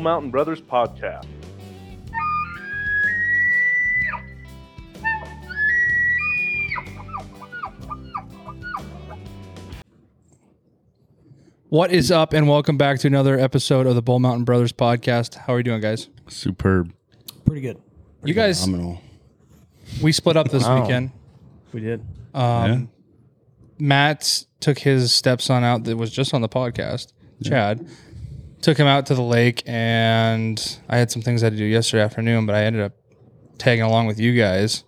Bull 0.00 0.04
Mountain 0.04 0.30
Brothers 0.30 0.62
podcast. 0.62 1.26
What 11.68 11.92
is 11.92 12.10
up, 12.10 12.32
and 12.32 12.48
welcome 12.48 12.76
back 12.78 12.98
to 13.00 13.06
another 13.06 13.38
episode 13.38 13.86
of 13.86 13.94
the 13.94 14.02
Bull 14.02 14.18
Mountain 14.18 14.44
Brothers 14.44 14.72
podcast. 14.72 15.34
How 15.36 15.54
are 15.54 15.58
you 15.58 15.62
doing, 15.64 15.80
guys? 15.80 16.08
Superb. 16.28 16.92
Pretty 17.44 17.60
good. 17.60 17.76
You 18.24 18.32
guys, 18.34 18.64
Phenomenal. 18.64 19.00
we 20.02 20.12
split 20.12 20.36
up 20.36 20.50
this 20.50 20.64
Wow. 20.64 20.80
weekend. 20.82 21.10
We 21.72 21.80
did. 21.80 22.02
Um, 22.34 22.88
Matt 23.78 24.44
took 24.60 24.78
his 24.78 25.12
stepson 25.12 25.62
out 25.62 25.84
that 25.84 25.96
was 25.96 26.10
just 26.10 26.32
on 26.34 26.40
the 26.40 26.48
podcast. 26.48 27.12
Chad 27.44 27.86
took 28.62 28.76
him 28.78 28.86
out 28.86 29.06
to 29.06 29.14
the 29.14 29.22
lake, 29.22 29.62
and 29.66 30.78
I 30.88 30.98
had 30.98 31.10
some 31.10 31.22
things 31.22 31.42
I 31.42 31.46
had 31.46 31.52
to 31.54 31.58
do 31.58 31.64
yesterday 31.64 32.02
afternoon, 32.02 32.46
but 32.46 32.54
I 32.54 32.64
ended 32.64 32.82
up 32.82 32.92
tagging 33.58 33.82
along 33.84 34.06
with 34.06 34.18
you 34.20 34.34
guys 34.36 34.84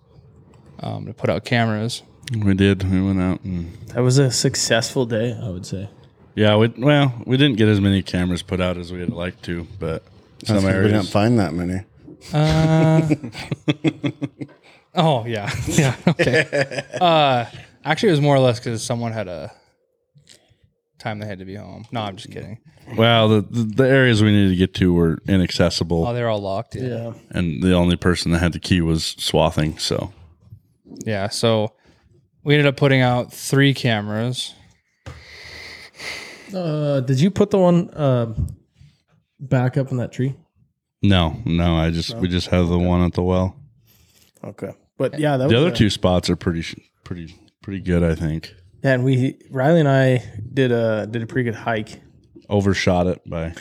um, 0.79 1.05
to 1.05 1.13
put 1.13 1.29
out 1.29 1.45
cameras. 1.45 2.03
We 2.37 2.53
did. 2.53 2.89
We 2.89 3.01
went 3.01 3.19
out 3.21 3.41
and 3.43 3.73
That 3.89 4.01
was 4.01 4.17
a 4.17 4.31
successful 4.31 5.05
day, 5.05 5.37
I 5.41 5.49
would 5.49 5.65
say. 5.65 5.89
yeah. 6.35 6.55
We 6.55 6.69
well, 6.77 7.13
we 7.25 7.37
didn't 7.37 7.57
get 7.57 7.67
as 7.67 7.79
many 7.81 8.01
cameras 8.01 8.41
put 8.41 8.59
out 8.61 8.77
as 8.77 8.91
we'd 8.91 9.09
like 9.09 9.41
to, 9.43 9.67
but 9.79 10.03
some 10.45 10.55
That's 10.55 10.65
'cause 10.65 10.65
we 10.65 10.71
didn't 10.71 10.91
areas. 10.93 11.09
find 11.11 11.39
that 11.39 11.53
many. 11.53 11.81
Uh, 12.33 13.01
oh 14.95 15.25
yeah, 15.25 15.51
yeah. 15.67 15.95
Okay. 16.07 16.83
Uh, 17.01 17.45
actually, 17.83 18.09
it 18.09 18.13
was 18.13 18.21
more 18.21 18.35
or 18.35 18.39
less 18.39 18.59
because 18.59 18.81
someone 18.83 19.11
had 19.11 19.27
a 19.27 19.51
time 21.03 21.19
they 21.19 21.25
had 21.27 21.39
to 21.39 21.45
be 21.45 21.55
home. 21.55 21.85
No, 21.91 22.01
I'm 22.01 22.15
just 22.15 22.31
kidding. 22.31 22.59
Well, 22.97 23.29
the, 23.29 23.41
the 23.41 23.63
the 23.83 23.87
areas 23.89 24.21
we 24.23 24.31
needed 24.31 24.49
to 24.49 24.55
get 24.55 24.73
to 24.75 24.93
were 24.93 25.19
inaccessible, 25.27 26.05
Oh, 26.07 26.13
they're 26.13 26.29
all 26.29 26.41
locked. 26.41 26.75
Yeah. 26.75 26.83
Yeah. 26.87 27.13
and 27.31 27.61
the 27.63 27.73
only 27.73 27.95
person 27.95 28.31
that 28.31 28.39
had 28.39 28.53
the 28.53 28.59
key 28.59 28.81
was 28.81 29.15
swathing. 29.17 29.77
So 29.77 30.11
Yeah. 31.05 31.29
So 31.29 31.73
we 32.43 32.53
ended 32.55 32.67
up 32.67 32.75
putting 32.77 33.01
out 33.01 33.31
three 33.31 33.73
cameras. 33.73 34.53
Uh, 36.53 36.99
did 36.99 37.19
you 37.19 37.31
put 37.31 37.49
the 37.49 37.57
one 37.57 37.89
uh, 37.93 38.33
back 39.39 39.77
up 39.77 39.91
in 39.91 39.97
that 39.97 40.11
tree? 40.11 40.35
no, 41.01 41.35
no, 41.45 41.75
I 41.75 41.89
just 41.91 42.15
we 42.17 42.27
just 42.29 42.47
have 42.47 42.67
the 42.69 42.77
one 42.79 43.01
at 43.03 43.13
the 43.13 43.23
well. 43.23 43.55
Okay. 44.43 44.71
But 44.97 45.19
yeah, 45.19 45.35
that 45.37 45.49
The 45.49 45.55
was 45.55 45.63
other 45.63 45.73
a- 45.73 45.75
two 45.75 45.89
spots 45.89 46.29
are 46.29 46.35
pretty 46.35 46.61
sh- 46.61 46.75
pretty 47.03 47.33
pretty 47.61 47.79
good. 47.81 48.03
I 48.03 48.13
think 48.15 48.53
Yeah, 48.83 48.93
and 48.93 49.03
we 49.05 49.39
Riley 49.49 49.79
and 49.79 49.89
I 49.89 50.23
did 50.53 50.71
a 50.71 51.07
did 51.09 51.23
a 51.23 51.25
pretty 51.25 51.45
good 51.45 51.55
hike. 51.55 52.01
overshot 52.49 53.07
it 53.07 53.21
by 53.27 53.53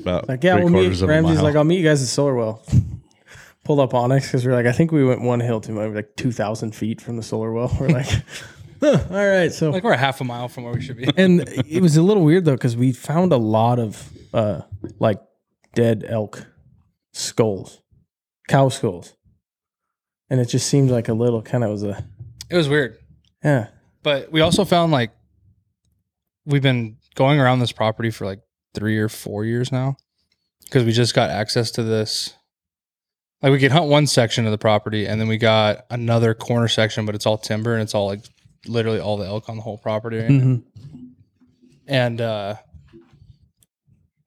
about 0.00 0.28
Like 0.28 0.42
yeah, 0.42 0.54
three 0.54 0.64
we'll 0.64 0.72
meet. 0.72 0.78
quarters 0.80 1.02
of 1.02 1.08
a 1.08 1.12
Ramsey's 1.12 1.36
mile. 1.36 1.44
like, 1.44 1.56
I'll 1.56 1.64
meet 1.64 1.78
you 1.78 1.84
guys 1.84 2.02
at 2.02 2.08
Solar 2.08 2.34
Well. 2.34 2.62
Pulled 3.64 3.78
up 3.78 3.92
onX 3.92 4.22
because 4.22 4.44
we're 4.44 4.54
like, 4.54 4.66
I 4.66 4.72
think 4.72 4.90
we 4.90 5.04
went 5.04 5.20
one 5.22 5.38
hill 5.40 5.60
to 5.60 5.70
maybe 5.72 5.94
like 5.94 6.16
two 6.16 6.32
thousand 6.32 6.74
feet 6.74 7.00
from 7.00 7.16
the 7.16 7.22
Solar 7.22 7.52
Well. 7.52 7.70
We're 7.80 7.88
like, 7.90 8.06
huh, 8.80 8.98
all 9.10 9.16
right, 9.28 9.52
so 9.52 9.70
Like 9.70 9.84
we're 9.84 9.92
a 9.92 9.96
half 9.96 10.20
a 10.20 10.24
mile 10.24 10.48
from 10.48 10.64
where 10.64 10.72
we 10.74 10.80
should 10.80 10.96
be. 10.96 11.08
and 11.16 11.48
it 11.48 11.80
was 11.80 11.96
a 11.96 12.02
little 12.02 12.24
weird 12.24 12.44
though 12.44 12.56
because 12.56 12.76
we 12.76 12.92
found 12.92 13.32
a 13.32 13.36
lot 13.36 13.78
of 13.78 14.10
uh 14.34 14.62
like 14.98 15.20
dead 15.74 16.04
elk 16.08 16.44
skulls 17.12 17.80
cow 18.48 18.68
skulls 18.68 19.14
and 20.30 20.40
it 20.40 20.46
just 20.46 20.66
seemed 20.66 20.90
like 20.90 21.08
a 21.08 21.12
little 21.14 21.42
kind 21.42 21.62
of 21.62 21.70
was 21.70 21.82
a 21.84 22.04
It 22.50 22.56
was 22.56 22.68
weird, 22.68 22.96
yeah 23.44 23.68
but 24.02 24.30
we 24.32 24.40
also 24.40 24.64
found 24.64 24.92
like 24.92 25.10
we've 26.44 26.62
been 26.62 26.96
going 27.14 27.38
around 27.40 27.60
this 27.60 27.72
property 27.72 28.10
for 28.10 28.24
like 28.26 28.40
three 28.74 28.98
or 28.98 29.08
four 29.08 29.44
years 29.44 29.70
now 29.70 29.96
because 30.64 30.84
we 30.84 30.92
just 30.92 31.14
got 31.14 31.30
access 31.30 31.70
to 31.72 31.82
this. 31.82 32.34
Like 33.42 33.52
we 33.52 33.58
could 33.58 33.72
hunt 33.72 33.86
one 33.86 34.06
section 34.06 34.44
of 34.46 34.52
the 34.52 34.58
property, 34.58 35.06
and 35.06 35.20
then 35.20 35.26
we 35.28 35.36
got 35.36 35.84
another 35.90 36.32
corner 36.32 36.68
section, 36.68 37.04
but 37.06 37.14
it's 37.14 37.26
all 37.26 37.38
timber 37.38 37.72
and 37.74 37.82
it's 37.82 37.94
all 37.94 38.06
like 38.06 38.24
literally 38.66 39.00
all 39.00 39.16
the 39.16 39.26
elk 39.26 39.48
on 39.48 39.56
the 39.56 39.62
whole 39.62 39.78
property. 39.78 40.18
right 40.18 40.30
now. 40.30 40.60
and 41.88 42.20
uh, 42.20 42.54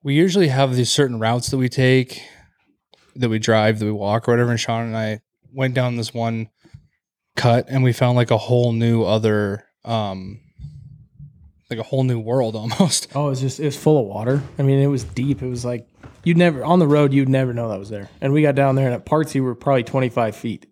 we 0.02 0.14
usually 0.14 0.48
have 0.48 0.76
these 0.76 0.90
certain 0.90 1.18
routes 1.18 1.48
that 1.48 1.56
we 1.56 1.68
take, 1.68 2.22
that 3.16 3.28
we 3.28 3.38
drive, 3.38 3.78
that 3.78 3.86
we 3.86 3.92
walk, 3.92 4.28
or 4.28 4.32
whatever. 4.32 4.50
And 4.50 4.60
Sean 4.60 4.84
and 4.84 4.96
I 4.96 5.20
went 5.52 5.74
down 5.74 5.96
this 5.96 6.12
one 6.12 6.48
cut, 7.34 7.66
and 7.68 7.82
we 7.82 7.92
found 7.92 8.16
like 8.16 8.30
a 8.30 8.36
whole 8.36 8.72
new 8.72 9.02
other, 9.02 9.64
um, 9.86 10.40
like 11.70 11.78
a 11.78 11.82
whole 11.82 12.04
new 12.04 12.18
world 12.20 12.54
almost. 12.62 13.08
oh 13.14 13.26
it 13.26 13.30
was 13.30 13.40
just 13.40 13.60
it 13.60 13.64
was 13.64 13.76
full 13.76 13.98
of 14.00 14.06
water 14.06 14.42
i 14.58 14.62
mean 14.62 14.78
it 14.80 14.86
was 14.88 15.04
deep 15.04 15.42
it 15.42 15.48
was 15.48 15.64
like 15.64 15.88
you'd 16.24 16.36
never 16.36 16.64
on 16.64 16.78
the 16.78 16.86
road 16.86 17.12
you'd 17.12 17.28
never 17.28 17.52
know 17.54 17.68
that 17.68 17.78
was 17.78 17.88
there 17.88 18.08
and 18.20 18.32
we 18.32 18.42
got 18.42 18.54
down 18.54 18.74
there 18.74 18.86
and 18.86 18.94
at 18.94 19.04
parts 19.04 19.34
you 19.34 19.42
were 19.42 19.54
probably 19.54 19.82
25 19.84 20.36
feet 20.36 20.66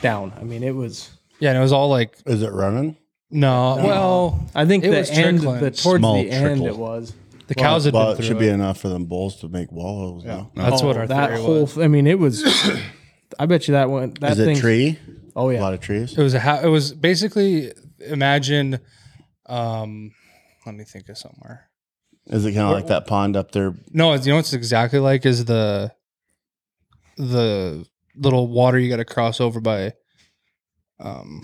down 0.00 0.32
i 0.40 0.44
mean 0.44 0.62
it 0.62 0.74
was 0.74 1.10
Yeah, 1.38 1.50
and 1.50 1.58
it 1.58 1.62
was 1.62 1.72
all 1.72 1.88
like 1.88 2.16
Is 2.26 2.42
it 2.42 2.52
running? 2.52 2.96
no, 3.30 3.76
well, 3.76 4.48
i 4.54 4.64
think 4.66 4.84
It 4.84 4.90
the 4.90 4.96
was 4.98 5.10
end 5.10 5.38
trickling. 5.40 5.60
the 5.60 5.70
towards 5.70 6.00
Small 6.00 6.14
the 6.22 6.30
end 6.30 6.64
it 6.64 6.76
was 6.76 7.12
the 7.46 7.54
cows 7.54 7.84
had 7.84 7.94
well, 7.94 8.12
been 8.14 8.22
it 8.22 8.26
should 8.26 8.36
it. 8.36 8.40
be 8.40 8.48
enough 8.48 8.80
for 8.80 8.88
them 8.88 9.06
bulls 9.06 9.40
to 9.40 9.48
make 9.48 9.72
wallows. 9.72 10.22
Yeah. 10.24 10.44
That's 10.54 10.82
what 10.84 10.96
Oh, 10.96 11.00
our 11.00 11.06
that 11.08 11.30
theory 11.30 11.42
whole 11.42 11.60
was. 11.62 11.78
i 11.78 11.88
mean 11.88 12.06
it 12.06 12.18
was 12.18 12.44
i 13.38 13.46
bet 13.46 13.66
you 13.68 13.72
that 13.72 13.90
went 13.90 14.20
that 14.20 14.32
Is 14.32 14.38
it 14.38 14.44
thing 14.46 14.56
tree? 14.56 14.98
oh 15.36 15.50
yeah, 15.50 15.60
A 15.60 15.62
lot 15.62 15.74
of 15.74 15.80
trees. 15.80 16.16
It 16.16 16.22
was 16.22 16.34
a 16.34 16.40
ha- 16.40 16.60
it 16.62 16.68
was 16.68 16.92
basically 16.92 17.72
imagine, 18.00 18.80
um, 19.46 20.12
let 20.66 20.74
me 20.74 20.84
think 20.84 21.08
of 21.08 21.18
somewhere. 21.18 21.68
Is 22.26 22.44
it 22.44 22.52
kind 22.52 22.66
of 22.66 22.72
like 22.72 22.86
that 22.88 23.06
pond 23.06 23.36
up 23.36 23.52
there? 23.52 23.74
No, 23.92 24.12
it's, 24.12 24.26
you 24.26 24.32
know 24.32 24.36
what 24.36 24.44
it's 24.44 24.52
exactly 24.52 24.98
like 24.98 25.24
is 25.26 25.44
the 25.46 25.92
the 27.16 27.86
little 28.16 28.48
water 28.48 28.78
you 28.78 28.88
got 28.88 28.96
to 28.96 29.04
cross 29.04 29.40
over 29.40 29.60
by. 29.60 29.92
Um, 30.98 31.42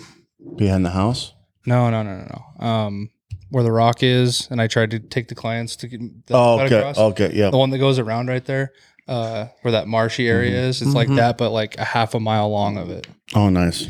Behind 0.57 0.85
the 0.85 0.91
house? 0.91 1.33
no, 1.65 1.91
no, 1.91 2.03
no, 2.03 2.19
no, 2.19 2.27
no. 2.61 2.67
Um, 2.67 3.11
where 3.51 3.65
the 3.65 3.73
rock 3.73 4.03
is, 4.03 4.49
and 4.51 4.61
I 4.61 4.67
tried 4.67 4.91
to 4.91 4.99
take 4.99 5.29
the 5.29 5.35
clients 5.35 5.77
to 5.77 5.89
get 5.89 6.01
the 6.27 6.35
Oh, 6.37 6.61
okay. 6.61 6.79
across. 6.79 6.99
Okay. 6.99 7.31
Yeah. 7.33 7.51
the 7.51 7.57
one 7.59 7.71
that 7.71 7.79
goes 7.79 7.99
around 7.99 8.29
right 8.29 8.45
there, 8.45 8.73
uh, 9.09 9.47
where 9.63 9.73
that 9.73 9.89
marshy 9.89 10.29
area 10.29 10.61
is. 10.67 10.83
It's 10.83 10.95
like 10.95 11.09
Mhm. 11.09 11.17
that, 11.17 11.39
but 11.39 11.51
like 11.51 11.77
a 11.79 11.85
half 11.85 12.15
a 12.15 12.21
mile 12.21 12.49
long 12.51 12.77
of 12.77 12.91
it. 12.91 13.07
Oh, 13.35 13.49
nice. 13.49 13.89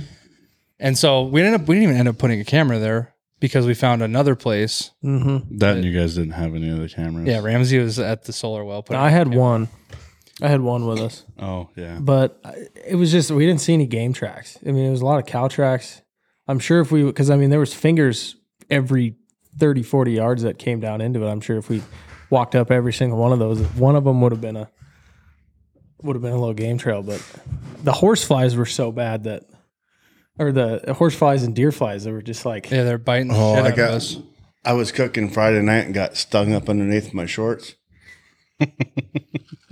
And 0.79 0.97
so 0.99 1.23
we 1.23 1.41
ended 1.43 1.61
up 1.61 1.69
we 1.69 1.77
didn't 1.77 1.85
even 1.91 1.97
end 1.97 2.09
up 2.09 2.19
putting 2.19 2.41
a 2.41 2.45
camera 2.45 2.79
there 2.79 3.15
because 3.41 3.67
we 3.67 3.75
found 3.75 4.03
another 4.03 4.35
place. 4.35 4.91
mm-hmm. 5.05 5.57
that 5.59 5.77
and 5.77 5.85
you 5.85 5.99
guys 5.99 6.15
didn't 6.15 6.33
have 6.33 6.55
any 6.55 6.69
of 6.71 6.79
the 6.79 6.89
cameras. 6.89 7.27
Yeah, 7.27 7.41
Ramsey 7.41 7.79
was 7.79 7.99
at 7.99 8.25
the 8.25 8.33
solar 8.33 8.65
well. 8.65 8.83
putting 8.83 9.01
I 9.01 9.09
a 9.09 9.11
had 9.11 9.35
one. 9.35 9.69
I 10.43 10.49
had 10.49 10.61
one 10.61 10.87
with 10.87 11.01
us, 11.01 11.25
Oh 11.39 11.71
yeah. 11.77 11.99
but 11.99 12.39
it 12.87 12.95
was 12.97 13.11
just 13.11 13.31
we 13.31 13.47
didn't 13.47 13.63
see 13.63 13.73
any 13.73 13.87
game 13.87 14.13
tracks. 14.13 14.59
I 14.67 14.71
mean, 14.71 14.85
it 14.87 14.91
was 14.91 15.01
a 15.01 15.07
lot 15.07 15.19
of 15.19 15.25
cow 15.27 15.49
tracks. 15.49 16.03
I'm 16.47 16.59
sure 16.59 16.81
if 16.81 16.93
we 16.93 17.05
because 17.05 17.31
I 17.31 17.37
mean 17.37 17.49
there 17.51 17.59
was 17.61 17.73
fingers 17.73 18.37
every 18.71 19.17
30, 19.59 19.83
40 19.83 20.13
yards 20.13 20.43
that 20.43 20.59
came 20.59 20.79
down 20.81 21.01
into 21.01 21.25
it. 21.25 21.31
I'm 21.31 21.41
sure 21.41 21.57
if 21.57 21.71
we 21.71 21.83
walked 22.29 22.55
up 22.55 22.71
every 22.71 22.93
single 22.93 23.19
one 23.19 23.33
of 23.33 23.39
those, 23.39 23.63
one 23.77 23.97
of 23.97 24.05
them 24.05 24.21
would 24.21 24.33
have 24.33 24.43
been 24.43 24.57
a 24.57 24.69
would 26.03 26.17
have 26.17 26.23
been 26.23 26.33
a 26.33 26.39
little 26.39 26.53
game 26.55 26.77
trail. 26.77 27.03
But 27.03 27.23
the 27.83 27.93
horse 27.93 28.23
flies 28.23 28.57
were 28.57 28.67
so 28.67 28.93
bad 28.93 29.25
that, 29.25 29.45
or 30.39 30.53
the 30.53 30.95
horse 30.97 31.15
flies 31.15 31.43
and 31.43 31.55
deer 31.55 31.73
flies 31.73 32.05
that 32.05 32.13
were 32.13 32.23
just 32.23 32.45
like 32.45 32.71
Yeah, 32.71 32.85
they're 32.85 32.99
biting 32.99 33.29
the 33.29 33.35
Oh, 33.37 33.55
shit 33.57 33.65
I 33.65 33.69
out 33.71 33.77
got- 33.77 33.89
of 33.91 33.95
us. 33.97 34.19
I 34.65 34.73
was 34.73 34.91
cooking 34.91 35.31
Friday 35.31 35.63
night 35.63 35.85
and 35.85 35.95
got 35.95 36.17
stung 36.17 36.53
up 36.53 36.69
underneath 36.69 37.15
my 37.15 37.25
shorts. 37.27 37.77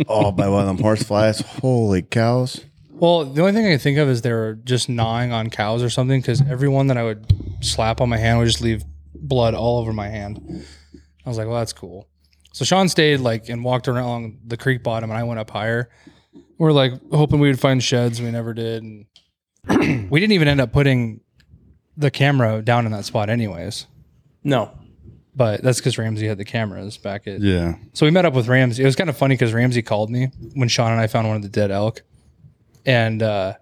oh, 0.08 0.30
by 0.32 0.48
one 0.48 0.60
of 0.62 0.66
them 0.68 0.78
horse 0.78 1.02
flies. 1.02 1.40
Holy 1.40 2.02
cows. 2.02 2.60
Well, 2.90 3.24
the 3.24 3.40
only 3.40 3.52
thing 3.52 3.66
I 3.66 3.70
can 3.70 3.78
think 3.80 3.98
of 3.98 4.08
is 4.08 4.22
they 4.22 4.32
were 4.32 4.54
just 4.62 4.88
gnawing 4.88 5.32
on 5.32 5.50
cows 5.50 5.82
or 5.82 5.90
something 5.90 6.20
because 6.20 6.40
every 6.42 6.68
one 6.68 6.86
that 6.88 6.96
I 6.96 7.02
would 7.02 7.26
slap 7.60 8.00
on 8.00 8.08
my 8.08 8.18
hand 8.18 8.38
would 8.38 8.46
just 8.46 8.60
leave 8.60 8.84
blood 9.14 9.54
all 9.54 9.80
over 9.80 9.92
my 9.92 10.08
hand. 10.08 10.64
I 11.26 11.28
was 11.28 11.38
like, 11.38 11.48
well, 11.48 11.58
that's 11.58 11.72
cool. 11.72 12.06
So 12.52 12.64
Sean 12.64 12.88
stayed 12.88 13.18
like 13.18 13.48
and 13.48 13.64
walked 13.64 13.88
around 13.88 14.04
along 14.04 14.38
the 14.46 14.56
creek 14.56 14.84
bottom, 14.84 15.10
and 15.10 15.18
I 15.18 15.24
went 15.24 15.40
up 15.40 15.50
higher. 15.50 15.90
We're 16.56 16.70
like 16.72 16.92
hoping 17.10 17.40
we 17.40 17.48
would 17.48 17.58
find 17.58 17.82
sheds. 17.82 18.22
We 18.22 18.30
never 18.30 18.54
did, 18.54 18.84
and 18.84 19.06
we 20.10 20.20
didn't 20.20 20.32
even 20.32 20.48
end 20.48 20.60
up 20.60 20.72
putting 20.72 21.20
the 21.96 22.10
camera 22.10 22.62
down 22.62 22.86
in 22.86 22.92
that 22.92 23.04
spot, 23.04 23.30
anyways. 23.30 23.86
no. 24.42 24.70
But 25.36 25.64
that's 25.64 25.80
because 25.80 25.98
Ramsey 25.98 26.28
had 26.28 26.38
the 26.38 26.44
cameras 26.44 26.96
back 26.96 27.26
at 27.26 27.40
Yeah. 27.40 27.74
So 27.92 28.06
we 28.06 28.12
met 28.12 28.24
up 28.24 28.34
with 28.34 28.46
Ramsey. 28.46 28.84
It 28.84 28.86
was 28.86 28.94
kind 28.94 29.10
of 29.10 29.16
funny 29.16 29.34
because 29.34 29.52
Ramsey 29.52 29.82
called 29.82 30.08
me 30.08 30.26
when 30.54 30.68
Sean 30.68 30.92
and 30.92 31.00
I 31.00 31.08
found 31.08 31.26
one 31.26 31.34
of 31.34 31.42
the 31.42 31.48
dead 31.48 31.72
elk, 31.72 32.02
and 32.86 33.20
uh, 33.20 33.54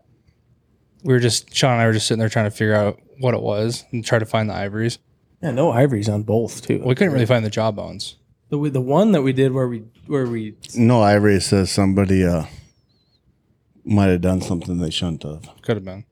we 1.03 1.15
were 1.15 1.19
just 1.19 1.55
Sean 1.55 1.73
and 1.73 1.81
I 1.81 1.87
were 1.87 1.95
just 1.95 2.07
sitting 2.07 2.19
there 2.19 2.29
trying 2.29 2.45
to 2.45 2.51
figure 2.51 2.75
out 2.75 3.01
what 3.21 3.33
it 3.33 3.41
was 3.41 3.87
and 3.91 4.05
try 4.05 4.19
to 4.19 4.27
find 4.27 4.51
the 4.51 4.55
ivories. 4.55 4.99
Yeah, 5.43 5.53
no 5.53 5.71
ivories 5.71 6.11
on 6.11 6.25
both 6.25 6.61
too. 6.67 6.83
We 6.85 6.95
couldn't 6.95 7.15
really 7.15 7.25
find 7.25 7.43
the 7.43 7.49
jaw 7.49 7.71
bones. 7.71 8.17
The 8.51 8.69
the 8.69 8.83
one 8.83 9.13
that 9.13 9.23
we 9.23 9.33
did 9.33 9.53
where 9.53 9.67
we 9.67 9.85
where 10.09 10.27
we 10.27 10.57
No, 10.77 11.03
Ivory 11.03 11.41
says 11.41 11.71
somebody 11.71 12.23
uh 12.23 12.45
might 13.85 14.07
have 14.07 14.21
done 14.21 14.41
something 14.41 14.79
they 14.79 14.91
shouldn't 14.91 15.23
have. 15.25 15.43
Could 15.63 15.77
have 15.77 15.85
been. 15.85 16.05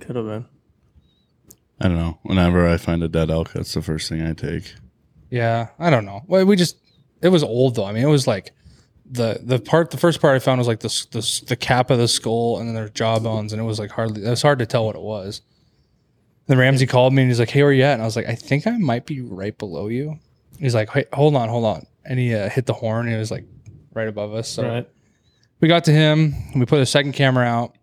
could 0.00 0.16
have 0.16 0.26
been. 0.26 0.46
I 1.80 1.88
don't 1.88 1.96
know. 1.98 2.18
Whenever 2.22 2.68
I 2.68 2.76
find 2.76 3.02
a 3.02 3.08
dead 3.08 3.30
elk, 3.30 3.52
that's 3.52 3.74
the 3.74 3.82
first 3.82 4.08
thing 4.08 4.22
I 4.22 4.32
take. 4.32 4.74
Yeah, 5.30 5.68
I 5.78 5.90
don't 5.90 6.04
know. 6.04 6.22
Well, 6.26 6.44
we 6.44 6.56
just 6.56 6.76
it 7.22 7.28
was 7.28 7.42
old 7.42 7.76
though. 7.76 7.84
I 7.84 7.92
mean, 7.92 8.02
it 8.02 8.06
was 8.08 8.26
like 8.26 8.52
the 9.10 9.40
the 9.42 9.58
part 9.58 9.90
the 9.90 9.96
first 9.96 10.20
part 10.20 10.34
I 10.34 10.38
found 10.38 10.58
was 10.58 10.66
like 10.68 10.80
the 10.80 10.86
s- 10.88 11.06
the, 11.06 11.46
the 11.48 11.56
cap 11.56 11.90
of 11.90 11.98
the 11.98 12.08
skull 12.08 12.58
and 12.58 12.66
then 12.68 12.74
there's 12.74 12.90
jawbones 12.90 13.52
and 13.52 13.60
it 13.62 13.64
was 13.64 13.78
like 13.78 13.90
hardly 13.90 14.24
it 14.24 14.28
was 14.30 14.42
hard 14.42 14.58
to 14.58 14.66
tell 14.66 14.86
what 14.86 14.96
it 14.96 15.02
was. 15.02 15.40
Then 16.46 16.58
Ramsey 16.58 16.86
called 16.86 17.12
me 17.12 17.22
and 17.22 17.30
he's 17.30 17.38
like, 17.38 17.50
"Hey, 17.50 17.62
where 17.62 17.70
are 17.70 17.74
you 17.74 17.82
at?" 17.84 17.92
And 17.94 18.02
I 18.02 18.06
was 18.06 18.16
like, 18.16 18.26
"I 18.26 18.34
think 18.34 18.66
I 18.66 18.76
might 18.78 19.04
be 19.06 19.20
right 19.20 19.56
below 19.56 19.88
you." 19.88 20.18
He's 20.58 20.74
like, 20.74 20.88
"Hey, 20.90 21.04
hold 21.12 21.36
on, 21.36 21.48
hold 21.48 21.64
on," 21.66 21.86
and 22.04 22.18
he 22.18 22.34
uh, 22.34 22.48
hit 22.48 22.64
the 22.66 22.72
horn. 22.72 23.06
And 23.06 23.14
it 23.14 23.18
was 23.18 23.30
like 23.30 23.44
right 23.92 24.08
above 24.08 24.32
us. 24.34 24.48
So 24.48 24.66
Right. 24.66 24.88
We 25.60 25.68
got 25.68 25.84
to 25.84 25.92
him. 25.92 26.34
We 26.54 26.66
put 26.66 26.80
a 26.80 26.86
second 26.86 27.12
camera 27.12 27.44
out, 27.46 27.74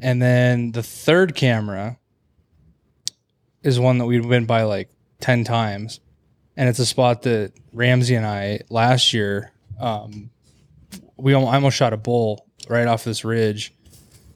and 0.00 0.20
then 0.20 0.72
the 0.72 0.82
third 0.82 1.34
camera 1.34 1.98
is 3.62 3.78
one 3.78 3.98
that 3.98 4.06
we've 4.06 4.26
been 4.28 4.46
by 4.46 4.62
like 4.62 4.88
ten 5.20 5.44
times, 5.44 6.00
and 6.56 6.68
it's 6.68 6.78
a 6.78 6.86
spot 6.86 7.22
that 7.22 7.52
Ramsey 7.72 8.14
and 8.14 8.26
I 8.26 8.60
last 8.70 9.12
year, 9.12 9.52
um, 9.78 10.30
we 11.16 11.34
almost 11.34 11.76
shot 11.76 11.92
a 11.92 11.96
bull 11.96 12.46
right 12.68 12.86
off 12.86 13.04
this 13.04 13.24
ridge. 13.24 13.74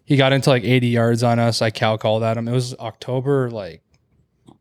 He 0.06 0.16
got 0.16 0.34
into 0.34 0.50
like 0.50 0.64
80 0.64 0.88
yards 0.88 1.22
on 1.22 1.38
us. 1.38 1.62
I 1.62 1.70
cow 1.70 1.96
called 1.96 2.22
at 2.22 2.36
him. 2.36 2.46
It 2.46 2.52
was 2.52 2.74
October, 2.74 3.50
like 3.50 3.80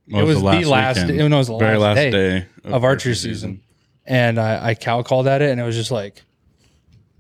it 0.07 0.24
was 0.24 0.38
the 0.38 0.69
last- 0.69 0.97
it 1.09 1.38
was 1.38 1.47
the 1.47 1.57
very 1.57 1.77
last 1.77 1.95
last 1.95 1.95
day 1.97 2.12
day, 2.12 2.45
of 2.63 2.83
archery 2.86 3.13
season. 3.15 3.62
And 4.06 4.39
I, 4.39 4.69
I 4.69 4.75
cow 4.75 5.01
called 5.03 5.27
at 5.27 5.41
it, 5.41 5.50
and 5.51 5.59
it 5.59 5.63
was 5.63 5.75
just 5.75 5.91
like, 5.91 6.21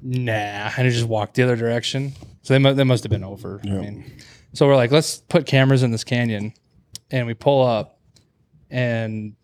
nah, 0.03 0.71
and 0.77 0.87
it 0.87 0.91
just 0.91 1.07
walked 1.07 1.35
the 1.35 1.43
other 1.43 1.55
direction. 1.55 2.13
So 2.43 2.53
they, 2.53 2.59
mu- 2.59 2.73
they 2.73 2.83
must 2.83 3.03
have 3.03 3.09
been 3.11 3.23
over. 3.23 3.61
I 3.63 3.67
mean, 3.67 4.11
so 4.53 4.67
we're 4.67 4.75
like, 4.75 4.91
let's 4.91 5.17
put 5.17 5.45
cameras 5.45 5.81
in 5.83 5.91
this 5.91 6.03
canyon, 6.03 6.53
and 7.09 7.25
we 7.25 7.33
pull 7.33 7.65
up, 7.65 7.99
and 8.69 9.35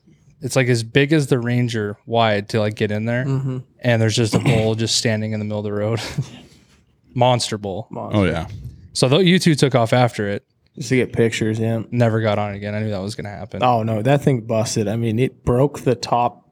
it's 0.41 0.55
like 0.55 0.67
as 0.67 0.83
big 0.83 1.13
as 1.13 1.27
the 1.27 1.39
Ranger 1.39 1.97
wide 2.05 2.49
to 2.49 2.59
like 2.59 2.75
get 2.75 2.91
in 2.91 3.05
there, 3.05 3.25
Mm-hmm. 3.25 3.57
and 3.79 4.01
there's 4.01 4.15
just 4.15 4.35
a 4.35 4.39
bull 4.39 4.75
just 4.75 4.97
standing 4.97 5.31
in 5.33 5.39
the 5.39 5.45
middle 5.45 5.59
of 5.59 5.65
the 5.65 5.73
road, 5.73 5.99
monster 7.13 7.57
bull. 7.57 7.87
Oh 7.95 8.23
yeah, 8.25 8.47
So 8.93 9.07
though 9.09 9.19
you 9.19 9.39
two 9.39 9.55
took 9.55 9.75
off 9.75 9.93
after 9.93 10.27
it, 10.27 10.45
Just 10.75 10.89
to 10.89 10.95
get 10.97 11.13
pictures, 11.13 11.59
yeah. 11.59 11.83
never 11.91 12.21
got 12.21 12.37
on 12.39 12.53
again. 12.53 12.75
I 12.75 12.79
knew 12.81 12.89
that 12.89 12.99
was 13.01 13.15
gonna 13.15 13.29
happen. 13.29 13.63
Oh 13.63 13.83
no, 13.83 14.01
that 14.01 14.21
thing 14.23 14.41
busted. 14.41 14.87
I 14.87 14.95
mean, 14.95 15.19
it 15.19 15.43
broke 15.45 15.79
the 15.81 15.95
top. 15.95 16.48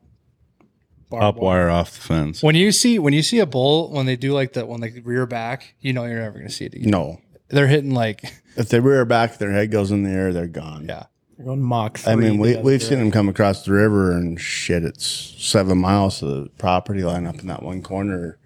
Barbed 1.09 1.37
up 1.37 1.41
wire 1.43 1.69
off 1.69 1.93
the 1.95 2.01
fence. 2.01 2.41
When 2.43 2.55
you 2.55 2.71
see 2.71 2.99
when 2.99 3.13
you 3.13 3.21
see 3.23 3.39
a 3.39 3.45
bull 3.45 3.91
when 3.91 4.05
they 4.05 4.15
do 4.15 4.33
like 4.33 4.53
the 4.53 4.65
when 4.65 4.81
they 4.81 4.91
rear 5.03 5.25
back, 5.25 5.75
you 5.79 5.93
know 5.93 6.05
you're 6.05 6.19
never 6.19 6.37
gonna 6.37 6.49
see 6.49 6.65
it 6.65 6.73
again. 6.73 6.89
No. 6.89 7.21
They're 7.49 7.67
hitting 7.67 7.91
like 7.93 8.23
If 8.57 8.69
they 8.69 8.79
rear 8.79 9.05
back, 9.05 9.37
their 9.37 9.51
head 9.51 9.71
goes 9.71 9.91
in 9.91 10.03
the 10.03 10.09
air, 10.09 10.33
they're 10.33 10.47
gone. 10.47 10.85
yeah. 10.89 11.05
They're 11.37 11.45
going 11.45 11.61
Mach. 11.61 11.99
I 12.07 12.15
mean, 12.15 12.39
we 12.39 12.57
we've 12.57 12.81
seen 12.81 12.97
them 12.99 13.11
come 13.11 13.29
across 13.29 13.63
the 13.63 13.71
river 13.71 14.11
and 14.11 14.39
shit. 14.41 14.83
It's 14.83 15.05
seven 15.37 15.77
miles 15.77 16.19
to 16.19 16.25
the 16.25 16.49
property 16.57 17.03
line 17.03 17.27
up 17.27 17.39
in 17.39 17.47
that 17.47 17.61
one 17.61 17.81
corner. 17.83 18.39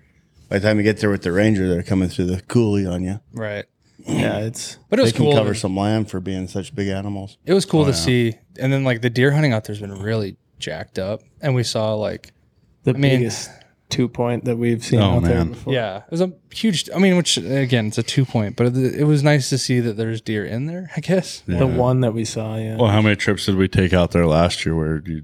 By 0.49 0.59
the 0.59 0.67
time 0.67 0.77
you 0.77 0.83
get 0.83 0.99
there 0.99 1.09
with 1.09 1.23
the 1.23 1.31
ranger, 1.31 1.69
they're 1.69 1.83
coming 1.83 2.09
through 2.09 2.25
the 2.25 2.41
coulee 2.41 2.85
on 2.85 3.03
you. 3.03 3.21
Right. 3.33 3.63
Yeah, 4.05 4.39
it's 4.39 4.77
But 4.89 4.99
it 4.99 5.03
was 5.03 5.13
They 5.13 5.17
can 5.17 5.25
cool. 5.27 5.35
cover 5.35 5.53
some 5.53 5.77
land 5.77 6.09
for 6.09 6.19
being 6.19 6.47
such 6.49 6.75
big 6.75 6.89
animals. 6.89 7.37
it 7.45 7.53
was 7.53 7.65
cool 7.65 7.81
Oh, 7.81 7.85
to 7.85 7.91
yeah. 7.91 7.95
see. 7.95 8.33
And 8.59 8.73
then 8.73 8.83
like 8.83 9.01
the 9.01 9.09
deer 9.09 9.31
hunting 9.31 9.53
out 9.53 9.63
there's 9.63 9.79
been 9.79 9.93
really 10.01 10.35
jacked 10.59 10.99
up. 10.99 11.21
And 11.41 11.55
we 11.55 11.63
saw 11.63 11.93
like 11.93 12.33
the 12.83 12.93
mean- 12.93 13.19
biggest 13.19 13.49
two 13.89 14.07
point 14.07 14.45
that 14.45 14.57
we've 14.57 14.83
seen 14.85 14.99
Oh, 15.01 15.17
out 15.17 15.23
there 15.23 15.35
man. 15.35 15.49
before. 15.49 15.73
yeah, 15.73 15.97
it 15.97 16.11
was 16.11 16.21
a 16.21 16.31
huge 16.49 16.89
I 16.95 16.97
mean, 16.97 17.17
which 17.17 17.35
again, 17.37 17.87
it's 17.87 17.97
a 17.97 18.03
two 18.03 18.23
point, 18.23 18.55
but 18.55 18.67
it, 18.67 18.77
it 19.01 19.03
was 19.03 19.21
nice 19.21 19.49
to 19.49 19.57
see 19.57 19.81
that 19.81 19.97
there's 19.97 20.21
deer 20.21 20.45
in 20.45 20.65
there, 20.67 20.89
I 20.95 21.01
guess. 21.01 21.43
The 21.45 21.67
one 21.67 21.99
that 22.01 22.13
we 22.13 22.23
saw, 22.23 22.55
yeah. 22.55 22.77
Well, 22.77 22.89
how 22.89 23.01
many 23.01 23.17
trips 23.17 23.45
did 23.47 23.55
we 23.57 23.67
take 23.67 23.91
out 23.91 24.11
there 24.11 24.25
last 24.25 24.65
year 24.65 24.75
where 24.75 25.03
you 25.05 25.23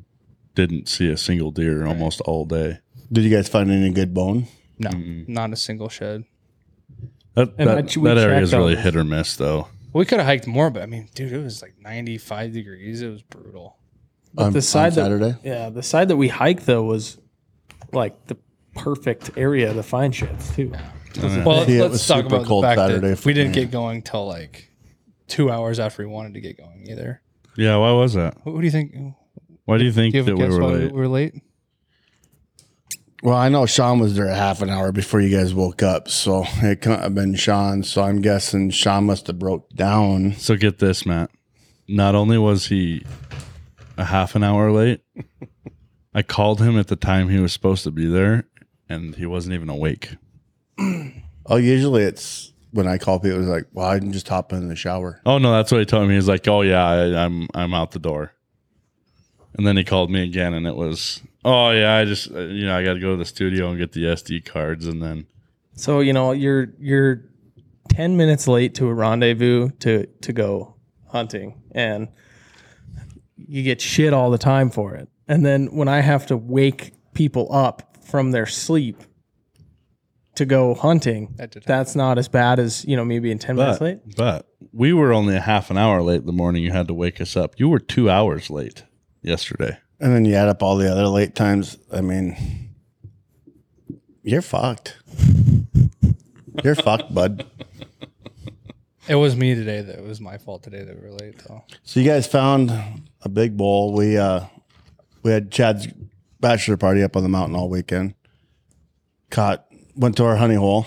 didn't 0.54 0.90
see 0.90 1.10
a 1.10 1.16
single 1.16 1.52
deer 1.52 1.86
almost 1.88 2.20
all 2.22 2.44
day? 2.46 2.80
Did 3.10 3.24
you 3.24 3.30
guys 3.30 3.48
find 3.48 3.72
any 3.72 3.90
good 3.92 4.14
bone? 4.14 4.48
No, 4.80 4.90
not 5.28 5.54
a 5.54 5.56
single 5.56 5.88
shed. 5.88 6.26
That 7.36 7.54
And 7.58 7.70
that, 7.70 7.78
I 7.78 8.00
we 8.00 8.08
that 8.10 8.18
area 8.18 8.36
checked 8.40 8.44
is 8.44 8.54
really 8.54 8.76
on- 8.76 8.84
hit 8.84 8.96
or 8.98 9.04
miss, 9.06 9.36
though. 9.38 9.68
We 9.94 10.04
could 10.06 10.18
have 10.18 10.28
hiked 10.28 10.46
more, 10.46 10.70
but 10.70 10.84
I 10.84 10.86
mean, 10.88 11.08
dude, 11.16 11.32
it 11.32 11.42
was 11.42 11.62
like 11.62 11.76
95 11.82 12.52
degrees. 12.52 13.02
It 13.02 13.10
was 13.10 13.22
brutal. 13.22 13.78
But 14.34 14.44
on, 14.48 14.54
the 14.54 14.62
side 14.62 14.98
on 14.98 15.10
that- 15.20 15.20
Saturday? 15.20 15.36
yeah, 15.44 15.70
the 15.70 15.82
side 15.84 16.10
that 16.10 16.18
we 16.18 16.28
hiked 16.28 16.66
though 16.66 16.84
was 16.84 17.18
like 17.94 18.28
the 18.28 18.38
perfect 18.76 19.32
area 19.38 19.74
to 19.74 19.84
find 19.84 20.14
shit 20.16 20.30
too. 20.56 20.72
Well, 21.20 21.68
Yeah, 21.68 21.78
it 21.78 21.82
let's 21.82 21.92
was 21.94 22.08
talk 22.08 22.18
super 22.18 22.28
about 22.28 22.42
the 22.44 22.48
cold 22.48 22.64
fact 22.66 22.78
Saturday 22.80 23.10
that 23.10 23.16
for 23.18 23.30
we 23.30 23.34
didn't 23.34 23.56
me. 23.56 23.62
get 23.64 23.72
going 23.72 24.02
till 24.04 24.28
like 24.28 24.70
two 25.28 25.50
hours 25.50 25.80
after 25.80 26.04
we 26.04 26.08
wanted 26.12 26.36
to 26.36 26.42
get 26.42 26.58
going 26.58 26.86
either. 26.90 27.22
Yeah, 27.56 27.78
why 27.78 27.92
was 27.92 28.14
that? 28.14 28.36
What, 28.44 28.54
what 28.54 28.62
do 28.62 28.66
you 28.68 28.72
think? 28.72 28.92
Do 28.94 29.16
Why 29.66 29.78
do 29.80 29.84
you 29.86 29.92
think 29.92 30.14
you 30.14 30.20
have 30.24 30.28
a 30.28 30.32
that 30.32 30.38
we 30.38 30.44
guess 30.44 30.54
were 30.54 30.62
why 30.62 30.70
late? 30.74 30.92
we 30.92 31.00
were 31.00 31.08
late? 31.08 31.34
Well, 33.24 33.36
I 33.36 33.50
know 33.50 33.66
Sean 33.66 33.98
was 34.00 34.16
there 34.16 34.28
a 34.28 34.36
half 34.36 34.62
an 34.62 34.70
hour 34.70 34.92
before 34.92 35.20
you 35.22 35.36
guys 35.36 35.52
woke 35.54 35.82
up, 35.82 36.08
so 36.08 36.44
it 36.62 36.82
couldn't 36.82 37.00
have 37.02 37.16
been 37.16 37.34
Sean. 37.34 37.82
So 37.82 38.04
I'm 38.04 38.22
guessing 38.22 38.70
Sean 38.70 39.06
must 39.06 39.26
have 39.28 39.40
broke 39.40 39.70
down. 39.72 40.34
So 40.34 40.56
get 40.56 40.78
this, 40.78 41.04
Matt. 41.04 41.32
Not 41.88 42.14
only 42.14 42.38
was 42.38 42.68
he 42.68 43.04
a 43.98 44.04
half 44.06 44.36
an 44.36 44.44
hour 44.44 44.72
late, 44.72 45.02
I 46.18 46.24
called 46.24 46.60
him 46.60 46.80
at 46.80 46.88
the 46.88 46.96
time 46.96 47.30
he 47.30 47.40
was 47.40 47.54
supposed 47.54 47.84
to 47.84 47.92
be 47.92 48.08
there, 48.08 48.48
and 48.90 49.14
he 49.14 49.28
wasn't 49.28 49.54
even 49.54 49.70
awake. 49.70 50.16
Oh, 51.50 51.56
usually 51.56 52.04
it's 52.04 52.52
when 52.72 52.90
I 52.90 52.98
call 52.98 53.22
people, 53.22 53.40
it's 53.40 53.48
like, 53.48 53.68
well, 53.72 53.88
I 53.88 54.00
can 54.00 54.12
just 54.12 54.28
hop 54.28 54.52
in 54.52 54.68
the 54.68 54.76
shower. 54.76 55.22
Oh 55.26 55.38
no, 55.38 55.54
that's 55.54 55.72
what 55.72 55.80
he 55.80 55.86
told 55.86 56.10
me. 56.10 56.16
He's 56.16 56.28
like, 56.28 56.46
"Oh 56.46 56.62
yeah, 56.62 56.86
I, 56.86 57.24
I'm 57.24 57.48
I'm 57.54 57.74
out 57.74 57.92
the 57.92 58.00
door." 58.00 58.34
And 59.58 59.66
then 59.66 59.78
he 59.78 59.86
called 59.86 60.12
me 60.12 60.24
again, 60.26 60.54
and 60.54 60.68
it 60.68 60.76
was, 60.76 61.22
"Oh 61.46 61.70
yeah, 61.70 61.96
I 61.96 62.04
just 62.04 62.30
uh, 62.34 62.40
you 62.40 62.66
know 62.66 62.76
I 62.76 62.84
got 62.84 62.96
to 62.96 63.00
go 63.00 63.12
to 63.12 63.16
the 63.16 63.24
studio 63.24 63.70
and 63.70 63.78
get 63.78 63.94
the 63.94 64.04
SD 64.04 64.44
cards, 64.44 64.88
and 64.88 65.02
then 65.02 65.26
So 65.74 66.02
you 66.02 66.12
know 66.12 66.34
you're 66.34 66.74
you're 66.78 67.24
ten 67.88 68.18
minutes 68.18 68.46
late 68.46 68.76
to 68.76 68.90
a 68.90 68.94
rendezvous 68.94 69.70
to 69.80 70.06
to 70.06 70.34
go 70.34 70.76
hunting, 71.08 71.62
and 71.72 72.10
you 73.38 73.64
get 73.64 73.80
shit 73.80 74.12
all 74.12 74.32
the 74.32 74.38
time 74.38 74.70
for 74.70 74.96
it. 74.96 75.08
And 75.28 75.46
then 75.46 75.68
when 75.76 75.88
I 75.88 76.00
have 76.02 76.26
to 76.28 76.38
wake 76.38 76.94
people 77.14 77.48
up 77.54 77.98
from 78.06 78.32
their 78.32 78.46
sleep 78.46 79.02
to 80.36 80.46
go 80.46 80.74
hunting, 80.76 81.34
That 81.38 81.52
did 81.52 81.64
that's 81.64 81.96
not 81.96 82.18
as 82.18 82.28
bad 82.28 82.60
as 82.60 82.86
you 82.86 82.96
know 82.96 83.04
me 83.06 83.20
being 83.20 83.40
ten 83.40 83.56
minutes 83.56 83.82
late. 83.82 84.00
but 84.16 84.48
we 84.72 84.94
were 84.94 85.12
only 85.12 85.36
a 85.36 85.40
half 85.42 85.70
an 85.72 85.78
hour 85.78 86.02
late 86.02 86.26
the 86.26 86.32
morning 86.32 86.64
you 86.64 86.72
had 86.72 86.88
to 86.88 86.94
wake 86.94 87.20
us 87.20 87.36
up. 87.36 87.60
You 87.60 87.70
were 87.70 87.80
two 87.80 88.10
hours 88.10 88.50
late 88.50 88.84
yesterday. 89.22 89.78
And 90.00 90.14
then 90.14 90.26
you 90.26 90.36
add 90.36 90.48
up 90.48 90.62
all 90.62 90.78
the 90.78 90.92
other 90.92 91.08
late 91.08 91.34
times. 91.34 91.78
I 91.92 92.02
mean, 92.02 92.70
you're 94.22 94.44
fucked. 94.44 94.98
You're 96.64 96.76
fucked, 96.76 97.14
bud. 97.14 97.46
It 99.10 99.16
was 99.16 99.38
me 99.38 99.56
today. 99.56 99.80
That 99.82 100.00
it 100.00 100.04
was 100.04 100.20
my 100.20 100.38
fault 100.38 100.64
today 100.64 100.84
that 100.84 100.94
we 101.02 101.10
were 101.10 101.16
late 101.16 101.36
though. 101.48 101.64
So 101.84 102.02
you 102.02 102.06
guys 102.06 102.28
found 102.28 102.72
a 103.22 103.30
big 103.30 103.56
bull. 103.56 103.94
We 103.94 104.18
uh 104.18 104.42
we 105.28 105.34
had 105.34 105.52
Chad's 105.52 105.88
bachelor 106.40 106.78
party 106.78 107.04
up 107.04 107.18
on 107.18 107.24
the 107.24 107.28
mountain 107.30 107.54
all 107.56 107.68
weekend. 107.70 108.14
Caught 109.30 109.66
went 109.94 110.16
to 110.18 110.24
our 110.24 110.38
honey 110.38 110.56
hole, 110.56 110.86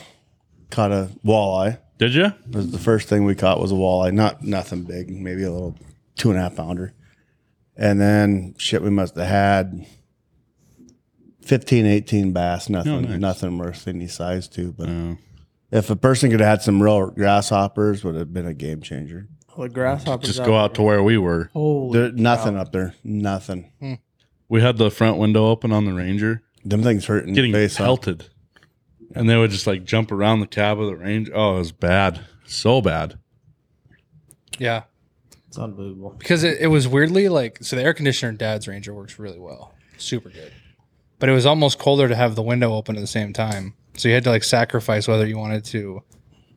caught 0.70 0.90
a 0.92 1.10
walleye. 1.22 1.78
Did 1.98 2.14
you? 2.14 2.24
It 2.24 2.34
was 2.50 2.70
the 2.72 2.78
first 2.78 3.06
thing 3.06 3.24
we 3.26 3.34
caught 3.34 3.60
was 3.60 3.70
a 3.70 3.74
walleye. 3.74 4.14
Not 4.14 4.42
nothing 4.42 4.84
big, 4.84 5.10
maybe 5.10 5.42
a 5.42 5.50
little 5.50 5.76
two 6.16 6.30
and 6.30 6.38
a 6.38 6.42
half 6.42 6.56
pounder. 6.56 6.94
And 7.76 8.00
then 8.00 8.54
shit 8.56 8.80
we 8.80 8.88
must 8.88 9.14
have 9.16 9.26
had 9.28 9.84
15, 11.42 11.84
18 11.84 12.32
bass, 12.32 12.70
oh, 12.70 12.72
nothing 12.72 12.92
Oh, 12.92 13.00
nice. 13.00 13.20
nothing 13.20 13.58
worth 13.58 13.86
any 13.86 14.06
size 14.06 14.48
to. 14.48 14.72
But 14.72 14.88
if 15.70 15.90
a 15.90 15.96
person 15.96 16.30
could 16.30 16.40
have 16.40 16.48
had 16.48 16.62
some 16.62 16.82
real 16.82 17.10
grasshoppers, 17.10 18.04
would 18.04 18.14
have 18.14 18.32
been 18.32 18.46
a 18.46 18.54
game 18.54 18.80
changer. 18.80 19.28
The 19.58 19.68
grasshoppers. 19.68 20.26
just 20.28 20.46
go 20.46 20.56
out 20.56 20.74
to 20.76 20.82
where 20.82 21.02
we 21.02 21.18
were. 21.18 21.50
Holy 21.52 21.98
There, 21.98 22.12
nothing 22.12 22.56
up 22.56 22.72
there. 22.72 22.94
Nothing. 23.04 23.70
Hmm. 23.78 23.94
We 24.50 24.60
had 24.60 24.76
the 24.76 24.90
front 24.90 25.16
window 25.16 25.46
open 25.46 25.72
on 25.72 25.84
the 25.86 25.94
Ranger, 25.94 26.42
Them 26.64 26.82
things 26.82 27.06
hurting 27.06 27.32
getting 27.34 27.52
face 27.52 27.78
up. 27.80 27.84
pelted, 27.86 28.28
and 29.14 29.30
they 29.30 29.36
would 29.36 29.50
just 29.50 29.66
like 29.66 29.84
jump 29.84 30.10
around 30.12 30.40
the 30.40 30.46
cab 30.46 30.78
of 30.78 30.86
the 30.88 30.96
Ranger. 30.96 31.32
Oh, 31.34 31.54
it 31.54 31.58
was 31.60 31.72
bad, 31.72 32.20
so 32.46 32.82
bad. 32.82 33.18
Yeah, 34.58 34.82
It's 35.48 35.56
unbelievable. 35.58 36.16
because 36.18 36.44
it, 36.44 36.58
it 36.60 36.66
was 36.66 36.86
weirdly 36.86 37.28
like 37.28 37.58
so 37.62 37.76
the 37.76 37.82
air 37.82 37.94
conditioner 37.94 38.30
in 38.30 38.36
Dad's 38.36 38.68
Ranger 38.68 38.92
works 38.92 39.18
really 39.18 39.38
well, 39.38 39.72
super 39.96 40.28
good. 40.28 40.52
But 41.18 41.28
it 41.28 41.32
was 41.32 41.46
almost 41.46 41.78
colder 41.78 42.08
to 42.08 42.16
have 42.16 42.34
the 42.34 42.42
window 42.42 42.74
open 42.74 42.96
at 42.96 43.00
the 43.00 43.06
same 43.06 43.32
time, 43.32 43.74
so 43.96 44.08
you 44.08 44.14
had 44.14 44.24
to 44.24 44.30
like 44.30 44.44
sacrifice 44.44 45.06
whether 45.08 45.26
you 45.26 45.38
wanted 45.38 45.64
to 45.66 46.02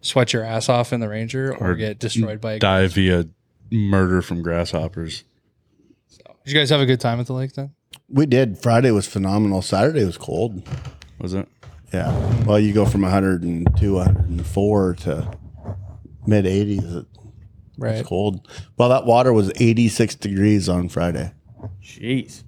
sweat 0.02 0.34
your 0.34 0.44
ass 0.44 0.68
off 0.68 0.92
in 0.92 1.00
the 1.00 1.08
Ranger 1.10 1.54
or, 1.54 1.72
Or 1.72 1.76
get 1.76 2.00
destroyed 2.00 2.42
by 2.42 2.54
a 2.54 2.60
Die 2.60 2.88
via 2.88 3.26
murder 3.72 4.22
from 4.22 4.42
grasshoppers. 4.42 5.24
Did 6.44 6.52
you 6.52 6.60
guys 6.60 6.72
have 6.72 6.82
a 6.82 6.86
good 6.86 7.00
time 7.00 7.20
at 7.22 7.28
the 7.28 7.34
lake 7.34 7.54
then? 7.54 7.72
We 8.13 8.27
did. 8.27 8.60
Friday 8.60 8.91
was 8.91 9.08
phenomenal. 9.08 9.63
Saturday 9.63 10.05
was 10.05 10.17
cold. 10.17 10.62
Was 11.20 11.34
it? 11.34 11.48
Yeah. 11.91 12.12
Well, 12.46 12.60
you 12.60 12.72
go 12.72 12.86
from 12.86 13.01
102, 13.01 13.93
104 13.96 14.96
to 14.96 15.38
mid 16.27 16.46
80s. 16.46 17.05
Right. 17.77 17.96
It's 17.96 18.08
cold. 18.08 18.48
Well, 18.77 18.89
that 18.89 19.05
water 19.05 19.34
was 19.34 19.51
86 19.60 20.13
degrees 20.15 20.70
on 20.70 20.89
Friday. 20.89 21.34
Jeez. 21.84 22.43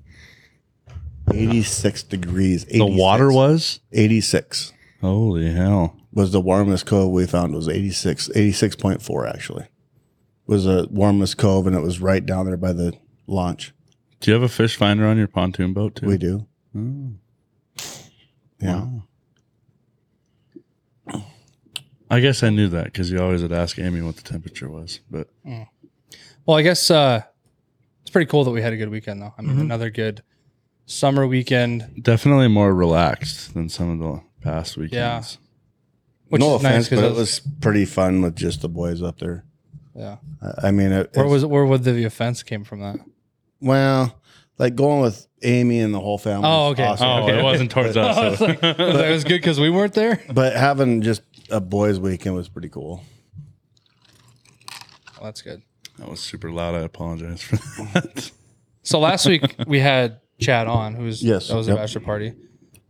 86 1.34 2.04
degrees. 2.04 2.66
The 2.66 2.86
water 2.86 3.32
was? 3.32 3.80
86 3.92 4.72
Holy 5.02 5.52
hell. 5.52 5.96
was 6.14 6.32
the 6.32 6.42
warmest 6.42 6.86
cove 6.86 7.12
we 7.12 7.26
found. 7.26 7.54
It 7.54 7.58
was 7.58 7.70
86, 7.70 8.30
86.4 8.30 9.30
actually. 9.34 9.66
Was 10.46 10.66
the 10.66 10.88
warmest 10.92 11.38
cove 11.38 11.66
and 11.66 11.76
it 11.76 11.82
was 11.82 12.00
right 12.00 12.24
down 12.24 12.46
there 12.46 12.58
by 12.58 12.74
the 12.74 12.94
launch. 13.26 13.74
Do 14.26 14.32
you 14.32 14.34
have 14.34 14.42
a 14.44 14.50
fish 14.50 14.76
finder 14.76 15.06
on 15.06 15.20
your 15.20 15.28
pontoon 15.28 15.72
boat 15.72 15.98
too? 15.98 16.08
We 16.08 16.18
do. 16.18 16.48
Oh, 16.76 17.12
Yeah. 18.60 18.88
wow. 21.06 21.24
I 22.10 22.20
guess 22.22 22.42
I 22.42 22.50
knew 22.50 22.68
that 22.70 22.86
because 22.86 23.12
you 23.12 23.22
always 23.22 23.44
would 23.44 23.52
ask 23.52 23.78
Amy 23.78 24.02
what 24.02 24.16
the 24.16 24.24
temperature 24.24 24.68
was. 24.68 25.00
But 25.12 25.30
Well, 26.44 26.58
I 26.58 26.64
guess 26.64 26.90
uh, 26.90 27.22
it's 28.02 28.10
pretty 28.10 28.26
cool 28.28 28.44
that 28.46 28.50
we 28.52 28.64
had 28.64 28.74
a 28.74 28.78
good 28.78 28.90
weekend, 28.90 29.22
though. 29.22 29.36
I 29.38 29.42
Mm-hmm. 29.44 29.48
mean, 29.52 29.60
another 29.60 29.92
good 29.92 30.24
summer 30.88 31.28
weekend, 31.28 32.02
definitely 32.02 32.48
more 32.48 32.74
relaxed 32.74 33.54
than 33.54 33.70
some 33.70 33.92
of 33.92 34.00
the 34.00 34.22
past 34.42 34.76
weekends. 34.76 35.38
which 36.30 36.40
no 36.40 36.56
is 36.56 36.64
nice 36.64 36.88
offense, 36.88 36.90
but 36.90 36.96
because 36.96 37.12
it 37.12 37.20
was 37.20 37.42
pretty 37.62 37.86
fun 37.86 38.24
with 38.24 38.36
just 38.36 38.62
the 38.64 38.70
boys 38.70 39.04
up 39.04 39.20
there. 39.20 39.46
yeah. 39.96 40.18
I- 40.42 40.70
I 40.70 40.72
mean, 40.72 40.92
it, 40.92 41.12
Where 41.14 41.28
was 41.28 41.46
where 41.46 41.64
would 41.68 41.84
the 41.84 42.06
offense 42.06 42.42
came 42.42 42.64
from 42.64 42.80
that? 42.80 42.98
Well, 43.62 44.20
like 44.58 44.76
going 44.76 45.02
with 45.02 45.28
Amy 45.44 45.80
and 45.80 45.94
the 45.94 46.00
whole 46.00 46.18
family. 46.18 46.48
Oh, 46.48 46.70
was 46.70 46.72
okay. 46.74 46.84
awesome. 46.86 47.08
Oh, 47.08 47.24
Okay. 47.24 47.40
it 47.40 47.44
wasn't 47.44 47.72
towards 47.72 47.98
us. 47.98 48.18
I 48.18 48.30
was 48.30 48.42
like, 48.42 48.62
was 48.62 48.78
like, 48.78 49.06
it 49.08 49.12
was 49.12 49.24
good 49.24 49.42
because 49.42 49.60
we 49.60 49.70
weren't 49.70 49.94
there. 49.94 50.22
But 50.34 50.54
having 50.56 51.02
just 51.02 51.22
a 51.50 51.60
boys' 51.62 52.00
weekend 52.00 52.36
was 52.36 52.50
pretty 52.50 52.70
cool. 52.70 53.04
Well, 55.18 55.26
that's 55.26 55.42
good. 55.42 55.62
that 55.98 56.10
was 56.10 56.20
super 56.20 56.52
loud. 56.52 56.76
I 56.76 56.80
apologize 56.80 57.42
for 57.42 57.56
that. 57.94 58.32
So 58.88 59.00
last 59.00 59.26
week 59.26 59.56
we 59.66 59.80
had 59.80 60.20
Chad 60.40 60.68
on, 60.68 60.94
who's 60.94 61.24
Yes, 61.24 61.48
that 61.48 61.56
was 61.56 61.68
a 61.68 61.74
bachelor 61.74 62.02
party, 62.02 62.34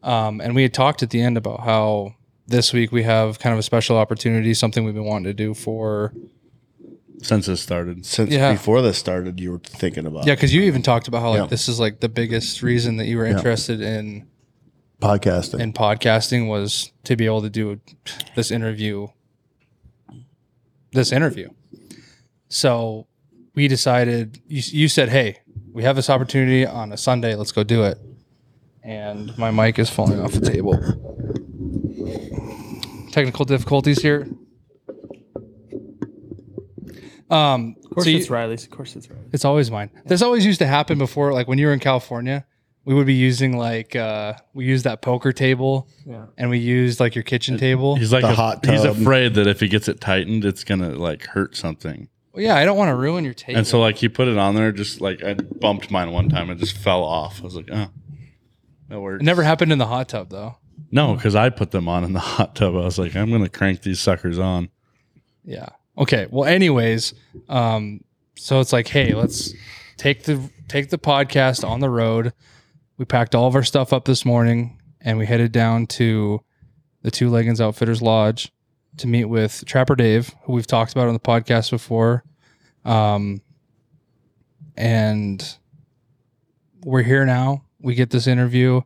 um, 0.04 0.42
and 0.42 0.54
we 0.54 0.62
had 0.62 0.74
talked 0.74 1.02
at 1.04 1.10
the 1.10 1.22
end 1.22 1.38
about 1.38 1.62
how 1.62 2.16
this 2.48 2.74
week 2.74 2.92
we 2.92 3.04
have 3.04 3.40
kind 3.40 3.54
of 3.54 3.60
a 3.60 3.64
special 3.64 3.96
opportunity, 3.96 4.54
something 4.54 4.84
we've 4.84 4.94
been 4.94 5.06
wanting 5.06 5.24
to 5.24 5.34
do 5.34 5.54
for 5.54 6.12
Since 7.26 7.48
it 7.48 7.58
started. 7.58 8.06
Since 8.06 8.30
Yeah. 8.32 8.52
before 8.52 8.82
this 8.84 8.98
started, 9.00 9.40
you 9.40 9.52
were 9.52 9.60
thinking 9.60 10.06
about 10.06 10.28
yeah, 10.28 10.36
because 10.36 10.54
you 10.54 10.62
even 10.62 10.84
talked 10.84 11.08
about 11.08 11.22
how 11.22 11.32
like 11.32 11.40
Yeah. 11.40 11.48
this 11.48 11.68
is 11.68 11.80
like 11.80 12.00
the 12.00 12.10
biggest 12.10 12.62
reason 12.62 12.98
that 12.98 13.06
you 13.08 13.18
were 13.18 13.26
interested 13.26 13.82
in 13.82 14.28
podcasting. 15.02 15.60
in 15.60 15.74
podcasting 15.74 16.48
was 16.48 16.92
to 17.04 17.16
be 17.16 17.26
able 17.26 17.42
to 17.42 17.50
do 17.50 17.80
this 18.36 18.52
interview 18.52 19.08
this 20.94 21.12
interview 21.12 21.50
so 22.48 23.06
we 23.56 23.68
decided 23.68 24.40
you, 24.48 24.62
you 24.82 24.88
said 24.88 25.10
hey 25.10 25.40
we 25.74 25.84
have 25.84 25.96
this 25.98 26.10
opportunity 26.10 26.66
on 26.66 26.94
a 26.94 26.98
sunday 26.98 27.36
let's 27.36 27.52
go 27.52 27.64
do 27.64 27.84
it 27.84 27.98
and 28.84 29.38
my 29.38 29.52
mic 29.52 29.78
is 29.80 29.90
falling 29.90 30.20
off 30.22 30.32
the 30.32 30.40
table 30.50 30.74
technical 33.12 33.44
difficulties 33.46 34.02
here 34.02 34.28
um 37.30 37.76
Of 37.84 37.90
course, 37.92 38.06
so 38.06 38.10
you- 38.12 38.18
it's 38.18 38.30
Riley's. 38.30 38.64
Of 38.64 38.70
course, 38.72 38.96
it's 38.96 39.10
Riley's. 39.10 39.30
it's 39.34 39.46
always 39.46 39.72
mine. 39.72 39.90
This 40.06 40.22
always 40.22 40.46
used 40.46 40.60
to 40.60 40.68
happen 40.68 40.98
before, 40.98 41.34
like 41.34 41.48
when 41.48 41.58
you 41.58 41.68
were 41.68 41.74
in 41.74 41.80
California, 41.80 42.46
we 42.86 42.94
would 42.94 43.08
be 43.08 43.16
using 43.16 43.58
like 43.58 43.96
uh 43.96 44.34
we 44.54 44.66
used 44.66 44.84
that 44.86 45.02
poker 45.02 45.32
table 45.34 45.88
Yeah. 46.06 46.26
and 46.38 46.50
we 46.50 46.60
used 46.60 47.00
like 47.00 47.16
your 47.16 47.24
kitchen 47.24 47.58
table. 47.58 47.96
He's 47.96 48.14
like 48.14 48.22
The 48.24 48.30
a- 48.32 48.36
hot 48.36 48.66
he's 48.66 48.84
afraid 48.84 49.34
that 49.36 49.48
if 49.48 49.60
he 49.60 49.68
gets 49.68 49.88
it 49.88 50.00
tightened, 50.02 50.46
it's 50.46 50.64
gonna 50.64 50.90
like 50.92 51.26
hurt 51.26 51.56
something. 51.56 52.10
Well, 52.34 52.44
yeah, 52.44 52.56
I 52.58 52.66
don't 52.66 52.78
want 52.78 52.90
to 52.90 52.96
ruin 52.96 53.24
your 53.24 53.34
table. 53.34 53.58
And 53.58 53.66
so 53.66 53.80
like 53.80 53.96
he 53.98 54.10
put 54.10 54.28
it 54.28 54.38
on 54.38 54.56
there, 54.56 54.72
just 54.72 55.02
like 55.02 55.24
I 55.24 55.34
bumped 55.34 55.90
mine 55.90 56.12
one 56.12 56.30
time 56.30 56.50
it 56.52 56.60
just 56.60 56.78
fell 56.78 57.04
off. 57.04 57.40
I 57.42 57.44
was 57.44 57.56
like, 57.56 57.70
oh, 57.72 57.88
that 58.90 59.00
works. 59.00 59.22
it 59.22 59.26
never 59.26 59.42
happened 59.42 59.72
in 59.72 59.78
the 59.80 59.88
hot 59.88 60.10
tub 60.10 60.30
though. 60.30 60.58
No, 60.92 61.16
because 61.16 61.34
I 61.36 61.50
put 61.50 61.72
them 61.72 61.88
on 61.90 62.04
in 62.04 62.14
the 62.14 62.20
hot 62.36 62.56
tub. 62.56 62.76
I 62.76 62.80
was 62.80 63.00
like, 63.00 63.16
I'm 63.16 63.32
gonna 63.32 63.50
crank 63.50 63.82
these 63.82 64.00
suckers 64.00 64.38
on. 64.38 64.70
Yeah. 65.44 65.70
Okay. 65.98 66.28
Well, 66.30 66.48
anyways, 66.48 67.14
um, 67.50 68.02
so 68.36 68.60
it's 68.60 68.74
like, 68.74 68.88
hey, 68.88 69.14
let's 69.14 69.54
take 69.98 70.24
the 70.24 70.50
take 70.68 70.90
the 70.90 70.98
podcast 70.98 71.68
on 71.68 71.80
the 71.80 71.90
road. 71.90 72.34
We 72.98 73.06
packed 73.06 73.36
all 73.36 73.48
of 73.48 73.56
our 73.56 73.64
stuff 73.64 73.94
up 73.94 74.06
this 74.06 74.26
morning 74.26 74.82
and 75.02 75.18
we 75.18 75.26
headed 75.26 75.52
down 75.52 75.88
to 75.88 76.42
the 77.02 77.12
Two 77.12 77.30
Leggings 77.30 77.62
Outfitters 77.62 78.02
Lodge 78.02 78.52
to 78.98 79.08
meet 79.08 79.26
with 79.26 79.64
Trapper 79.66 79.96
Dave, 79.96 80.34
who 80.44 80.54
we've 80.54 80.68
talked 80.68 80.92
about 80.92 81.08
on 81.08 81.14
the 81.14 81.20
podcast 81.20 81.70
before. 81.70 82.24
Um, 82.84 83.42
and 84.76 85.58
we're 86.84 87.04
here 87.04 87.26
now. 87.26 87.64
We 87.80 87.96
get 87.96 88.10
this 88.10 88.28
interview, 88.28 88.82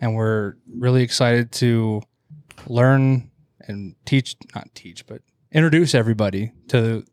and 0.00 0.14
we're 0.14 0.54
really 0.66 1.02
excited 1.02 1.52
to 1.52 2.02
learn 2.66 3.30
and 3.60 3.94
teach, 4.04 4.36
not 4.54 4.74
teach, 4.74 5.06
but 5.06 5.22
introduce 5.52 5.94
everybody 5.94 6.52
to 6.68 7.04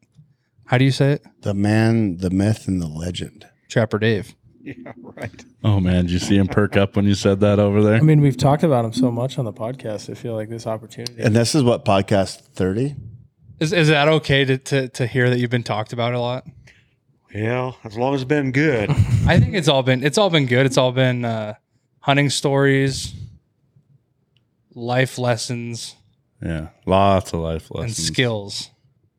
how 0.66 0.78
do 0.78 0.86
you 0.86 0.92
say 0.92 1.14
it? 1.14 1.26
the 1.42 1.54
man, 1.54 2.18
the 2.18 2.30
myth, 2.30 2.68
and 2.68 2.82
the 2.82 2.88
legend. 2.88 3.48
Trapper 3.70 4.00
Dave. 4.00 4.36
Yeah, 4.62 4.74
right. 5.02 5.46
Oh 5.64 5.80
man, 5.80 6.06
did 6.06 6.12
you 6.12 6.20
see 6.20 6.36
him 6.36 6.48
perk 6.48 6.76
up 6.76 6.98
when 6.98 7.06
you 7.06 7.16
said 7.16 7.40
that 7.40 7.58
over 7.58 7.82
there? 7.82 7.96
I 7.96 8.02
mean, 8.02 8.20
we've 8.20 8.36
talked 8.36 8.64
about 8.64 8.84
him 8.84 8.92
so 8.92 9.10
much 9.10 9.40
on 9.40 9.46
the 9.46 9.54
podcast. 9.54 10.10
I 10.10 10.14
feel 10.14 10.34
like 10.34 10.50
this 10.50 10.68
opportunity. 10.68 11.22
And 11.22 11.34
this 11.34 11.56
is 11.56 11.64
what 11.64 11.86
podcast 11.86 12.42
30? 12.54 12.96
Is, 13.60 13.72
is 13.72 13.88
that 13.88 14.10
okay 14.10 14.44
to, 14.44 14.58
to, 14.58 14.90
to 14.90 15.08
hear 15.08 15.30
that 15.30 15.40
you've 15.40 15.50
been 15.50 15.64
talked 15.64 15.94
about 15.94 16.14
a 16.14 16.20
lot? 16.20 16.46
Yeah, 17.34 17.72
as 17.86 17.98
long 17.98 18.14
as 18.14 18.22
it's 18.22 18.28
been 18.28 18.52
good. 18.52 18.90
I 19.26 19.40
think 19.40 19.54
it's 19.54 19.68
all 19.68 19.84
been 19.84 20.04
it's 20.04 20.18
all 20.18 20.30
been 20.30 20.46
good. 20.46 20.66
It's 20.66 20.78
all 20.78 20.92
been 20.92 21.24
uh, 21.24 21.56
hunting 22.00 22.30
stories, 22.30 23.14
life 24.76 25.18
lessons, 25.18 25.96
Yeah, 26.42 26.70
lots 26.86 27.34
of 27.34 27.40
life 27.40 27.70
lessons. 27.72 27.74
and 27.74 27.82
lessons. 27.90 28.08
skills. 28.08 28.70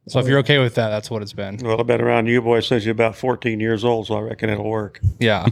So 0.09 0.21
if 0.21 0.27
you're 0.27 0.39
okay 0.39 0.59
with 0.59 0.77
that, 0.77 0.89
that's 0.89 1.11
what 1.11 1.21
it's 1.21 1.35
been. 1.35 1.59
well, 1.59 1.79
I've 1.79 1.87
been 1.87 2.01
around 2.01 2.29
you 2.29 2.41
boys 2.41 2.67
since 2.67 2.85
you're 2.85 2.93
about 2.93 3.15
14 3.15 3.61
years 3.61 3.85
old, 3.85 4.07
so 4.07 4.15
I 4.15 4.21
reckon 4.23 4.49
it'll 4.49 4.65
work. 4.69 5.01
Yeah. 5.21 5.47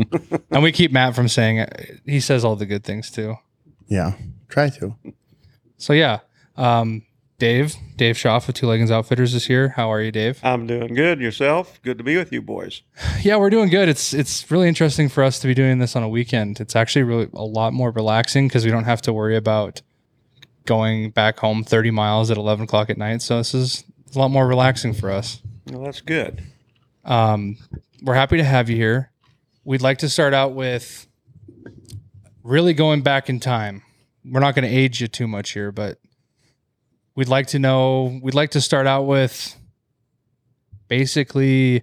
and 0.50 0.64
we 0.64 0.72
keep 0.72 0.90
Matt 0.90 1.14
from 1.14 1.28
saying 1.28 1.58
it. 1.58 2.00
He 2.04 2.18
says 2.18 2.44
all 2.44 2.56
the 2.56 2.66
good 2.66 2.82
things 2.82 3.10
too. 3.10 3.36
Yeah. 3.86 4.14
Try 4.48 4.68
to. 4.70 4.96
So 5.76 5.92
yeah, 5.92 6.20
um, 6.56 7.06
Dave, 7.38 7.74
Dave 7.96 8.18
Schaff 8.18 8.48
of 8.48 8.54
Two 8.54 8.66
Leggings 8.66 8.90
Outfitters 8.90 9.32
is 9.32 9.46
here. 9.46 9.70
How 9.70 9.90
are 9.92 10.02
you, 10.02 10.10
Dave? 10.10 10.40
I'm 10.42 10.66
doing 10.66 10.92
good. 10.94 11.20
Yourself? 11.20 11.80
Good 11.82 11.96
to 11.98 12.04
be 12.04 12.16
with 12.16 12.32
you 12.32 12.42
boys. 12.42 12.82
Yeah, 13.22 13.36
we're 13.36 13.50
doing 13.50 13.68
good. 13.68 13.88
It's 13.88 14.12
it's 14.14 14.50
really 14.50 14.66
interesting 14.66 15.08
for 15.08 15.22
us 15.22 15.38
to 15.40 15.46
be 15.46 15.54
doing 15.54 15.78
this 15.78 15.94
on 15.94 16.02
a 16.02 16.08
weekend. 16.08 16.58
It's 16.58 16.74
actually 16.74 17.02
really 17.02 17.28
a 17.34 17.44
lot 17.44 17.72
more 17.74 17.90
relaxing 17.92 18.48
because 18.48 18.64
we 18.64 18.70
don't 18.70 18.84
have 18.84 19.02
to 19.02 19.12
worry 19.12 19.36
about 19.36 19.82
going 20.70 21.10
back 21.10 21.40
home 21.40 21.64
30 21.64 21.90
miles 21.90 22.30
at 22.30 22.36
11 22.36 22.62
o'clock 22.62 22.90
at 22.90 22.96
night. 22.96 23.20
So 23.22 23.38
this 23.38 23.54
is 23.54 23.82
a 24.14 24.18
lot 24.20 24.30
more 24.30 24.46
relaxing 24.46 24.92
for 24.92 25.10
us. 25.10 25.42
Well, 25.66 25.82
that's 25.82 26.00
good. 26.00 26.44
Um, 27.04 27.58
we're 28.04 28.14
happy 28.14 28.36
to 28.36 28.44
have 28.44 28.70
you 28.70 28.76
here. 28.76 29.10
We'd 29.64 29.82
like 29.82 29.98
to 29.98 30.08
start 30.08 30.32
out 30.32 30.52
with 30.52 31.08
really 32.44 32.72
going 32.72 33.02
back 33.02 33.28
in 33.28 33.40
time. 33.40 33.82
We're 34.24 34.38
not 34.38 34.54
going 34.54 34.62
to 34.62 34.72
age 34.72 35.00
you 35.00 35.08
too 35.08 35.26
much 35.26 35.50
here, 35.50 35.72
but 35.72 35.98
we'd 37.16 37.26
like 37.26 37.48
to 37.48 37.58
know. 37.58 38.20
We'd 38.22 38.34
like 38.34 38.52
to 38.52 38.60
start 38.60 38.86
out 38.86 39.08
with 39.08 39.56
basically 40.86 41.82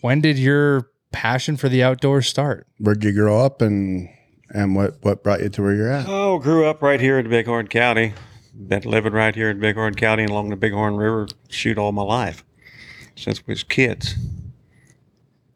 when 0.00 0.20
did 0.20 0.38
your 0.38 0.86
passion 1.10 1.56
for 1.56 1.68
the 1.68 1.82
outdoors 1.82 2.28
start? 2.28 2.68
Where'd 2.78 3.02
you 3.02 3.12
grow 3.12 3.44
up 3.44 3.60
and 3.60 4.08
and 4.50 4.74
what, 4.74 4.96
what 5.02 5.22
brought 5.22 5.40
you 5.40 5.48
to 5.48 5.62
where 5.62 5.74
you're 5.74 5.92
at? 5.92 6.06
Oh, 6.08 6.38
grew 6.38 6.66
up 6.66 6.82
right 6.82 7.00
here 7.00 7.18
in 7.18 7.28
Bighorn 7.28 7.68
County. 7.68 8.14
Been 8.54 8.82
living 8.82 9.12
right 9.12 9.34
here 9.34 9.48
in 9.48 9.60
Bighorn 9.60 9.94
County 9.94 10.24
and 10.24 10.30
along 10.30 10.50
the 10.50 10.56
Bighorn 10.56 10.96
River 10.96 11.28
shoot 11.48 11.78
all 11.78 11.92
my 11.92 12.02
life 12.02 12.44
since 13.14 13.46
we 13.46 13.52
was 13.52 13.62
kids. 13.62 14.16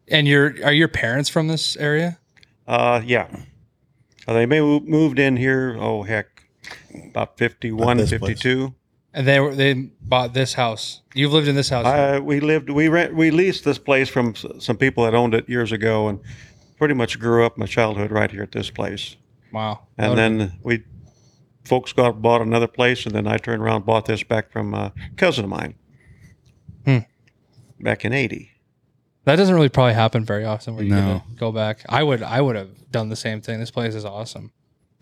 And 0.07 0.27
your 0.27 0.55
are 0.63 0.73
your 0.73 0.87
parents 0.87 1.29
from 1.29 1.47
this 1.47 1.75
area? 1.77 2.19
Uh, 2.67 3.01
yeah. 3.03 3.27
Uh, 4.27 4.33
they 4.33 4.45
may 4.45 4.61
moved 4.61 5.19
in 5.19 5.37
here, 5.37 5.75
oh, 5.79 6.03
heck, 6.03 6.47
about 6.93 7.37
51, 7.37 7.97
this 7.97 8.09
place. 8.09 8.21
52. 8.21 8.73
And 9.13 9.27
they 9.27 9.39
were 9.39 9.55
they 9.55 9.73
bought 10.01 10.33
this 10.33 10.53
house. 10.53 11.01
You've 11.13 11.31
lived 11.31 11.47
in 11.47 11.55
this 11.55 11.69
house. 11.69 11.85
Uh, 11.85 12.19
we 12.21 12.39
lived, 12.39 12.69
we 12.69 12.87
rent, 12.87 13.15
we 13.15 13.31
leased 13.31 13.63
this 13.63 13.77
place 13.77 14.09
from 14.09 14.35
some 14.35 14.77
people 14.77 15.05
that 15.05 15.13
owned 15.13 15.33
it 15.33 15.47
years 15.47 15.71
ago, 15.71 16.07
and 16.07 16.19
pretty 16.77 16.93
much 16.93 17.19
grew 17.19 17.45
up 17.45 17.57
my 17.57 17.65
childhood 17.65 18.11
right 18.11 18.31
here 18.31 18.43
at 18.43 18.51
this 18.51 18.69
place. 18.69 19.15
wow. 19.53 19.87
And 19.97 20.17
then 20.17 20.53
we, 20.63 20.83
folks 21.63 21.93
got 21.93 22.21
bought 22.21 22.41
another 22.41 22.67
place, 22.67 23.05
and 23.05 23.15
then 23.15 23.27
I 23.27 23.37
turned 23.37 23.61
around 23.61 23.77
and 23.77 23.85
bought 23.85 24.05
this 24.05 24.23
back 24.23 24.51
from 24.51 24.73
a 24.73 24.93
cousin 25.17 25.45
of 25.45 25.49
mine. 25.49 25.75
Hmm. 26.85 26.99
Back 27.79 28.05
in 28.05 28.13
'80. 28.13 28.51
That 29.25 29.37
doesn't 29.37 29.55
really 29.55 29.69
probably 29.69 29.93
happen 29.95 30.23
very 30.23 30.45
often 30.45 30.75
where 30.75 30.83
you 30.83 30.91
No. 30.91 31.23
go 31.35 31.51
back. 31.51 31.79
I 31.89 32.03
would 32.03 32.21
I 32.21 32.41
would 32.41 32.55
have 32.55 32.91
done 32.91 33.09
the 33.09 33.15
same 33.15 33.41
thing. 33.41 33.59
This 33.59 33.71
place 33.71 33.95
is 33.95 34.05
awesome. 34.05 34.51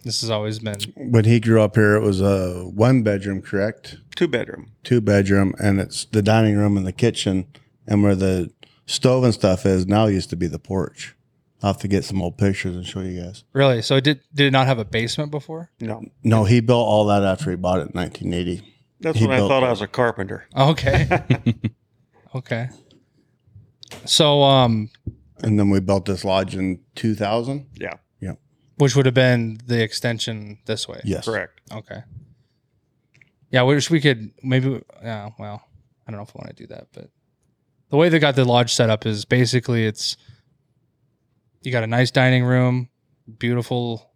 This 0.04 0.22
has 0.22 0.30
always 0.30 0.60
been 0.60 0.76
When 0.96 1.26
he 1.26 1.40
grew 1.40 1.62
up 1.62 1.76
here, 1.76 1.96
it 1.96 2.02
was 2.02 2.20
a 2.22 2.64
one 2.66 3.04
bedroom, 3.04 3.42
correct? 3.42 3.98
Two 4.16 4.28
bedroom. 4.28 4.72
Two 4.84 5.00
bedroom, 5.02 5.54
and 5.60 5.80
it's 5.80 6.06
the 6.06 6.22
dining 6.22 6.58
room 6.58 6.76
and 6.78 6.86
the 6.86 6.92
kitchen, 6.92 7.48
and 7.88 8.04
where 8.04 8.16
the 8.16 8.52
stove 8.86 9.24
and 9.24 9.34
stuff 9.34 9.66
is 9.66 9.86
now 9.88 10.08
used 10.08 10.30
to 10.32 10.36
be 10.36 10.48
the 10.48 10.60
porch. 10.60 11.16
I'll 11.64 11.72
have 11.72 11.82
to 11.82 11.88
get 11.88 12.04
some 12.04 12.22
old 12.22 12.38
pictures 12.38 12.76
and 12.76 12.86
show 12.86 13.00
you 13.00 13.22
guys. 13.24 13.46
Really? 13.54 13.82
So 13.82 13.96
it 13.96 14.04
did 14.04 14.20
did 14.34 14.48
it 14.48 14.52
not 14.52 14.68
have 14.68 14.80
a 14.80 14.86
basement 14.86 15.32
before? 15.32 15.72
No, 15.80 16.04
No, 16.24 16.44
he 16.44 16.60
built 16.60 16.86
all 16.86 17.06
that 17.06 17.24
after 17.24 17.50
he 17.52 17.56
bought 17.56 17.80
it 17.80 17.88
in 17.88 17.94
1980. 17.94 18.62
that's 19.00 19.18
He 19.18 19.26
when 19.26 19.34
I 19.36 19.38
built- 19.40 19.50
thought 19.50 19.64
I 19.64 19.70
was 19.70 19.82
a 19.82 19.88
carpenter. 19.88 20.46
Okay. 20.56 21.08
okay. 22.36 22.70
So 24.06 24.44
um 24.44 24.90
And 25.42 25.58
then 25.58 25.70
we 25.70 25.80
built 25.80 26.06
this 26.06 26.26
lodge 26.26 26.56
in 26.56 26.80
2000. 26.96 27.66
Yeah, 27.80 27.94
Yeah. 28.20 28.34
which 28.78 28.96
would 28.96 29.06
have 29.06 29.16
been 29.16 29.60
the 29.66 29.82
extension 29.82 30.60
this 30.66 30.88
way. 30.88 31.00
Yes. 31.06 31.26
correct. 31.26 31.62
Okay. 31.72 32.02
Yeah, 33.52 33.64
we 33.64 33.76
wish 33.76 33.90
we 33.90 34.02
could 34.02 34.32
maybe. 34.42 34.82
Yeah, 35.02 35.30
well, 35.40 35.64
I 36.08 36.12
don't 36.12 36.18
know 36.20 36.24
if 36.24 36.36
I 36.36 36.40
want 36.40 36.58
to 36.58 36.64
do 36.64 36.68
that, 36.74 36.88
but 36.92 37.10
the 37.90 37.98
way 37.98 38.10
they 38.10 38.18
got 38.20 38.36
the 38.36 38.46
lodge 38.46 38.74
set 38.74 38.90
up 38.90 39.06
is 39.06 39.26
basically 39.26 39.86
it's 39.86 40.18
you 41.64 41.72
got 41.72 41.84
a 41.84 41.88
nice 41.88 42.12
dining 42.12 42.44
room, 42.44 42.90
beautiful 43.40 44.10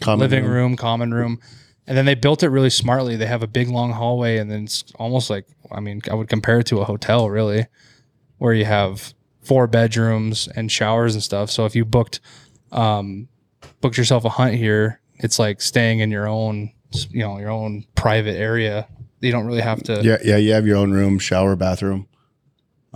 Common 0.00 0.20
living 0.20 0.44
room. 0.44 0.76
common 0.76 1.12
room, 1.12 1.40
and 1.86 1.96
then 1.96 2.04
they 2.04 2.14
built 2.14 2.42
it 2.42 2.48
really 2.50 2.70
smartly. 2.70 3.16
They 3.16 3.26
have 3.26 3.42
a 3.42 3.46
big 3.48 3.68
long 3.68 3.92
hallway, 3.92 4.38
and 4.38 4.50
then 4.50 4.64
it's 4.64 4.84
almost 4.96 5.30
like 5.30 5.46
I 5.72 5.80
mean, 5.80 6.02
I 6.10 6.14
would 6.14 6.28
compare 6.28 6.60
it 6.60 6.66
to 6.66 6.80
a 6.80 6.84
hotel, 6.84 7.28
really, 7.30 7.66
where 8.38 8.54
you 8.54 8.64
have 8.64 9.14
four 9.42 9.66
bedrooms 9.66 10.48
and 10.54 10.70
showers 10.70 11.14
and 11.14 11.22
stuff. 11.22 11.50
So 11.50 11.64
if 11.64 11.74
you 11.74 11.84
booked, 11.84 12.20
um, 12.72 13.28
booked 13.80 13.96
yourself 13.96 14.24
a 14.24 14.28
hunt 14.28 14.54
here, 14.54 15.00
it's 15.16 15.38
like 15.38 15.60
staying 15.60 16.00
in 16.00 16.10
your 16.10 16.28
own, 16.28 16.72
you 17.10 17.20
know, 17.20 17.38
your 17.38 17.50
own 17.50 17.84
private 17.94 18.36
area. 18.36 18.86
You 19.20 19.32
don't 19.32 19.46
really 19.46 19.62
have 19.62 19.82
to. 19.84 20.00
Yeah, 20.02 20.18
yeah, 20.22 20.36
you 20.36 20.52
have 20.52 20.66
your 20.66 20.76
own 20.76 20.92
room, 20.92 21.18
shower, 21.18 21.56
bathroom. 21.56 22.07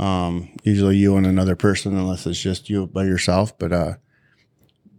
Um, 0.02 0.50
usually 0.64 0.96
you 0.96 1.16
and 1.16 1.26
another 1.26 1.54
person, 1.54 1.96
unless 1.96 2.26
it's 2.26 2.40
just 2.40 2.68
you 2.68 2.86
by 2.86 3.04
yourself. 3.04 3.56
But 3.58 3.72
uh, 3.72 3.94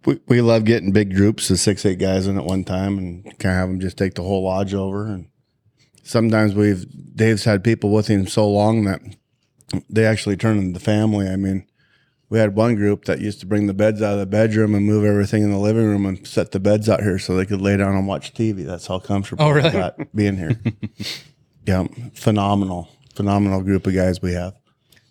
we 0.06 0.20
we 0.28 0.42
love 0.42 0.64
getting 0.66 0.92
big 0.92 1.14
groups 1.16 1.50
of 1.50 1.60
six, 1.60 1.86
eight 1.86 2.00
guys 2.00 2.28
in 2.28 2.38
at 2.38 2.46
one 2.46 2.64
time, 2.64 2.98
and 2.98 3.24
kind 3.40 3.54
of 3.56 3.60
have 3.60 3.68
them 3.70 3.80
just 3.80 3.98
take 3.98 4.14
the 4.16 4.24
whole 4.24 4.44
lodge 4.44 4.74
over. 4.74 5.08
And 5.08 5.28
sometimes 6.04 6.54
we've 6.56 6.86
Dave's 7.16 7.44
had 7.44 7.64
people 7.64 7.92
with 7.92 8.08
him 8.08 8.28
so 8.28 8.50
long 8.50 8.86
that 8.86 9.02
they 9.90 10.06
actually 10.06 10.38
turn 10.38 10.58
into 10.58 10.80
family. 10.80 11.28
I 11.28 11.36
mean, 11.36 11.66
we 12.30 12.40
had 12.40 12.56
one 12.56 12.76
group 12.76 13.06
that 13.06 13.20
used 13.20 13.40
to 13.42 13.46
bring 13.46 13.68
the 13.68 13.74
beds 13.74 14.02
out 14.02 14.14
of 14.14 14.20
the 14.20 14.26
bedroom 14.26 14.74
and 14.76 14.86
move 14.86 15.04
everything 15.04 15.44
in 15.44 15.52
the 15.52 15.58
living 15.60 15.86
room 15.86 16.06
and 16.06 16.26
set 16.26 16.52
the 16.52 16.60
beds 16.60 16.88
out 16.88 17.02
here 17.02 17.20
so 17.20 17.36
they 17.36 17.46
could 17.46 17.62
lay 17.62 17.76
down 17.76 17.96
and 17.96 18.08
watch 18.08 18.34
TV. 18.34 18.66
That's 18.66 18.88
how 18.88 19.00
comfortable 19.00 19.44
Oh, 19.46 19.50
really? 19.52 19.72
got 19.72 19.98
being 20.16 20.38
here. 20.38 20.60
yeah, 21.66 21.88
phenomenal, 22.14 22.90
phenomenal 23.16 23.62
group 23.64 23.86
of 23.88 23.94
guys 23.96 24.22
we 24.22 24.34
have. 24.34 24.54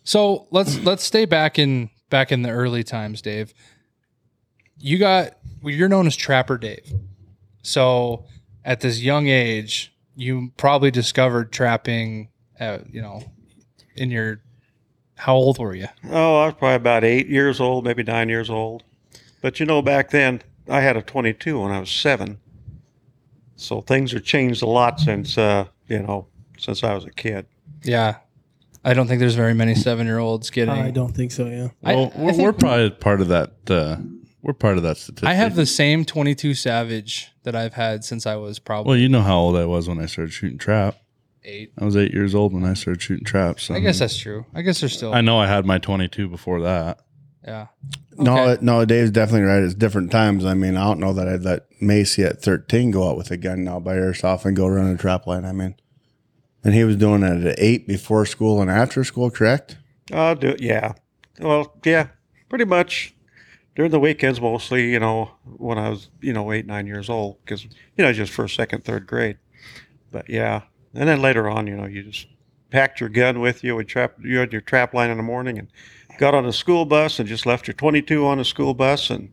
So 0.04 0.46
let's 0.50 0.78
let's 0.80 1.04
stay 1.04 1.24
back 1.24 1.58
in 1.58 1.90
back 2.10 2.32
in 2.32 2.42
the 2.42 2.50
early 2.50 2.84
times, 2.84 3.22
Dave. 3.22 3.54
You 4.78 4.98
got 4.98 5.36
well, 5.62 5.74
you're 5.74 5.88
known 5.88 6.06
as 6.06 6.16
Trapper 6.16 6.58
Dave. 6.58 6.92
So 7.62 8.24
at 8.64 8.80
this 8.80 9.00
young 9.00 9.28
age, 9.28 9.94
you 10.16 10.52
probably 10.56 10.90
discovered 10.90 11.52
trapping. 11.52 12.28
At, 12.58 12.92
you 12.94 13.02
know, 13.02 13.22
in 13.96 14.10
your 14.10 14.40
how 15.16 15.34
old 15.34 15.58
were 15.58 15.74
you? 15.74 15.88
Oh, 16.10 16.40
I 16.40 16.46
was 16.46 16.54
probably 16.54 16.76
about 16.76 17.04
eight 17.04 17.28
years 17.28 17.60
old, 17.60 17.84
maybe 17.84 18.02
nine 18.02 18.28
years 18.28 18.50
old. 18.50 18.82
But 19.40 19.60
you 19.60 19.66
know, 19.66 19.82
back 19.82 20.10
then 20.10 20.42
I 20.68 20.80
had 20.80 20.96
a 20.96 21.02
22 21.02 21.60
when 21.60 21.72
I 21.72 21.80
was 21.80 21.90
seven. 21.90 22.38
So 23.56 23.80
things 23.80 24.12
have 24.12 24.24
changed 24.24 24.62
a 24.62 24.66
lot 24.66 24.98
since, 24.98 25.38
uh, 25.38 25.66
you 25.86 26.00
know, 26.00 26.26
since 26.58 26.82
I 26.82 26.94
was 26.94 27.04
a 27.04 27.10
kid. 27.10 27.46
Yeah, 27.84 28.16
I 28.84 28.94
don't 28.94 29.06
think 29.06 29.20
there's 29.20 29.34
very 29.36 29.54
many 29.54 29.74
seven 29.74 30.06
year 30.06 30.18
olds 30.18 30.50
getting. 30.50 30.74
I 30.74 30.90
don't 30.90 31.14
think 31.14 31.30
so. 31.32 31.46
Yeah. 31.46 31.68
Well, 31.82 32.12
I 32.16 32.18
we're, 32.20 32.30
think- 32.32 32.42
we're 32.42 32.52
probably 32.52 32.90
part 32.90 33.20
of 33.20 33.28
that. 33.28 33.52
Uh, 33.70 33.96
we're 34.42 34.54
part 34.54 34.76
of 34.76 34.82
that 34.82 34.96
statistic. 34.96 35.28
I 35.28 35.34
have 35.34 35.54
the 35.54 35.66
same 35.66 36.04
22 36.04 36.54
Savage 36.54 37.30
that 37.44 37.54
I've 37.54 37.74
had 37.74 38.02
since 38.04 38.26
I 38.26 38.34
was 38.36 38.58
probably 38.58 38.90
Well, 38.90 38.98
you 38.98 39.08
know 39.08 39.22
how 39.22 39.38
old 39.38 39.56
I 39.56 39.66
was 39.66 39.88
when 39.88 40.00
I 40.00 40.06
started 40.06 40.32
shooting 40.32 40.58
trap. 40.58 40.96
eight. 41.44 41.72
I 41.80 41.84
was 41.84 41.96
eight 41.96 42.12
years 42.12 42.34
old 42.34 42.52
when 42.52 42.64
I 42.64 42.74
started 42.74 43.00
shooting 43.00 43.24
traps. 43.24 43.62
So 43.64 43.74
I 43.74 43.78
guess 43.80 44.00
that's 44.00 44.16
true. 44.16 44.44
I 44.54 44.62
guess 44.62 44.80
there's 44.80 44.96
still. 44.96 45.14
I 45.14 45.20
know 45.20 45.38
I 45.38 45.46
had 45.46 45.64
my 45.64 45.78
22 45.78 46.26
before 46.28 46.60
that. 46.62 46.98
Yeah. 47.44 47.68
No, 48.18 48.32
Okay. 48.32 48.52
it- 48.54 48.62
no, 48.62 48.84
Dave's 48.84 49.10
definitely 49.12 49.46
right. 49.46 49.62
It's 49.62 49.74
different 49.74 50.10
times. 50.10 50.44
I 50.44 50.54
mean, 50.54 50.76
I 50.76 50.84
don't 50.84 50.98
know 51.00 51.12
that 51.12 51.28
I'd 51.28 51.42
let 51.44 51.66
Macy 51.80 52.24
at 52.24 52.42
13 52.42 52.90
go 52.90 53.08
out 53.08 53.16
with 53.16 53.30
a 53.30 53.36
gun 53.36 53.62
now 53.62 53.78
by 53.78 53.94
herself 53.94 54.44
and 54.44 54.56
go 54.56 54.66
run 54.66 54.86
a 54.92 54.96
trap 54.96 55.26
line. 55.28 55.44
I 55.44 55.52
mean, 55.52 55.76
and 56.64 56.74
he 56.74 56.84
was 56.84 56.96
doing 56.96 57.22
it 57.22 57.46
at 57.46 57.58
eight 57.58 57.86
before 57.86 58.26
school 58.26 58.60
and 58.60 58.70
after 58.70 59.04
school, 59.04 59.30
correct? 59.30 59.76
I'll 60.12 60.34
do 60.34 60.48
it. 60.48 60.60
Yeah. 60.60 60.92
Well, 61.40 61.74
yeah, 61.84 62.08
pretty 62.48 62.64
much 62.64 63.14
during 63.74 63.90
the 63.90 64.00
weekends, 64.00 64.40
mostly, 64.40 64.90
you 64.90 65.00
know, 65.00 65.30
when 65.44 65.78
I 65.78 65.88
was, 65.88 66.10
you 66.20 66.32
know, 66.32 66.52
eight, 66.52 66.66
nine 66.66 66.86
years 66.86 67.08
old, 67.08 67.38
because, 67.44 67.64
you 67.64 68.04
know, 68.04 68.12
just 68.12 68.32
first, 68.32 68.54
second, 68.54 68.84
third 68.84 69.06
grade. 69.06 69.38
But 70.10 70.28
yeah. 70.28 70.62
And 70.94 71.08
then 71.08 71.22
later 71.22 71.48
on, 71.48 71.66
you 71.66 71.76
know, 71.76 71.86
you 71.86 72.02
just 72.02 72.26
packed 72.70 73.00
your 73.00 73.08
gun 73.08 73.40
with 73.40 73.64
you 73.64 73.78
and 73.78 73.88
trap, 73.88 74.14
you 74.22 74.38
had 74.38 74.52
your 74.52 74.60
trap 74.60 74.92
line 74.92 75.10
in 75.10 75.16
the 75.16 75.22
morning 75.22 75.58
and 75.58 75.68
got 76.18 76.34
on 76.34 76.44
a 76.44 76.52
school 76.52 76.84
bus 76.84 77.18
and 77.18 77.28
just 77.28 77.46
left 77.46 77.66
your 77.66 77.74
22 77.74 78.26
on 78.26 78.38
the 78.38 78.44
school 78.44 78.74
bus 78.74 79.08
and 79.08 79.32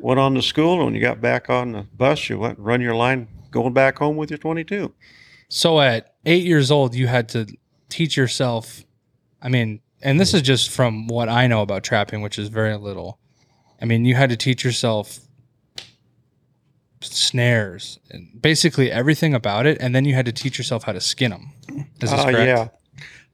went 0.00 0.18
on 0.18 0.34
to 0.34 0.42
school. 0.42 0.74
And 0.74 0.84
when 0.86 0.94
you 0.94 1.00
got 1.00 1.20
back 1.20 1.48
on 1.48 1.72
the 1.72 1.82
bus, 1.96 2.28
you 2.28 2.38
went 2.38 2.58
and 2.58 2.66
run 2.66 2.80
your 2.80 2.94
line 2.96 3.28
going 3.52 3.72
back 3.72 3.98
home 3.98 4.16
with 4.16 4.30
your 4.30 4.38
22. 4.38 4.92
So 5.48 5.80
at 5.80 6.15
eight 6.26 6.44
years 6.44 6.70
old, 6.70 6.94
you 6.94 7.06
had 7.06 7.28
to 7.30 7.46
teach 7.88 8.16
yourself. 8.16 8.84
I 9.40 9.48
mean, 9.48 9.80
and 10.02 10.20
this 10.20 10.34
is 10.34 10.42
just 10.42 10.70
from 10.70 11.06
what 11.06 11.28
I 11.28 11.46
know 11.46 11.62
about 11.62 11.82
trapping, 11.84 12.20
which 12.20 12.38
is 12.38 12.48
very 12.48 12.76
little. 12.76 13.18
I 13.80 13.84
mean, 13.86 14.04
you 14.04 14.14
had 14.14 14.28
to 14.30 14.36
teach 14.36 14.64
yourself 14.64 15.20
snares 17.00 17.98
and 18.10 18.40
basically 18.40 18.90
everything 18.90 19.34
about 19.34 19.66
it, 19.66 19.78
and 19.80 19.94
then 19.94 20.04
you 20.04 20.14
had 20.14 20.26
to 20.26 20.32
teach 20.32 20.58
yourself 20.58 20.84
how 20.84 20.92
to 20.92 21.00
skin 21.00 21.30
them. 21.30 21.52
Is 22.00 22.10
this 22.10 22.12
Uh, 22.12 22.24
correct? 22.24 22.46
yeah. 22.46 22.68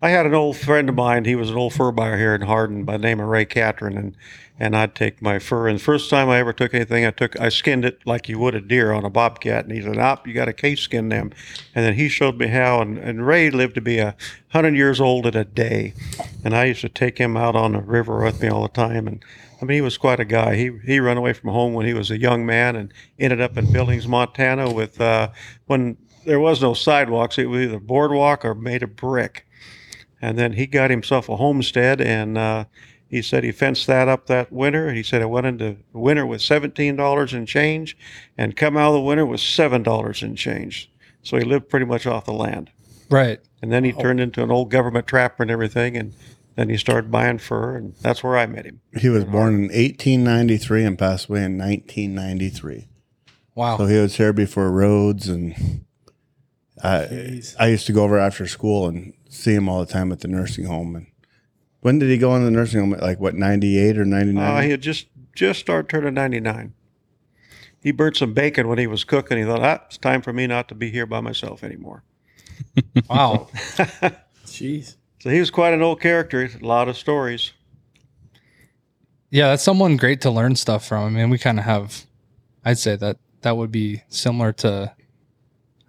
I 0.05 0.11
had 0.11 0.27
an 0.27 0.35
old 0.35 0.57
friend 0.57 0.89
of 0.89 0.97
mine. 0.97 1.27
He 1.27 1.37
was 1.37 1.49
an 1.49 1.57
old 1.57 1.75
fur 1.75 1.93
buyer 1.93 2.19
here 2.19 2.35
in 2.35 2.41
Hardin 2.41 2.85
by 2.85 2.97
the 2.97 3.05
name 3.05 3.21
of 3.21 3.29
Ray 3.29 3.45
Catron, 3.45 3.97
and 3.97 4.17
and 4.59 4.77
I'd 4.77 4.97
take 4.97 5.23
my 5.23 5.39
fur. 5.39 5.69
And 5.69 5.79
the 5.79 5.83
first 5.83 6.11
time 6.11 6.29
I 6.29 6.39
ever 6.39 6.53
took 6.53 6.75
anything, 6.75 7.07
I 7.07 7.13
took 7.13 7.39
I 7.39 7.49
skinned 7.51 7.85
it 7.85 8.01
like 8.05 8.29
you 8.29 8.37
would 8.41 8.57
a 8.57 8.61
deer 8.61 8.91
on 8.93 9.05
a 9.05 9.11
bobcat. 9.11 9.65
And 9.65 9.73
he 9.73 9.81
said, 9.81 9.99
"Op, 9.99 10.27
you 10.27 10.35
got 10.35 10.47
to 10.47 10.53
case 10.53 10.81
skin 10.81 11.09
them." 11.09 11.31
And 11.73 11.85
then 11.85 11.95
he 11.95 12.09
showed 12.09 12.37
me 12.37 12.49
how. 12.49 12.81
And, 12.81 12.99
and 12.99 13.25
Ray 13.25 13.49
lived 13.51 13.77
to 13.77 13.81
be 13.81 13.99
a 13.99 14.17
hundred 14.49 14.75
years 14.75 15.01
old 15.01 15.25
in 15.25 15.37
a 15.37 15.45
day, 15.45 15.95
and 16.43 16.53
I 16.53 16.65
used 16.65 16.81
to 16.81 16.89
take 16.89 17.19
him 17.19 17.37
out 17.37 17.55
on 17.55 17.71
the 17.71 17.81
river 17.81 18.25
with 18.25 18.43
me 18.43 18.49
all 18.49 18.63
the 18.63 18.69
time. 18.71 19.07
And 19.07 19.25
I 19.61 19.67
mean, 19.67 19.77
he 19.77 19.83
was 19.83 19.99
quite 19.99 20.19
a 20.19 20.25
guy. 20.25 20.57
He 20.57 20.73
he 20.85 20.99
ran 20.99 21.17
away 21.17 21.33
from 21.33 21.51
home 21.51 21.75
when 21.75 21.87
he 21.87 21.95
was 21.95 22.11
a 22.11 22.19
young 22.19 22.45
man 22.45 22.75
and 22.75 22.93
ended 23.21 23.41
up 23.41 23.57
in 23.57 23.73
Billings, 23.73 24.09
Montana, 24.09 24.69
with 24.73 25.01
uh, 25.01 25.29
when 25.67 25.97
there 26.27 26.41
was 26.41 26.61
no 26.61 26.75
sidewalks. 26.75 27.39
It 27.39 27.47
was 27.47 27.61
either 27.61 27.79
boardwalk 27.79 28.45
or 28.45 28.57
made 28.57 28.83
of 28.83 28.97
brick. 28.97 29.47
And 30.23 30.39
then 30.39 30.53
he 30.53 30.67
got 30.67 30.91
himself 30.91 31.29
a 31.29 31.37
homestead, 31.37 32.01
and 32.01 32.39
uh, 32.39 32.65
he 33.09 33.21
said 33.21 33.43
he 33.43 33.51
fenced 33.51 33.89
that 33.89 34.09
up 34.09 34.27
that 34.27 34.53
winter. 34.53 34.93
He 34.93 35.03
said 35.03 35.21
it 35.21 35.29
went 35.29 35.47
into 35.47 35.77
winter 35.93 36.25
with 36.25 36.41
seventeen 36.41 36.95
dollars 36.95 37.35
in 37.35 37.45
change, 37.45 37.97
and 38.39 38.57
come 38.57 38.77
out 38.77 38.89
of 38.89 38.95
the 38.95 39.01
winter 39.01 39.27
with 39.27 39.41
seven 39.41 39.83
dollars 39.83 40.23
in 40.23 40.37
change. 40.37 40.91
So 41.23 41.37
he 41.37 41.45
lived 41.45 41.69
pretty 41.69 41.87
much 41.87 42.07
off 42.07 42.25
the 42.25 42.33
land. 42.33 42.71
Right. 43.11 43.41
And 43.61 43.71
then 43.71 43.85
he 43.85 43.93
turned 43.93 44.21
into 44.21 44.43
an 44.43 44.51
old 44.51 44.71
government 44.71 45.07
trapper 45.07 45.43
and 45.43 45.51
everything, 45.51 45.97
and 45.97 46.15
then 46.57 46.69
he 46.69 46.77
started 46.77 47.11
buying 47.11 47.39
fur, 47.39 47.77
and 47.77 47.95
that's 48.01 48.23
where 48.23 48.39
I 48.39 48.47
met 48.47 48.65
him. 48.65 48.81
He 48.97 49.09
was 49.09 49.25
born 49.25 49.55
in 49.55 49.63
1893 49.63 50.85
and 50.85 50.99
passed 50.99 51.29
away 51.29 51.45
in 51.45 51.59
1993. 51.59 52.89
Wow. 53.55 53.77
So 53.77 53.87
he 53.87 53.99
was 53.99 54.17
here 54.17 54.33
before 54.33 54.71
roads, 54.71 55.29
and 55.29 55.85
I, 56.83 57.43
I 57.59 57.69
used 57.69 57.87
to 57.87 57.93
go 57.93 58.05
over 58.05 58.19
after 58.19 58.47
school 58.47 58.89
and 58.89 59.13
see 59.33 59.55
him 59.55 59.69
all 59.69 59.81
the 59.81 59.93
time 59.93 60.13
at 60.13 60.21
the 60.21 60.29
nursing 60.29 60.67
home. 60.67 60.95
And 60.95 61.07
when 61.81 61.99
did 61.99 62.11
he 62.11 62.19
go 62.19 62.37
in 62.37 62.45
the 62.45 62.51
nursing 62.51 62.81
home? 62.81 62.91
Like 62.91 63.19
what, 63.19 63.35
98 63.35 63.99
or 63.99 64.05
99? 64.05 64.45
Uh, 64.45 64.61
he 64.61 64.71
had 64.71 64.83
just 64.83 65.07
just 65.35 65.61
started 65.61 65.89
turning 65.89 66.15
ninety 66.15 66.41
nine. 66.41 66.75
He 67.83 67.91
burnt 67.91 68.17
some 68.17 68.35
bacon 68.35 68.69
when 68.69 68.79
he 68.79 68.87
was 68.87 69.03
cooking. 69.03 69.39
He 69.39 69.45
thought, 69.45 69.63
ah, 69.63 69.83
it's 69.87 69.99
time 69.99 70.23
for 70.23 70.33
me 70.33 70.47
not 70.47 70.69
to 70.69 70.75
be 70.75 70.91
here 70.91 71.07
by 71.07 71.21
myself 71.21 71.65
anymore. 71.65 72.05
wow. 73.11 73.49
Jeez. 74.47 74.97
So 75.21 75.31
he 75.31 75.41
was 75.41 75.51
quite 75.51 75.73
an 75.73 75.83
old 75.83 76.01
character. 76.01 76.49
A 76.61 76.65
lot 76.65 76.89
of 76.89 76.97
stories. 76.97 77.53
Yeah, 79.31 79.49
that's 79.49 79.63
someone 79.63 79.97
great 79.97 80.21
to 80.21 80.31
learn 80.31 80.55
stuff 80.55 80.87
from. 80.87 81.05
I 81.05 81.09
mean, 81.09 81.31
we 81.31 81.39
kind 81.39 81.59
of 81.59 81.65
have, 81.65 82.05
I'd 82.65 82.79
say 82.79 82.95
that 82.97 83.17
that 83.41 83.57
would 83.57 83.73
be 83.73 84.03
similar 84.09 84.53
to 84.53 84.95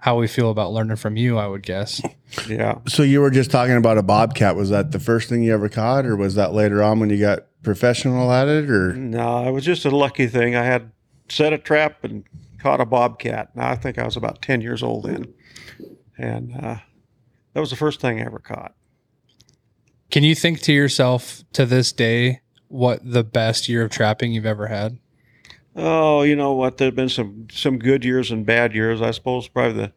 how 0.03 0.19
we 0.19 0.27
feel 0.27 0.49
about 0.51 0.73
learning 0.73 0.97
from 0.97 1.15
you, 1.15 1.37
I 1.37 1.47
would 1.47 1.63
guess. 1.63 2.01
Yeah. 2.49 2.79
so 2.87 3.03
you 3.03 3.21
were 3.21 3.29
just 3.29 3.51
talking 3.51 3.75
about 3.77 3.99
a 3.99 4.01
bobcat. 4.01 4.55
Was 4.55 4.71
that 4.71 4.91
the 4.91 4.99
first 4.99 5.29
thing 5.29 5.43
you 5.43 5.53
ever 5.53 5.69
caught, 5.69 6.03
or 6.03 6.15
was 6.15 6.33
that 6.33 6.51
later 6.51 6.81
on 6.81 6.99
when 6.99 7.11
you 7.11 7.19
got 7.19 7.45
professional 7.61 8.31
at 8.31 8.47
it? 8.47 8.71
Or 8.71 8.91
No, 8.95 9.47
it 9.47 9.51
was 9.51 9.63
just 9.63 9.85
a 9.85 9.95
lucky 9.95 10.25
thing. 10.25 10.55
I 10.55 10.63
had 10.63 10.91
set 11.29 11.53
a 11.53 11.59
trap 11.59 12.03
and 12.03 12.23
caught 12.57 12.81
a 12.81 12.85
bobcat. 12.85 13.55
Now 13.55 13.69
I 13.69 13.75
think 13.75 13.99
I 13.99 14.03
was 14.03 14.17
about 14.17 14.41
ten 14.41 14.61
years 14.61 14.81
old 14.81 15.03
then, 15.05 15.31
and 16.17 16.55
uh, 16.55 16.77
that 17.53 17.59
was 17.59 17.69
the 17.69 17.75
first 17.75 18.01
thing 18.01 18.19
I 18.19 18.25
ever 18.25 18.39
caught. 18.39 18.73
Can 20.09 20.23
you 20.23 20.33
think 20.33 20.59
to 20.61 20.73
yourself 20.73 21.43
to 21.53 21.67
this 21.67 21.93
day 21.93 22.41
what 22.67 22.99
the 23.03 23.23
best 23.23 23.69
year 23.69 23.83
of 23.83 23.91
trapping 23.91 24.33
you've 24.33 24.47
ever 24.47 24.67
had? 24.67 24.97
Oh, 25.75 26.21
you 26.21 26.35
know 26.35 26.53
what? 26.53 26.77
There've 26.77 26.95
been 26.95 27.09
some 27.09 27.47
some 27.51 27.79
good 27.79 28.05
years 28.05 28.31
and 28.31 28.45
bad 28.45 28.73
years. 28.75 29.01
I 29.01 29.11
suppose 29.11 29.47
probably 29.47 29.73
the 29.83 29.91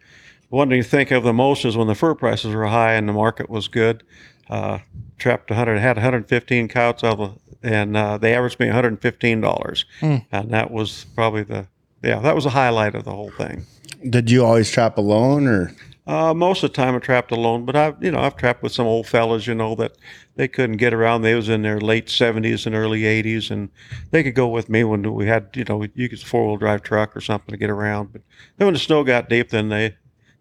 one 0.48 0.70
you 0.70 0.82
think 0.82 1.10
of 1.10 1.22
the 1.22 1.32
most 1.32 1.64
is 1.64 1.76
when 1.76 1.86
the 1.88 1.94
fur 1.94 2.14
prices 2.14 2.54
were 2.54 2.66
high 2.66 2.94
and 2.94 3.08
the 3.08 3.12
market 3.12 3.50
was 3.50 3.68
good. 3.68 4.02
Uh, 4.48 4.78
trapped 5.18 5.50
100, 5.50 5.78
had 5.78 5.96
115 5.96 6.68
coyotes 6.68 7.02
out 7.02 7.18
of 7.18 7.38
and 7.62 7.96
uh, 7.96 8.16
they 8.16 8.32
averaged 8.34 8.60
me 8.60 8.66
115 8.66 9.40
dollars, 9.40 9.84
Hmm. 10.00 10.16
and 10.30 10.50
that 10.52 10.70
was 10.70 11.06
probably 11.16 11.42
the 11.42 11.66
yeah 12.02 12.20
that 12.20 12.34
was 12.34 12.44
the 12.44 12.50
highlight 12.50 12.94
of 12.94 13.04
the 13.04 13.10
whole 13.12 13.30
thing. 13.30 13.66
Did 14.08 14.30
you 14.30 14.44
always 14.44 14.70
trap 14.70 14.98
alone 14.98 15.46
or? 15.46 15.72
Uh, 16.06 16.32
most 16.32 16.62
of 16.62 16.70
the 16.70 16.76
time 16.76 16.94
I 16.94 17.00
trapped 17.00 17.32
alone, 17.32 17.64
but 17.64 17.74
I've 17.74 18.02
you 18.02 18.12
know 18.12 18.20
I've 18.20 18.36
trapped 18.36 18.62
with 18.62 18.70
some 18.72 18.86
old 18.86 19.08
fellas, 19.08 19.46
you 19.48 19.54
know 19.54 19.74
that 19.74 19.96
they 20.36 20.46
couldn't 20.46 20.76
get 20.76 20.94
around. 20.94 21.22
They 21.22 21.34
was 21.34 21.48
in 21.48 21.62
their 21.62 21.80
late 21.80 22.08
seventies 22.08 22.64
and 22.64 22.76
early 22.76 23.04
eighties, 23.06 23.50
and 23.50 23.70
they 24.12 24.22
could 24.22 24.36
go 24.36 24.46
with 24.46 24.68
me 24.68 24.84
when 24.84 25.12
we 25.14 25.26
had 25.26 25.48
you 25.54 25.64
know 25.64 25.84
you 25.94 26.08
could 26.08 26.20
four 26.20 26.46
wheel 26.46 26.56
drive 26.58 26.82
truck 26.82 27.16
or 27.16 27.20
something 27.20 27.52
to 27.52 27.56
get 27.56 27.70
around. 27.70 28.12
But 28.12 28.22
then 28.56 28.66
when 28.66 28.74
the 28.74 28.80
snow 28.80 29.02
got 29.02 29.28
deep, 29.28 29.50
then 29.50 29.68
they 29.68 29.96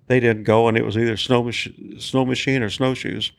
they 0.07 0.19
didn't 0.19 0.43
go, 0.43 0.67
and 0.67 0.77
it 0.77 0.85
was 0.85 0.97
either 0.97 1.17
snow 1.17 1.43
mach- 1.43 1.73
snow 1.99 2.25
machine 2.25 2.61
or 2.61 2.69
snowshoes. 2.69 3.31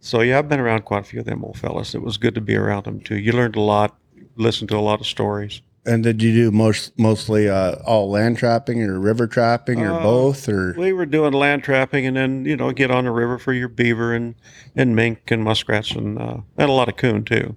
So 0.00 0.20
yeah, 0.20 0.38
I've 0.38 0.48
been 0.48 0.60
around 0.60 0.84
quite 0.84 1.02
a 1.02 1.04
few 1.08 1.20
of 1.20 1.26
them 1.26 1.44
old 1.44 1.58
fellas. 1.58 1.94
It 1.94 2.02
was 2.02 2.18
good 2.18 2.34
to 2.34 2.40
be 2.42 2.56
around 2.56 2.84
them 2.84 3.00
too. 3.00 3.16
You 3.16 3.32
learned 3.32 3.56
a 3.56 3.60
lot, 3.60 3.96
listened 4.36 4.68
to 4.70 4.76
a 4.76 4.80
lot 4.80 5.00
of 5.00 5.06
stories. 5.06 5.62
And 5.86 6.02
did 6.02 6.20
you 6.20 6.32
do 6.32 6.50
most 6.50 6.98
mostly 6.98 7.48
uh, 7.48 7.76
all 7.84 8.10
land 8.10 8.38
trapping 8.38 8.82
or 8.82 8.98
river 8.98 9.28
trapping 9.28 9.80
or 9.80 9.92
Uh, 9.92 10.02
both 10.02 10.48
or? 10.48 10.74
We 10.76 10.92
were 10.92 11.06
doing 11.06 11.32
land 11.32 11.62
trapping, 11.62 12.04
and 12.06 12.16
then 12.16 12.44
you 12.44 12.56
know 12.56 12.72
get 12.72 12.90
on 12.90 13.04
the 13.04 13.12
river 13.12 13.38
for 13.38 13.52
your 13.52 13.68
beaver 13.68 14.12
and 14.12 14.34
and 14.74 14.96
mink 14.96 15.30
and 15.30 15.44
muskrats 15.44 15.92
and 15.92 16.18
uh, 16.18 16.38
and 16.58 16.68
a 16.68 16.72
lot 16.72 16.88
of 16.88 16.96
coon 16.96 17.24
too. 17.24 17.54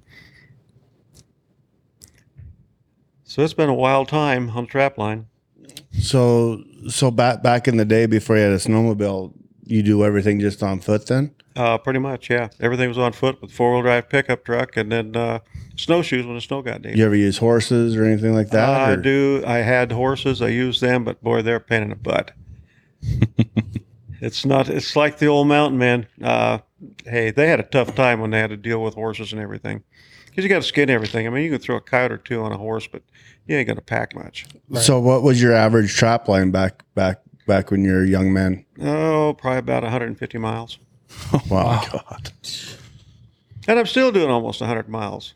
So 3.23 3.43
it's 3.43 3.53
been 3.53 3.69
a 3.69 3.73
wild 3.73 4.07
time 4.07 4.51
on 4.51 4.65
the 4.65 4.69
trap 4.69 4.97
line. 4.97 5.25
So 5.99 6.63
so 6.87 7.09
back 7.09 7.41
back 7.41 7.67
in 7.67 7.77
the 7.77 7.85
day 7.85 8.05
before 8.05 8.37
you 8.37 8.43
had 8.43 8.51
a 8.51 8.57
snowmobile, 8.57 9.33
you 9.65 9.81
do 9.81 10.03
everything 10.03 10.39
just 10.39 10.61
on 10.61 10.79
foot 10.81 11.07
then? 11.07 11.33
Uh, 11.59 11.77
pretty 11.77 11.99
much, 11.99 12.29
yeah. 12.29 12.47
Everything 12.61 12.87
was 12.87 12.97
on 12.97 13.11
foot 13.11 13.41
with 13.41 13.51
four 13.51 13.73
wheel 13.73 13.81
drive 13.81 14.07
pickup 14.07 14.45
truck, 14.45 14.77
and 14.77 14.89
then 14.89 15.13
uh, 15.13 15.39
snowshoes 15.75 16.25
when 16.25 16.35
the 16.35 16.41
snow 16.41 16.61
got 16.61 16.81
deep. 16.81 16.95
You 16.95 17.05
ever 17.05 17.17
use 17.17 17.37
horses 17.37 17.97
or 17.97 18.05
anything 18.05 18.33
like 18.33 18.49
that? 18.51 18.69
I 18.69 18.95
do. 18.95 19.43
I 19.45 19.57
had 19.57 19.91
horses. 19.91 20.41
I 20.41 20.47
used 20.47 20.79
them, 20.79 21.03
but 21.03 21.21
boy, 21.21 21.41
they're 21.41 21.57
a 21.57 21.59
pain 21.59 21.83
in 21.83 21.89
the 21.89 21.97
butt. 21.97 22.31
it's 24.21 24.45
not. 24.45 24.69
It's 24.69 24.95
like 24.95 25.17
the 25.17 25.25
old 25.25 25.49
mountain 25.49 25.77
man. 25.77 26.07
Uh, 26.23 26.59
hey, 27.05 27.31
they 27.31 27.47
had 27.49 27.59
a 27.59 27.63
tough 27.63 27.93
time 27.93 28.21
when 28.21 28.31
they 28.31 28.39
had 28.39 28.51
to 28.51 28.57
deal 28.57 28.81
with 28.81 28.93
horses 28.93 29.33
and 29.33 29.41
everything, 29.41 29.83
because 30.27 30.45
you 30.45 30.49
got 30.49 30.61
to 30.61 30.63
skin 30.63 30.89
everything. 30.89 31.27
I 31.27 31.29
mean, 31.29 31.43
you 31.43 31.51
can 31.51 31.59
throw 31.59 31.75
a 31.75 31.81
coyote 31.81 32.13
or 32.13 32.19
two 32.19 32.41
on 32.41 32.53
a 32.53 32.57
horse, 32.57 32.87
but 32.87 33.03
you 33.47 33.57
ain't 33.57 33.67
gonna 33.67 33.81
pack 33.81 34.15
much. 34.15 34.45
So 34.79 34.97
what 34.97 35.23
was 35.23 35.41
your 35.41 35.51
average 35.51 35.93
trap 35.93 36.29
line 36.29 36.51
back 36.51 36.85
back 36.95 37.19
back 37.47 37.69
when 37.69 37.83
you 37.83 37.91
were 37.91 38.03
a 38.03 38.07
young 38.07 38.31
man? 38.31 38.63
Oh, 38.81 39.35
probably 39.37 39.59
about 39.59 39.83
150 39.83 40.37
miles, 40.37 40.79
Wow. 41.49 41.83
God. 41.91 42.31
and 43.67 43.79
I'm 43.79 43.85
still 43.85 44.11
doing 44.11 44.29
almost 44.29 44.61
100 44.61 44.89
miles. 44.89 45.33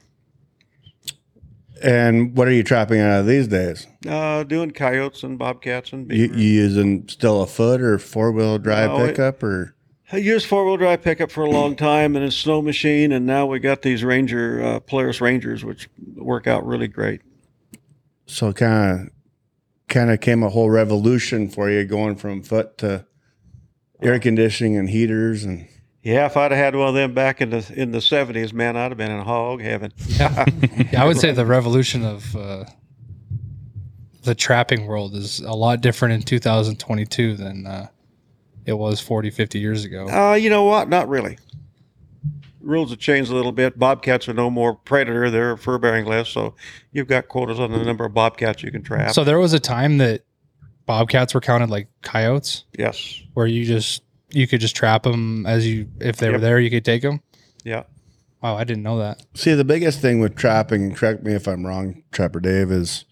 And 1.83 2.35
what 2.37 2.47
are 2.47 2.51
you 2.51 2.63
trapping 2.63 2.99
out 3.01 3.19
of 3.19 3.25
these 3.27 3.47
days? 3.47 3.87
Uh, 4.07 4.43
doing 4.43 4.71
coyotes 4.71 5.23
and 5.23 5.37
bobcats 5.37 5.91
and 5.91 6.09
You, 6.11 6.27
you 6.27 6.47
using 6.61 7.07
still 7.09 7.41
a 7.41 7.47
foot 7.47 7.81
or 7.81 7.97
four 7.99 8.31
wheel 8.31 8.57
drive 8.57 8.89
No, 8.91 9.03
it- 9.03 9.07
pickup 9.09 9.43
or? 9.43 9.75
I 10.11 10.17
used 10.17 10.45
four 10.45 10.63
wheel 10.65 10.77
drive 10.77 11.01
pickup 11.01 11.31
for 11.31 11.43
a 11.43 11.49
long 11.49 11.75
time 11.77 12.15
and 12.15 12.23
a 12.23 12.31
snow 12.31 12.61
machine, 12.61 13.11
and 13.11 13.25
now 13.25 13.47
we 13.47 13.59
got 13.59 13.81
these 13.81 14.03
Ranger 14.03 14.61
uh, 14.63 14.79
Polaris 14.79 15.19
Rangers, 15.19 15.65
which 15.65 15.89
work 16.15 16.45
out 16.45 16.65
really 16.65 16.87
great. 16.87 17.21
So 18.27 18.53
kind 18.53 19.01
of 19.07 19.09
kind 19.89 20.11
of 20.11 20.21
came 20.21 20.43
a 20.43 20.49
whole 20.49 20.69
revolution 20.69 21.49
for 21.49 21.69
you 21.69 21.83
going 21.83 22.15
from 22.15 22.43
foot 22.43 22.77
to 22.79 23.05
air 24.03 24.19
conditioning 24.19 24.77
and 24.77 24.89
heaters 24.89 25.43
and 25.43 25.67
Yeah, 26.01 26.25
if 26.25 26.37
I'd 26.37 26.51
have 26.51 26.59
had 26.59 26.75
one 26.75 26.89
of 26.89 26.93
them 26.93 27.13
back 27.13 27.41
in 27.41 27.49
the 27.49 27.71
in 27.75 27.91
the 27.91 28.01
seventies, 28.01 28.53
man, 28.53 28.75
I'd 28.75 28.91
have 28.91 28.97
been 28.97 29.11
in 29.11 29.23
hog 29.23 29.61
heaven. 29.61 29.91
Yeah, 30.07 30.45
yeah 30.91 31.01
I 31.01 31.05
would 31.05 31.17
say 31.17 31.31
the 31.31 31.45
revolution 31.45 32.03
of 32.03 32.35
uh, 32.35 32.65
the 34.23 34.35
trapping 34.35 34.85
world 34.85 35.15
is 35.15 35.39
a 35.39 35.53
lot 35.53 35.81
different 35.81 36.13
in 36.15 36.21
2022 36.21 37.35
than 37.35 37.67
uh, 37.67 37.87
it 38.65 38.73
was 38.73 38.99
40, 38.99 39.29
50 39.29 39.59
years 39.59 39.83
ago. 39.83 40.07
Uh, 40.07 40.35
you 40.35 40.49
know 40.49 40.63
what? 40.63 40.89
Not 40.89 41.09
really. 41.09 41.37
Rules 42.61 42.91
have 42.91 42.99
changed 42.99 43.29
a 43.29 43.35
little 43.35 43.51
bit. 43.51 43.77
Bobcats 43.77 44.29
are 44.29 44.33
no 44.33 44.49
more 44.49 44.73
predator; 44.73 45.29
they're 45.29 45.57
fur 45.57 45.77
bearing 45.77 46.05
less. 46.05 46.29
So 46.29 46.55
you've 46.93 47.07
got 47.07 47.27
quotas 47.27 47.59
on 47.59 47.71
the 47.71 47.83
number 47.83 48.05
of 48.05 48.13
bobcats 48.13 48.63
you 48.63 48.71
can 48.71 48.83
trap. 48.83 49.11
So 49.11 49.25
there 49.25 49.39
was 49.39 49.51
a 49.51 49.59
time 49.59 49.97
that 49.97 50.23
bobcats 50.85 51.33
were 51.33 51.41
counted 51.41 51.69
like 51.69 51.87
coyotes, 52.01 52.65
yes, 52.77 53.21
where 53.33 53.47
you 53.47 53.65
just 53.65 54.03
you 54.29 54.47
could 54.47 54.61
just 54.61 54.75
trap 54.75 55.03
them 55.03 55.45
as 55.45 55.67
you 55.67 55.87
if 55.99 56.17
they 56.17 56.29
were 56.29 56.39
there, 56.39 56.59
you 56.59 56.69
could 56.69 56.85
take 56.85 57.01
them. 57.01 57.21
yeah. 57.63 57.83
Wow, 58.41 58.57
I 58.57 58.65
didn't 58.65 58.83
know 58.83 58.97
that. 58.97 59.23
See, 59.35 59.53
the 59.53 59.63
biggest 59.63 60.01
thing 60.01 60.19
with 60.19 60.35
trapping, 60.35 60.83
and 60.83 60.97
correct 60.97 61.23
me 61.23 61.33
if 61.33 61.47
I'm 61.47 61.65
wrong, 61.65 62.03
Trapper 62.11 62.41
Dave, 62.41 62.71
is 62.71 63.05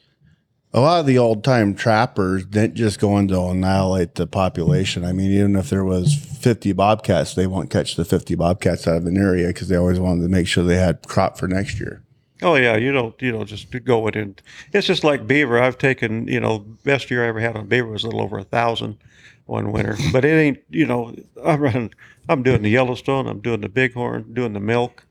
a 0.74 0.82
lot 0.82 1.00
of 1.00 1.06
the 1.06 1.18
old 1.18 1.44
time 1.44 1.74
trappers 1.74 2.46
didn't 2.46 2.76
just 2.76 3.00
go 3.00 3.18
in 3.18 3.30
to 3.30 3.40
annihilate 3.40 4.16
the 4.16 4.28
population. 4.28 5.06
I 5.06 5.14
mean, 5.14 5.32
even 5.32 5.56
if 5.56 5.70
there 5.70 5.86
was 5.86 6.16
50 6.16 6.74
bobcats, 6.74 7.34
they 7.34 7.48
won't 7.48 7.70
catch 7.70 7.96
the 7.96 8.04
50 8.04 8.36
bobcats 8.36 8.86
out 8.88 8.98
of 8.98 9.06
an 9.06 9.18
area 9.18 9.48
because 9.48 9.70
they 9.70 9.78
always 9.78 10.00
wanted 10.00 10.24
to 10.24 10.28
make 10.28 10.48
sure 10.48 10.66
they 10.66 10.76
had 10.76 11.08
crop 11.08 11.38
for 11.38 11.48
next 11.48 11.80
year. 11.80 12.04
Oh 12.42 12.56
yeah, 12.56 12.76
you 12.76 12.92
don't 12.92 13.20
you 13.22 13.32
know 13.32 13.44
just 13.44 13.70
go 13.84 14.08
it. 14.08 14.42
It's 14.74 14.88
just 14.88 15.04
like 15.04 15.28
beaver. 15.28 15.62
I've 15.62 15.78
taken 15.78 16.28
you 16.28 16.40
know 16.40 16.60
best 16.84 17.12
year 17.12 17.24
I 17.24 17.28
ever 17.28 17.40
had 17.40 17.56
on 17.56 17.68
beaver 17.68 17.88
was 17.88 18.04
a 18.04 18.08
little 18.08 18.22
over 18.22 18.40
a 18.40 18.44
thousand 18.44 18.98
one 19.46 19.72
winter. 19.72 19.96
But 20.12 20.26
it 20.26 20.30
ain't 20.30 20.60
you 20.70 20.86
know 20.86 21.16
I'm 21.44 21.62
running. 21.62 21.94
I'm 22.28 22.44
doing 22.44 22.62
the 22.62 22.70
Yellowstone. 22.70 23.28
I'm 23.28 23.42
doing 23.42 23.62
the 23.62 23.70
Bighorn. 23.70 24.34
Doing 24.34 24.54
the 24.54 24.60
Milk. 24.60 25.06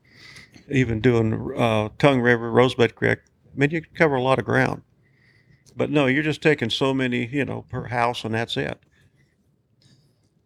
Even 0.69 1.01
doing 1.01 1.53
uh, 1.57 1.89
Tongue 1.97 2.21
River, 2.21 2.49
Rosebud 2.51 2.95
Creek. 2.95 3.19
I 3.19 3.59
mean, 3.59 3.71
you 3.71 3.81
cover 3.81 4.15
a 4.15 4.21
lot 4.21 4.39
of 4.39 4.45
ground. 4.45 4.83
But 5.75 5.89
no, 5.89 6.05
you're 6.05 6.23
just 6.23 6.41
taking 6.41 6.69
so 6.69 6.93
many 6.93 7.27
you 7.27 7.45
know 7.45 7.63
per 7.69 7.85
house, 7.85 8.25
and 8.25 8.33
that's 8.33 8.57
it. 8.57 8.79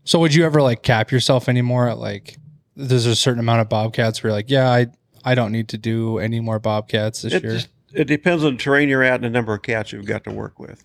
So 0.04 0.20
would 0.20 0.36
you 0.36 0.46
ever 0.46 0.62
like 0.62 0.84
cap 0.84 1.12
yourself 1.12 1.50
anymore 1.50 1.90
at 1.90 1.98
like 1.98 2.38
there's 2.76 3.08
a 3.08 3.16
certain 3.16 3.40
amount 3.40 3.62
of 3.62 3.70
bobcats 3.70 4.22
where 4.22 4.30
you're 4.30 4.38
like, 4.38 4.50
yeah, 4.50 4.70
I 4.70 4.88
I 5.26 5.36
don't 5.36 5.52
need 5.52 5.68
to 5.70 5.78
do 5.78 6.20
any 6.20 6.40
more 6.40 6.60
bobcats 6.60 7.24
this 7.24 7.34
It 7.34 7.44
year. 7.44 7.54
just 7.54 7.70
it 7.94 8.06
depends 8.06 8.44
on 8.44 8.54
the 8.54 8.58
terrain 8.60 8.88
you're 8.90 9.04
at 9.04 9.16
and 9.16 9.24
the 9.24 9.30
number 9.30 9.54
of 9.54 9.62
cats 9.64 9.92
you've 9.92 10.06
got 10.06 10.24
to 10.26 10.32
work 10.32 10.60
with. 10.60 10.84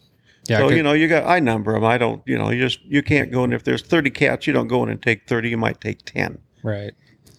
yeah, 0.49 0.59
so 0.59 0.69
could- 0.69 0.77
you 0.79 0.83
know, 0.83 0.93
you 0.95 1.07
got 1.09 1.25
I 1.27 1.39
number 1.41 1.73
them. 1.75 1.85
I 1.85 1.99
don't, 1.99 2.23
you 2.27 2.39
know, 2.39 2.51
you 2.51 2.61
just 2.61 2.83
you 2.85 3.03
can't 3.03 3.31
go 3.31 3.45
in 3.45 3.53
if 3.53 3.65
there's 3.65 3.83
30 3.83 4.11
cats, 4.11 4.47
you 4.47 4.53
don't 4.53 4.69
go 4.69 4.83
in 4.83 4.89
and 4.89 5.01
take 5.03 5.27
30. 5.29 5.51
You 5.51 5.57
might 5.59 5.81
take 5.81 6.05
10. 6.05 6.39
right. 6.63 6.93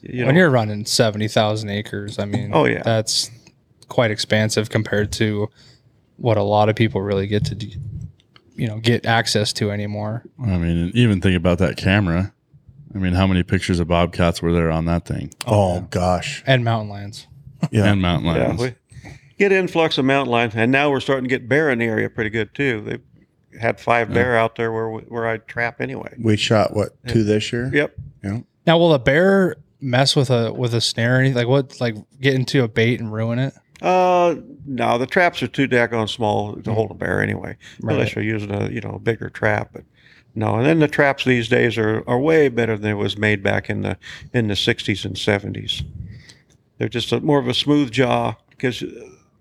You 0.04 0.26
when 0.26 0.36
you're 0.36 0.50
running 0.50 0.84
70,000 0.86 1.70
acres, 1.70 2.18
I 2.18 2.26
mean, 2.26 2.50
Oh, 2.54 2.66
yeah. 2.66 2.82
that's 2.84 3.30
quite 3.88 4.10
expansive 4.10 4.70
compared 4.72 5.12
to 5.14 5.48
what 6.18 6.38
a 6.38 6.44
lot 6.44 6.70
of 6.70 6.76
people 6.76 7.02
really 7.04 7.28
get 7.28 7.46
to 7.46 7.56
you 8.56 8.68
know, 8.68 8.78
get 8.80 9.06
access 9.06 9.54
to 9.54 9.70
anymore. 9.72 10.24
I 10.44 10.58
mean, 10.58 10.92
even 10.96 11.22
think 11.22 11.36
about 11.38 11.58
that 11.60 11.78
camera. 11.78 12.34
I 12.94 12.98
mean, 12.98 13.14
how 13.14 13.28
many 13.28 13.44
pictures 13.44 13.80
of 13.80 13.88
bobcats 13.88 14.42
were 14.42 14.52
there 14.52 14.72
on 14.72 14.86
that 14.86 15.06
thing? 15.06 15.34
Oh, 15.46 15.82
gosh. 15.90 16.44
And 16.46 16.64
mountain 16.64 16.90
lions. 16.90 17.28
Yeah. 17.72 17.92
And 17.92 18.02
mountain 18.02 18.34
yeah, 18.34 18.48
lions. 18.48 18.60
we 18.60 18.76
get 19.38 19.52
influx 19.52 19.98
of 19.98 20.06
mountain 20.06 20.32
lion, 20.32 20.52
and 20.54 20.72
now 20.72 20.90
we're 20.90 21.00
starting 21.00 21.24
to 21.24 21.30
get 21.30 21.50
bear 21.50 21.70
in 21.70 21.80
the 21.80 21.86
area 21.86 22.10
pretty 22.10 22.30
good 22.30 22.54
too. 22.54 22.82
They 22.82 23.58
had 23.60 23.80
five 23.80 24.14
bear 24.14 24.38
out 24.38 24.56
there 24.56 24.72
where 24.72 24.90
where 24.90 25.28
I 25.28 25.38
trap 25.38 25.82
anyway. 25.82 26.16
We 26.20 26.38
shot, 26.38 26.76
what, 26.76 26.92
two 27.08 27.24
this 27.24 27.52
year? 27.52 27.70
Yep. 27.74 27.96
Yeah. 28.24 28.40
Now, 28.66 28.78
will 28.78 28.94
a 28.94 29.00
bear 29.00 29.58
mess 29.80 30.16
with 30.16 30.30
a 30.30 30.54
with 30.54 30.74
a 30.74 30.82
snare 30.82 31.18
or 31.18 31.20
anything? 31.20 31.38
Like 31.38 31.48
what? 31.48 31.82
Like 31.82 31.96
get 32.20 32.36
into 32.36 32.64
a 32.64 32.68
bait 32.68 33.00
and 33.00 33.12
ruin 33.12 33.40
it? 33.40 33.54
Uh, 33.82 34.36
no, 34.68 35.00
the 35.00 35.08
traps 35.08 35.42
are 35.42 35.48
too 35.48 35.68
daggone 35.68 36.08
small 36.08 36.56
to 36.62 36.74
hold 36.74 36.92
a 36.92 36.94
bear 36.94 37.22
anyway, 37.22 37.58
unless 37.82 38.16
you're 38.16 38.24
using 38.24 38.52
a 38.52 38.70
you 38.70 38.80
know 38.80 38.92
a 38.92 39.00
bigger 39.00 39.30
trap. 39.30 39.72
But 39.74 39.84
no, 40.34 40.56
and 40.56 40.66
then 40.66 40.80
the 40.80 40.88
traps 40.88 41.26
these 41.26 41.48
days 41.50 41.78
are, 41.78 42.04
are 42.08 42.20
way 42.20 42.48
better 42.50 42.78
than 42.78 42.92
it 42.92 42.96
was 42.96 43.18
made 43.18 43.44
back 43.44 43.70
in 43.70 43.82
the 43.82 43.98
in 44.34 44.48
the 44.48 44.54
60s 44.54 45.06
and 45.06 45.16
70s. 45.16 45.84
They're 46.78 46.90
just 46.90 47.12
a, 47.12 47.20
more 47.20 47.40
of 47.40 47.48
a 47.48 47.54
smooth 47.54 47.92
jaw 47.92 48.36
because 48.50 48.84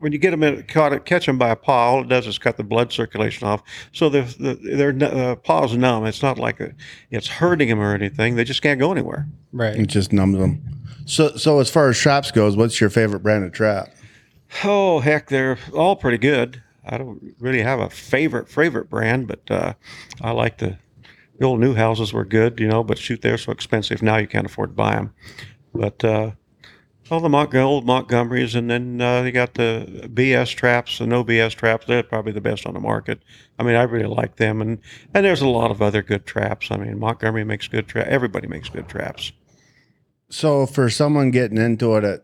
when 0.00 0.12
you 0.12 0.18
get 0.18 0.30
them 0.30 0.42
in, 0.42 0.62
caught 0.64 0.92
it, 0.92 1.04
catch 1.04 1.26
them 1.26 1.38
by 1.38 1.50
a 1.50 1.56
paw, 1.56 1.90
all 1.90 2.02
it 2.02 2.08
does 2.08 2.26
is 2.26 2.38
cut 2.38 2.56
the 2.56 2.64
blood 2.64 2.90
circulation 2.90 3.46
off. 3.46 3.62
So 3.92 4.08
the, 4.08 4.22
the, 4.38 4.54
their 4.54 4.96
uh, 5.02 5.36
paw's 5.36 5.76
numb. 5.76 6.06
It's 6.06 6.22
not 6.22 6.38
like 6.38 6.58
a, 6.58 6.72
it's 7.10 7.28
hurting 7.28 7.68
them 7.68 7.80
or 7.80 7.94
anything. 7.94 8.34
They 8.34 8.44
just 8.44 8.62
can't 8.62 8.80
go 8.80 8.90
anywhere. 8.90 9.28
Right. 9.52 9.76
It 9.76 9.86
just 9.86 10.12
numbs 10.12 10.38
them. 10.38 10.62
So, 11.04 11.36
so 11.36 11.60
as 11.60 11.70
far 11.70 11.88
as 11.90 11.98
traps 11.98 12.30
goes, 12.30 12.56
what's 12.56 12.80
your 12.80 12.90
favorite 12.90 13.20
brand 13.20 13.44
of 13.44 13.52
trap? 13.52 13.90
Oh 14.64 15.00
heck, 15.00 15.28
they're 15.28 15.58
all 15.74 15.96
pretty 15.96 16.18
good. 16.18 16.62
I 16.84 16.98
don't 16.98 17.34
really 17.38 17.62
have 17.62 17.80
a 17.80 17.90
favorite 17.90 18.48
favorite 18.48 18.88
brand, 18.88 19.28
but 19.28 19.50
uh, 19.50 19.74
I 20.20 20.30
like 20.32 20.58
the 20.58 20.78
the 21.38 21.46
old 21.46 21.60
Newhouses 21.60 22.12
were 22.12 22.24
good, 22.24 22.60
you 22.60 22.68
know. 22.68 22.84
But 22.84 22.98
shoot, 22.98 23.22
they're 23.22 23.38
so 23.38 23.52
expensive 23.52 24.02
now 24.02 24.16
you 24.16 24.26
can't 24.26 24.46
afford 24.46 24.70
to 24.70 24.74
buy 24.74 24.94
them. 24.94 25.14
But 25.74 26.04
uh, 26.04 26.32
all 27.10 27.20
the 27.20 27.28
Mont- 27.28 27.54
old 27.54 27.86
Montgomerys, 27.86 28.54
and 28.54 28.70
then 28.70 29.00
uh, 29.00 29.22
you 29.22 29.32
got 29.32 29.54
the 29.54 30.08
BS 30.14 30.54
traps, 30.54 30.98
the 30.98 31.06
no 31.06 31.24
BS 31.24 31.54
traps. 31.54 31.86
They're 31.86 32.02
probably 32.02 32.32
the 32.32 32.40
best 32.40 32.66
on 32.66 32.74
the 32.74 32.80
market. 32.80 33.20
I 33.58 33.62
mean, 33.62 33.74
I 33.74 33.82
really 33.82 34.06
like 34.06 34.36
them, 34.36 34.62
and 34.62 34.78
and 35.12 35.24
there's 35.26 35.42
a 35.42 35.48
lot 35.48 35.70
of 35.70 35.82
other 35.82 36.02
good 36.02 36.24
traps. 36.24 36.70
I 36.70 36.76
mean, 36.76 36.98
Montgomery 36.98 37.44
makes 37.44 37.68
good 37.68 37.88
traps. 37.88 38.08
Everybody 38.10 38.46
makes 38.46 38.68
good 38.68 38.88
traps. 38.88 39.32
So 40.30 40.66
for 40.66 40.88
someone 40.88 41.32
getting 41.32 41.58
into 41.58 41.96
it 41.96 42.04
at 42.04 42.20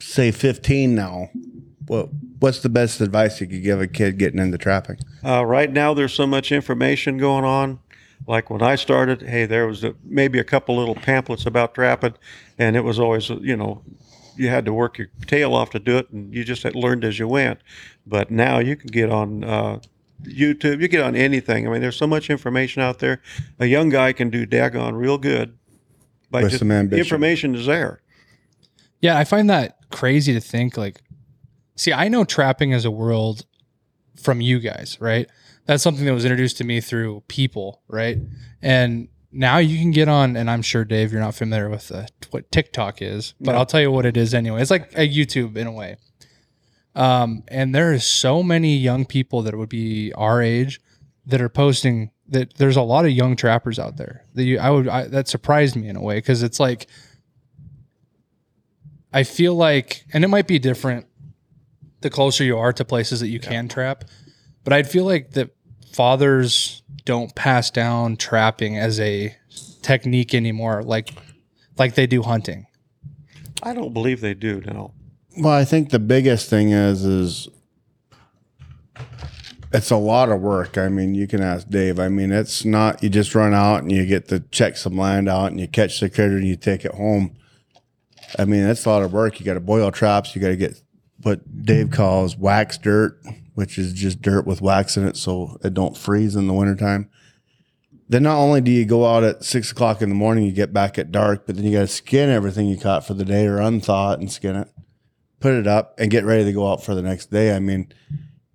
say 0.00 0.30
15 0.30 0.94
now, 0.94 1.30
what 1.86 2.08
what's 2.38 2.60
the 2.60 2.68
best 2.68 3.00
advice 3.00 3.40
you 3.40 3.46
could 3.46 3.62
give 3.62 3.80
a 3.80 3.86
kid 3.86 4.18
getting 4.18 4.38
into 4.38 4.58
trapping? 4.58 4.98
Uh, 5.24 5.44
right 5.44 5.72
now, 5.72 5.94
there's 5.94 6.12
so 6.12 6.26
much 6.26 6.52
information 6.52 7.18
going 7.18 7.44
on. 7.44 7.80
Like 8.26 8.50
when 8.50 8.62
I 8.62 8.76
started, 8.76 9.22
hey, 9.22 9.46
there 9.46 9.66
was 9.66 9.82
a, 9.82 9.94
maybe 10.04 10.38
a 10.38 10.44
couple 10.44 10.76
little 10.76 10.94
pamphlets 10.94 11.44
about 11.46 11.74
trapping, 11.74 12.14
and 12.58 12.76
it 12.76 12.82
was 12.82 12.98
always, 12.98 13.28
you 13.28 13.56
know, 13.56 13.82
you 14.36 14.48
had 14.48 14.64
to 14.66 14.72
work 14.72 14.98
your 14.98 15.08
tail 15.26 15.54
off 15.54 15.70
to 15.70 15.78
do 15.78 15.98
it, 15.98 16.10
and 16.10 16.32
you 16.32 16.44
just 16.44 16.62
had 16.62 16.76
learned 16.76 17.04
as 17.04 17.18
you 17.18 17.26
went. 17.26 17.60
But 18.06 18.30
now 18.30 18.58
you 18.58 18.76
can 18.76 18.88
get 18.88 19.10
on 19.10 19.42
uh, 19.42 19.80
YouTube, 20.22 20.80
you 20.80 20.88
get 20.88 21.02
on 21.02 21.16
anything. 21.16 21.66
I 21.66 21.70
mean, 21.70 21.82
there's 21.82 21.96
so 21.96 22.06
much 22.06 22.30
information 22.30 22.82
out 22.82 23.00
there. 23.00 23.20
A 23.58 23.66
young 23.66 23.88
guy 23.88 24.12
can 24.12 24.30
do 24.30 24.46
daggone 24.46 24.96
real 24.96 25.18
good 25.18 25.58
by 26.30 26.42
With 26.42 26.52
just 26.52 26.60
some 26.60 26.68
the 26.68 26.96
information 26.96 27.54
is 27.54 27.66
there. 27.66 28.00
Yeah, 29.00 29.18
I 29.18 29.24
find 29.24 29.50
that 29.50 29.78
crazy 29.90 30.32
to 30.32 30.40
think 30.40 30.76
like 30.76 31.02
see, 31.76 31.92
I 31.92 32.08
know 32.08 32.24
trapping 32.24 32.72
as 32.72 32.84
a 32.84 32.90
world 32.90 33.46
from 34.16 34.40
you 34.40 34.58
guys, 34.60 34.98
right? 35.00 35.28
That's 35.66 35.82
something 35.82 36.04
that 36.04 36.12
was 36.12 36.24
introduced 36.24 36.58
to 36.58 36.64
me 36.64 36.80
through 36.80 37.22
people, 37.28 37.82
right? 37.88 38.18
And 38.60 39.08
now 39.30 39.58
you 39.58 39.78
can 39.78 39.90
get 39.90 40.08
on 40.08 40.36
and 40.36 40.50
I'm 40.50 40.62
sure 40.62 40.84
Dave 40.84 41.12
you're 41.12 41.20
not 41.20 41.34
familiar 41.34 41.70
with 41.70 41.90
uh, 41.90 42.06
what 42.30 42.50
TikTok 42.50 43.00
is, 43.00 43.34
but 43.40 43.52
No. 43.52 43.58
I'll 43.58 43.66
tell 43.66 43.80
you 43.80 43.90
what 43.90 44.04
it 44.04 44.16
is 44.16 44.34
anyway. 44.34 44.60
It's 44.60 44.70
like 44.70 44.92
a 44.92 45.08
YouTube 45.08 45.56
in 45.56 45.66
a 45.66 45.72
way. 45.72 45.96
Um 46.94 47.42
and 47.48 47.74
there 47.74 47.94
is 47.94 48.04
so 48.04 48.42
many 48.42 48.76
young 48.76 49.06
people 49.06 49.40
that 49.42 49.56
would 49.56 49.70
be 49.70 50.12
our 50.12 50.42
age 50.42 50.82
that 51.24 51.40
are 51.40 51.48
posting 51.48 52.10
that 52.28 52.54
there's 52.58 52.76
a 52.76 52.82
lot 52.82 53.06
of 53.06 53.12
young 53.12 53.34
trappers 53.34 53.78
out 53.78 53.96
there 53.96 54.26
that 54.34 54.44
you 54.44 54.58
I 54.58 54.68
would 54.68 54.88
I, 54.88 55.06
that 55.06 55.28
surprised 55.28 55.76
me 55.76 55.88
in 55.88 55.96
a 55.96 56.02
way 56.02 56.16
because 56.16 56.42
it's 56.42 56.60
like 56.60 56.86
I 59.12 59.24
feel 59.24 59.54
like, 59.54 60.06
and 60.12 60.24
it 60.24 60.28
might 60.28 60.46
be 60.46 60.58
different 60.58 61.06
the 62.02 62.10
closer 62.10 62.44
you 62.44 62.58
are 62.58 62.72
to 62.72 62.84
places 62.84 63.20
that 63.20 63.28
you 63.28 63.40
can 63.40 63.68
trap, 63.68 64.04
but 64.64 64.72
I'd 64.72 64.88
feel 64.88 65.04
like 65.04 65.32
that 65.32 65.50
fathers 65.92 66.82
don't 67.04 67.34
pass 67.34 67.70
down 67.70 68.16
trapping 68.16 68.78
as 68.78 69.00
a 69.00 69.34
technique 69.82 70.34
anymore, 70.34 70.82
like 70.82 71.10
like 71.78 71.94
they 71.94 72.06
do 72.06 72.22
hunting. 72.22 72.66
I 73.62 73.74
don't 73.74 73.92
believe 73.92 74.20
they 74.20 74.34
do. 74.34 74.60
No. 74.60 74.92
Well, 75.38 75.54
I 75.54 75.64
think 75.64 75.90
the 75.90 75.98
biggest 75.98 76.50
thing 76.50 76.70
is 76.70 77.04
is 77.04 77.48
it's 79.72 79.90
a 79.90 79.96
lot 79.96 80.30
of 80.30 80.40
work. 80.40 80.76
I 80.76 80.88
mean, 80.88 81.14
you 81.14 81.26
can 81.26 81.40
ask 81.42 81.68
Dave. 81.68 81.98
I 81.98 82.08
mean, 82.08 82.30
it's 82.30 82.64
not 82.64 83.02
you 83.02 83.08
just 83.08 83.34
run 83.34 83.54
out 83.54 83.82
and 83.82 83.90
you 83.90 84.04
get 84.06 84.28
to 84.28 84.40
check 84.50 84.76
some 84.76 84.96
land 84.96 85.28
out 85.28 85.50
and 85.50 85.60
you 85.60 85.68
catch 85.68 86.00
the 86.00 86.10
critter 86.10 86.36
and 86.36 86.46
you 86.46 86.56
take 86.56 86.84
it 86.84 86.94
home. 86.94 87.36
I 88.38 88.44
mean, 88.44 88.64
that's 88.64 88.84
a 88.84 88.90
lot 88.90 89.02
of 89.02 89.12
work. 89.12 89.40
You 89.40 89.46
got 89.46 89.54
to 89.54 89.60
boil 89.60 89.90
traps. 89.90 90.34
You 90.34 90.42
got 90.42 90.48
to 90.48 90.56
get 90.56 90.80
what 91.22 91.64
Dave 91.64 91.90
calls 91.90 92.36
wax 92.36 92.78
dirt, 92.78 93.20
which 93.54 93.78
is 93.78 93.92
just 93.92 94.22
dirt 94.22 94.46
with 94.46 94.60
wax 94.60 94.96
in 94.96 95.06
it, 95.06 95.16
so 95.16 95.58
it 95.62 95.74
don't 95.74 95.96
freeze 95.96 96.36
in 96.36 96.46
the 96.46 96.54
wintertime. 96.54 97.10
Then 98.08 98.24
not 98.24 98.38
only 98.38 98.60
do 98.60 98.70
you 98.70 98.84
go 98.84 99.06
out 99.06 99.24
at 99.24 99.44
six 99.44 99.72
o'clock 99.72 100.02
in 100.02 100.08
the 100.08 100.14
morning, 100.14 100.44
you 100.44 100.52
get 100.52 100.72
back 100.72 100.98
at 100.98 101.12
dark, 101.12 101.46
but 101.46 101.56
then 101.56 101.64
you 101.64 101.72
got 101.72 101.80
to 101.80 101.86
skin 101.86 102.28
everything 102.28 102.66
you 102.66 102.76
caught 102.76 103.06
for 103.06 103.14
the 103.14 103.24
day 103.24 103.46
or 103.46 103.56
unthaw 103.56 104.14
it 104.14 104.20
and 104.20 104.30
skin 104.30 104.56
it 104.56 104.68
put 105.42 105.54
it 105.54 105.66
up 105.66 105.94
and 105.98 106.10
get 106.10 106.24
ready 106.24 106.44
to 106.44 106.52
go 106.52 106.70
out 106.70 106.82
for 106.82 106.94
the 106.94 107.02
next 107.02 107.30
day. 107.30 107.54
I 107.54 107.58
mean, 107.58 107.92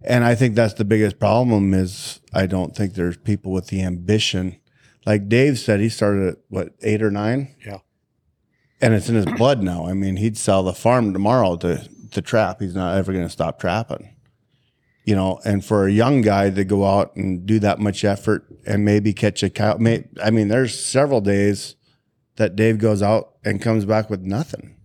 and 0.02 0.24
I 0.24 0.34
think 0.34 0.56
that's 0.56 0.74
the 0.74 0.86
biggest 0.86 1.20
problem 1.20 1.74
is 1.74 2.22
I 2.34 2.48
don't 2.48 2.76
think 2.76 2.94
there's 2.94 3.18
people 3.18 3.52
with 3.52 3.68
the 3.68 3.84
ambition. 3.84 4.60
Like 5.06 5.30
Dave 5.30 5.60
said, 5.60 5.82
he 5.82 5.90
started 5.90 6.30
at 6.30 6.38
what 6.48 6.70
eight 6.82 7.04
or 7.04 7.12
nine. 7.12 7.56
Yeah. 7.64 7.80
And 8.80 8.94
it's 8.94 9.10
in 9.10 9.16
his 9.16 9.26
blood 9.26 9.62
now. 9.62 9.88
I 9.88 9.94
mean, 9.94 10.18
he'd 10.18 10.38
sell 10.38 10.64
the 10.64 10.74
farm 10.74 11.12
tomorrow 11.12 11.58
to 11.58 11.88
to 12.12 12.22
trap. 12.22 12.60
He's 12.60 12.76
not 12.76 12.98
ever 12.98 13.12
going 13.13 13.26
to 13.26 13.30
stop 13.32 13.60
trapping. 13.60 14.13
You 15.06 15.15
know, 15.15 15.39
and 15.46 15.63
for 15.63 15.88
a 15.88 15.91
young 15.91 16.22
guy 16.22 16.50
to 16.50 16.65
go 16.65 16.86
out 16.86 17.15
and 17.15 17.46
do 17.46 17.60
that 17.60 17.80
much 17.80 18.04
effort 18.04 18.46
and 18.65 18.84
maybe 18.84 19.13
catch 19.13 19.41
a 19.41 19.50
cow, 19.50 19.78
may, 19.78 20.04
I 20.22 20.32
mean, 20.32 20.50
there's 20.50 20.78
several 20.78 21.22
days 21.22 21.76
that 22.36 22.56
Dave 22.58 22.78
goes 22.78 23.02
out 23.02 23.36
and 23.46 23.62
comes 23.62 23.86
back 23.86 24.10
with 24.10 24.22
nothing 24.22 24.76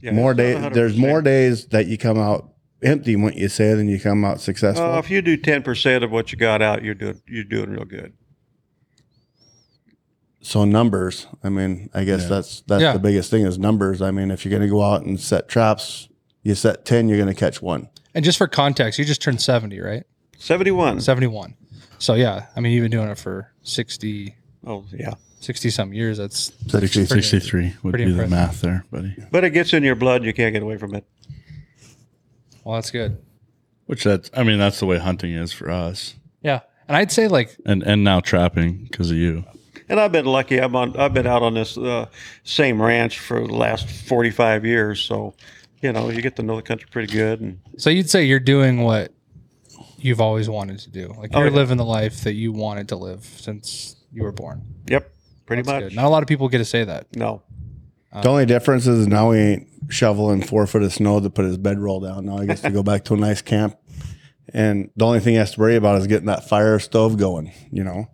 Yeah, 0.00 0.12
more 0.12 0.30
it's 0.32 0.38
days. 0.38 0.72
There's 0.72 0.96
more 0.96 1.20
days 1.20 1.66
that 1.66 1.86
you 1.86 1.98
come 1.98 2.18
out 2.18 2.50
empty, 2.82 3.14
what 3.14 3.36
you 3.36 3.48
say, 3.50 3.74
than 3.74 3.88
you 3.88 4.00
come 4.00 4.24
out 4.24 4.40
successful. 4.40 4.84
Uh, 4.94 4.98
if 4.98 5.10
you 5.10 5.20
do 5.20 5.36
ten 5.36 5.62
percent 5.62 6.02
of 6.02 6.10
what 6.10 6.32
you 6.32 6.38
got 6.38 6.62
out, 6.62 6.82
you're 6.82 6.94
doing 6.94 7.20
you're 7.28 7.44
doing 7.44 7.68
real 7.70 7.84
good. 7.84 8.14
so 10.40 10.64
numbers. 10.64 11.26
I 11.44 11.48
mean, 11.50 11.90
I 11.92 12.04
guess 12.04 12.22
Yeah. 12.22 12.28
that's 12.28 12.60
that's 12.62 12.82
Yeah. 12.82 12.92
the 12.94 12.98
biggest 13.00 13.30
thing 13.30 13.44
is 13.44 13.58
numbers. 13.58 14.00
I 14.00 14.10
mean, 14.12 14.30
if 14.30 14.44
you're 14.44 14.50
going 14.50 14.62
to 14.62 14.68
go 14.68 14.82
out 14.82 15.02
and 15.02 15.20
set 15.20 15.48
traps, 15.48 16.07
you 16.48 16.54
set 16.54 16.84
ten, 16.84 17.08
you're 17.08 17.18
going 17.18 17.28
to 17.32 17.38
catch 17.38 17.60
one. 17.62 17.88
And 18.14 18.24
just 18.24 18.38
for 18.38 18.48
context, 18.48 18.98
you 18.98 19.04
just 19.04 19.22
turned 19.22 19.40
70, 19.40 19.78
right? 19.80 20.04
Seventy-one. 20.38 21.00
71. 21.00 21.54
So 21.98 22.14
yeah, 22.14 22.46
I 22.56 22.60
mean, 22.60 22.72
you've 22.72 22.82
been 22.84 22.90
doing 22.90 23.08
it 23.08 23.18
for 23.18 23.52
60, 23.62 24.34
Oh 24.66 24.84
yeah, 24.92 25.14
60 25.40 25.70
some 25.70 25.92
years. 25.92 26.18
That's 26.18 26.52
60, 26.68 27.06
63 27.06 27.74
would 27.82 27.90
pretty 27.92 28.06
be 28.06 28.12
the 28.12 28.26
math 28.26 28.60
there, 28.60 28.84
buddy. 28.90 29.14
but 29.30 29.44
it 29.44 29.50
gets 29.50 29.72
in 29.72 29.82
your 29.82 29.94
blood. 29.94 30.24
You 30.24 30.32
can't 30.32 30.52
get 30.52 30.62
away 30.62 30.76
from 30.78 30.94
it. 30.94 31.04
well, 32.64 32.76
that's 32.76 32.90
good. 32.90 33.18
Which 33.86 34.04
that's, 34.04 34.30
I 34.34 34.42
mean, 34.42 34.58
that's 34.58 34.80
the 34.80 34.86
way 34.86 34.98
hunting 34.98 35.32
is 35.32 35.52
for 35.52 35.70
us. 35.70 36.14
Yeah. 36.42 36.60
And 36.86 36.96
I'd 36.96 37.12
say 37.12 37.28
like 37.28 37.56
And 37.66 37.82
and 37.82 38.02
now 38.04 38.20
trapping 38.20 38.84
because 38.90 39.10
of 39.10 39.16
you. 39.16 39.44
And 39.88 39.98
I've 39.98 40.12
been 40.12 40.26
lucky. 40.26 40.58
I'm 40.58 40.76
on. 40.76 40.96
I've 40.96 41.14
been 41.14 41.26
out 41.26 41.42
on 41.42 41.54
this 41.54 41.76
uh, 41.78 42.06
same 42.44 42.80
ranch 42.80 43.18
for 43.20 43.46
the 43.46 43.54
last 43.54 43.88
forty-five 43.88 44.64
years. 44.66 45.00
So, 45.00 45.34
you 45.82 45.92
know, 45.92 46.10
you 46.10 46.20
get 46.22 46.36
to 46.36 46.42
know 46.42 46.56
the 46.56 46.62
country 46.62 46.88
pretty 46.90 47.12
good. 47.12 47.40
And 47.40 47.60
So 47.76 47.90
you'd 47.90 48.10
say 48.10 48.24
you're 48.24 48.40
doing 48.40 48.82
what 48.82 49.12
you've 49.98 50.20
always 50.20 50.48
wanted 50.48 50.78
to 50.80 50.90
do. 50.90 51.08
Like 51.18 51.30
Oh, 51.34 51.40
you're 51.40 51.48
yeah. 51.50 51.54
living 51.56 51.76
the 51.76 51.84
life 51.84 52.22
that 52.24 52.34
you 52.34 52.52
wanted 52.52 52.88
to 52.88 52.96
live 52.96 53.24
since 53.24 53.96
you 54.12 54.22
were 54.22 54.32
born. 54.32 54.62
yep, 54.88 55.12
pretty 55.46 55.62
That's 55.62 55.80
much. 55.82 55.88
good. 55.90 55.96
Not 55.96 56.04
a 56.04 56.08
lot 56.08 56.22
of 56.22 56.28
people 56.28 56.48
get 56.48 56.58
to 56.58 56.64
say 56.64 56.84
that. 56.84 57.06
No. 57.16 57.42
Uh, 58.12 58.22
the 58.22 58.28
only 58.28 58.46
difference 58.46 58.86
is 58.86 59.06
now 59.06 59.32
he 59.32 59.40
ain't 59.40 59.68
shoveling 59.90 60.42
four 60.42 60.66
foot 60.66 60.82
of 60.82 60.92
snow 60.92 61.20
to 61.20 61.28
put 61.30 61.44
his 61.44 61.58
bedroll 61.58 62.00
down. 62.00 62.24
Now 62.26 62.38
he 62.38 62.46
gets 62.46 62.62
to 62.62 62.70
go 62.70 62.82
back 62.82 63.04
to 63.04 63.14
a 63.14 63.16
nice 63.16 63.42
camp. 63.42 63.76
And 64.54 64.90
the 64.96 65.04
only 65.04 65.20
thing 65.20 65.34
he 65.34 65.38
has 65.38 65.52
to 65.52 65.60
worry 65.60 65.76
about 65.76 66.00
is 66.00 66.06
getting 66.06 66.26
that 66.26 66.48
fire 66.48 66.78
stove 66.78 67.18
going, 67.18 67.52
you 67.70 67.84
know. 67.84 68.06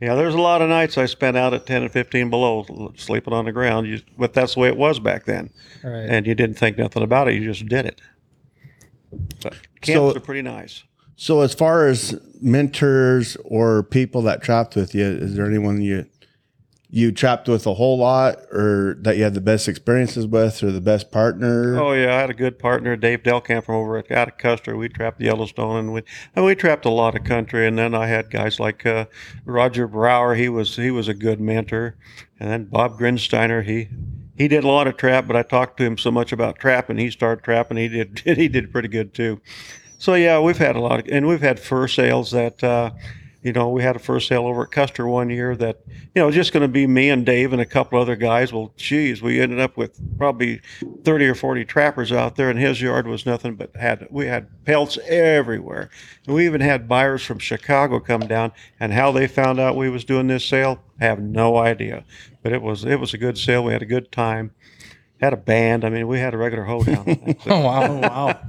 Yeah, 0.00 0.14
there's 0.16 0.34
a 0.34 0.40
lot 0.40 0.60
of 0.60 0.68
nights 0.68 0.98
I 0.98 1.06
spent 1.06 1.36
out 1.36 1.54
at 1.54 1.66
ten 1.66 1.82
and 1.82 1.90
fifteen 1.92 2.28
below, 2.28 2.92
sleeping 2.96 3.32
on 3.32 3.44
the 3.44 3.52
ground. 3.52 3.86
You, 3.86 4.00
but 4.18 4.32
that's 4.34 4.54
the 4.54 4.60
way 4.60 4.68
it 4.68 4.76
was 4.76 4.98
back 4.98 5.24
then. 5.24 5.50
All 5.84 5.90
right. 5.90 6.08
And 6.08 6.26
you 6.26 6.34
didn't 6.34 6.58
think 6.58 6.76
nothing 6.76 7.02
about 7.02 7.28
it. 7.28 7.34
You 7.34 7.44
just 7.52 7.66
did 7.66 7.86
it. 7.86 8.00
But 9.42 9.54
camps 9.80 9.92
So- 10.12 10.16
are 10.16 10.20
pretty 10.20 10.42
nice. 10.42 10.82
So 11.16 11.42
as 11.42 11.54
far 11.54 11.86
as 11.86 12.20
mentors 12.40 13.36
or 13.44 13.84
people 13.84 14.20
that 14.22 14.42
trapped 14.42 14.74
with 14.74 14.96
you, 14.96 15.04
is 15.04 15.36
there 15.36 15.46
anyone 15.46 15.80
you 15.80 16.06
you 16.94 17.10
trapped 17.10 17.48
with 17.48 17.66
a 17.66 17.74
whole 17.74 17.98
lot 17.98 18.36
or 18.52 18.96
that 19.00 19.16
you 19.16 19.24
had 19.24 19.34
the 19.34 19.40
best 19.40 19.66
experiences 19.66 20.28
with 20.28 20.62
or 20.62 20.70
the 20.70 20.80
best 20.80 21.10
partner? 21.10 21.76
Oh 21.76 21.92
yeah, 21.92 22.14
I 22.14 22.20
had 22.20 22.30
a 22.30 22.34
good 22.34 22.56
partner, 22.56 22.94
Dave 22.94 23.24
Delcamp 23.24 23.64
from 23.64 23.74
over 23.74 23.98
at 23.98 24.12
out 24.12 24.28
of 24.28 24.38
Custer. 24.38 24.76
We 24.76 24.88
trapped 24.88 25.20
Yellowstone, 25.20 25.76
and 25.76 25.92
we 25.92 26.02
and 26.36 26.44
we 26.44 26.54
trapped 26.54 26.84
a 26.84 26.90
lot 26.90 27.16
of 27.16 27.24
country. 27.24 27.66
And 27.66 27.76
then 27.76 27.96
I 27.96 28.06
had 28.06 28.30
guys 28.30 28.60
like 28.60 28.86
uh, 28.86 29.06
Roger 29.44 29.88
Brower. 29.88 30.36
He 30.36 30.48
was 30.48 30.76
he 30.76 30.92
was 30.92 31.08
a 31.08 31.14
good 31.14 31.40
mentor, 31.40 31.96
and 32.38 32.48
then 32.48 32.66
Bob 32.66 32.96
Grinsteiner. 32.96 33.64
He 33.64 33.88
he 34.38 34.46
did 34.46 34.62
a 34.62 34.68
lot 34.68 34.86
of 34.86 34.96
trap, 34.96 35.26
but 35.26 35.34
I 35.34 35.42
talked 35.42 35.78
to 35.78 35.84
him 35.84 35.98
so 35.98 36.12
much 36.12 36.30
about 36.30 36.60
trapping. 36.60 36.98
He 36.98 37.10
started 37.10 37.42
trapping. 37.42 37.76
He 37.76 37.88
did 37.88 38.20
he 38.24 38.46
did 38.46 38.70
pretty 38.70 38.88
good 38.88 39.12
too. 39.14 39.40
So 39.98 40.14
yeah, 40.14 40.38
we've 40.38 40.58
had 40.58 40.76
a 40.76 40.80
lot 40.80 41.00
of, 41.00 41.08
and 41.08 41.26
we've 41.26 41.42
had 41.42 41.58
fur 41.58 41.88
sales 41.88 42.30
that. 42.30 42.62
Uh, 42.62 42.92
you 43.44 43.52
know, 43.52 43.68
we 43.68 43.82
had 43.82 43.94
a 43.94 43.98
first 43.98 44.26
sale 44.26 44.46
over 44.46 44.62
at 44.62 44.70
Custer 44.70 45.06
one 45.06 45.28
year 45.28 45.54
that, 45.54 45.82
you 46.14 46.22
know, 46.22 46.30
just 46.30 46.54
going 46.54 46.62
to 46.62 46.68
be 46.68 46.86
me 46.86 47.10
and 47.10 47.26
Dave 47.26 47.52
and 47.52 47.60
a 47.60 47.66
couple 47.66 48.00
other 48.00 48.16
guys. 48.16 48.54
Well, 48.54 48.72
geez, 48.78 49.20
we 49.20 49.38
ended 49.38 49.60
up 49.60 49.76
with 49.76 50.00
probably 50.16 50.62
30 51.04 51.26
or 51.26 51.34
40 51.34 51.66
trappers 51.66 52.10
out 52.10 52.36
there, 52.36 52.48
and 52.48 52.58
his 52.58 52.80
yard 52.80 53.06
was 53.06 53.26
nothing 53.26 53.54
but 53.54 53.76
had, 53.76 54.08
we 54.10 54.26
had 54.26 54.48
pelts 54.64 54.96
everywhere. 55.06 55.90
And 56.26 56.34
we 56.34 56.46
even 56.46 56.62
had 56.62 56.88
buyers 56.88 57.22
from 57.22 57.38
Chicago 57.38 58.00
come 58.00 58.26
down, 58.26 58.52
and 58.80 58.94
how 58.94 59.12
they 59.12 59.26
found 59.26 59.60
out 59.60 59.76
we 59.76 59.90
was 59.90 60.06
doing 60.06 60.26
this 60.26 60.46
sale, 60.46 60.80
I 60.98 61.04
have 61.04 61.20
no 61.20 61.58
idea. 61.58 62.06
But 62.42 62.52
it 62.52 62.62
was, 62.62 62.86
it 62.86 62.98
was 62.98 63.12
a 63.12 63.18
good 63.18 63.36
sale. 63.36 63.62
We 63.62 63.74
had 63.74 63.82
a 63.82 63.86
good 63.86 64.10
time. 64.10 64.52
Had 65.20 65.34
a 65.34 65.36
band. 65.36 65.84
I 65.84 65.90
mean, 65.90 66.08
we 66.08 66.18
had 66.18 66.32
a 66.32 66.38
regular 66.38 66.64
hoedown. 66.64 67.36
oh 67.46 67.60
wow. 67.60 67.82
Oh, 67.82 67.96
wow. 67.98 68.40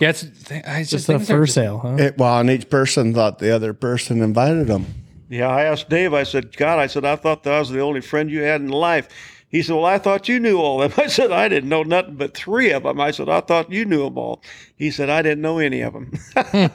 Yeah, 0.00 0.10
it's, 0.10 0.22
th- 0.44 0.64
I 0.66 0.80
Just 0.80 0.90
just 0.90 1.08
a 1.08 1.12
things 1.18 1.30
are 1.30 1.34
fur 1.34 1.44
just- 1.44 1.54
sale, 1.54 1.78
huh? 1.78 1.96
It, 1.98 2.18
well, 2.18 2.38
and 2.40 2.50
each 2.50 2.68
person 2.70 3.14
thought 3.14 3.38
the 3.38 3.54
other 3.54 3.72
person 3.74 4.20
invited 4.22 4.66
them. 4.66 4.86
Yeah, 5.28 5.48
I 5.48 5.62
asked 5.64 5.88
Dave. 5.88 6.12
I 6.12 6.24
said, 6.24 6.56
God, 6.56 6.78
I 6.78 6.86
said, 6.86 7.04
I 7.04 7.16
thought 7.16 7.42
that 7.44 7.54
I 7.54 7.58
was 7.58 7.70
the 7.70 7.80
only 7.80 8.00
friend 8.00 8.30
you 8.30 8.42
had 8.42 8.60
in 8.60 8.68
life. 8.68 9.08
He 9.48 9.62
said, 9.62 9.74
Well, 9.74 9.84
I 9.84 9.98
thought 9.98 10.28
you 10.28 10.40
knew 10.40 10.58
all 10.58 10.82
of 10.82 10.94
them. 10.94 11.04
I 11.06 11.08
said, 11.08 11.30
I 11.30 11.48
didn't 11.48 11.68
know 11.68 11.82
nothing 11.82 12.16
but 12.16 12.34
three 12.34 12.70
of 12.70 12.82
them. 12.84 13.00
I 13.00 13.10
said, 13.12 13.28
I 13.28 13.40
thought 13.40 13.70
you 13.70 13.84
knew 13.84 14.04
them 14.04 14.18
all. 14.18 14.42
He 14.76 14.90
said, 14.90 15.08
I 15.10 15.22
didn't 15.22 15.42
know 15.42 15.58
any 15.58 15.80
of 15.82 15.92
them. 15.92 16.12
Hmm. 16.36 16.66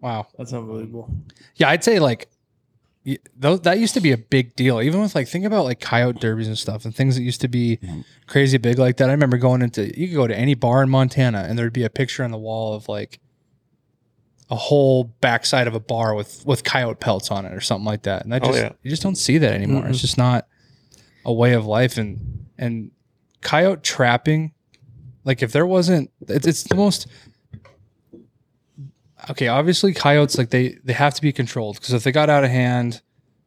Wow. 0.00 0.26
That's 0.36 0.52
unbelievable. 0.52 1.10
Yeah, 1.56 1.70
I'd 1.70 1.82
say 1.82 1.98
like 1.98 2.28
y- 2.28 2.35
those 3.36 3.60
that 3.60 3.78
used 3.78 3.94
to 3.94 4.00
be 4.00 4.12
a 4.12 4.18
big 4.18 4.56
deal. 4.56 4.82
Even 4.82 5.00
with 5.00 5.14
like 5.14 5.28
think 5.28 5.44
about 5.44 5.64
like 5.64 5.80
coyote 5.80 6.18
derbies 6.18 6.48
and 6.48 6.58
stuff 6.58 6.84
and 6.84 6.94
things 6.94 7.16
that 7.16 7.22
used 7.22 7.40
to 7.40 7.48
be 7.48 7.78
mm-hmm. 7.82 8.00
crazy 8.26 8.58
big 8.58 8.78
like 8.78 8.96
that. 8.96 9.08
I 9.08 9.12
remember 9.12 9.36
going 9.36 9.62
into 9.62 9.98
you 9.98 10.08
could 10.08 10.16
go 10.16 10.26
to 10.26 10.36
any 10.36 10.54
bar 10.54 10.82
in 10.82 10.90
Montana 10.90 11.46
and 11.48 11.58
there'd 11.58 11.72
be 11.72 11.84
a 11.84 11.90
picture 11.90 12.24
on 12.24 12.32
the 12.32 12.38
wall 12.38 12.74
of 12.74 12.88
like 12.88 13.20
a 14.50 14.56
whole 14.56 15.04
backside 15.20 15.66
of 15.68 15.74
a 15.74 15.80
bar 15.80 16.14
with 16.14 16.44
with 16.46 16.64
coyote 16.64 16.98
pelts 16.98 17.30
on 17.30 17.46
it 17.46 17.52
or 17.52 17.60
something 17.60 17.86
like 17.86 18.02
that. 18.02 18.24
And 18.24 18.32
that 18.32 18.42
Oh, 18.42 18.48
just 18.48 18.58
yeah. 18.58 18.72
you 18.82 18.90
just 18.90 19.02
don't 19.02 19.16
see 19.16 19.38
that 19.38 19.52
anymore. 19.52 19.86
It's 19.86 20.00
just 20.00 20.18
not 20.18 20.48
a 21.24 21.32
way 21.32 21.52
of 21.52 21.64
life 21.64 21.98
and 21.98 22.46
and 22.58 22.90
coyote 23.40 23.82
trapping 23.82 24.52
like 25.24 25.42
if 25.42 25.52
there 25.52 25.66
wasn't 25.66 26.10
it's, 26.26 26.46
it's 26.46 26.62
the 26.64 26.74
most 26.74 27.06
okay 29.30 29.48
obviously 29.48 29.92
coyotes 29.92 30.38
like 30.38 30.50
they 30.50 30.78
they 30.84 30.92
have 30.92 31.14
to 31.14 31.22
be 31.22 31.32
controlled 31.32 31.76
because 31.76 31.92
if 31.92 32.04
they 32.04 32.12
got 32.12 32.30
out 32.30 32.44
of 32.44 32.50
hand 32.50 33.00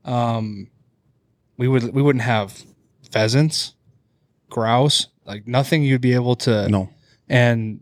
um 0.05 0.67
we 1.57 1.67
would 1.67 1.93
we 1.93 2.01
wouldn't 2.01 2.23
have 2.23 2.63
pheasants 3.11 3.75
grouse 4.49 5.07
like 5.25 5.47
nothing 5.47 5.83
you'd 5.83 6.01
be 6.01 6.13
able 6.13 6.35
to 6.35 6.67
No. 6.69 6.89
and 7.27 7.81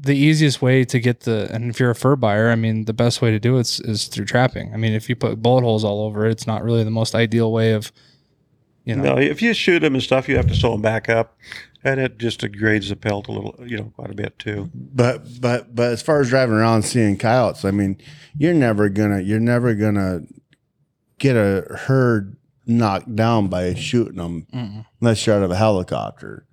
the 0.00 0.16
easiest 0.16 0.62
way 0.62 0.84
to 0.84 1.00
get 1.00 1.20
the 1.20 1.48
and 1.52 1.70
if 1.70 1.80
you're 1.80 1.90
a 1.90 1.94
fur 1.94 2.16
buyer 2.16 2.50
i 2.50 2.54
mean 2.54 2.84
the 2.84 2.92
best 2.92 3.20
way 3.20 3.30
to 3.30 3.38
do 3.40 3.56
it 3.56 3.60
is, 3.62 3.80
is 3.80 4.06
through 4.06 4.26
trapping 4.26 4.72
i 4.72 4.76
mean 4.76 4.92
if 4.92 5.08
you 5.08 5.16
put 5.16 5.42
bullet 5.42 5.62
holes 5.62 5.84
all 5.84 6.02
over 6.04 6.26
it 6.26 6.30
it's 6.30 6.46
not 6.46 6.62
really 6.62 6.84
the 6.84 6.90
most 6.90 7.14
ideal 7.14 7.52
way 7.52 7.72
of 7.72 7.92
you 8.84 8.96
know 8.96 9.02
no, 9.02 9.18
if 9.18 9.42
you 9.42 9.52
shoot 9.52 9.80
them 9.80 9.92
and 9.94 10.02
stuff, 10.02 10.30
you 10.30 10.36
have 10.38 10.46
to 10.46 10.54
sew 10.54 10.72
them 10.72 10.80
back 10.80 11.10
up. 11.10 11.36
And 11.84 12.00
it 12.00 12.18
just 12.18 12.40
degrades 12.40 12.88
the 12.88 12.96
pelt 12.96 13.28
a 13.28 13.32
little, 13.32 13.54
you 13.64 13.76
know, 13.76 13.92
quite 13.94 14.10
a 14.10 14.14
bit 14.14 14.38
too. 14.38 14.70
But 14.74 15.40
but 15.40 15.74
but 15.74 15.92
as 15.92 16.02
far 16.02 16.20
as 16.20 16.28
driving 16.28 16.56
around 16.56 16.82
seeing 16.82 17.16
coyotes, 17.16 17.64
I 17.64 17.70
mean, 17.70 17.98
you're 18.36 18.52
never 18.54 18.88
gonna 18.88 19.20
you're 19.20 19.38
never 19.40 19.74
gonna 19.74 20.22
get 21.18 21.36
a 21.36 21.64
herd 21.86 22.36
knocked 22.66 23.14
down 23.14 23.48
by 23.48 23.74
shooting 23.74 24.16
them 24.16 24.46
Mm-mm. 24.52 24.84
unless 25.00 25.26
you're 25.26 25.36
out 25.36 25.42
of 25.42 25.50
a 25.50 25.56
helicopter. 25.56 26.44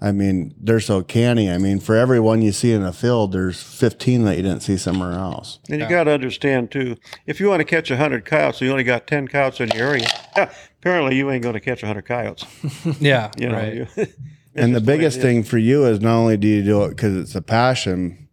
I 0.00 0.12
mean, 0.12 0.54
they're 0.60 0.80
so 0.80 1.02
canny. 1.02 1.48
I 1.50 1.56
mean, 1.56 1.80
for 1.80 1.96
every 1.96 2.20
one 2.20 2.42
you 2.42 2.52
see 2.52 2.72
in 2.72 2.82
a 2.82 2.92
field, 2.92 3.32
there's 3.32 3.62
15 3.62 4.24
that 4.24 4.36
you 4.36 4.42
didn't 4.42 4.60
see 4.60 4.76
somewhere 4.76 5.12
else. 5.12 5.60
And 5.70 5.78
you 5.78 5.84
Yeah. 5.84 5.88
got 5.90 6.04
to 6.04 6.10
understand 6.12 6.70
too, 6.70 6.96
if 7.26 7.40
you 7.40 7.48
want 7.48 7.60
to 7.60 7.64
catch 7.64 7.90
100 7.90 8.24
coyotes, 8.26 8.60
you 8.60 8.70
only 8.70 8.84
got 8.84 9.06
10 9.06 9.28
coyotes 9.28 9.60
in 9.60 9.68
your 9.70 9.86
area. 9.88 10.06
Apparently, 10.80 11.16
you 11.16 11.30
ain't 11.30 11.42
going 11.42 11.54
to 11.54 11.60
catch 11.60 11.82
100 11.82 12.02
coyotes. 12.04 12.44
yeah 13.00 13.30
You 13.38 13.48
know, 13.48 13.54
right 13.54 13.74
you- 13.74 13.86
and 14.54 14.74
the 14.74 14.80
just 14.80 14.88
way 14.88 14.94
it 14.94 14.98
biggest 14.98 15.20
thing 15.20 15.42
for 15.42 15.58
you 15.58 15.86
is 15.86 16.00
not 16.00 16.16
only 16.16 16.36
do 16.36 16.48
you 16.48 16.62
do 16.62 16.84
it 16.84 16.90
because 16.90 17.16
it's 17.16 17.34
a 17.34 17.42
passion, 17.42 18.28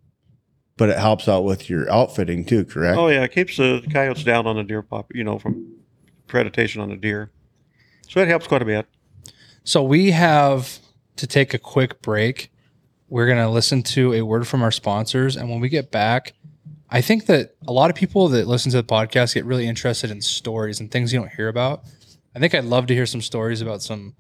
but 0.78 0.90
it 0.90 0.98
helps 0.98 1.28
out 1.28 1.44
with 1.44 1.70
your 1.70 1.92
outfitting 1.92 2.46
too, 2.46 2.66
correct? 2.66 2.98
Oh 2.98 3.08
yeah, 3.08 3.24
it 3.24 3.32
keeps 3.32 3.58
the 3.58 3.86
coyotes 3.92 4.24
down 4.24 4.48
on 4.48 4.56
the 4.56 4.64
deer 4.64 4.82
pop, 4.82 5.12
you 5.14 5.24
know, 5.24 5.38
from 5.40 5.76
predation 6.28 6.82
on 6.82 6.90
the 6.90 6.96
deer. 6.96 7.32
So 8.08 8.20
it 8.20 8.28
helps 8.28 8.48
quite 8.48 8.62
a 8.62 8.66
bit. 8.66 8.88
So 9.64 9.84
we 9.84 10.12
have 10.12 10.80
to 11.18 11.28
take 11.28 11.54
a 11.54 11.60
quick 11.60 12.02
break. 12.02 12.52
We're 13.10 13.28
going 13.28 13.38
to 13.38 13.50
listen 13.50 13.84
to 13.84 14.14
a 14.14 14.22
word 14.22 14.48
from 14.48 14.64
our 14.64 14.72
sponsors. 14.72 15.36
And 15.36 15.50
when 15.50 15.60
we 15.60 15.70
get 15.70 15.92
back, 15.92 16.34
I 16.90 17.02
think 17.02 17.28
that 17.28 17.56
a 17.68 17.72
lot 17.72 17.90
of 17.90 17.96
people 17.96 18.28
that 18.30 18.48
listen 18.48 18.72
to 18.72 18.78
the 18.78 18.84
podcast 18.84 19.34
get 19.34 19.46
really 19.46 19.68
interested 19.68 20.12
in 20.12 20.22
stories 20.22 20.80
and 20.80 20.90
things 20.90 21.14
you 21.14 21.20
don't 21.20 21.32
hear 21.32 21.48
about. 21.48 21.84
I 22.36 22.40
think 22.40 22.56
I'd 22.56 22.66
love 22.66 22.88
to 22.88 22.96
hear 22.96 23.06
some 23.06 23.22
stories 23.22 23.62
about 23.62 23.82
some, 23.82 24.16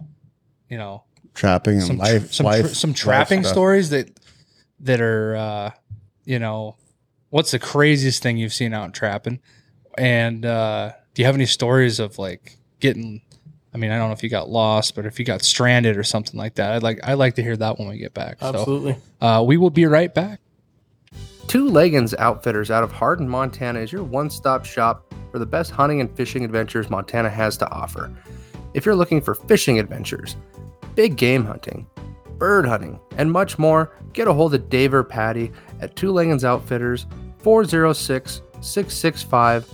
you 0.69 0.77
know, 0.77 1.03
Trapping 1.33 1.75
and 1.75 1.83
some 1.83 1.97
tr- 1.97 2.03
life, 2.03 2.33
some, 2.33 2.45
life, 2.45 2.67
tr- 2.67 2.73
some 2.73 2.93
trapping 2.93 3.43
stuff. 3.43 3.53
stories 3.53 3.89
that 3.91 4.09
that 4.81 5.01
are, 5.01 5.35
uh, 5.35 5.71
you 6.25 6.39
know, 6.39 6.75
what's 7.29 7.51
the 7.51 7.59
craziest 7.59 8.21
thing 8.21 8.37
you've 8.37 8.53
seen 8.53 8.73
out 8.73 8.93
trapping? 8.93 9.39
And 9.97 10.45
uh, 10.45 10.91
do 11.13 11.21
you 11.21 11.25
have 11.25 11.35
any 11.35 11.45
stories 11.45 11.99
of 11.99 12.17
like 12.17 12.57
getting? 12.79 13.21
I 13.73 13.77
mean, 13.77 13.91
I 13.91 13.97
don't 13.97 14.09
know 14.09 14.13
if 14.13 14.23
you 14.23 14.29
got 14.29 14.49
lost, 14.49 14.95
but 14.95 15.05
if 15.05 15.17
you 15.17 15.25
got 15.25 15.41
stranded 15.41 15.97
or 15.97 16.03
something 16.03 16.37
like 16.37 16.55
that, 16.55 16.73
I'd 16.73 16.83
like 16.83 16.99
I'd 17.03 17.13
like 17.13 17.35
to 17.35 17.43
hear 17.43 17.55
that 17.57 17.79
when 17.79 17.87
we 17.87 17.97
get 17.97 18.13
back. 18.13 18.37
Absolutely. 18.41 18.97
So 19.21 19.27
uh, 19.27 19.41
we 19.43 19.57
will 19.57 19.69
be 19.69 19.85
right 19.85 20.13
back. 20.13 20.41
Two 21.47 21.69
Leggins 21.69 22.13
Outfitters 22.17 22.71
out 22.71 22.83
of 22.83 22.91
Hardin, 22.91 23.27
Montana 23.27 23.79
is 23.79 23.91
your 23.91 24.03
one 24.03 24.29
stop 24.29 24.65
shop 24.65 25.13
for 25.31 25.39
the 25.39 25.45
best 25.45 25.71
hunting 25.71 26.01
and 26.01 26.09
fishing 26.15 26.45
adventures 26.45 26.89
Montana 26.89 27.29
has 27.29 27.57
to 27.57 27.69
offer. 27.71 28.11
If 28.73 28.85
you're 28.85 28.95
looking 28.95 29.21
for 29.21 29.35
fishing 29.35 29.79
adventures, 29.79 30.35
big 30.95 31.17
game 31.17 31.45
hunting, 31.45 31.87
bird 32.37 32.65
hunting, 32.65 32.99
and 33.17 33.31
much 33.31 33.57
more, 33.59 33.91
get 34.13 34.27
a 34.27 34.33
hold 34.33 34.53
of 34.53 34.69
Dave 34.69 34.93
or 34.93 35.03
Patty 35.03 35.51
at 35.79 35.95
Two 35.95 36.11
Leggins 36.11 36.43
Outfitters 36.43 37.05
406 37.39 38.41
665 38.61 39.67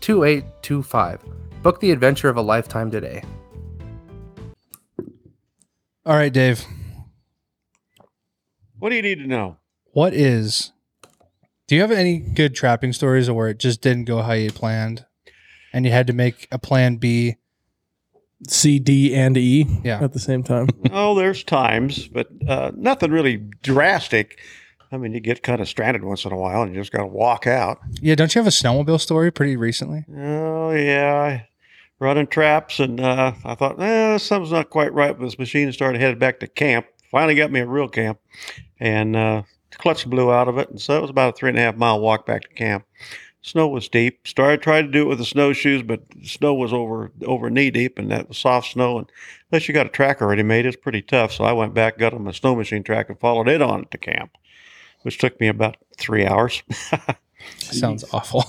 2825. 0.00 1.20
Book 1.62 1.80
the 1.80 1.90
adventure 1.90 2.28
of 2.28 2.36
a 2.36 2.42
lifetime 2.42 2.90
today. 2.90 3.22
All 6.06 6.14
right, 6.14 6.32
Dave. 6.32 6.64
What 8.78 8.90
do 8.90 8.96
you 8.96 9.02
need 9.02 9.18
to 9.20 9.26
know? 9.26 9.56
What 9.92 10.12
is? 10.12 10.72
Do 11.66 11.74
you 11.74 11.80
have 11.80 11.90
any 11.90 12.18
good 12.18 12.54
trapping 12.54 12.92
stories, 12.92 13.28
or 13.28 13.34
where 13.34 13.48
it 13.48 13.58
just 13.58 13.80
didn't 13.80 14.04
go 14.04 14.20
how 14.20 14.32
you 14.32 14.50
planned, 14.50 15.06
and 15.72 15.86
you 15.86 15.92
had 15.92 16.06
to 16.08 16.12
make 16.12 16.46
a 16.52 16.58
plan 16.58 16.96
B? 16.96 17.36
C, 18.48 18.78
D, 18.78 19.14
and 19.14 19.36
E 19.36 19.66
Yeah. 19.82 20.02
at 20.02 20.12
the 20.12 20.18
same 20.20 20.42
time. 20.42 20.68
oh, 20.92 21.14
there's 21.14 21.42
times, 21.44 22.08
but 22.08 22.28
uh, 22.48 22.72
nothing 22.76 23.10
really 23.10 23.36
drastic. 23.62 24.38
I 24.92 24.96
mean, 24.96 25.12
you 25.12 25.20
get 25.20 25.42
kind 25.42 25.60
of 25.60 25.68
stranded 25.68 26.04
once 26.04 26.24
in 26.24 26.32
a 26.32 26.36
while, 26.36 26.62
and 26.62 26.74
you 26.74 26.80
just 26.80 26.92
got 26.92 27.00
to 27.00 27.06
walk 27.06 27.46
out. 27.46 27.78
Yeah, 28.00 28.14
don't 28.14 28.32
you 28.34 28.38
have 28.40 28.46
a 28.46 28.50
snowmobile 28.50 29.00
story 29.00 29.30
pretty 29.32 29.56
recently? 29.56 30.04
Oh 30.16 30.70
yeah, 30.70 31.42
running 31.98 32.26
traps, 32.28 32.78
and 32.80 33.00
uh, 33.00 33.32
I 33.44 33.54
thought, 33.56 33.80
eh, 33.80 34.18
something's 34.18 34.52
not 34.52 34.70
quite 34.70 34.92
right 34.92 35.18
with 35.18 35.28
this 35.30 35.38
machine. 35.38 35.64
and 35.64 35.74
Started 35.74 36.00
headed 36.00 36.18
back 36.18 36.38
to 36.40 36.46
camp. 36.46 36.86
Finally 37.10 37.34
got 37.34 37.50
me 37.50 37.60
a 37.60 37.66
real 37.66 37.88
camp, 37.88 38.18
and 38.78 39.16
uh, 39.16 39.42
the 39.70 39.76
clutch 39.78 40.06
blew 40.08 40.32
out 40.32 40.46
of 40.48 40.58
it, 40.58 40.68
and 40.70 40.80
so 40.80 40.96
it 40.98 41.00
was 41.00 41.10
about 41.10 41.34
a 41.34 41.36
three 41.36 41.48
and 41.48 41.58
a 41.58 41.62
half 41.62 41.76
mile 41.76 41.98
walk 42.00 42.24
back 42.26 42.42
to 42.42 42.48
camp. 42.54 42.84
Snow 43.44 43.68
was 43.68 43.90
deep. 43.90 44.26
Started 44.26 44.62
trying 44.62 44.86
to 44.86 44.90
do 44.90 45.02
it 45.02 45.08
with 45.08 45.18
the 45.18 45.24
snowshoes, 45.26 45.82
but 45.82 46.00
the 46.16 46.26
snow 46.26 46.54
was 46.54 46.72
over 46.72 47.12
over 47.26 47.50
knee 47.50 47.70
deep, 47.70 47.98
and 47.98 48.10
that 48.10 48.26
was 48.26 48.38
soft 48.38 48.72
snow. 48.72 48.96
And 48.96 49.12
unless 49.52 49.68
you 49.68 49.74
got 49.74 49.84
a 49.84 49.90
track 49.90 50.22
already 50.22 50.42
made, 50.42 50.64
it's 50.64 50.78
pretty 50.78 51.02
tough. 51.02 51.30
So 51.30 51.44
I 51.44 51.52
went 51.52 51.74
back, 51.74 51.98
got 51.98 52.14
on 52.14 52.24
my 52.24 52.32
snow 52.32 52.56
machine 52.56 52.82
track, 52.82 53.10
and 53.10 53.20
followed 53.20 53.48
it 53.48 53.60
on 53.60 53.84
to 53.90 53.98
camp, 53.98 54.30
which 55.02 55.18
took 55.18 55.38
me 55.40 55.48
about 55.48 55.76
three 55.98 56.24
hours. 56.24 56.62
Sounds 57.58 58.02
awful. 58.14 58.46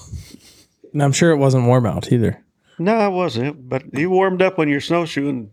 And 0.93 1.03
I'm 1.03 1.11
sure 1.11 1.31
it 1.31 1.37
wasn't 1.37 1.67
warm 1.67 1.85
out 1.85 2.09
either. 2.13 2.41
No, 2.79 3.05
it 3.05 3.11
wasn't. 3.11 3.67
But 3.67 3.93
you 3.93 4.09
warmed 4.09 4.41
up 4.41 4.57
when 4.57 4.69
you're 4.69 4.79
snowshoeing, 4.79 5.51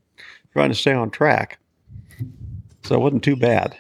trying 0.52 0.70
to 0.70 0.76
stay 0.76 0.92
on 0.92 1.10
track. 1.10 1.58
So 2.84 2.94
it 2.94 3.00
wasn't 3.00 3.24
too 3.24 3.34
bad. 3.34 3.76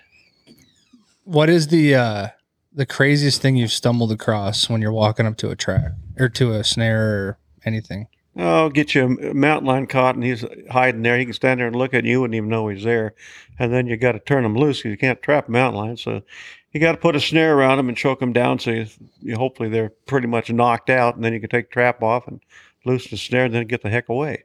What 1.22 1.48
is 1.48 1.68
the 1.68 1.94
uh 1.94 2.28
the 2.74 2.86
craziest 2.86 3.42
thing 3.42 3.56
you've 3.56 3.72
stumbled 3.72 4.12
across 4.12 4.68
when 4.70 4.80
you're 4.82 4.92
walking 4.92 5.26
up 5.26 5.36
to 5.38 5.50
a 5.50 5.56
track 5.56 5.92
or 6.18 6.28
to 6.30 6.52
a 6.54 6.64
snare 6.64 7.06
or 7.28 7.38
anything? 7.64 8.08
Oh, 8.34 8.70
get 8.70 8.94
you 8.94 9.04
a 9.04 9.34
mountain 9.34 9.66
lion 9.66 9.86
caught 9.86 10.14
and 10.14 10.24
he's 10.24 10.42
hiding 10.70 11.02
there. 11.02 11.18
He 11.18 11.24
can 11.26 11.34
stand 11.34 11.60
there 11.60 11.66
and 11.66 11.76
look 11.76 11.92
at 11.92 12.04
you, 12.04 12.04
and 12.04 12.08
you 12.08 12.20
wouldn't 12.22 12.34
even 12.36 12.48
know 12.48 12.68
he's 12.68 12.82
there. 12.84 13.14
And 13.58 13.72
then 13.72 13.86
you 13.86 13.96
got 13.98 14.12
to 14.12 14.20
turn 14.20 14.44
him 14.44 14.56
loose 14.56 14.78
because 14.78 14.90
you 14.90 14.96
can't 14.96 15.20
trap 15.20 15.48
a 15.48 15.50
mountain 15.50 15.78
lion. 15.82 15.96
So 15.98 16.22
you 16.72 16.80
got 16.80 16.92
to 16.92 16.98
put 16.98 17.14
a 17.14 17.20
snare 17.20 17.54
around 17.54 17.78
him 17.78 17.88
and 17.90 17.96
choke 17.98 18.22
him 18.22 18.32
down. 18.32 18.58
So 18.58 18.70
you, 18.70 18.86
you 19.20 19.36
hopefully 19.36 19.68
they're 19.68 19.90
pretty 20.06 20.28
much 20.28 20.50
knocked 20.50 20.88
out. 20.88 21.14
And 21.14 21.22
then 21.22 21.34
you 21.34 21.40
can 21.40 21.50
take 21.50 21.68
the 21.68 21.74
trap 21.74 22.02
off 22.02 22.26
and 22.26 22.40
loose 22.86 23.08
the 23.08 23.18
snare 23.18 23.44
and 23.44 23.54
then 23.54 23.66
get 23.66 23.82
the 23.82 23.90
heck 23.90 24.08
away. 24.08 24.44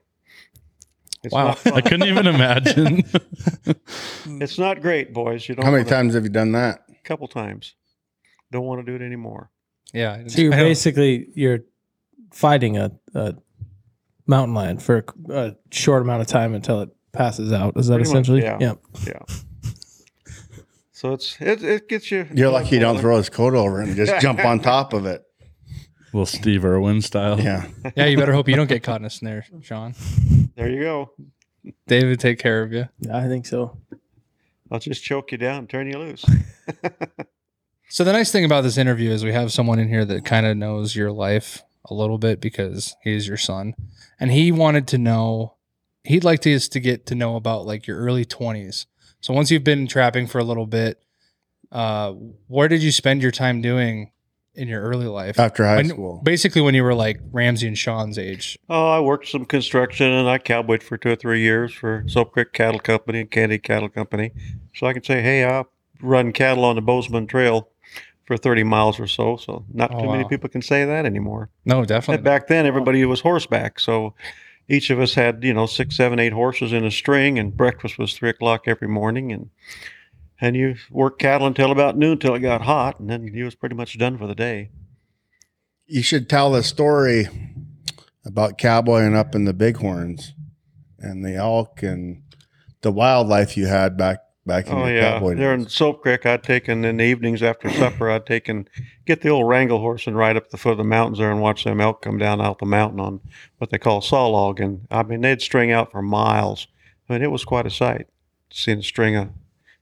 It's 1.23 1.33
Wow. 1.33 1.55
I 1.65 1.79
couldn't 1.79 2.09
even 2.09 2.27
imagine. 2.27 3.03
it's 4.41 4.59
not 4.59 4.81
great, 4.81 5.13
boys. 5.13 5.47
You 5.47 5.55
don't 5.55 5.63
How 5.63 5.71
many 5.71 5.83
wanna- 5.85 5.95
times 5.95 6.13
have 6.13 6.23
you 6.23 6.29
done 6.29 6.51
that? 6.51 6.81
A 6.89 7.07
couple 7.07 7.29
times. 7.29 7.75
Don't 8.51 8.65
want 8.65 8.85
to 8.85 8.91
do 8.91 8.95
it 9.01 9.05
anymore. 9.05 9.49
Yeah. 9.93 10.27
So 10.27 10.41
you're 10.41 10.51
basically 10.51 11.27
you're 11.33 11.59
fighting 12.31 12.77
a, 12.77 12.91
a 13.13 13.35
mountain 14.25 14.53
lion 14.53 14.77
for 14.79 15.05
a, 15.29 15.33
a 15.33 15.55
short 15.71 16.01
amount 16.01 16.21
of 16.21 16.27
time 16.27 16.53
until 16.53 16.81
it 16.81 16.89
passes 17.11 17.51
out. 17.51 17.77
Is 17.77 17.87
that 17.87 17.95
Pretty 17.95 18.09
much, 18.09 18.13
essentially? 18.13 18.41
yeah. 18.41 18.73
Yeah. 19.05 19.19
So 20.91 21.13
it's 21.13 21.39
it, 21.39 21.63
it 21.63 21.87
gets 21.89 22.09
you. 22.09 22.27
You're 22.33 22.49
lucky 22.49 22.75
you 22.75 22.79
don't 22.79 22.97
throw 22.97 23.17
his 23.17 23.29
coat 23.29 23.53
over 23.53 23.81
and 23.81 23.95
just 23.95 24.19
jump 24.21 24.43
on 24.43 24.59
top 24.59 24.93
of 24.93 25.05
it. 25.05 25.23
Little 26.13 26.25
Steve 26.25 26.65
Irwin 26.65 27.01
style. 27.01 27.39
Yeah. 27.39 27.67
yeah, 27.95 28.05
you 28.05 28.17
better 28.17 28.33
hope 28.33 28.47
you 28.47 28.55
don't 28.55 28.69
get 28.69 28.81
caught 28.81 28.99
in 29.01 29.05
a 29.05 29.09
snare, 29.09 29.45
Sean. 29.61 29.93
There 30.55 30.69
you 30.69 30.79
go. 30.81 31.11
David, 31.85 32.19
take 32.19 32.39
care 32.39 32.63
of 32.63 32.71
you. 32.73 32.87
Yeah, 32.99 33.17
I 33.17 33.27
think 33.27 33.45
so. 33.45 33.77
I'll 34.71 34.79
just 34.79 35.03
choke 35.03 35.31
you 35.31 35.37
down, 35.37 35.59
and 35.59 35.69
turn 35.69 35.87
you 35.87 35.97
loose. 35.99 36.25
So 37.89 38.03
the 38.03 38.11
nice 38.11 38.31
thing 38.31 38.43
about 38.45 38.61
this 38.61 38.77
interview 38.77 39.11
is 39.11 39.23
we 39.23 39.31
have 39.31 39.51
someone 39.53 39.79
in 39.79 39.87
here 39.87 40.03
that 40.05 40.25
kind 40.25 40.45
of 40.45 40.57
knows 40.57 40.95
your 40.95 41.11
life 41.11 41.63
a 41.89 41.93
little 41.93 42.17
bit 42.17 42.41
because 42.41 42.95
he 43.03 43.15
is 43.15 43.27
your 43.27 43.37
son, 43.37 43.75
and 44.19 44.31
he 44.31 44.51
wanted 44.51 44.87
to 44.89 44.97
know 44.97 45.55
he'd 46.03 46.23
like 46.23 46.41
to 46.41 46.53
us 46.53 46.67
to 46.69 46.79
get 46.79 47.05
to 47.05 47.15
know 47.15 47.35
about 47.37 47.65
like 47.65 47.87
your 47.87 47.97
early 47.97 48.25
20s. 48.25 48.85
So 49.21 49.33
once 49.33 49.51
you've 49.51 49.63
been 49.63 49.87
trapping 49.87 50.27
for 50.27 50.39
a 50.39 50.43
little 50.43 50.65
bit, 50.67 51.01
uh, 51.71 52.11
where 52.47 52.67
did 52.67 52.83
you 52.83 52.91
spend 52.91 53.21
your 53.21 53.31
time 53.31 53.61
doing 53.61 54.11
in 54.53 54.67
your 54.67 54.81
early 54.81 55.05
life? 55.07 55.39
After 55.39 55.65
high 55.65 55.77
When- 55.77 55.89
school. 55.89 56.21
Basically, 56.23 56.61
when 56.61 56.75
you 56.75 56.83
were 56.83 56.93
like 56.93 57.19
Ramsey 57.31 57.67
and 57.67 57.77
Sean's 57.77 58.17
age. 58.17 58.57
Oh, 58.69 58.87
I 58.89 58.99
worked 58.99 59.27
some 59.27 59.45
construction 59.45 60.11
and 60.11 60.27
I 60.29 60.37
cowboyed 60.39 60.83
for 60.83 60.97
two 60.97 61.11
or 61.11 61.15
three 61.15 61.41
years 61.41 61.73
for 61.73 62.03
Soap 62.07 62.33
Creek 62.33 62.51
Cattle 62.53 62.79
Company 62.79 63.21
and 63.21 63.31
Candy 63.31 63.59
Cattle 63.59 63.89
Company. 63.89 64.31
So 64.75 64.87
I 64.87 64.93
can 64.93 65.03
say, 65.03 65.21
hey, 65.21 65.45
I 65.45 65.63
run 66.01 66.31
cattle 66.33 66.63
on 66.65 66.75
the 66.75 66.81
Bozeman 66.81 67.27
Trail 67.27 67.69
for 68.27 68.37
30 68.37 68.63
miles 68.63 68.99
or 68.99 69.07
so. 69.07 69.37
So 69.37 69.65
not 69.73 69.91
Oh, 69.95 70.01
too 70.01 70.11
many 70.11 70.25
people 70.25 70.49
can 70.49 70.61
say 70.61 70.83
that 70.85 71.05
anymore. 71.05 71.49
No, 71.65 71.79
And 71.79 71.87
definitely. 71.87 72.23
back 72.23 72.47
then, 72.47 72.65
everybody 72.67 73.03
was 73.05 73.21
horseback. 73.21 73.79
So 73.79 74.13
each 74.67 74.89
of 74.89 74.99
us 74.99 75.13
had, 75.13 75.43
you 75.45 75.53
know, 75.53 75.65
six, 75.65 75.95
seven, 75.95 76.19
eight 76.19 76.33
horses 76.33 76.73
in 76.73 76.83
a 76.85 76.91
string, 76.91 77.39
and 77.39 77.55
breakfast 77.55 77.97
was 77.97 78.13
three 78.13 78.29
o'clock 78.29 78.63
every 78.67 78.89
morning. 78.89 79.31
And 79.31 79.49
and 80.39 80.55
you 80.55 80.75
worked 80.91 81.19
cattle 81.19 81.47
until 81.47 81.71
about 81.71 81.97
noon 81.97 82.19
till 82.19 82.35
it 82.35 82.41
got 82.41 82.61
hot, 82.63 82.99
and 82.99 83.09
then 83.09 83.23
you 83.33 83.45
was 83.45 83.55
pretty 83.55 83.73
much 83.75 83.97
done 83.97 84.17
for 84.19 84.27
the 84.27 84.35
day. 84.35 84.69
You 85.87 86.03
should 86.03 86.29
tell 86.29 86.51
the 86.51 86.61
story 86.63 87.27
about 88.25 88.57
cowboying 88.57 89.15
up 89.15 89.33
in 89.33 89.45
the 89.45 89.53
bighorns 89.53 90.33
and 90.99 91.23
the 91.25 91.35
elk 91.35 91.81
and 91.81 92.21
the 92.81 92.91
wildlife 92.91 93.55
you 93.55 93.67
had 93.67 93.95
back 93.97 94.19
back 94.47 94.67
in 94.67 94.73
Oh 94.73 94.85
your 94.87 94.95
yeah, 94.95 95.11
cowboy 95.13 95.35
there 95.35 95.53
in 95.53 95.63
days. 95.65 95.73
Soap 95.73 96.01
Creek, 96.01 96.25
I'd 96.25 96.41
taken 96.43 96.83
in 96.85 96.97
the 96.97 97.03
evenings 97.03 97.43
after 97.43 97.69
supper. 97.69 98.09
I'd 98.09 98.25
taken 98.25 98.67
get 99.05 99.21
the 99.21 99.29
old 99.29 99.47
wrangle 99.47 99.79
horse 99.79 100.07
and 100.07 100.17
ride 100.17 100.37
up 100.37 100.49
the 100.49 100.57
foot 100.57 100.71
of 100.71 100.77
the 100.77 100.83
mountains 100.83 101.19
there 101.19 101.29
and 101.31 101.41
watch 101.41 101.63
them 101.63 101.79
elk 101.81 102.01
come 102.01 102.17
down 102.17 102.41
out 102.41 102.59
the 102.59 102.65
mountain 102.65 102.99
on 102.99 103.19
what 103.59 103.69
they 103.69 103.77
call 103.77 104.01
saw 104.01 104.25
log. 104.27 104.59
And 104.59 104.87
I 104.89 105.03
mean, 105.03 105.21
they'd 105.21 105.41
string 105.41 105.71
out 105.71 105.91
for 105.91 106.01
miles. 106.01 106.67
I 107.09 107.13
mean, 107.13 107.21
it 107.21 107.31
was 107.31 107.45
quite 107.45 107.65
a 107.67 107.69
sight 107.69 108.07
seeing 108.49 108.79
a 108.79 108.83
string 108.83 109.15
of 109.15 109.29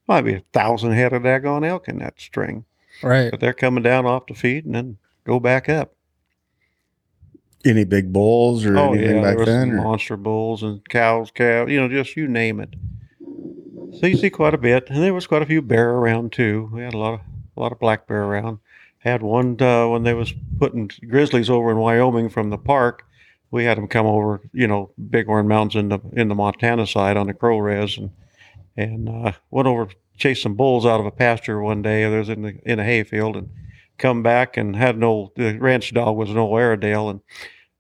might 0.08 0.22
be 0.22 0.34
a 0.34 0.44
thousand 0.54 0.92
head 0.92 1.14
of 1.14 1.22
daggone 1.24 1.66
elk 1.66 1.88
in 1.88 2.00
that 2.00 2.20
string. 2.20 2.66
right. 3.02 3.32
But 3.32 3.40
they're 3.40 3.54
coming 3.54 3.84
down 3.84 4.06
off 4.06 4.28
the 4.28 4.34
feed 4.34 4.66
and 4.66 4.76
then 4.76 4.98
go 5.24 5.40
back 5.40 5.70
up. 5.70 5.94
Any 7.64 7.84
big 7.84 8.14
bulls 8.14 8.64
or 8.66 8.78
Oh 8.78 8.94
anything 8.94 9.16
yeah, 9.16 9.22
there 9.22 9.24
back 9.24 9.38
was 9.40 9.46
then? 9.48 9.70
some 9.70 9.80
or- 9.80 9.84
monster 9.84 10.18
bulls 10.18 10.62
and 10.62 10.88
cows, 10.88 11.32
calves, 11.32 11.72
you 11.72 11.80
know, 11.80 11.88
just 11.90 12.16
you 12.16 12.28
name 12.28 12.60
it. 12.60 12.76
So 14.00 14.08
you 14.08 14.18
see 14.18 14.30
quite 14.30 14.54
a 14.54 14.58
bit, 14.58 14.90
and 14.90 15.02
there 15.02 15.14
was 15.14 15.26
quite 15.26 15.42
a 15.42 15.46
few 15.46 15.62
bear 15.62 15.92
around 15.92 16.34
too. 16.34 16.70
We 16.74 16.82
had 16.82 16.94
a 16.94 16.98
lot 16.98 17.14
of 17.14 17.22
a 17.56 17.60
lot 17.60 17.72
of 17.72 17.80
black 17.80 18.08
bear 18.08 18.24
around. 18.24 18.60
Had 19.00 19.22
one 19.22 19.62
uh, 19.62 19.88
when 19.88 20.04
they 20.04 20.14
was 20.14 20.34
putting 20.60 20.92
grizzlies 21.08 21.50
over 21.50 21.72
in 21.72 21.78
Wyoming 21.78 22.30
from 22.30 22.50
the 22.50 22.58
park. 22.58 23.06
We 23.52 23.64
had 23.64 23.78
them 23.78 23.88
come 23.88 24.06
over, 24.06 24.42
you 24.52 24.68
know, 24.68 24.92
Bighorn 24.98 25.48
Mountains 25.48 25.76
in 25.76 25.90
the 25.90 26.00
in 26.14 26.28
the 26.28 26.36
Montana 26.36 26.86
side 26.88 27.16
on 27.16 27.28
the 27.28 27.34
Crow 27.34 27.58
Res, 27.60 27.98
and 27.98 28.12
and 28.76 29.08
uh, 29.08 29.32
went 29.50 29.68
over 29.68 29.88
chased 30.18 30.42
some 30.42 30.56
bulls 30.56 30.86
out 30.86 31.00
of 31.00 31.06
a 31.06 31.12
pasture 31.12 31.62
one 31.62 31.82
day. 31.82 32.04
There 32.10 32.20
was 32.20 32.30
in 32.30 32.42
the 32.42 32.60
in 32.66 32.80
a 32.80 32.84
hayfield, 32.84 33.38
and 33.38 33.50
come 33.98 34.22
back 34.22 34.58
and 34.58 34.76
had 34.76 34.96
an 34.96 35.04
old 35.04 35.32
the 35.36 35.58
ranch 35.58 35.94
dog 35.94 36.18
was 36.18 36.30
an 36.30 36.38
old 36.38 36.60
Airedale, 36.60 37.10
and 37.10 37.22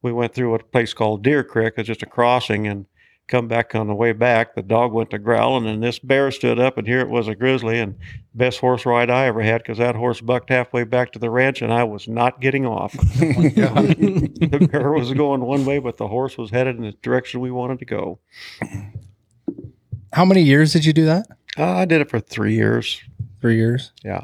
we 0.02 0.14
went 0.14 0.34
through 0.34 0.56
a 0.56 0.60
place 0.60 0.94
called 0.94 1.24
Deer 1.24 1.44
Creek. 1.44 1.74
It's 1.78 1.88
just 1.88 2.04
a 2.04 2.08
crossing, 2.08 2.68
and 2.68 2.86
come 3.28 3.48
back 3.48 3.74
on 3.74 3.88
the 3.88 3.96
way 3.96 4.12
back. 4.12 4.56
The 4.56 4.62
dog 4.62 4.94
went 4.94 5.10
to 5.12 5.18
growling, 5.18 5.68
and 5.68 5.82
this 5.82 6.00
bear 6.00 6.32
stood 6.32 6.60
up, 6.60 6.78
and 6.78 6.88
here 6.88 7.00
it 7.00 7.10
was 7.10 7.28
a 7.28 7.36
grizzly, 7.36 7.80
and 7.80 7.96
best 8.34 8.60
horse 8.60 8.86
ride 8.86 9.10
I 9.10 9.26
ever 9.26 9.42
had 9.42 9.62
because 9.62 9.80
that 9.80 9.96
horse 9.96 10.22
bucked 10.22 10.50
halfway 10.50 10.84
back 10.84 11.12
to 11.14 11.20
the 11.20 11.30
ranch, 11.30 11.62
and 11.62 11.74
I 11.74 11.84
was 11.84 12.08
not 12.08 12.42
getting 12.42 12.66
off. 12.66 12.92
the 12.94 14.68
bear 14.72 14.92
was 14.92 15.14
going 15.14 15.42
one 15.42 15.66
way, 15.66 15.80
but 15.80 15.98
the 15.98 16.08
horse 16.08 16.38
was 16.38 16.52
headed 16.52 16.78
in 16.78 16.84
the 16.84 16.92
direction 17.02 17.40
we 17.40 17.52
wanted 17.52 17.80
to 17.80 17.86
go. 17.86 18.20
How 20.14 20.26
many 20.26 20.44
years 20.44 20.74
did 20.74 20.86
you 20.86 20.94
do 20.94 21.06
that? 21.06 21.28
Uh, 21.58 21.74
I 21.74 21.86
did 21.86 22.02
it 22.02 22.10
for 22.10 22.20
three 22.20 22.54
years. 22.54 23.02
Three 23.42 23.56
years. 23.58 23.92
Yeah. 24.04 24.24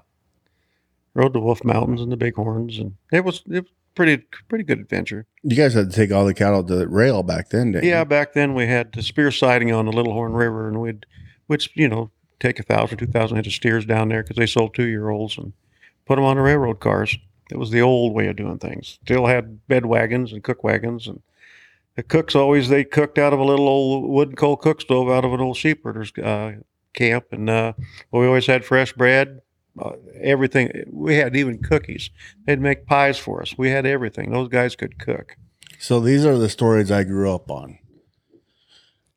Rode 1.13 1.33
the 1.33 1.39
Wolf 1.39 1.63
Mountains 1.63 2.01
and 2.01 2.11
the 2.11 2.17
Bighorns, 2.17 2.79
and 2.79 2.95
it 3.11 3.25
was 3.25 3.43
it 3.49 3.63
was 3.63 3.71
pretty 3.95 4.23
pretty 4.49 4.63
good 4.63 4.79
adventure. 4.79 5.25
You 5.43 5.55
guys 5.55 5.73
had 5.73 5.89
to 5.91 5.95
take 5.95 6.11
all 6.11 6.25
the 6.25 6.33
cattle 6.33 6.63
to 6.63 6.75
the 6.75 6.87
rail 6.87 7.23
back 7.23 7.49
then, 7.49 7.71
didn't 7.71 7.85
Yeah, 7.87 7.99
you? 7.99 8.05
back 8.05 8.33
then 8.33 8.53
we 8.53 8.67
had 8.67 8.91
the 8.93 9.01
spear 9.01 9.31
siding 9.31 9.71
on 9.71 9.85
the 9.85 9.91
Little 9.91 10.13
Horn 10.13 10.33
River, 10.33 10.67
and 10.67 10.79
we'd, 10.81 11.05
which 11.47 11.69
you 11.75 11.87
know, 11.89 12.11
take 12.39 12.59
a 12.59 12.63
thousand, 12.63 12.97
two 12.97 13.07
thousand 13.07 13.37
head 13.37 13.47
of 13.47 13.53
steers 13.53 13.85
down 13.85 14.09
there 14.09 14.23
because 14.23 14.37
they 14.37 14.45
sold 14.45 14.73
two 14.73 14.85
year 14.87 15.09
olds 15.09 15.37
and 15.37 15.53
put 16.05 16.15
them 16.15 16.25
on 16.25 16.35
the 16.37 16.41
railroad 16.41 16.79
cars. 16.79 17.17
It 17.51 17.57
was 17.57 17.71
the 17.71 17.81
old 17.81 18.13
way 18.13 18.27
of 18.27 18.37
doing 18.37 18.59
things. 18.59 18.97
Still 19.03 19.25
had 19.25 19.67
bed 19.67 19.85
wagons 19.85 20.31
and 20.31 20.43
cook 20.43 20.63
wagons, 20.63 21.07
and 21.07 21.21
the 21.95 22.03
cooks 22.03 22.33
always 22.35 22.69
they 22.69 22.83
cooked 22.85 23.17
out 23.17 23.33
of 23.33 23.39
a 23.39 23.43
little 23.43 23.67
old 23.67 24.09
wooden 24.09 24.35
coal 24.35 24.55
cook 24.55 24.79
stove 24.81 25.09
out 25.09 25.25
of 25.25 25.33
an 25.33 25.41
old 25.41 25.57
sheepherder's 25.57 26.13
uh, 26.23 26.53
camp, 26.93 27.25
and 27.31 27.49
uh, 27.49 27.73
we 28.11 28.25
always 28.25 28.45
had 28.47 28.63
fresh 28.63 28.93
bread. 28.93 29.41
Uh, 29.79 29.91
everything 30.21 30.69
we 30.91 31.15
had 31.15 31.35
even 31.35 31.57
cookies 31.57 32.09
they'd 32.45 32.59
make 32.59 32.85
pies 32.85 33.17
for 33.17 33.41
us 33.41 33.57
we 33.57 33.69
had 33.69 33.85
everything 33.85 34.29
those 34.29 34.49
guys 34.49 34.75
could 34.75 34.99
cook 34.99 35.37
So 35.79 35.99
these 35.99 36.25
are 36.25 36.37
the 36.37 36.49
stories 36.49 36.91
I 36.91 37.03
grew 37.03 37.33
up 37.33 37.49
on. 37.49 37.79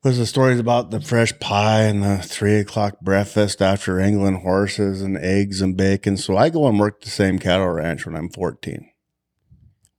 Was 0.03 0.17
the 0.17 0.25
stories 0.25 0.59
about 0.59 0.91
the 0.91 1.01
fresh 1.01 1.37
pie 1.39 1.81
and 1.83 2.03
the 2.03 2.17
three 2.19 2.55
o'clock 2.57 2.99
breakfast 3.01 3.61
after 3.61 3.99
England 3.99 4.37
horses 4.43 5.01
and 5.01 5.17
eggs 5.17 5.61
and 5.61 5.75
bacon. 5.75 6.15
So 6.15 6.37
I 6.37 6.49
go 6.49 6.67
and 6.67 6.79
work 6.79 7.01
the 7.01 7.09
same 7.09 7.37
cattle 7.39 7.67
ranch 7.69 8.05
when 8.05 8.15
I'm 8.15 8.29
14. 8.29 8.87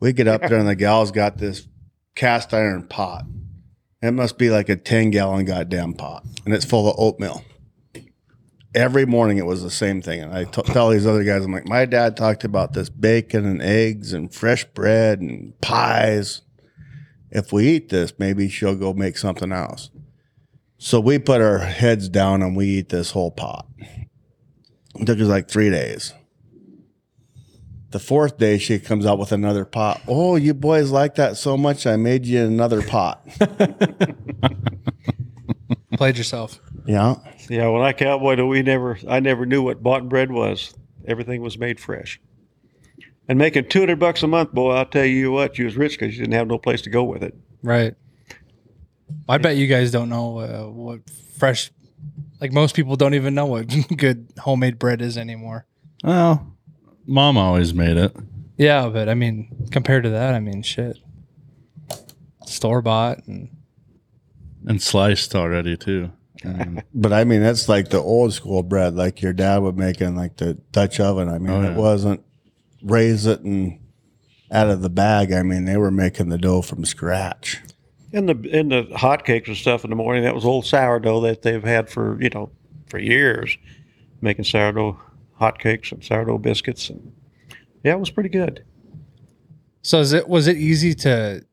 We 0.00 0.12
get 0.12 0.28
up 0.28 0.42
there 0.42 0.59
and 0.59 0.68
the 0.68 0.74
gal's 0.86 1.11
got 1.11 1.38
this 1.38 1.66
cast 2.14 2.54
iron 2.54 2.86
pot. 2.86 3.24
It 4.00 4.12
must 4.12 4.38
be 4.38 4.48
like 4.48 4.68
a 4.68 4.76
10 4.76 5.11
gallon 5.11 5.44
goddamn 5.44 5.94
pot 5.94 6.24
and 6.44 6.54
it's 6.54 6.64
full 6.64 6.88
of 6.88 6.94
oatmeal. 6.98 7.42
Every 8.77 9.07
morning 9.07 9.39
it 9.39 9.47
was 9.47 9.62
the 9.62 9.70
same 9.70 10.03
thing. 10.03 10.22
And 10.22 10.33
I 10.33 10.45
t- 10.45 10.62
tell 10.62 10.91
these 10.91 11.07
other 11.07 11.24
guys, 11.24 11.45
I'm 11.45 11.53
like, 11.53 11.66
my 11.66 11.87
dad 11.87 12.16
talked 12.16 12.45
about 12.45 12.74
this 12.74 12.91
bacon 12.91 13.45
and 13.47 13.61
eggs 13.62 14.12
and 14.12 14.33
fresh 14.33 14.64
bread 14.66 15.20
and 15.20 15.59
pies 15.61 16.43
if 17.31 17.53
we 17.53 17.68
eat 17.68 17.89
this, 17.91 18.14
maybe 18.18 18.49
she'll 18.49 18.77
go 18.77 18.93
make 18.95 19.18
something 19.18 19.53
else. 19.53 19.91
So 20.79 21.01
we 21.01 21.18
put 21.18 21.41
our 21.41 21.59
heads 21.59 22.09
down 22.09 22.43
and 22.43 22.57
we 22.57 22.66
eat 22.66 22.89
this 22.89 23.11
whole 23.11 23.31
pot. 23.31 23.66
It 24.99 25.05
took 25.07 25.18
us 25.18 25.27
like 25.27 25.49
three 25.49 25.70
days. 25.70 26.14
The 27.91 27.99
fourth 27.99 28.39
day, 28.39 28.59
she 28.59 28.79
comes 28.79 29.07
out 29.07 29.18
with 29.18 29.33
another 29.33 29.64
pot. 29.64 30.01
Oh, 30.09 30.37
you 30.37 30.55
boys 30.55 30.91
like 30.91 31.14
that 31.16 31.37
so 31.37 31.57
much, 31.57 31.87
I 31.87 31.97
made 31.97 32.27
you 32.27 32.45
another 32.45 32.83
pot. 32.83 33.27
Played 35.93 36.18
yourself. 36.18 36.61
yeah. 36.87 37.16
Yeah, 37.49 37.68
when 37.68 37.82
I 37.82 37.92
cowboyed, 37.92 38.40
we 38.40 38.62
never, 38.62 38.99
I 39.09 39.20
never 39.20 39.47
knew 39.47 39.62
what 39.62 39.82
bought 39.82 40.09
bread 40.09 40.32
was. 40.32 40.74
Everything 41.07 41.42
was 41.42 41.59
made 41.59 41.78
fresh. 41.78 42.20
And 43.28 43.38
making 43.38 43.68
two 43.68 43.80
hundred 43.80 43.99
bucks 43.99 44.22
a 44.22 44.26
month, 44.26 44.53
boy, 44.53 44.72
I'll 44.72 44.86
tell 44.86 45.05
you 45.05 45.32
what, 45.32 45.59
you 45.59 45.64
was 45.64 45.76
rich 45.76 45.99
because 45.99 46.14
you 46.14 46.22
didn't 46.22 46.34
have 46.34 46.49
no 46.49 46.59
place 46.59 46.82
to 46.82 46.90
go 46.90 47.05
with 47.05 47.22
it. 47.22 47.34
Right. 47.62 47.94
I 49.28 49.38
bet 49.38 49.57
you 49.57 49.66
guys 49.66 49.90
don't 49.90 50.09
know 50.09 50.38
uh, 50.38 50.70
what 50.70 51.01
fresh. 51.36 51.70
Like 52.40 52.53
most 52.53 52.76
people 52.76 52.97
don't 52.97 53.14
even 53.14 53.34
know 53.34 53.47
what 53.47 53.66
good 53.97 54.32
homemade 54.38 54.78
bread 54.78 55.01
is 55.01 55.18
anymore. 55.18 55.66
Well, 56.05 56.57
mom 57.07 57.36
always 57.36 57.74
made 57.74 57.97
it. 57.97 58.14
Yeah, 58.57 58.88
but 58.88 59.09
I 59.09 59.14
mean, 59.14 59.68
compared 59.70 60.05
to 60.05 60.11
that, 60.11 60.34
I 60.34 60.40
mean, 60.40 60.62
shit. 60.62 60.99
Store 62.47 62.80
bought 62.80 63.26
and 63.26 63.51
and 64.66 64.80
sliced 64.80 65.34
already 65.34 65.76
too. 65.76 66.12
I 66.45 66.82
But 66.95 67.12
I 67.12 67.24
mean, 67.24 67.41
that's 67.43 67.68
like 67.68 67.89
the 67.91 68.01
old 68.01 68.32
school 68.32 68.62
bread, 68.62 68.95
like 68.95 69.22
your 69.22 69.32
dad 69.32 69.59
would 69.59 69.76
make 69.76 70.01
in 70.01 70.16
like 70.16 70.37
the 70.37 70.55
Dutch 70.72 71.01
oven. 71.01 71.28
I 71.28 71.39
mean, 71.39 71.51
Oh, 71.51 71.62
it 71.62 71.74
wasn't 71.76 72.22
raise 72.82 73.26
it 73.26 73.41
and 73.41 73.78
out 74.51 74.68
of 74.70 74.82
the 74.82 74.91
bag. 74.91 75.32
I 75.32 75.43
mean, 75.43 75.64
they 75.64 75.76
were 75.76 75.91
making 75.91 76.28
the 76.28 76.39
dough 76.39 76.62
from 76.62 76.84
scratch. 76.84 77.61
And 78.12 78.28
the 78.28 78.51
and 78.53 78.70
the 78.70 78.84
hotcakes 78.95 79.49
and 79.49 79.57
stuff 79.57 79.84
in 79.84 79.91
the 79.91 79.97
morning, 79.97 80.22
that 80.24 80.34
was 80.34 80.45
old 80.45 80.64
sourdough 80.66 81.20
that 81.22 81.43
they've 81.43 81.62
had 81.64 81.91
for 81.91 82.20
you 82.22 82.30
know 82.30 82.51
for 82.89 82.99
years, 82.99 83.57
making 84.20 84.45
sourdough 84.45 84.99
hotcakes 85.41 85.91
and 85.93 86.03
sourdough 86.05 86.39
biscuits, 86.39 86.89
and 86.89 87.12
yeah, 87.82 87.95
it 87.95 88.01
was 88.01 88.11
pretty 88.11 88.28
good. 88.30 88.64
so 89.82 89.99
is 90.01 90.12
it 90.12 90.28
was 90.28 90.47
it 90.47 90.57
easy 90.57 90.95
to 90.95 91.45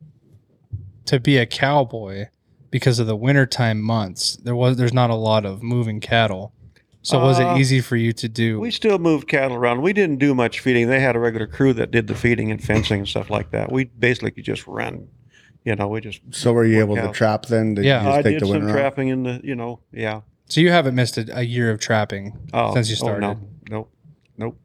to 1.06 1.20
be 1.20 1.38
a 1.38 1.46
cowboy 1.46 2.28
because 2.74 3.00
of 3.00 3.08
the 3.08 3.16
wintertime 3.16 3.80
months? 3.82 4.36
There 4.38 4.56
was 4.56 4.76
there's 4.76 4.94
not 4.94 5.10
a 5.10 5.16
lot 5.16 5.46
of 5.46 5.64
moving 5.64 6.02
cattle. 6.02 6.52
So 7.04 7.20
was 7.20 7.40
Uh, 7.40 7.48
it 7.56 7.60
easy 7.60 7.80
for 7.82 7.96
you 7.98 8.12
to 8.14 8.28
do? 8.30 8.60
We 8.60 8.72
still 8.72 8.98
moved 8.98 9.28
cattle 9.28 9.56
around. 9.58 9.82
We 9.82 9.94
didn't 9.94 10.18
do 10.20 10.34
much 10.34 10.60
feeding. 10.62 10.88
They 10.88 11.00
had 11.02 11.16
a 11.16 11.20
regular 11.20 11.48
crew 11.48 11.74
that 11.74 11.92
did 11.92 12.08
the 12.08 12.16
feeding 12.16 12.50
and 12.52 12.64
fencing 12.64 13.00
and 13.00 13.08
stuff 13.08 13.30
like 13.30 13.52
that. 13.52 13.72
We 13.72 13.86
basically 13.86 14.32
could 14.32 14.46
just 14.46 14.66
run. 14.68 15.08
You 15.66 15.76
know, 15.76 15.88
we 15.88 16.02
just 16.02 16.22
So 16.32 16.52
were 16.54 16.66
you 16.66 16.80
able 16.80 16.96
to 16.96 17.10
out. 17.10 17.14
trap 17.16 17.46
then? 17.46 17.76
Did 17.76 17.86
Yeah. 17.86 18.00
you 18.02 18.08
just 18.08 18.18
I 18.18 18.22
take 18.24 18.34
did 18.36 18.42
the 18.42 18.46
some 18.48 18.52
winter 18.56 18.70
off? 18.70 18.74
trapping 18.76 19.08
in 19.10 19.24
the 19.24 19.42
you 19.44 19.56
know 19.56 19.80
yeah 19.94 20.22
so 20.50 20.60
you 20.62 20.72
haven't 20.72 20.96
missed 20.96 21.18
a, 21.18 21.26
a 21.40 21.44
year 21.44 21.72
of 21.72 21.80
trapping 21.80 22.34
oh, 22.54 22.74
since 22.74 22.90
you 22.90 22.96
oh, 22.96 23.04
started. 23.06 23.22
no 23.22 23.40
nope 23.70 23.92
nope 24.38 24.58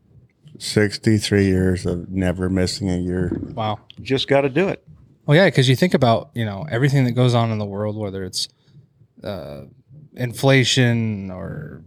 63 0.59 1.45
years 1.45 1.87
of 1.87 2.09
never 2.11 2.49
missing 2.49 2.91
a 2.91 2.97
year. 2.97 3.31
Wow. 3.55 3.79
just 4.01 4.27
got 4.29 4.41
to 4.43 4.49
do 4.49 4.69
it. 4.69 4.83
Well, 5.29 5.37
yeah, 5.37 5.45
because 5.45 5.69
you 5.69 5.77
think 5.77 5.93
about 5.93 6.31
you 6.33 6.47
know 6.47 6.67
everything 6.71 7.05
that 7.05 7.13
goes 7.13 7.35
on 7.35 7.51
in 7.51 7.59
the 7.59 7.67
world, 7.67 7.99
whether 7.99 8.25
it's 8.25 8.49
uh, 9.23 9.65
inflation 10.15 11.31
or 11.31 11.85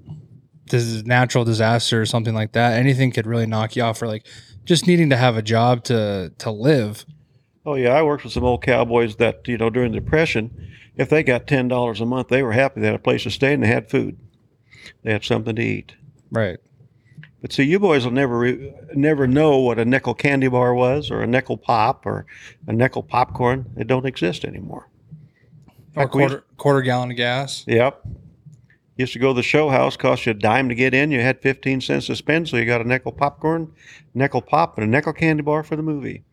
this 0.70 0.84
is 0.84 1.06
natural 1.06 1.44
disaster 1.44 2.00
or 2.00 2.06
something 2.06 2.36
like 2.36 2.52
that, 2.52 2.74
anything 2.74 3.12
could 3.12 3.26
really 3.26 3.48
knock 3.48 3.76
you 3.76 3.82
off. 3.82 3.98
For 3.98 4.06
like 4.06 4.28
just 4.64 4.86
needing 4.86 5.10
to 5.10 5.18
have 5.18 5.38
a 5.38 5.42
job 5.42 5.84
to 5.86 6.32
to 6.38 6.52
live. 6.52 7.04
Oh 7.66 7.74
yeah, 7.74 7.96
I 7.96 8.04
worked 8.04 8.26
with 8.26 8.34
some 8.34 8.44
old 8.44 8.62
cowboys 8.62 9.16
that 9.16 9.48
you 9.48 9.58
know 9.58 9.72
during 9.72 9.92
the 9.92 10.00
depression, 10.00 10.72
if 10.96 11.10
they 11.10 11.24
got 11.24 11.48
ten 11.48 11.68
dollars 11.68 12.00
a 12.00 12.06
month, 12.06 12.28
they 12.28 12.44
were 12.44 12.52
happy. 12.52 12.82
They 12.82 12.88
had 12.88 12.96
a 12.96 13.00
place 13.00 13.24
to 13.24 13.32
stay 13.32 13.56
and 13.56 13.64
they 13.64 13.68
had 13.68 13.89
food. 13.89 14.20
They 15.02 15.14
had 15.14 15.24
something 15.24 15.56
to 15.56 15.64
eat. 15.64 15.96
Right. 16.30 16.60
But 17.42 17.52
see, 17.52 17.64
you 17.64 17.80
boys 17.80 18.06
will 18.06 18.12
never 18.12 18.38
re- 18.38 18.74
never 18.94 19.26
know 19.28 19.58
what 19.58 19.80
a 19.80 19.86
nickel 19.86 20.14
candy 20.14 20.48
bar 20.48 20.74
was, 20.76 21.10
or 21.10 21.22
a 21.22 21.28
nickel 21.28 21.58
pop, 21.58 22.06
or 22.06 22.26
a 22.68 22.74
nickel 22.74 23.02
popcorn. 23.04 23.72
It 23.76 23.88
don't 23.88 24.06
exist 24.06 24.46
anymore. 24.46 24.89
Or 25.96 26.04
Heck, 26.04 26.14
we- 26.14 26.22
quarter 26.22 26.44
quarter 26.58 26.82
gallon 26.82 27.12
of 27.12 27.18
gas. 27.18 27.64
Yep. 27.68 28.02
Used 28.98 29.14
to 29.14 29.20
go 29.20 29.30
to 29.30 29.34
the 29.38 29.42
show 29.44 29.70
house, 29.70 29.98
cost 29.98 30.26
you 30.28 30.32
a 30.32 30.34
dime 30.36 30.70
to 30.70 30.76
get 30.76 30.94
in. 30.94 31.10
You 31.10 31.22
had 31.22 31.42
15 31.42 31.82
cents 31.82 32.06
to 32.08 32.16
spend, 32.16 32.48
so 32.50 32.58
you 32.58 32.66
got 32.66 32.82
a 32.82 32.88
nickel 32.88 33.12
popcorn, 33.12 33.72
nickel 34.14 34.42
pop, 34.44 34.78
and 34.78 34.86
a 34.86 34.89
nickel 34.89 35.14
candy 35.14 35.42
bar 35.42 35.64
for 35.64 35.76
the 35.76 35.82
movie. 35.82 36.24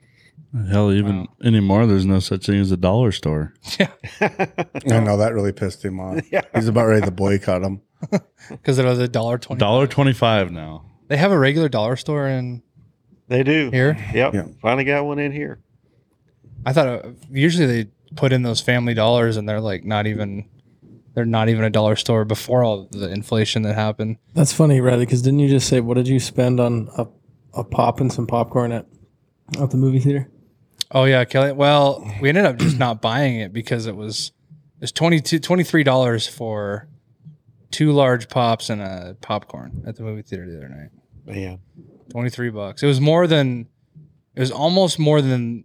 Hell, 0.70 0.92
even 0.92 1.26
anymore, 1.42 1.86
there's 1.86 2.04
no 2.06 2.18
such 2.20 2.46
thing 2.46 2.60
as 2.60 2.70
a 2.70 2.76
dollar 2.76 3.12
store. 3.12 3.54
Yeah. 3.78 3.88
I 4.20 5.00
know 5.00 5.16
that 5.16 5.32
really 5.34 5.52
pissed 5.52 5.84
him 5.84 6.00
off. 6.00 6.20
Yeah. 6.32 6.42
He's 6.54 6.68
about 6.68 6.86
ready 6.86 7.04
to 7.06 7.10
boycott 7.10 7.62
him. 7.62 7.80
Because 8.50 8.78
it 8.78 8.84
was 8.84 8.98
a 8.98 9.08
dollar 9.08 9.38
twenty. 9.38 9.58
Dollar 9.60 9.86
twenty 9.86 10.12
five 10.12 10.50
now. 10.50 10.84
They 11.08 11.16
have 11.16 11.32
a 11.32 11.38
regular 11.38 11.68
dollar 11.68 11.96
store 11.96 12.28
in 12.28 12.62
They 13.28 13.42
do. 13.42 13.70
here. 13.70 13.96
Yep. 14.14 14.34
Yeah. 14.34 14.46
Finally 14.62 14.84
got 14.84 15.04
one 15.04 15.18
in 15.18 15.32
here. 15.32 15.60
I 16.66 16.72
thought 16.72 16.86
uh, 16.86 17.10
usually 17.30 17.66
they 17.66 17.90
put 18.16 18.32
in 18.32 18.42
those 18.42 18.60
family 18.60 18.94
dollars 18.94 19.36
and 19.36 19.48
they're 19.48 19.60
like 19.60 19.84
not 19.84 20.06
even 20.06 20.48
they're 21.14 21.24
not 21.24 21.48
even 21.48 21.64
a 21.64 21.70
dollar 21.70 21.96
store 21.96 22.24
before 22.24 22.62
all 22.62 22.88
the 22.90 23.08
inflation 23.10 23.62
that 23.62 23.74
happened. 23.74 24.18
That's 24.34 24.52
funny, 24.52 24.80
Riley, 24.80 25.04
because 25.04 25.22
didn't 25.22 25.40
you 25.40 25.48
just 25.48 25.68
say 25.68 25.80
what 25.80 25.94
did 25.94 26.06
you 26.08 26.20
spend 26.20 26.60
on 26.60 26.88
a, 26.96 27.06
a 27.54 27.64
pop 27.64 28.00
and 28.00 28.12
some 28.12 28.26
popcorn 28.26 28.72
at 28.72 28.86
at 29.60 29.70
the 29.70 29.76
movie 29.76 30.00
theater? 30.00 30.28
Oh 30.90 31.04
yeah, 31.04 31.24
Kelly. 31.24 31.52
Well, 31.52 32.08
we 32.20 32.28
ended 32.28 32.44
up 32.46 32.56
just 32.58 32.78
not 32.78 33.00
buying 33.02 33.36
it 33.40 33.52
because 33.52 33.86
it 33.86 33.96
was 33.96 34.32
it 34.76 34.82
was 34.82 34.92
22 34.92 35.38
23 35.38 35.82
dollars 35.84 36.26
for 36.26 36.88
two 37.70 37.92
large 37.92 38.28
pops 38.28 38.70
and 38.70 38.80
a 38.80 39.16
popcorn 39.20 39.82
at 39.86 39.96
the 39.96 40.02
movie 40.02 40.22
theater 40.22 40.46
the 40.50 40.56
other 40.56 40.68
night. 40.68 40.90
Man. 41.28 41.60
23 42.10 42.50
bucks. 42.50 42.82
It 42.82 42.86
was 42.86 43.00
more 43.00 43.26
than 43.26 43.68
it 44.34 44.40
was 44.40 44.50
almost 44.50 44.98
more 44.98 45.20
than 45.20 45.64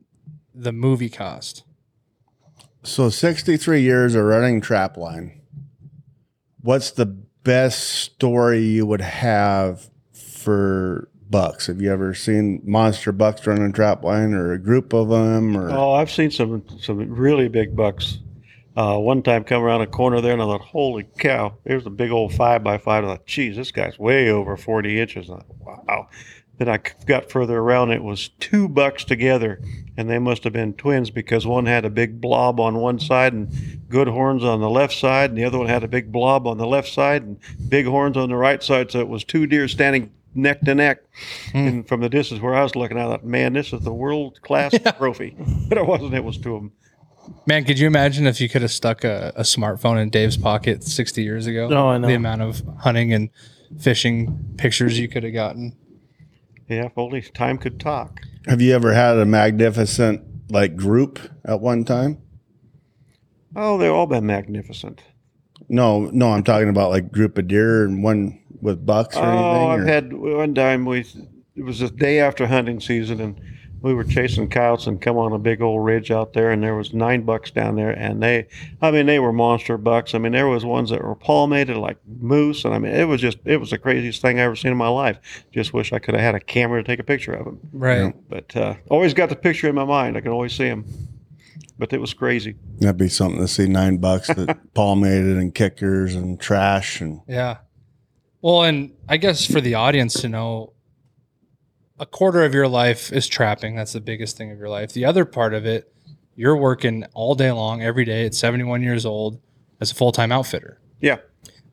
the 0.53 0.71
movie 0.71 1.09
cost. 1.09 1.63
So 2.83 3.09
63 3.09 3.81
years 3.81 4.13
of 4.15 4.25
running 4.25 4.59
trap 4.61 4.97
line. 4.97 5.41
What's 6.61 6.91
the 6.91 7.05
best 7.05 7.79
story 7.81 8.59
you 8.59 8.85
would 8.85 9.01
have 9.01 9.89
for 10.11 11.09
bucks? 11.29 11.67
Have 11.67 11.81
you 11.81 11.91
ever 11.91 12.13
seen 12.13 12.61
monster 12.65 13.11
bucks 13.11 13.47
running 13.47 13.71
trap 13.71 14.03
line 14.03 14.33
or 14.33 14.51
a 14.51 14.59
group 14.59 14.91
of 14.93 15.09
them 15.09 15.55
or 15.57 15.71
Oh, 15.71 15.93
I've 15.93 16.11
seen 16.11 16.29
some 16.31 16.63
some 16.79 16.97
really 17.09 17.47
big 17.47 17.75
bucks. 17.75 18.19
Uh, 18.75 18.97
one 18.97 19.21
time 19.21 19.43
come 19.43 19.61
around 19.61 19.81
a 19.81 19.87
corner 19.87 20.19
there 20.19 20.33
and 20.33 20.41
I 20.41 20.45
thought, 20.45 20.61
holy 20.61 21.03
cow, 21.19 21.57
there's 21.63 21.85
a 21.85 21.91
big 21.91 22.11
old 22.11 22.33
five 22.33 22.63
by 22.63 22.77
five. 22.77 23.03
I 23.03 23.07
thought, 23.07 23.25
geez, 23.25 23.55
this 23.55 23.71
guy's 23.71 23.99
way 23.99 24.29
over 24.29 24.57
40 24.57 24.99
inches. 24.99 25.29
I 25.29 25.35
thought, 25.35 25.45
wow. 25.59 26.09
Then 26.57 26.69
I 26.69 26.79
got 27.05 27.31
further 27.31 27.57
around. 27.57 27.91
It 27.91 28.03
was 28.03 28.29
two 28.39 28.69
bucks 28.69 29.03
together, 29.03 29.59
and 29.97 30.07
they 30.07 30.19
must 30.19 30.43
have 30.43 30.53
been 30.53 30.73
twins 30.73 31.09
because 31.09 31.47
one 31.47 31.65
had 31.65 31.83
a 31.83 31.89
big 31.89 32.21
blob 32.21 32.59
on 32.59 32.77
one 32.77 32.99
side 32.99 33.33
and 33.33 33.81
good 33.89 34.07
horns 34.07 34.43
on 34.43 34.61
the 34.61 34.69
left 34.69 34.93
side, 34.93 35.31
and 35.31 35.37
the 35.37 35.45
other 35.45 35.57
one 35.57 35.67
had 35.67 35.83
a 35.83 35.87
big 35.87 36.11
blob 36.11 36.45
on 36.45 36.59
the 36.59 36.67
left 36.67 36.89
side 36.89 37.23
and 37.23 37.39
big 37.69 37.87
horns 37.87 38.17
on 38.17 38.29
the 38.29 38.35
right 38.35 38.61
side. 38.61 38.91
So 38.91 38.99
it 38.99 39.07
was 39.07 39.23
two 39.23 39.47
deer 39.47 39.67
standing 39.67 40.11
neck 40.35 40.61
to 40.61 40.75
neck. 40.75 40.99
And 41.53 41.87
from 41.87 42.01
the 42.01 42.09
distance 42.09 42.41
where 42.41 42.55
I 42.55 42.63
was 42.63 42.75
looking, 42.75 42.97
I 42.97 43.05
thought, 43.05 43.25
man, 43.25 43.53
this 43.53 43.73
is 43.73 43.81
the 43.81 43.93
world 43.93 44.41
class 44.41 44.75
trophy. 44.97 45.35
But 45.67 45.79
it 45.79 45.85
wasn't. 45.87 46.13
It 46.13 46.23
was 46.23 46.37
two 46.37 46.55
of 46.55 46.61
them. 46.61 46.71
Man, 47.45 47.63
could 47.63 47.79
you 47.79 47.87
imagine 47.87 48.27
if 48.27 48.39
you 48.41 48.49
could 48.49 48.61
have 48.61 48.71
stuck 48.71 49.03
a, 49.03 49.33
a 49.35 49.41
smartphone 49.43 50.01
in 50.01 50.09
Dave's 50.09 50.37
pocket 50.37 50.83
60 50.83 51.23
years 51.23 51.47
ago? 51.47 51.69
Oh, 51.71 51.87
I 51.89 51.97
know. 51.97 52.07
The 52.07 52.13
amount 52.15 52.41
of 52.41 52.61
hunting 52.79 53.13
and 53.13 53.29
fishing 53.79 54.53
pictures 54.57 54.99
you 54.99 55.07
could 55.07 55.23
have 55.23 55.33
gotten. 55.33 55.75
Yeah, 56.69 56.85
if 56.85 56.97
only 56.97 57.21
time 57.21 57.57
could 57.57 57.79
talk. 57.79 58.21
have 58.47 58.61
you 58.61 58.73
ever 58.73 58.93
had 58.93 59.17
a 59.17 59.25
magnificent 59.25 60.21
like 60.49 60.75
group 60.75 61.19
at 61.45 61.59
one 61.59 61.83
time? 61.83 62.19
Oh, 63.55 63.77
they've 63.77 63.91
all 63.91 64.07
been 64.07 64.25
magnificent. 64.25 65.01
No, 65.69 66.09
no, 66.11 66.31
I'm 66.31 66.43
talking 66.43 66.69
about 66.69 66.89
like 66.89 67.11
group 67.11 67.37
of 67.37 67.47
deer 67.47 67.83
and 67.85 68.03
one 68.03 68.39
with 68.61 68.85
bucks 68.85 69.15
or 69.17 69.23
Oh, 69.25 69.67
I've 69.69 69.81
or- 69.81 69.85
had 69.85 70.13
one 70.13 70.55
time 70.55 70.85
we 70.85 71.05
it 71.55 71.63
was 71.63 71.79
the 71.79 71.89
day 71.89 72.19
after 72.19 72.47
hunting 72.47 72.79
season 72.79 73.19
and 73.19 73.39
we 73.83 73.93
were 73.93 74.05
chasing 74.05 74.49
coyotes 74.49 74.87
and 74.87 75.01
come 75.01 75.17
on 75.17 75.33
a 75.33 75.37
big 75.37 75.61
old 75.61 75.83
ridge 75.83 76.09
out 76.09 76.31
there 76.31 76.51
and 76.51 76.63
there 76.63 76.73
was 76.73 76.93
nine 76.93 77.23
bucks 77.23 77.51
down 77.51 77.75
there 77.75 77.91
and 77.91 78.23
they 78.23 78.47
I 78.81 78.91
mean 78.91 79.05
they 79.05 79.19
were 79.19 79.33
monster 79.33 79.77
bucks. 79.77 80.15
I 80.15 80.19
mean 80.19 80.31
there 80.31 80.47
was 80.47 80.63
ones 80.63 80.89
that 80.89 81.03
were 81.03 81.15
palmated 81.15 81.75
like 81.75 81.97
moose 82.07 82.63
and 82.63 82.73
I 82.73 82.79
mean 82.79 82.93
it 82.93 83.03
was 83.03 83.19
just 83.19 83.39
it 83.43 83.57
was 83.57 83.71
the 83.71 83.77
craziest 83.77 84.21
thing 84.21 84.39
I 84.39 84.43
ever 84.43 84.55
seen 84.55 84.71
in 84.71 84.77
my 84.77 84.87
life. 84.87 85.45
Just 85.51 85.73
wish 85.73 85.91
I 85.91 85.99
could 85.99 86.15
have 86.15 86.23
had 86.23 86.33
a 86.33 86.39
camera 86.39 86.81
to 86.81 86.87
take 86.87 86.99
a 86.99 87.03
picture 87.03 87.33
of 87.33 87.43
them. 87.43 87.59
Right. 87.73 88.15
But 88.29 88.55
uh, 88.55 88.75
always 88.89 89.13
got 89.13 89.27
the 89.27 89.35
picture 89.35 89.67
in 89.67 89.75
my 89.75 89.85
mind. 89.85 90.15
I 90.15 90.21
can 90.21 90.31
always 90.31 90.53
see 90.53 90.69
them. 90.69 90.85
But 91.77 91.91
it 91.91 91.99
was 91.99 92.13
crazy. 92.13 92.55
That'd 92.79 92.97
be 92.97 93.09
something 93.09 93.41
to 93.41 93.47
see 93.47 93.67
nine 93.67 93.97
bucks 93.97 94.27
that 94.27 94.59
palmated 94.73 95.37
and 95.37 95.53
kickers 95.53 96.15
and 96.15 96.39
trash 96.39 97.01
and 97.01 97.21
Yeah. 97.27 97.57
Well, 98.41 98.63
and 98.63 98.93
I 99.07 99.17
guess 99.17 99.45
for 99.45 99.61
the 99.61 99.75
audience 99.75 100.15
to 100.21 100.29
know, 100.29 100.72
a 101.99 102.05
quarter 102.05 102.43
of 102.43 102.53
your 102.53 102.67
life 102.67 103.11
is 103.11 103.27
trapping. 103.27 103.75
That's 103.75 103.93
the 103.93 104.01
biggest 104.01 104.37
thing 104.37 104.51
of 104.51 104.57
your 104.57 104.69
life. 104.69 104.93
The 104.93 105.05
other 105.05 105.25
part 105.25 105.53
of 105.53 105.65
it, 105.65 105.93
you're 106.35 106.57
working 106.57 107.05
all 107.13 107.35
day 107.35 107.51
long, 107.51 107.81
every 107.81 108.05
day 108.05 108.25
at 108.25 108.33
71 108.33 108.81
years 108.81 109.05
old 109.05 109.39
as 109.79 109.91
a 109.91 109.95
full 109.95 110.11
time 110.11 110.31
outfitter. 110.31 110.79
Yeah. 110.99 111.17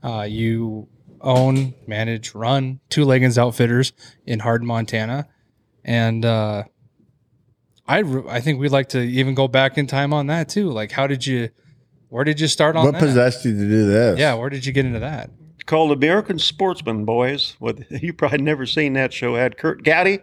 Uh, 0.02 0.26
you 0.28 0.88
own, 1.20 1.74
manage, 1.86 2.34
run 2.34 2.80
two 2.88 3.04
Leggins 3.04 3.38
outfitters 3.38 3.92
in 4.26 4.40
Hardin, 4.40 4.66
Montana. 4.66 5.28
And 5.84 6.24
uh, 6.24 6.64
I, 7.86 7.98
re- 7.98 8.24
I 8.28 8.40
think 8.40 8.60
we'd 8.60 8.72
like 8.72 8.90
to 8.90 9.00
even 9.00 9.34
go 9.34 9.48
back 9.48 9.78
in 9.78 9.86
time 9.86 10.12
on 10.12 10.26
that 10.26 10.48
too. 10.48 10.70
Like, 10.70 10.92
how 10.92 11.06
did 11.06 11.26
you, 11.26 11.50
where 12.08 12.24
did 12.24 12.40
you 12.40 12.48
start 12.48 12.76
on 12.76 12.84
what 12.84 12.92
that? 12.92 13.00
possessed 13.00 13.44
you 13.44 13.52
to 13.52 13.68
do 13.68 13.86
this? 13.86 14.18
Yeah, 14.18 14.34
where 14.34 14.50
did 14.50 14.66
you 14.66 14.72
get 14.72 14.84
into 14.84 15.00
that? 15.00 15.30
Called 15.66 15.92
American 15.92 16.38
Sportsman 16.38 17.04
Boys. 17.04 17.56
With 17.60 17.86
you 18.02 18.12
probably 18.12 18.38
never 18.38 18.66
seen 18.66 18.94
that 18.94 19.12
show. 19.12 19.36
It 19.36 19.40
had 19.40 19.56
Curt 19.58 19.84
Gowdy. 19.84 20.20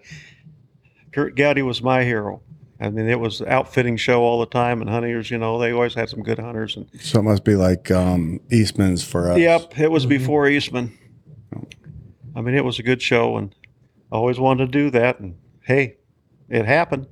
Curt 1.12 1.36
Gowdy 1.36 1.62
was 1.62 1.82
my 1.82 2.04
hero. 2.04 2.42
I 2.80 2.90
mean, 2.92 3.10
it 3.10 3.20
was 3.20 3.42
an 3.42 3.48
outfitting 3.48 3.98
show 3.98 4.22
all 4.22 4.40
the 4.40 4.46
time, 4.46 4.82
and 4.82 4.90
hunters, 4.90 5.32
you 5.32 5.40
know, 5.40 5.58
they 5.58 5.72
always 5.72 5.96
had 5.96 6.10
some 6.10 6.22
good 6.22 6.38
hunters. 6.38 6.78
And 6.78 6.88
So 7.02 7.20
it 7.20 7.24
must 7.24 7.44
be 7.44 7.56
like 7.56 7.90
um, 7.90 8.40
Eastman's 8.52 9.04
for 9.04 9.32
us. 9.32 9.40
yep, 9.40 9.80
it 9.80 9.90
was 9.90 10.06
before 10.06 10.48
Eastman. 10.48 10.96
I 12.36 12.42
mean, 12.42 12.54
it 12.54 12.64
was 12.64 12.78
a 12.78 12.84
good 12.84 13.02
show, 13.02 13.38
and 13.38 13.56
I 14.12 14.16
always 14.18 14.40
wanted 14.40 14.68
to 14.68 14.72
do 14.72 14.92
that. 14.92 15.20
And 15.20 15.38
hey, 15.64 15.98
it 16.50 16.66
happened. 16.66 17.08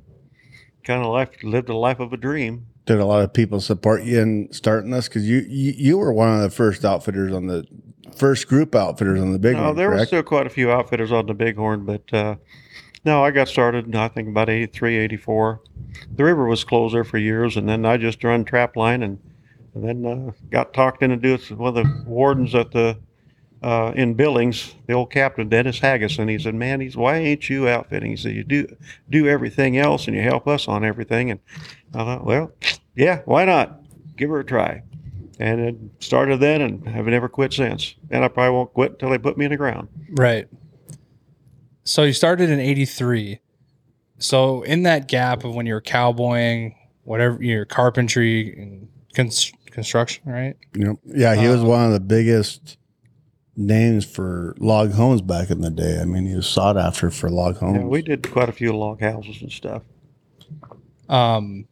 Kind 0.84 1.02
of 1.02 1.12
life 1.12 1.30
lived 1.42 1.70
a 1.70 1.76
life 1.76 2.00
of 2.00 2.14
a 2.14 2.18
dream. 2.18 2.68
Did 2.86 3.00
a 3.00 3.06
lot 3.06 3.24
of 3.24 3.34
people 3.34 3.60
support 3.60 4.04
you 4.04 4.20
in 4.20 4.50
starting 4.54 4.92
this? 4.92 5.08
Because 5.08 5.28
you, 5.28 5.38
you 5.50 5.74
you 5.76 5.98
were 5.98 6.14
one 6.14 6.36
of 6.36 6.42
the 6.42 6.52
first 6.52 6.86
outfitters 6.86 7.34
on 7.34 7.48
the 7.48 7.66
first 8.16 8.48
group 8.48 8.76
outfitters 8.76 9.20
on 9.20 9.32
the 9.32 9.40
big 9.40 9.56
No, 9.56 9.74
there 9.74 9.90
were 9.90 10.06
still 10.06 10.24
quite 10.24 10.48
a 10.48 10.50
few 10.50 10.72
outfitters 10.72 11.12
on 11.12 11.26
the 11.26 11.34
Bighorn, 11.34 11.86
but 11.86 12.14
uh, 12.14 12.36
no, 13.04 13.24
I 13.24 13.32
got 13.32 13.48
started, 13.48 13.96
I 13.96 14.08
think, 14.08 14.28
about 14.28 14.50
83, 14.50 14.98
84. 14.98 15.62
The 16.16 16.24
river 16.24 16.46
was 16.46 16.64
closed 16.64 16.96
there 16.96 17.04
for 17.04 17.18
years, 17.18 17.58
and 17.58 17.68
then 17.68 17.86
I 17.86 17.98
just 17.98 18.24
run 18.24 18.46
trap 18.46 18.76
line 18.76 19.04
and, 19.04 19.20
and 19.74 19.84
then 19.84 20.06
uh, 20.06 20.32
got 20.50 20.74
talked 20.74 21.04
into 21.04 21.18
doing 21.18 21.36
it 21.36 21.50
with 21.50 21.60
one 21.60 21.78
of 21.78 21.84
the 21.84 22.04
wardens 22.06 22.56
at 22.56 22.72
the 22.72 22.98
uh, 23.66 23.92
in 23.96 24.14
Billings, 24.14 24.76
the 24.86 24.94
old 24.94 25.12
captain, 25.12 25.50
Dennis 25.50 25.80
Haggis, 25.80 26.20
and 26.20 26.30
he 26.30 26.38
said, 26.38 26.54
man, 26.54 26.82
he's, 26.82 26.96
why 26.96 27.18
ain't 27.18 27.50
you 27.50 27.68
outfitting? 27.68 28.12
He 28.12 28.18
said, 28.18 28.36
you 28.36 28.44
do, 28.44 28.68
do 29.10 29.28
everything 29.28 29.78
else 29.78 30.06
and 30.08 30.16
you 30.16 30.22
help 30.22 30.48
us 30.48 30.68
on 30.68 30.86
everything. 30.86 31.32
And 31.32 31.40
I 31.94 32.04
thought, 32.04 32.26
well, 32.26 32.52
yeah, 32.96 33.22
why 33.26 33.44
not? 33.46 33.82
Give 34.18 34.30
her 34.30 34.42
a 34.42 34.46
try. 34.46 34.84
And 35.40 35.60
it 35.60 35.76
started 36.00 36.40
then 36.40 36.62
and 36.62 36.88
have 36.88 37.06
never 37.08 37.28
quit 37.28 37.52
since. 37.54 37.96
And 38.10 38.24
I 38.24 38.28
probably 38.30 38.52
won't 38.56 38.74
quit 38.74 38.94
until 38.94 39.10
they 39.10 39.18
put 39.18 39.38
me 39.38 39.46
in 39.46 39.52
the 39.52 39.58
ground. 39.58 39.90
Right. 40.12 40.48
So 41.84 42.04
you 42.04 42.14
started 42.14 42.50
in 42.50 42.60
83. 42.60 43.40
So 44.18 44.62
in 44.64 44.84
that 44.84 45.08
gap 45.10 45.44
of 45.44 45.54
when 45.54 45.66
you 45.66 45.74
were 45.74 45.82
cowboying, 45.82 46.76
whatever 47.04 47.44
your 47.44 47.66
carpentry 47.66 48.58
and 48.58 48.88
cons- 49.14 49.52
construction, 49.72 50.24
right? 50.26 50.56
Yep. 50.74 50.96
Yeah, 51.06 51.36
he 51.36 51.48
was 51.50 51.62
Uh, 51.62 51.66
one 51.66 51.86
of 51.86 51.92
the 51.92 52.00
biggest 52.00 52.78
names 53.58 54.06
for 54.06 54.56
log 54.58 54.94
homes 54.94 55.22
back 55.22 55.50
in 55.50 55.60
the 55.62 55.70
day. 55.70 56.00
I 56.02 56.06
mean, 56.06 56.26
he 56.26 56.36
was 56.36 56.48
sought 56.48 56.78
after 56.78 57.10
for 57.12 57.30
log 57.30 57.58
homes. 57.58 57.78
Yeah, 57.80 57.84
we 57.86 58.02
did 58.02 58.32
quite 58.32 58.48
a 58.48 58.54
few 58.54 58.72
log 58.76 59.02
houses 59.02 59.42
and 59.42 59.52
stuff. 59.52 59.84
Um, 61.10 61.68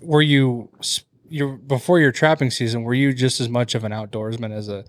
were 0.00 0.22
you 0.22 0.68
s- 0.80 1.04
you 1.28 1.58
before 1.66 1.98
your 2.00 2.12
trapping 2.12 2.50
season, 2.50 2.82
were 2.82 2.94
you 2.94 3.12
just 3.12 3.40
as 3.40 3.48
much 3.48 3.74
of 3.74 3.84
an 3.84 3.92
outdoorsman 3.92 4.52
as 4.52 4.68
a, 4.68 4.78
a 4.78 4.84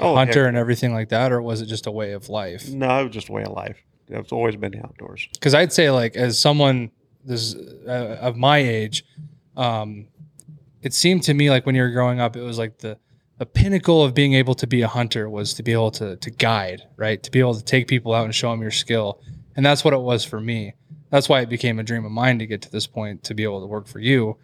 Oh, 0.00 0.14
hunter 0.14 0.42
heck 0.44 0.48
and 0.48 0.56
everything 0.56 0.92
like 0.94 1.10
that, 1.10 1.32
or 1.32 1.42
was 1.42 1.60
it 1.60 1.66
just 1.66 1.86
a 1.86 1.90
way 1.90 2.12
of 2.12 2.28
life? 2.28 2.68
No, 2.68 3.00
it 3.00 3.04
was 3.04 3.12
just 3.12 3.28
a 3.28 3.32
way 3.32 3.42
of 3.42 3.52
life. 3.52 3.76
It's 4.08 4.32
always 4.32 4.56
been 4.56 4.72
the 4.72 4.78
outdoors. 4.84 5.28
because 5.32 5.54
I'd 5.54 5.72
say 5.72 5.90
like 5.90 6.16
as 6.16 6.38
someone 6.38 6.90
this 7.24 7.54
uh, 7.86 8.18
of 8.20 8.36
my 8.36 8.58
age, 8.58 9.04
um, 9.56 10.08
it 10.82 10.92
seemed 10.94 11.22
to 11.24 11.34
me 11.34 11.50
like 11.50 11.66
when 11.66 11.74
you 11.74 11.82
were 11.82 11.90
growing 11.90 12.20
up, 12.20 12.36
it 12.36 12.42
was 12.42 12.58
like 12.58 12.78
the 12.78 12.98
the 13.38 13.46
pinnacle 13.46 14.02
of 14.04 14.14
being 14.14 14.34
able 14.34 14.54
to 14.54 14.66
be 14.66 14.82
a 14.82 14.88
hunter 14.88 15.28
was 15.28 15.54
to 15.54 15.62
be 15.62 15.72
able 15.72 15.90
to 15.92 16.16
to 16.16 16.30
guide, 16.30 16.82
right? 16.96 17.22
To 17.22 17.30
be 17.30 17.40
able 17.40 17.54
to 17.54 17.64
take 17.64 17.86
people 17.88 18.12
out 18.14 18.24
and 18.24 18.34
show 18.34 18.50
them 18.50 18.60
your 18.62 18.70
skill, 18.70 19.20
and 19.56 19.64
that's 19.64 19.84
what 19.84 19.94
it 19.94 20.00
was 20.00 20.24
for 20.24 20.40
me. 20.40 20.74
That's 21.10 21.28
why 21.28 21.40
it 21.42 21.48
became 21.48 21.78
a 21.78 21.82
dream 21.82 22.04
of 22.04 22.12
mine 22.12 22.38
to 22.38 22.46
get 22.46 22.62
to 22.62 22.70
this 22.72 22.86
point 22.86 23.24
to 23.24 23.34
be 23.34 23.42
able 23.44 23.60
to 23.60 23.66
work 23.66 23.86
for 23.86 23.98
you. 23.98 24.36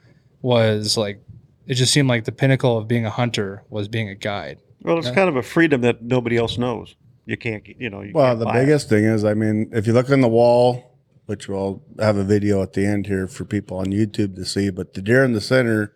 Was 0.42 0.96
like 0.96 1.20
it 1.68 1.74
just 1.74 1.92
seemed 1.92 2.08
like 2.08 2.24
the 2.24 2.32
pinnacle 2.32 2.76
of 2.76 2.88
being 2.88 3.04
a 3.06 3.10
hunter 3.10 3.62
was 3.70 3.86
being 3.86 4.08
a 4.08 4.14
guide. 4.16 4.58
Well, 4.82 4.98
it's 4.98 5.08
Yeah. 5.08 5.14
kind 5.14 5.28
of 5.28 5.36
a 5.36 5.42
freedom 5.42 5.82
that 5.82 6.02
nobody 6.02 6.36
else 6.36 6.58
knows. 6.58 6.96
You 7.26 7.36
can't, 7.36 7.62
you 7.78 7.90
know. 7.90 8.00
You 8.02 8.12
Well, 8.14 8.26
can't 8.28 8.38
the 8.40 8.44
buy 8.46 8.58
it. 8.58 8.64
biggest 8.64 8.88
thing 8.88 9.04
is, 9.04 9.24
I 9.24 9.34
mean, 9.34 9.68
if 9.72 9.86
you 9.86 9.92
look 9.92 10.10
on 10.10 10.20
the 10.22 10.28
wall, 10.28 10.96
which 11.26 11.46
we'll 11.48 11.82
have 12.00 12.16
a 12.16 12.24
video 12.24 12.62
at 12.62 12.72
the 12.72 12.86
end 12.86 13.06
here 13.06 13.26
for 13.28 13.44
people 13.44 13.76
on 13.76 13.86
YouTube 13.86 14.34
to 14.36 14.44
see, 14.46 14.70
but 14.70 14.94
the 14.94 15.02
deer 15.02 15.22
in 15.24 15.34
the 15.34 15.40
center, 15.42 15.92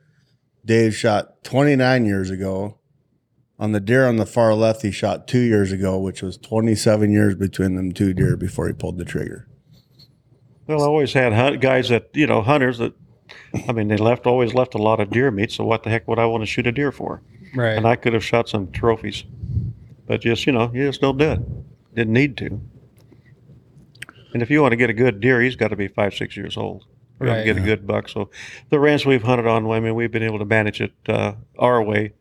Dave 0.64 0.94
shot 0.94 1.42
29 1.42 2.04
years 2.04 2.30
ago. 2.30 2.78
On 3.58 3.72
the 3.72 3.80
deer 3.80 4.06
on 4.06 4.16
the 4.16 4.26
far 4.26 4.54
left, 4.54 4.82
he 4.82 4.90
shot 4.90 5.26
two 5.26 5.40
years 5.40 5.72
ago, 5.72 5.98
which 5.98 6.20
was 6.22 6.36
27 6.36 7.10
years 7.12 7.34
between 7.34 7.76
them 7.76 7.92
two 7.92 8.12
deer 8.12 8.36
before 8.36 8.66
he 8.66 8.72
pulled 8.74 8.98
the 8.98 9.04
trigger. 9.04 9.46
Well, 10.66 10.82
I 10.82 10.86
always 10.86 11.12
had 11.12 11.32
hunt, 11.32 11.60
guys 11.60 11.88
that 11.88 12.10
you 12.14 12.26
know 12.26 12.42
hunters 12.42 12.78
that. 12.78 12.92
I 13.68 13.72
mean, 13.72 13.88
they 13.88 13.96
left 13.96 14.26
always 14.26 14.54
left 14.54 14.74
a 14.74 14.78
lot 14.78 15.00
of 15.00 15.10
deer 15.10 15.30
meat. 15.30 15.52
So 15.52 15.64
what 15.64 15.82
the 15.82 15.90
heck 15.90 16.08
would 16.08 16.18
I 16.18 16.26
want 16.26 16.42
to 16.42 16.46
shoot 16.46 16.66
a 16.66 16.72
deer 16.72 16.92
for? 16.92 17.22
Right. 17.54 17.76
And 17.76 17.86
I 17.86 17.96
could 17.96 18.12
have 18.14 18.24
shot 18.24 18.48
some 18.48 18.70
trophies, 18.72 19.24
but 20.06 20.20
just 20.22 20.46
you 20.46 20.52
know, 20.52 20.70
you 20.72 20.86
just 20.88 21.00
don't 21.00 21.18
do 21.18 21.32
it. 21.32 21.94
Didn't 21.94 22.14
need 22.14 22.36
to. 22.38 22.60
And 24.32 24.42
if 24.42 24.50
you 24.50 24.62
want 24.62 24.72
to 24.72 24.76
get 24.76 24.88
a 24.90 24.94
good 24.94 25.20
deer, 25.20 25.42
he's 25.42 25.56
got 25.56 25.68
to 25.68 25.76
be 25.76 25.88
five, 25.88 26.14
six 26.14 26.36
years 26.36 26.56
old. 26.56 26.84
We're 27.18 27.26
going 27.26 27.38
Right. 27.38 27.44
to 27.44 27.54
get 27.54 27.62
a 27.62 27.64
good 27.64 27.86
buck. 27.86 28.08
So 28.08 28.30
the 28.70 28.80
ranch 28.80 29.04
we've 29.04 29.22
hunted 29.22 29.46
on, 29.46 29.70
I 29.70 29.78
mean, 29.80 29.94
we've 29.94 30.10
been 30.10 30.22
able 30.22 30.38
to 30.38 30.44
manage 30.46 30.80
it 30.80 30.92
uh, 31.06 31.34
our 31.58 31.82
way. 31.82 32.14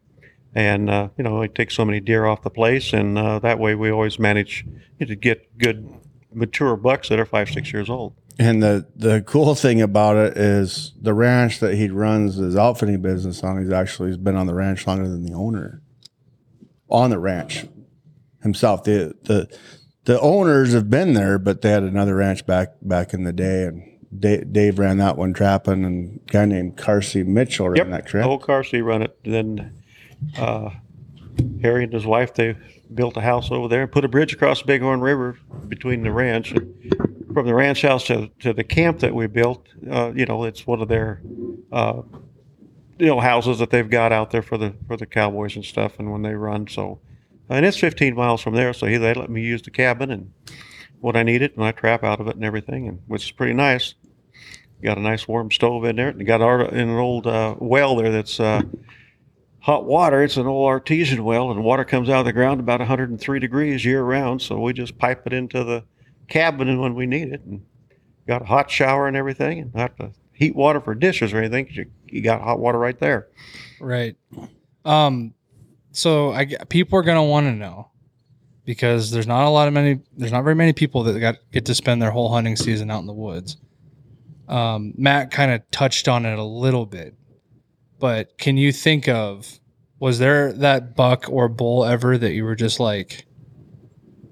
And, 0.54 0.90
uh, 0.90 1.10
you 1.18 1.24
know, 1.24 1.40
we 1.40 1.48
take 1.48 1.72
so 1.72 1.86
many 1.86 2.02
deer 2.02 2.26
off 2.26 2.42
the 2.44 2.50
place. 2.50 2.92
And 2.92 3.18
uh, 3.18 3.40
that 3.40 3.58
way 3.58 3.74
we 3.76 3.90
always 3.90 4.20
manage 4.20 4.66
to 5.00 5.16
get 5.16 5.58
good, 5.58 5.90
mature 6.34 6.76
bucks 6.76 7.08
that 7.10 7.20
are 7.20 7.26
five, 7.26 7.50
six 7.50 7.72
years 7.72 7.90
old. 7.90 8.14
And 8.40 8.62
the 8.64 8.88
the 8.96 9.22
cool 9.22 9.56
thing 9.56 9.82
about 9.82 10.16
it 10.18 10.38
is 10.38 10.94
the 11.00 11.14
ranch 11.14 11.60
that 11.60 11.76
he 11.76 11.90
runs 11.90 12.36
his 12.36 12.56
outfitting 12.56 13.02
business 13.02 13.44
on. 13.44 13.62
He's 13.62 13.72
actually 13.72 14.10
he's 14.10 14.18
been 14.18 14.36
on 14.36 14.48
the 14.48 14.54
ranch 14.54 14.88
longer 14.88 15.08
than 15.08 15.24
the 15.26 15.34
owner. 15.34 15.82
On 16.90 17.10
the 17.10 17.20
ranch 17.20 17.66
himself, 18.42 18.84
the 18.84 19.14
the 19.24 19.48
the 20.06 20.20
owners 20.20 20.74
have 20.74 20.90
been 20.90 21.14
there, 21.14 21.38
but 21.38 21.62
they 21.62 21.70
had 21.70 21.84
another 21.84 22.16
ranch 22.16 22.46
back 22.46 22.70
back 22.82 23.14
in 23.14 23.24
the 23.24 23.34
day, 23.34 23.64
and 23.66 23.84
Dave, 24.18 24.52
Dave 24.52 24.80
ran 24.80 24.98
that 24.98 25.18
one 25.18 25.34
trapping, 25.34 25.86
and 25.86 26.20
a 26.28 26.32
guy 26.32 26.46
named 26.46 26.78
Carsey 26.78 27.26
Mitchell 27.26 27.70
ran 27.70 27.92
that 27.92 28.04
The 28.04 28.10
trip. 28.10 28.24
whole 28.24 28.40
car 28.40 28.64
run 28.74 29.04
it. 29.04 29.18
Then 29.24 29.84
uh, 30.38 30.72
Harry 31.62 31.84
and 31.84 31.94
his 31.94 32.06
wife 32.06 32.34
they 32.34 32.56
built 32.94 33.16
a 33.16 33.22
house 33.22 33.52
over 33.52 33.68
there 33.68 33.84
and 33.84 33.92
put 33.92 34.04
a 34.04 34.10
bridge 34.10 34.34
across 34.34 34.62
the 34.62 34.68
Bighorn 34.68 35.02
River 35.02 35.38
between 35.68 36.04
the 36.04 36.12
ranch. 36.12 36.54
From 37.34 37.46
the 37.46 37.54
ranch 37.54 37.82
house 37.82 38.06
to, 38.08 38.30
to 38.40 38.54
the 38.54 38.64
camp 38.64 39.00
that 39.00 39.14
we 39.14 39.28
built, 39.28 39.68
uh, 39.90 40.12
you 40.16 40.26
know, 40.26 40.44
it's 40.44 40.68
one 40.68 40.82
of 40.82 40.88
their 40.88 41.22
uh, 41.72 42.02
you 43.02 43.08
know 43.08 43.20
houses 43.20 43.58
that 43.60 43.72
they've 43.72 43.90
got 43.90 44.12
out 44.12 44.30
there 44.30 44.44
for 44.44 44.58
the 44.58 44.76
for 44.88 44.96
the 44.96 45.08
cowboys 45.08 45.56
and 45.56 45.66
stuff, 45.66 45.94
and 45.98 46.12
when 46.12 46.22
they 46.22 46.36
run. 46.36 46.68
So, 46.68 47.00
and 47.50 47.66
it's 47.66 47.78
15 47.78 48.16
miles 48.16 48.42
from 48.42 48.54
there, 48.54 48.74
so 48.74 48.86
he, 48.86 48.98
they 48.98 49.14
let 49.16 49.30
me 49.30 49.42
use 49.42 49.64
the 49.64 49.72
cabin 49.72 50.12
and 50.12 50.32
what 51.00 51.18
I 51.18 51.24
needed, 51.24 51.54
and 51.56 51.66
I 51.66 51.72
trap 51.72 52.04
out 52.04 52.20
of 52.20 52.28
it 52.28 52.36
and 52.36 52.46
everything, 52.46 52.88
and 52.88 53.02
which 53.08 53.26
is 53.26 53.32
pretty 53.32 53.54
nice. 53.54 53.96
Got 54.84 54.98
a 55.00 55.02
nice 55.02 55.28
warm 55.28 55.50
stove 55.52 55.84
in 55.86 55.96
there, 55.96 56.10
and 56.10 56.26
got 56.26 56.42
our, 56.42 56.64
in 56.66 56.90
an 56.90 56.98
old 56.98 57.26
uh, 57.26 57.56
well 57.60 57.96
there 57.96 58.12
that's 58.12 58.40
uh, 58.40 58.62
hot 59.62 59.86
water. 59.86 60.24
It's 60.24 60.38
an 60.38 60.46
old 60.46 60.68
artesian 60.68 61.24
well, 61.24 61.50
and 61.50 61.64
water 61.64 61.84
comes 61.84 62.08
out 62.08 62.20
of 62.20 62.26
the 62.26 62.34
ground 62.34 62.60
about 62.60 62.82
103 62.82 63.40
degrees 63.40 63.84
year 63.84 64.04
round. 64.04 64.44
So 64.44 64.60
we 64.60 64.74
just 64.74 65.00
pipe 65.00 65.26
it 65.26 65.34
into 65.34 65.64
the 65.64 65.84
cabin 66.32 66.80
when 66.80 66.96
we 66.96 67.06
need 67.06 67.32
it, 67.34 67.42
and 67.46 67.62
got 68.28 68.42
a 68.42 68.46
hot 68.46 68.72
shower 68.72 69.08
and 69.08 69.18
everything, 69.18 69.60
and 69.60 69.74
not 69.76 69.98
to 69.98 70.12
heat 70.34 70.56
water 70.56 70.80
for 70.80 70.96
dishes 70.96 71.34
or 71.34 71.38
anything. 71.38 71.66
'cause 71.66 71.76
you, 71.76 71.86
you 72.08 72.22
got 72.22 72.42
hot 72.42 72.60
water 72.60 72.80
right 72.80 73.00
there. 73.00 73.28
Right. 73.80 74.16
Um, 74.86 75.34
so 75.92 76.32
I 76.32 76.46
people 76.70 76.98
are 76.98 77.04
gonna 77.04 77.24
want 77.24 77.48
to 77.48 77.52
know 77.54 77.90
because 78.66 79.12
there's 79.12 79.28
not 79.28 79.46
a 79.46 79.50
lot 79.50 79.68
of 79.68 79.74
many. 79.74 80.00
There's 80.18 80.32
not 80.32 80.44
very 80.44 80.56
many 80.56 80.74
people 80.74 81.04
that 81.04 81.20
got 81.20 81.36
get 81.52 81.66
to 81.66 81.76
spend 81.76 82.02
their 82.02 82.12
whole 82.12 82.30
hunting 82.32 82.56
season 82.56 82.90
out 82.90 83.00
in 83.02 83.08
the 83.08 83.14
woods. 83.14 83.58
Um, 84.48 84.94
Matt 84.98 85.32
kind 85.32 85.52
of 85.52 85.70
touched 85.72 86.08
on 86.08 86.26
it 86.26 86.38
a 86.38 86.44
little 86.44 86.86
bit, 86.86 87.16
but 88.00 88.38
can 88.38 88.58
you 88.58 88.72
think 88.72 89.08
of 89.08 89.60
was 90.00 90.20
there 90.20 90.52
that 90.54 90.96
buck 90.96 91.26
or 91.30 91.48
bull 91.48 91.86
ever 91.86 92.18
that 92.18 92.34
you 92.34 92.44
were 92.44 92.56
just 92.56 92.80
like, 92.80 93.26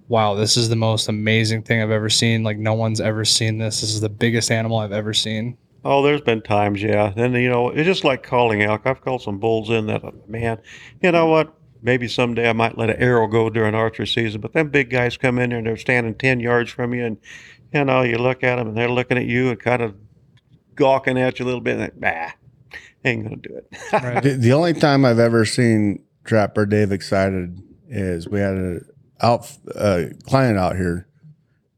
wow, 0.09 0.33
this 0.33 0.57
is 0.57 0.67
the 0.67 0.75
most 0.75 1.07
amazing 1.07 1.61
thing 1.61 1.81
I've 1.81 1.91
ever 1.91 2.09
seen. 2.09 2.43
Like 2.43 2.57
no 2.57 2.73
one's 2.73 2.99
ever 2.99 3.23
seen 3.23 3.59
this. 3.59 3.79
This 3.79 3.91
is 3.91 4.01
the 4.01 4.09
biggest 4.09 4.51
animal 4.51 4.79
I've 4.79 4.91
ever 4.91 5.13
seen. 5.13 5.57
Oh, 5.85 6.01
there's 6.01 6.19
been 6.19 6.41
times, 6.41 6.81
yeah. 6.81 7.13
And 7.15 7.33
you 7.35 7.49
know, 7.49 7.69
it's 7.69 7.85
just 7.85 8.03
like 8.03 8.23
calling 8.23 8.61
elk. 8.61 8.81
I've 8.85 9.01
called 9.01 9.21
some 9.21 9.39
bulls 9.39 9.69
in 9.69 9.85
that, 9.85 10.03
uh, 10.03 10.11
man. 10.27 10.59
You 11.01 11.13
know 11.13 11.27
what? 11.27 11.53
Maybe 11.81 12.09
someday 12.09 12.49
I 12.49 12.53
might 12.53 12.77
let 12.77 12.89
an 12.89 12.97
arrow 12.97 13.27
go 13.27 13.49
during 13.49 13.73
archery 13.73 14.05
season. 14.05 14.41
But 14.41 14.51
them 14.51 14.69
big 14.69 14.89
guys 14.89 15.15
come 15.15 15.39
in 15.39 15.51
there 15.51 15.59
and 15.59 15.67
they're 15.67 15.77
standing 15.77 16.15
ten 16.15 16.41
yards 16.41 16.71
from 16.71 16.93
you, 16.93 17.05
and 17.05 17.17
you 17.73 17.85
know, 17.85 18.01
you 18.01 18.17
look 18.17 18.43
at 18.43 18.57
them 18.57 18.67
and 18.67 18.77
they're 18.77 18.89
looking 18.89 19.17
at 19.17 19.25
you 19.25 19.51
and 19.51 19.59
kind 19.59 19.81
of 19.81 19.95
gawking 20.75 21.17
at 21.17 21.39
you 21.39 21.45
a 21.45 21.47
little 21.47 21.61
bit. 21.61 21.73
And 21.73 21.81
like, 21.81 21.99
bah, 21.99 22.31
ain't 23.05 23.23
gonna 23.23 23.37
do 23.37 23.55
it. 23.55 23.67
Right. 23.93 24.21
The, 24.21 24.31
the 24.31 24.53
only 24.53 24.73
time 24.73 25.05
I've 25.05 25.19
ever 25.19 25.45
seen 25.45 26.03
Trapper 26.25 26.65
Dave 26.65 26.91
excited 26.91 27.61
is 27.87 28.27
we 28.27 28.39
had 28.39 28.55
a 28.55 28.79
out 29.21 29.51
uh, 29.75 30.05
client 30.25 30.57
out 30.57 30.75
here, 30.75 31.07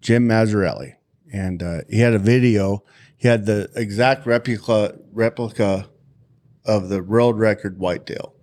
Jim 0.01 0.27
Mazzarelli, 0.27 0.95
and 1.31 1.61
uh, 1.61 1.79
he 1.89 1.99
had 1.99 2.13
a 2.13 2.19
video. 2.19 2.83
He 3.17 3.27
had 3.27 3.45
the 3.45 3.69
exact 3.75 4.25
replica 4.25 4.97
replica 5.11 5.89
of 6.65 6.89
the 6.89 7.01
world 7.01 7.39
record 7.39 7.77
whitetail. 7.77 8.35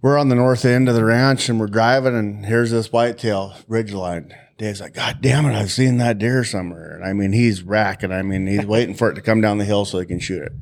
We're 0.00 0.18
on 0.18 0.28
the 0.28 0.36
north 0.36 0.64
end 0.64 0.88
of 0.88 0.94
the 0.94 1.04
ranch 1.04 1.48
and 1.48 1.58
we're 1.58 1.66
driving, 1.66 2.14
and 2.14 2.46
here's 2.46 2.70
this 2.70 2.92
whitetail 2.92 3.54
ridgeline. 3.68 4.32
Dave's 4.56 4.80
like, 4.80 4.94
God 4.94 5.18
damn 5.20 5.46
it, 5.46 5.54
I've 5.54 5.72
seen 5.72 5.98
that 5.98 6.18
deer 6.18 6.44
somewhere. 6.44 6.94
And 6.94 7.04
I 7.04 7.12
mean, 7.12 7.32
he's 7.32 7.62
racking. 7.62 8.12
I 8.12 8.22
mean, 8.22 8.46
he's 8.46 8.66
waiting 8.66 8.94
for 8.94 9.10
it 9.10 9.14
to 9.14 9.20
come 9.20 9.40
down 9.40 9.58
the 9.58 9.64
hill 9.64 9.84
so 9.84 9.98
he 9.98 10.06
can 10.06 10.20
shoot 10.20 10.42
it. 10.42 10.52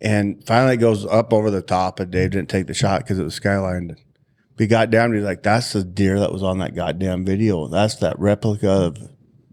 And 0.00 0.44
finally, 0.44 0.74
it 0.74 0.78
goes 0.78 1.06
up 1.06 1.32
over 1.32 1.50
the 1.50 1.62
top, 1.62 1.98
and 1.98 2.10
Dave 2.10 2.32
didn't 2.32 2.50
take 2.50 2.66
the 2.66 2.74
shot 2.74 3.00
because 3.00 3.18
it 3.18 3.24
was 3.24 3.38
skylined. 3.38 3.96
We 4.56 4.66
got 4.66 4.90
down, 4.90 5.10
to 5.10 5.20
like, 5.20 5.42
"That's 5.42 5.72
the 5.72 5.82
deer 5.82 6.20
that 6.20 6.32
was 6.32 6.42
on 6.42 6.58
that 6.58 6.74
goddamn 6.74 7.24
video. 7.24 7.66
That's 7.68 7.96
that 7.96 8.18
replica 8.18 8.70
of 8.70 8.98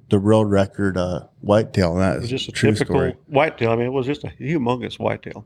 the 0.09 0.19
world 0.19 0.51
record 0.51 0.97
uh, 0.97 1.21
whitetail." 1.39 1.93
And 1.93 2.01
that 2.01 2.11
It 2.13 2.15
is 2.17 2.21
was 2.23 2.29
just 2.29 2.49
a 2.49 2.51
true 2.51 2.71
typical 2.73 2.95
story. 2.95 3.15
whitetail. 3.27 3.71
I 3.71 3.75
mean, 3.77 3.87
it 3.87 3.93
was 3.93 4.05
just 4.05 4.23
a 4.23 4.27
humongous 4.39 4.99
whitetail. 4.99 5.45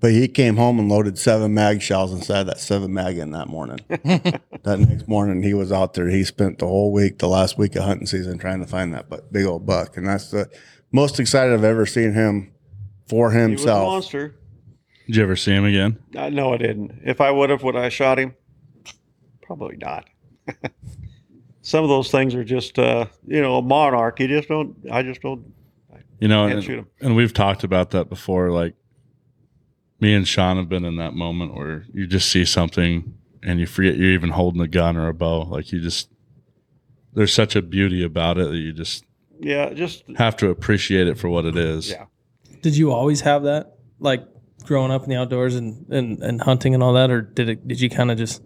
But 0.00 0.12
he 0.12 0.28
came 0.28 0.56
home 0.56 0.78
and 0.78 0.88
loaded 0.88 1.18
seven 1.18 1.54
mag 1.54 1.82
shells 1.82 2.12
inside 2.12 2.44
that 2.44 2.58
seven 2.60 2.92
mag 2.94 3.18
in 3.18 3.32
that 3.32 3.48
morning. 3.48 3.78
that 3.88 4.40
next 4.78 5.06
morning, 5.08 5.42
he 5.42 5.54
was 5.54 5.70
out 5.72 5.94
there. 5.94 6.08
He 6.08 6.24
spent 6.24 6.58
the 6.58 6.66
whole 6.66 6.92
week, 6.92 7.18
the 7.18 7.28
last 7.28 7.58
week 7.58 7.76
of 7.76 7.82
hunting 7.84 8.06
season, 8.06 8.38
trying 8.38 8.60
to 8.60 8.66
find 8.66 8.94
that 8.94 9.08
bu- 9.10 9.20
big 9.30 9.44
old 9.46 9.66
buck, 9.66 9.96
and 9.96 10.06
that's 10.06 10.30
the 10.30 10.48
most 10.92 11.20
excited 11.20 11.52
I've 11.52 11.64
ever 11.64 11.84
seen 11.84 12.12
him 12.14 12.52
for 13.08 13.30
He 13.32 13.36
was 13.38 13.44
a 13.44 13.48
himself. 13.48 13.86
monster. 13.88 14.36
Did 15.06 15.16
you 15.16 15.22
ever 15.22 15.36
see 15.36 15.52
him 15.52 15.64
again? 15.64 15.98
Uh, 16.16 16.28
no, 16.28 16.54
I 16.54 16.56
didn't. 16.58 17.00
If 17.04 17.20
I 17.20 17.30
would 17.30 17.50
have, 17.50 17.62
would 17.62 17.76
I 17.76 17.84
have 17.84 17.92
shot 17.92 18.18
him? 18.18 18.34
Probably 19.48 19.76
not. 19.78 20.04
Some 21.62 21.82
of 21.82 21.88
those 21.88 22.10
things 22.10 22.34
are 22.34 22.44
just, 22.44 22.78
uh, 22.78 23.06
you 23.26 23.40
know, 23.40 23.56
a 23.56 23.62
monarch. 23.62 24.20
You 24.20 24.28
just 24.28 24.48
don't. 24.48 24.76
I 24.92 25.02
just 25.02 25.22
don't. 25.22 25.52
You 26.20 26.28
know, 26.28 26.44
and, 26.46 26.62
shoot 26.62 26.78
'em. 26.80 26.86
and 27.00 27.16
we've 27.16 27.32
talked 27.32 27.64
about 27.64 27.90
that 27.92 28.10
before. 28.10 28.50
Like 28.50 28.74
me 30.00 30.12
and 30.14 30.28
Sean 30.28 30.58
have 30.58 30.68
been 30.68 30.84
in 30.84 30.96
that 30.96 31.14
moment 31.14 31.54
where 31.54 31.86
you 31.94 32.06
just 32.06 32.30
see 32.30 32.44
something 32.44 33.14
and 33.42 33.58
you 33.58 33.66
forget 33.66 33.96
you're 33.96 34.10
even 34.12 34.30
holding 34.30 34.60
a 34.60 34.68
gun 34.68 34.96
or 34.98 35.08
a 35.08 35.14
bow. 35.14 35.42
Like 35.42 35.72
you 35.72 35.80
just 35.80 36.10
there's 37.14 37.32
such 37.32 37.56
a 37.56 37.62
beauty 37.62 38.04
about 38.04 38.36
it 38.36 38.50
that 38.50 38.56
you 38.58 38.72
just 38.74 39.04
Yeah, 39.40 39.72
just 39.72 40.04
have 40.16 40.36
to 40.38 40.50
appreciate 40.50 41.06
it 41.08 41.16
for 41.18 41.28
what 41.30 41.46
it 41.46 41.56
is. 41.56 41.90
Yeah. 41.90 42.04
Did 42.60 42.76
you 42.76 42.92
always 42.92 43.22
have 43.22 43.44
that, 43.44 43.76
like 43.98 44.26
growing 44.64 44.90
up 44.90 45.04
in 45.04 45.08
the 45.10 45.16
outdoors 45.16 45.54
and, 45.54 45.86
and, 45.88 46.22
and 46.22 46.42
hunting 46.42 46.74
and 46.74 46.82
all 46.82 46.92
that, 46.94 47.10
or 47.10 47.22
did 47.22 47.48
it? 47.48 47.66
Did 47.68 47.80
you 47.80 47.88
kind 47.88 48.10
of 48.10 48.18
just, 48.18 48.42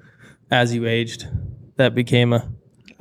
as 0.53 0.75
you 0.75 0.87
aged, 0.87 1.27
that 1.77 1.95
became 1.95 2.35
a 2.35 2.47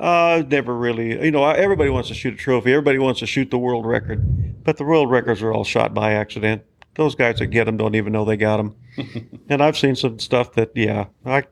Uh, 0.00 0.42
never 0.48 0.74
really. 0.74 1.22
You 1.22 1.30
know, 1.30 1.44
everybody 1.44 1.90
wants 1.90 2.08
to 2.08 2.14
shoot 2.14 2.34
a 2.34 2.36
trophy. 2.36 2.72
Everybody 2.72 2.98
wants 2.98 3.20
to 3.20 3.26
shoot 3.26 3.50
the 3.50 3.58
world 3.58 3.86
record, 3.86 4.64
but 4.64 4.78
the 4.78 4.84
world 4.84 5.10
records 5.10 5.42
are 5.42 5.52
all 5.52 5.62
shot 5.62 5.94
by 5.94 6.14
accident. 6.14 6.62
those 6.94 7.14
guys 7.14 7.38
that 7.38 7.46
get 7.46 7.64
them 7.64 7.76
don't 7.76 7.94
even 7.94 8.12
know 8.12 8.24
they 8.24 8.36
got 8.36 8.56
them. 8.56 8.74
and 9.48 9.62
I've 9.62 9.78
seen 9.78 9.94
some 9.94 10.18
stuff 10.18 10.52
that, 10.54 10.72
yeah, 10.74 11.06
I, 11.24 11.44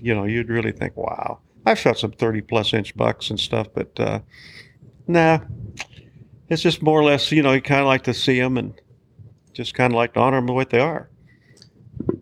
you 0.00 0.14
know, 0.14 0.24
you'd 0.24 0.48
really 0.48 0.72
think, 0.72 0.96
wow. 0.96 1.40
I've 1.66 1.78
shot 1.78 1.98
some 1.98 2.12
30 2.12 2.40
plus 2.42 2.72
inch 2.72 2.96
bucks 2.96 3.30
and 3.30 3.38
stuff, 3.38 3.68
but 3.74 3.98
uh, 4.00 4.20
nah, 5.06 5.40
it's 6.48 6.62
just 6.62 6.82
more 6.82 6.98
or 6.98 7.04
less, 7.04 7.30
you 7.30 7.42
know, 7.42 7.52
you 7.52 7.60
kind 7.60 7.80
of 7.80 7.86
like 7.86 8.04
to 8.04 8.14
see 8.14 8.40
them 8.40 8.56
and 8.56 8.74
just 9.52 9.74
kind 9.74 9.92
of 9.92 9.96
like 9.96 10.14
to 10.14 10.20
honor 10.20 10.38
them 10.38 10.46
the 10.46 10.52
way 10.52 10.64
they 10.68 10.80
are. 10.80 11.10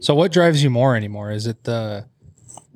So 0.01 0.15
what 0.15 0.33
drives 0.33 0.63
you 0.63 0.71
more 0.71 0.97
anymore? 0.97 1.31
Is 1.31 1.47
it 1.47 1.65
the 1.65 2.09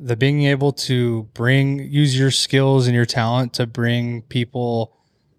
the 0.03 0.17
being 0.17 0.45
able 0.45 0.73
to 0.73 1.25
bring 1.35 1.79
use 1.79 2.19
your 2.19 2.31
skills 2.31 2.87
and 2.87 2.95
your 2.97 3.05
talent 3.05 3.53
to 3.55 3.67
bring 3.67 4.23
people 4.23 4.97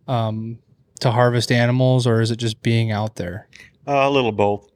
um, 0.07 0.59
to 0.99 1.09
harvest 1.11 1.51
animals, 1.51 2.05
or 2.05 2.21
is 2.21 2.29
it 2.31 2.35
just 2.37 2.61
being 2.61 2.91
out 2.91 3.15
there? 3.15 3.47
Uh, 3.87 4.07
a 4.07 4.09
little 4.09 4.31
both. 4.31 4.69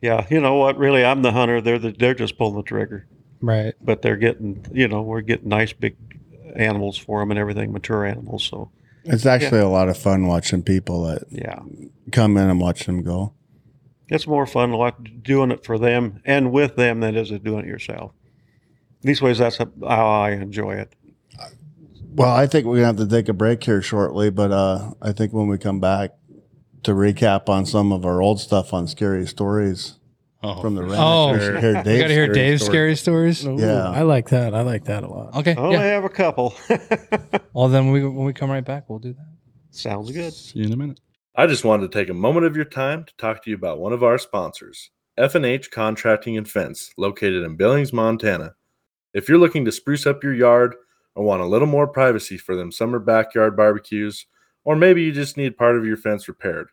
Yeah, 0.00 0.26
you 0.30 0.40
know 0.40 0.54
what? 0.56 0.76
Really, 0.78 1.04
I'm 1.04 1.22
the 1.22 1.32
hunter. 1.32 1.60
They're 1.60 1.78
the, 1.78 1.92
they're 1.92 2.14
just 2.14 2.36
pulling 2.38 2.56
the 2.56 2.62
trigger, 2.62 3.06
Right. 3.40 3.74
but 3.80 4.02
they're 4.02 4.16
getting, 4.16 4.64
you 4.72 4.86
know, 4.88 5.02
we're 5.02 5.22
getting 5.22 5.48
nice 5.48 5.72
big 5.72 5.96
animals 6.56 6.96
for 6.98 7.20
them 7.20 7.30
and 7.30 7.38
everything, 7.40 7.72
mature 7.72 8.04
animals. 8.04 8.44
So 8.44 8.70
It's 9.04 9.26
actually 9.26 9.60
a 9.60 9.68
lot 9.68 9.88
of 9.88 9.96
fun 9.98 10.26
watching 10.26 10.62
people 10.62 11.04
that 11.04 11.24
yeah, 11.30 11.60
come 12.12 12.36
in 12.36 12.48
and 12.50 12.60
watch 12.60 12.84
them 12.86 13.02
go. 13.02 13.32
it's 14.08 14.26
more 14.26 14.46
fun 14.46 14.72
like 14.72 15.22
doing 15.22 15.50
it 15.50 15.64
for 15.64 15.78
them 15.78 16.20
and 16.26 16.52
with 16.52 16.76
them 16.76 17.00
than 17.00 17.16
it 17.16 17.20
is 17.30 17.40
doing 17.40 17.64
it 17.64 17.68
yourself. 17.68 18.12
These 19.04 19.20
ways, 19.22 19.38
that's 19.38 19.58
how 19.58 19.66
I 20.08 20.30
enjoy 20.30 20.72
it. 20.76 20.94
Well, 22.14 22.30
I 22.30 22.46
think 22.46 22.66
we're 22.66 22.76
gonna 22.76 22.86
have 22.86 22.96
to 22.96 23.06
take 23.08 23.28
a 23.28 23.32
break 23.32 23.62
here 23.62 23.82
shortly, 23.82 24.30
but 24.30 24.50
uh, 24.52 24.92
I 25.02 25.12
think 25.12 25.32
when 25.32 25.46
we 25.48 25.58
come 25.58 25.80
back 25.80 26.12
to 26.84 26.92
recap 26.92 27.48
on 27.48 27.66
some 27.66 27.92
of 27.92 28.04
our 28.06 28.22
old 28.22 28.40
stuff 28.40 28.72
on 28.72 28.86
scary 28.86 29.26
stories 29.26 29.98
Oh, 30.42 30.60
from 30.60 30.74
the 30.74 30.82
ranch, 30.82 30.96
Oh, 30.98 31.32
we 31.32 31.38
sure. 31.40 31.58
hear 31.58 31.68
You 31.70 31.74
got 31.74 31.84
to 31.84 32.08
hear 32.14 32.28
Dave's 32.32 32.62
story. 32.62 32.94
scary 32.94 32.96
stories. 32.96 33.46
Ooh, 33.46 33.56
Yeah. 33.58 33.88
I 33.88 34.02
like 34.02 34.28
that. 34.28 34.54
I 34.54 34.60
like 34.60 34.84
that 34.84 35.02
a 35.02 35.08
lot. 35.08 35.34
Okay. 35.36 35.54
I 35.54 35.58
only 35.60 35.76
Yeah. 35.76 35.82
have 35.84 36.04
a 36.04 36.08
couple. 36.10 36.54
Well, 37.54 37.68
then 37.68 37.90
we, 37.92 38.02
when 38.04 38.24
we 38.26 38.32
come 38.32 38.50
right 38.50 38.64
back, 38.64 38.90
we'll 38.90 38.98
do 38.98 39.12
that. 39.14 39.26
Sounds 39.70 40.10
good. 40.10 40.32
See 40.32 40.58
you 40.58 40.66
in 40.66 40.72
a 40.72 40.76
minute. 40.76 40.98
I 41.36 41.46
just 41.46 41.64
wanted 41.64 41.90
to 41.90 41.98
take 41.98 42.08
a 42.10 42.14
moment 42.14 42.44
of 42.46 42.56
your 42.56 42.64
time 42.64 43.04
to 43.04 43.16
talk 43.16 43.42
to 43.44 43.50
you 43.50 43.54
about 43.56 43.78
one 43.78 43.92
of 43.92 44.02
our 44.02 44.18
sponsors, 44.18 44.90
F&H 45.16 45.70
Contracting 45.70 46.36
and 46.36 46.48
Fence, 46.48 46.90
located 46.98 47.44
in 47.44 47.56
Billings, 47.56 47.92
Montana. 47.92 48.54
If 49.14 49.28
you're 49.28 49.38
looking 49.38 49.64
to 49.64 49.72
spruce 49.72 50.06
up 50.06 50.24
your 50.24 50.34
yard 50.34 50.74
or 51.14 51.24
want 51.24 51.40
a 51.40 51.46
little 51.46 51.68
more 51.68 51.86
privacy 51.86 52.36
for 52.36 52.56
them 52.56 52.72
summer 52.72 52.98
backyard 52.98 53.56
barbecues, 53.56 54.26
or 54.64 54.74
maybe 54.74 55.04
you 55.04 55.12
just 55.12 55.36
need 55.36 55.56
part 55.56 55.76
of 55.76 55.86
your 55.86 55.96
fence 55.96 56.26
repaired, 56.26 56.70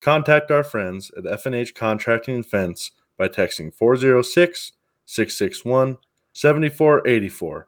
contact 0.00 0.50
our 0.50 0.64
friends 0.64 1.12
at 1.16 1.26
F&H 1.26 1.76
Contracting 1.76 2.34
and 2.34 2.44
Fence 2.44 2.90
by 3.16 3.28
texting 3.28 3.72
406-661-7484. 5.06 7.64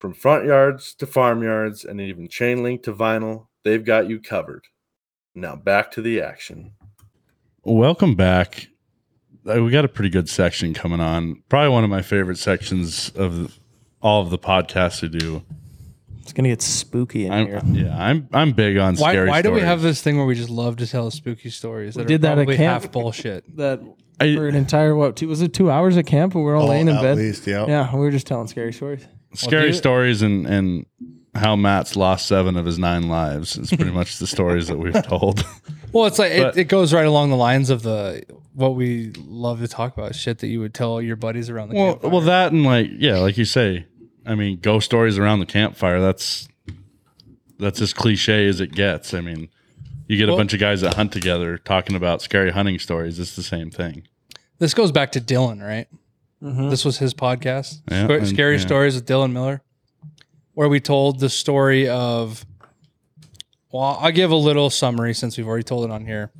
From 0.00 0.12
front 0.12 0.44
yards 0.44 0.92
to 0.94 1.06
farmyards 1.06 1.84
and 1.84 2.00
even 2.00 2.26
chain 2.26 2.64
link 2.64 2.82
to 2.82 2.92
vinyl, 2.92 3.46
they've 3.62 3.84
got 3.84 4.10
you 4.10 4.20
covered. 4.20 4.64
Now 5.36 5.54
back 5.54 5.92
to 5.92 6.02
the 6.02 6.20
action. 6.20 6.72
Welcome 7.62 8.16
back. 8.16 8.66
Uh, 9.48 9.62
We 9.62 9.70
got 9.70 9.84
a 9.84 9.88
pretty 9.88 10.10
good 10.10 10.28
section 10.28 10.74
coming 10.74 11.00
on. 11.00 11.42
Probably 11.48 11.68
one 11.70 11.84
of 11.84 11.90
my 11.90 12.02
favorite 12.02 12.38
sections 12.38 13.10
of 13.16 13.58
all 14.00 14.22
of 14.22 14.30
the 14.30 14.38
podcasts 14.38 15.02
we 15.02 15.08
do. 15.08 15.42
It's 16.20 16.32
gonna 16.32 16.48
get 16.50 16.62
spooky 16.62 17.26
in 17.26 17.32
I'm, 17.32 17.46
here. 17.46 17.60
yeah, 17.86 17.96
I'm 18.00 18.28
I'm 18.32 18.52
big 18.52 18.76
on 18.78 18.94
Why, 18.94 19.12
scary. 19.12 19.28
why 19.28 19.42
do 19.42 19.50
we 19.50 19.60
have 19.60 19.82
this 19.82 20.00
thing 20.02 20.16
where 20.16 20.26
we 20.26 20.36
just 20.36 20.50
love 20.50 20.76
to 20.76 20.86
tell 20.86 21.10
spooky 21.10 21.50
stories 21.50 21.94
that 21.94 22.02
We 22.02 22.06
did 22.06 22.20
are 22.20 22.22
that 22.22 22.30
at 22.32 22.34
probably 22.36 22.56
camp. 22.56 22.82
half 22.84 22.92
bullshit? 22.92 23.44
That 23.56 23.80
I- 24.20 24.36
for 24.36 24.46
an 24.46 24.54
entire 24.54 24.94
what? 24.94 25.16
Two, 25.16 25.26
was 25.26 25.42
it 25.42 25.52
two 25.52 25.68
hours 25.70 25.96
at 25.96 26.06
camp? 26.06 26.34
And 26.36 26.44
we 26.44 26.48
were 26.48 26.54
all 26.54 26.66
Oh, 26.66 26.70
laying 26.70 26.86
in 26.86 26.94
at 26.96 27.02
bed. 27.02 27.18
least, 27.18 27.44
yeah. 27.46 27.66
Yeah, 27.66 27.92
we 27.92 28.00
were 28.00 28.12
just 28.12 28.26
telling 28.28 28.46
scary 28.46 28.72
stories. 28.72 29.04
scary 29.34 29.68
you- 29.68 29.72
stories 29.72 30.22
and 30.22 30.46
and 30.46 30.86
how 31.34 31.56
Matt's 31.56 31.96
lost 31.96 32.26
seven 32.26 32.56
of 32.56 32.66
his 32.66 32.78
nine 32.78 33.08
lives. 33.08 33.56
is 33.58 33.70
pretty 33.70 33.90
much 33.90 34.18
the 34.18 34.26
stories 34.28 34.68
that 34.68 34.78
we've 34.78 35.02
told. 35.08 35.44
Well, 35.90 36.06
it's 36.06 36.20
like 36.20 36.30
But- 36.36 36.56
it, 36.56 36.60
it 36.60 36.64
goes 36.68 36.92
right 36.94 37.06
along 37.06 37.30
the 37.30 37.36
lines 37.36 37.68
of 37.68 37.82
the 37.82 38.22
what 38.54 38.74
we 38.74 39.12
love 39.18 39.60
to 39.60 39.68
talk 39.68 39.96
about 39.96 40.14
shit 40.14 40.38
that 40.40 40.48
you 40.48 40.60
would 40.60 40.74
tell 40.74 41.00
your 41.00 41.16
buddies 41.16 41.48
around 41.50 41.70
the 41.70 41.74
well, 41.76 41.92
campfire. 41.94 42.10
well, 42.10 42.20
that 42.22 42.52
and 42.52 42.64
like 42.64 42.88
yeah, 42.92 43.18
like 43.18 43.36
you 43.38 43.44
say, 43.44 43.86
I 44.26 44.34
mean, 44.34 44.58
ghost 44.60 44.84
stories 44.86 45.18
around 45.18 45.40
the 45.40 45.46
campfire. 45.46 46.00
That's 46.00 46.48
that's 47.58 47.80
as 47.80 47.92
cliche 47.92 48.46
as 48.46 48.60
it 48.60 48.72
gets. 48.72 49.14
I 49.14 49.20
mean, 49.20 49.48
you 50.08 50.16
get 50.16 50.28
a 50.28 50.36
bunch 50.36 50.52
of 50.52 50.60
guys 50.60 50.80
that 50.82 50.94
hunt 50.94 51.12
together 51.12 51.56
talking 51.58 51.96
about 51.96 52.20
scary 52.22 52.50
hunting 52.50 52.78
stories. 52.78 53.18
It's 53.18 53.36
the 53.36 53.42
same 53.42 53.70
thing. 53.70 54.06
this 54.58 54.74
goes 54.74 54.92
back 54.92 55.12
to 55.12 55.20
Dylan, 55.20 55.62
right? 55.62 55.86
Mm-hmm. 56.42 56.70
This 56.70 56.84
was 56.84 56.98
his 56.98 57.14
podcast, 57.14 57.82
Yeah, 57.90 58.04
Scar- 58.04 58.16
and- 58.18 58.28
Scary 58.28 58.56
yeah. 58.56 58.60
Stories 58.66 58.96
with 58.96 59.06
Dylan 59.06 59.30
Miller, 59.32 59.62
where 60.54 60.68
we 60.68 60.80
told 60.80 61.20
the 61.20 61.28
story 61.28 61.88
of. 61.88 62.44
Well, 63.72 63.96
I'll 64.00 64.12
give 64.12 64.30
a 64.30 64.36
little 64.36 64.68
summary 64.68 65.14
since 65.14 65.38
we've 65.38 65.46
already 65.46 65.62
told 65.62 65.84
it 65.86 65.90
on 65.90 66.04
here, 66.04 66.30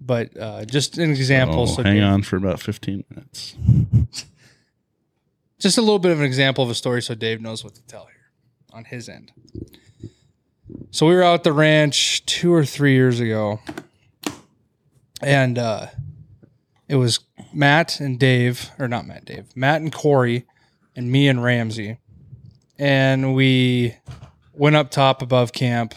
but 0.00 0.36
uh, 0.36 0.64
just 0.64 0.98
an 0.98 1.10
example. 1.10 1.62
Oh, 1.62 1.66
so 1.66 1.82
hang 1.82 1.96
Dave- 1.96 2.04
on 2.04 2.22
for 2.22 2.36
about 2.36 2.60
fifteen 2.60 3.04
minutes. 3.10 3.56
just 5.58 5.78
a 5.78 5.80
little 5.80 5.98
bit 5.98 6.12
of 6.12 6.20
an 6.20 6.24
example 6.24 6.64
of 6.64 6.70
a 6.70 6.74
story 6.74 7.02
so 7.02 7.14
Dave 7.14 7.40
knows 7.40 7.64
what 7.64 7.74
to 7.74 7.82
tell 7.82 8.06
here 8.06 8.30
on 8.72 8.84
his 8.84 9.08
end. 9.08 9.32
So 10.90 11.06
we 11.06 11.14
were 11.14 11.22
out 11.22 11.34
at 11.34 11.44
the 11.44 11.52
ranch 11.52 12.24
two 12.26 12.52
or 12.52 12.64
three 12.64 12.92
years 12.92 13.20
ago, 13.20 13.60
and 15.22 15.58
uh, 15.58 15.86
it 16.88 16.96
was 16.96 17.20
Matt 17.52 18.00
and 18.00 18.18
Dave, 18.18 18.70
or 18.78 18.88
not 18.88 19.06
Matt, 19.06 19.24
Dave, 19.24 19.46
Matt 19.56 19.80
and 19.80 19.92
Corey, 19.92 20.46
and 20.94 21.10
me 21.10 21.28
and 21.28 21.42
Ramsey, 21.42 21.98
and 22.78 23.34
we 23.34 23.96
went 24.52 24.76
up 24.76 24.90
top 24.90 25.22
above 25.22 25.52
camp 25.52 25.94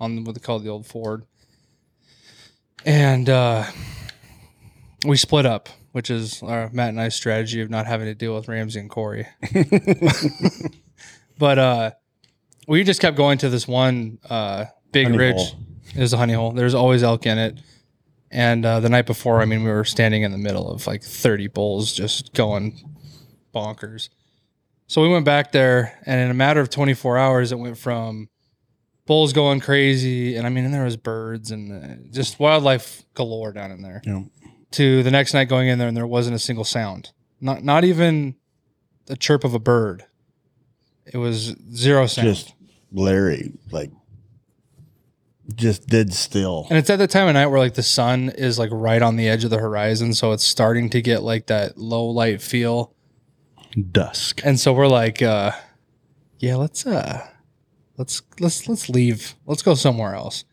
on 0.00 0.24
what 0.24 0.34
they 0.34 0.40
call 0.40 0.58
the 0.58 0.68
old 0.68 0.86
Ford, 0.86 1.24
and 2.84 3.28
uh, 3.28 3.64
we 5.06 5.16
split 5.16 5.46
up, 5.46 5.68
which 5.92 6.10
is 6.10 6.42
our 6.42 6.70
Matt 6.72 6.90
and 6.90 7.00
I's 7.00 7.14
strategy 7.14 7.60
of 7.60 7.70
not 7.70 7.86
having 7.86 8.06
to 8.06 8.14
deal 8.14 8.34
with 8.34 8.48
Ramsey 8.48 8.80
and 8.80 8.90
Corey. 8.90 9.26
but 11.38 11.58
uh, 11.58 11.90
we 12.66 12.84
just 12.84 13.00
kept 13.00 13.16
going 13.16 13.38
to 13.38 13.48
this 13.48 13.66
one 13.66 14.18
uh, 14.28 14.66
big 14.92 15.06
Honey 15.06 15.18
ridge. 15.18 15.36
hole. 15.36 15.58
It 15.94 16.00
was 16.00 16.12
a 16.12 16.16
honey 16.16 16.32
hole. 16.32 16.52
There's 16.52 16.74
always 16.74 17.02
elk 17.02 17.26
in 17.26 17.38
it. 17.38 17.60
And 18.30 18.66
uh, 18.66 18.80
the 18.80 18.88
night 18.88 19.06
before, 19.06 19.40
I 19.40 19.44
mean, 19.44 19.62
we 19.62 19.70
were 19.70 19.84
standing 19.84 20.22
in 20.22 20.32
the 20.32 20.38
middle 20.38 20.68
of 20.68 20.86
like 20.86 21.02
30 21.02 21.48
bulls 21.48 21.92
just 21.92 22.32
going 22.34 22.96
bonkers. 23.54 24.08
So 24.86 25.02
we 25.02 25.08
went 25.08 25.24
back 25.24 25.52
there, 25.52 25.98
and 26.04 26.20
in 26.20 26.30
a 26.30 26.34
matter 26.34 26.60
of 26.60 26.68
24 26.68 27.16
hours, 27.16 27.52
it 27.52 27.58
went 27.58 27.78
from 27.78 28.28
bulls 29.06 29.32
going 29.32 29.60
crazy, 29.60 30.36
and 30.36 30.46
I 30.46 30.50
mean, 30.50 30.64
and 30.64 30.74
there 30.74 30.84
was 30.84 30.96
birds 30.96 31.50
and 31.50 31.72
uh, 31.72 32.08
just 32.10 32.38
wildlife 32.38 33.04
galore 33.14 33.52
down 33.52 33.70
in 33.70 33.82
there. 33.82 34.02
Yeah. 34.04 34.22
To 34.72 35.02
the 35.02 35.10
next 35.10 35.34
night 35.34 35.48
going 35.48 35.68
in 35.68 35.78
there, 35.78 35.88
and 35.88 35.96
there 35.96 36.06
wasn't 36.06 36.34
a 36.34 36.38
single 36.38 36.64
sound, 36.64 37.12
not 37.40 37.62
not 37.62 37.84
even 37.84 38.34
a 39.08 39.16
chirp 39.16 39.44
of 39.44 39.54
a 39.54 39.58
bird. 39.58 40.04
It 41.06 41.18
was 41.18 41.54
zero 41.72 42.06
sound. 42.06 42.28
Just 42.28 42.54
Larry, 42.90 43.52
like, 43.70 43.90
just 45.54 45.86
dead 45.86 46.12
still. 46.12 46.66
And 46.70 46.78
it's 46.78 46.90
at 46.90 46.98
the 46.98 47.06
time 47.06 47.28
of 47.28 47.34
night 47.34 47.46
where 47.46 47.58
like 47.58 47.74
the 47.74 47.82
sun 47.82 48.30
is 48.30 48.58
like 48.58 48.70
right 48.72 49.02
on 49.02 49.16
the 49.16 49.28
edge 49.28 49.44
of 49.44 49.50
the 49.50 49.58
horizon, 49.58 50.14
so 50.14 50.32
it's 50.32 50.44
starting 50.44 50.90
to 50.90 51.02
get 51.02 51.22
like 51.22 51.46
that 51.46 51.78
low 51.78 52.06
light 52.06 52.40
feel. 52.40 52.94
Dusk. 53.92 54.40
And 54.44 54.58
so 54.58 54.72
we're 54.72 54.88
like, 54.88 55.22
uh, 55.22 55.52
yeah, 56.38 56.56
let's 56.56 56.86
uh 56.86 57.28
let's 57.96 58.22
let's 58.40 58.68
let's 58.68 58.88
leave. 58.88 59.34
Let's 59.46 59.62
go 59.62 59.74
somewhere 59.74 60.14
else. 60.14 60.44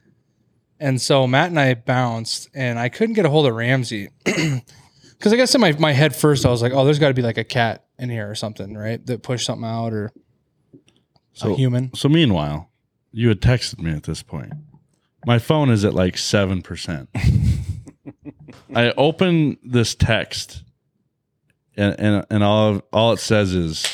And 0.80 1.00
so 1.00 1.28
Matt 1.28 1.50
and 1.50 1.60
I 1.60 1.76
bounced 1.76 2.50
and 2.56 2.80
I 2.80 2.90
couldn't 2.90 3.14
get 3.14 3.26
a 3.26 3.30
hold 3.30 3.46
of 3.46 3.54
Ramsey. 3.54 4.10
Cause 4.26 5.32
I 5.32 5.36
guess 5.36 5.54
in 5.54 5.62
my, 5.62 5.74
my 5.74 5.92
head 5.92 6.16
first 6.16 6.48
I 6.48 6.50
was 6.50 6.64
like, 6.64 6.74
oh, 6.74 6.84
there's 6.84 6.98
gotta 6.98 7.14
be 7.14 7.22
like 7.22 7.38
a 7.38 7.44
cat 7.44 7.86
in 8.00 8.10
here 8.10 8.30
or 8.30 8.34
something, 8.34 8.76
right? 8.76 9.06
That 9.06 9.22
pushed 9.22 9.46
something 9.46 9.68
out 9.68 9.94
or 9.94 10.12
So 11.34 11.54
a 11.54 11.56
human. 11.56 11.94
So 11.94 12.10
meanwhile, 12.10 12.72
you 13.12 13.30
had 13.30 13.42
texted 13.42 13.80
me 13.80 13.92
at 13.92 14.04
this 14.04 14.24
point. 14.24 14.54
My 15.26 15.38
phone 15.38 15.70
is 15.70 15.86
at 15.86 15.94
like 15.94 16.18
seven 16.18 16.64
percent. 16.64 17.10
I 18.76 18.92
open 18.98 19.58
this 19.64 19.94
text, 19.94 20.64
and 21.78 21.96
and 22.00 22.26
and 22.32 22.44
all 22.44 22.82
all 22.92 23.14
it 23.14 23.20
says 23.20 23.54
is 23.54 23.86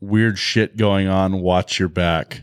weird 0.00 0.38
shit 0.38 0.76
going 0.76 1.08
on. 1.08 1.40
Watch 1.40 1.80
your 1.80 1.88
back. 1.88 2.42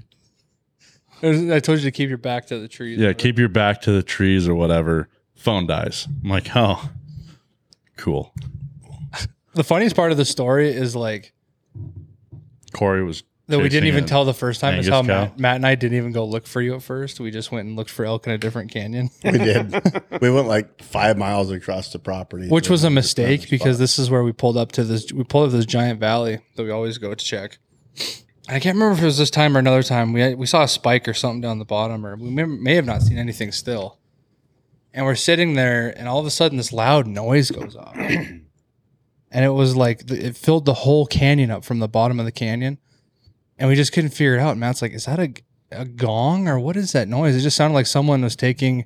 I 1.23 1.59
told 1.59 1.79
you 1.79 1.85
to 1.85 1.91
keep 1.91 2.09
your 2.09 2.17
back 2.17 2.47
to 2.47 2.59
the 2.59 2.67
trees. 2.67 2.99
Yeah, 2.99 3.13
keep 3.13 3.39
your 3.39 3.49
back 3.49 3.81
to 3.81 3.91
the 3.91 4.03
trees 4.03 4.47
or 4.47 4.55
whatever. 4.55 5.09
Phone 5.35 5.67
dies. 5.67 6.07
I'm 6.23 6.29
like, 6.29 6.49
oh, 6.55 6.89
cool. 7.95 8.33
the 9.53 9.63
funniest 9.63 9.95
part 9.95 10.11
of 10.11 10.17
the 10.17 10.25
story 10.25 10.69
is 10.69 10.95
like 10.95 11.33
Corey 12.73 13.03
was 13.03 13.23
that 13.47 13.59
we 13.59 13.69
didn't 13.69 13.87
even 13.87 14.05
tell 14.05 14.25
the 14.25 14.33
first 14.33 14.59
time 14.59 14.73
is 14.73 14.87
Angus 14.87 14.93
how 14.93 15.01
cow? 15.01 15.25
Matt, 15.25 15.39
Matt 15.39 15.55
and 15.55 15.65
I 15.65 15.75
didn't 15.75 15.97
even 15.97 16.11
go 16.11 16.25
look 16.25 16.45
for 16.45 16.61
you 16.61 16.75
at 16.75 16.83
first. 16.83 17.19
We 17.19 17.31
just 17.31 17.51
went 17.51 17.67
and 17.67 17.77
looked 17.77 17.89
for 17.89 18.03
elk 18.05 18.27
in 18.27 18.33
a 18.33 18.37
different 18.37 18.71
canyon, 18.71 19.09
We 19.23 19.31
did. 19.31 19.73
we 20.21 20.29
went 20.29 20.47
like 20.47 20.83
five 20.83 21.17
miles 21.17 21.49
across 21.49 21.93
the 21.93 21.99
property. 21.99 22.49
which 22.49 22.69
was 22.69 22.83
a 22.83 22.87
find 22.87 22.95
mistake 22.95 23.41
spot. 23.41 23.49
because 23.51 23.79
this 23.79 23.97
is 23.97 24.09
where 24.09 24.23
we 24.23 24.33
pulled 24.33 24.57
up 24.57 24.73
to 24.73 24.83
this. 24.83 25.13
We 25.13 25.23
pulled 25.23 25.47
up 25.47 25.51
this 25.53 25.65
giant 25.65 25.99
valley 25.99 26.39
that 26.55 26.63
we 26.63 26.71
always 26.71 26.97
go 26.97 27.15
to 27.15 27.23
check. 27.25 27.57
I 28.47 28.59
can't 28.59 28.75
remember 28.75 28.93
if 28.93 29.01
it 29.01 29.05
was 29.05 29.17
this 29.17 29.29
time 29.29 29.55
or 29.55 29.59
another 29.59 29.83
time. 29.83 30.13
We 30.13 30.33
we 30.35 30.45
saw 30.45 30.63
a 30.63 30.67
spike 30.67 31.07
or 31.07 31.13
something 31.13 31.41
down 31.41 31.59
the 31.59 31.65
bottom, 31.65 32.05
or 32.05 32.15
we 32.15 32.29
may, 32.29 32.45
may 32.45 32.75
have 32.75 32.85
not 32.85 33.01
seen 33.01 33.17
anything 33.17 33.51
still. 33.51 33.99
And 34.93 35.05
we're 35.05 35.15
sitting 35.15 35.53
there, 35.53 35.93
and 35.97 36.07
all 36.07 36.19
of 36.19 36.25
a 36.25 36.31
sudden, 36.31 36.57
this 36.57 36.71
loud 36.71 37.07
noise 37.07 37.51
goes 37.51 37.75
off, 37.75 37.95
and 37.97 38.45
it 39.31 39.49
was 39.49 39.75
like 39.75 40.09
it 40.09 40.37
filled 40.37 40.65
the 40.65 40.73
whole 40.73 41.05
canyon 41.05 41.51
up 41.51 41.65
from 41.65 41.79
the 41.79 41.87
bottom 41.89 42.19
of 42.19 42.25
the 42.25 42.31
canyon, 42.31 42.77
and 43.57 43.69
we 43.69 43.75
just 43.75 43.91
couldn't 43.91 44.11
figure 44.11 44.35
it 44.35 44.39
out. 44.39 44.51
And 44.51 44.59
Matt's 44.59 44.81
like, 44.81 44.93
"Is 44.93 45.05
that 45.05 45.19
a 45.19 45.33
a 45.71 45.85
gong 45.85 46.47
or 46.47 46.57
what 46.57 46.77
is 46.77 46.93
that 46.93 47.07
noise?" 47.09 47.35
It 47.35 47.41
just 47.41 47.57
sounded 47.57 47.75
like 47.75 47.85
someone 47.85 48.21
was 48.21 48.35
taking 48.35 48.85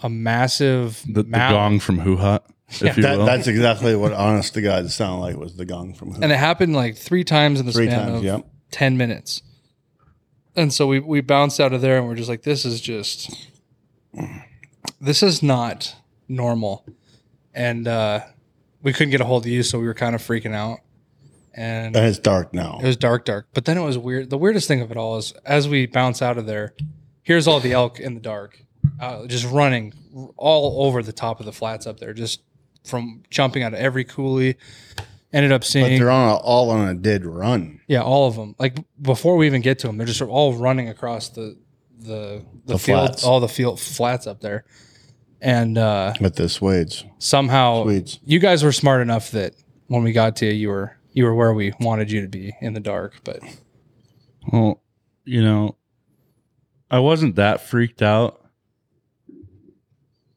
a 0.00 0.08
massive 0.08 1.02
The, 1.06 1.24
the 1.24 1.30
gong 1.30 1.80
from 1.80 1.98
Hoo 2.00 2.16
Hut, 2.16 2.46
Yeah. 2.80 2.90
if 2.90 2.96
you 2.96 3.02
That, 3.04 3.18
will. 3.18 3.26
that's 3.26 3.46
exactly 3.46 3.94
what 3.94 4.12
honest 4.12 4.54
to 4.54 4.62
God 4.62 4.90
sounded 4.90 5.20
like 5.20 5.36
was 5.36 5.56
the 5.56 5.64
gong 5.64 5.94
from 5.94 6.14
and 6.22 6.32
it 6.32 6.36
happened 6.38 6.74
like 6.74 6.96
three 6.96 7.22
times 7.24 7.60
in 7.60 7.66
the 7.66 7.72
three 7.72 7.86
span 7.86 8.06
times. 8.06 8.18
of 8.18 8.24
Yep. 8.24 8.46
10 8.72 8.96
minutes 8.96 9.42
and 10.56 10.72
so 10.72 10.86
we 10.86 10.98
we 10.98 11.20
bounced 11.20 11.60
out 11.60 11.72
of 11.72 11.80
there 11.82 11.98
and 11.98 12.08
we're 12.08 12.14
just 12.14 12.28
like 12.28 12.42
this 12.42 12.64
is 12.64 12.80
just 12.80 13.48
this 15.00 15.22
is 15.22 15.42
not 15.42 15.94
normal 16.28 16.84
and 17.54 17.86
uh 17.86 18.20
we 18.82 18.92
couldn't 18.92 19.10
get 19.10 19.20
a 19.20 19.24
hold 19.24 19.44
of 19.44 19.50
you 19.52 19.62
so 19.62 19.78
we 19.78 19.86
were 19.86 19.94
kind 19.94 20.14
of 20.14 20.22
freaking 20.22 20.54
out 20.54 20.80
and 21.54 21.94
And 21.94 22.06
it's 22.06 22.18
dark 22.18 22.52
now. 22.54 22.78
it 22.82 22.86
was 22.86 22.96
dark 22.96 23.24
dark 23.24 23.46
but 23.54 23.64
then 23.66 23.76
it 23.78 23.82
was 23.82 23.98
weird 23.98 24.30
the 24.30 24.38
weirdest 24.38 24.66
thing 24.68 24.80
of 24.80 24.90
it 24.90 24.96
all 24.96 25.16
is 25.18 25.32
as 25.44 25.68
we 25.68 25.86
bounce 25.86 26.22
out 26.22 26.38
of 26.38 26.46
there 26.46 26.74
here's 27.22 27.46
all 27.46 27.60
the 27.60 27.72
elk 27.72 28.00
in 28.00 28.14
the 28.14 28.20
dark 28.20 28.60
uh, 29.00 29.26
just 29.26 29.46
running 29.50 29.92
all 30.36 30.86
over 30.86 31.02
the 31.02 31.12
top 31.12 31.40
of 31.40 31.46
the 31.46 31.52
flats 31.52 31.86
up 31.86 31.98
there 32.00 32.12
just 32.12 32.40
from 32.84 33.22
jumping 33.30 33.62
out 33.62 33.72
of 33.74 33.78
every 33.80 34.04
coulee 34.04 34.56
ended 35.32 35.50
up 35.52 35.64
seeing, 35.64 35.84
But 35.84 35.88
seeing 35.88 36.00
they're 36.00 36.10
on 36.10 36.28
a, 36.28 36.34
all 36.36 36.70
on 36.70 36.88
a 36.88 36.94
dead 36.94 37.24
run. 37.24 37.80
yeah, 37.88 38.02
all 38.02 38.28
of 38.28 38.36
them. 38.36 38.54
Like 38.58 38.76
before 39.00 39.36
we 39.36 39.46
even 39.46 39.62
get 39.62 39.78
to 39.80 39.86
them, 39.88 39.96
they're 39.96 40.06
just 40.06 40.22
all 40.22 40.54
running 40.54 40.88
across 40.88 41.28
the 41.30 41.56
the 41.98 42.44
the, 42.66 42.74
The 42.74 42.78
field, 42.78 43.08
flats. 43.08 43.24
all 43.24 43.40
the 43.40 43.48
field 43.48 43.80
flats 43.80 44.26
up 44.26 44.40
there, 44.40 44.64
and 45.40 45.78
uh, 45.78 46.12
With 46.20 46.36
the 46.36 46.48
Swedes. 46.48 47.04
somehow 47.18 47.84
Swedes. 47.84 48.20
you 48.24 48.38
guys 48.38 48.62
were 48.62 48.72
smart 48.72 49.00
enough 49.02 49.30
that 49.32 49.54
when 49.86 50.02
we 50.02 50.12
got 50.12 50.36
to 50.36 50.46
you, 50.46 50.52
you 50.52 50.68
were 50.68 50.96
you 51.12 51.24
were 51.24 51.34
where 51.34 51.54
we 51.54 51.72
wanted 51.80 52.10
you 52.10 52.20
to 52.22 52.28
be 52.28 52.54
in 52.60 52.74
the 52.74 52.80
dark. 52.80 53.14
But 53.24 53.40
Well, 54.52 54.82
you 55.24 55.42
know, 55.42 55.76
I 56.90 56.98
wasn't 56.98 57.36
that 57.36 57.62
freaked 57.66 58.02
out, 58.02 58.43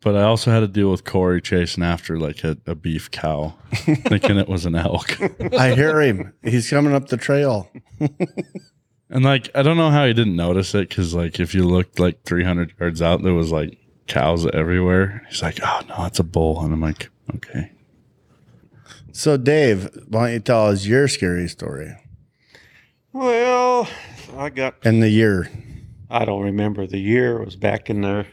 but 0.07 0.15
I 0.15 0.23
also 0.23 0.51
had 0.51 0.61
to 0.61 0.69
deal 0.69 0.89
with 0.89 1.03
Corey 1.03 1.41
chasing 1.41 1.83
after 1.83 2.17
like 2.17 2.41
a, 2.45 2.55
a 2.65 2.75
beef 2.75 3.11
cow, 3.11 3.55
thinking 3.73 4.37
it 4.37 4.47
was 4.47 4.65
an 4.65 4.73
elk. 4.73 5.19
I 5.53 5.75
hear 5.75 5.99
him. 5.99 6.33
He's 6.43 6.69
coming 6.69 6.93
up 6.93 7.09
the 7.09 7.17
trail. 7.17 7.69
And 9.09 9.23
like, 9.23 9.49
I 9.55 9.63
don't 9.63 9.77
know 9.77 9.89
how 9.89 10.05
he 10.05 10.11
didn't 10.13 10.35
notice 10.35 10.75
it 10.75 10.89
because, 10.89 11.13
like, 11.13 11.39
if 11.39 11.55
you 11.55 11.63
looked 11.63 11.97
like 11.97 12.23
300 12.23 12.73
yards 12.77 13.01
out, 13.01 13.23
there 13.23 13.33
was 13.33 13.53
like 13.53 13.77
cows 14.05 14.45
everywhere. 14.47 15.25
He's 15.29 15.41
like, 15.41 15.59
oh, 15.63 15.79
no, 15.87 16.03
it's 16.03 16.19
a 16.19 16.25
bull. 16.25 16.61
And 16.61 16.73
I'm 16.73 16.81
like, 16.81 17.09
okay. 17.33 17.71
So, 19.13 19.37
Dave, 19.37 19.89
why 20.09 20.25
don't 20.25 20.33
you 20.33 20.39
tell 20.41 20.67
us 20.67 20.85
your 20.85 21.07
scary 21.07 21.47
story 21.47 21.95
Well, 23.13 23.87
I 24.35 24.49
got 24.49 24.75
and 24.83 25.01
the 25.01 25.09
year? 25.09 25.49
I 26.09 26.25
don't 26.25 26.43
remember 26.43 26.85
the 26.85 26.99
year. 26.99 27.41
It 27.41 27.45
was 27.45 27.55
back 27.55 27.89
in 27.89 28.01
the 28.01 28.25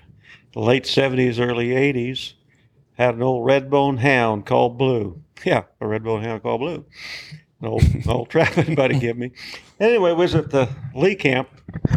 late 0.60 0.84
70s, 0.84 1.38
early 1.38 1.68
80s. 1.68 2.34
Had 2.94 3.16
an 3.16 3.22
old 3.22 3.44
red 3.44 3.70
bone 3.70 3.98
hound 3.98 4.46
called 4.46 4.78
Blue. 4.78 5.20
Yeah, 5.44 5.64
a 5.78 5.86
red 5.86 6.02
bone 6.04 6.22
hound 6.22 6.42
called 6.42 6.60
Blue. 6.60 6.86
An 7.60 7.66
old, 7.68 7.84
old 8.06 8.30
trapping 8.30 8.74
buddy 8.74 8.98
gave 8.98 9.18
me. 9.18 9.32
Anyway, 9.78 10.12
was 10.12 10.34
at 10.34 10.50
the 10.50 10.70
Lee 10.94 11.14
camp, 11.14 11.48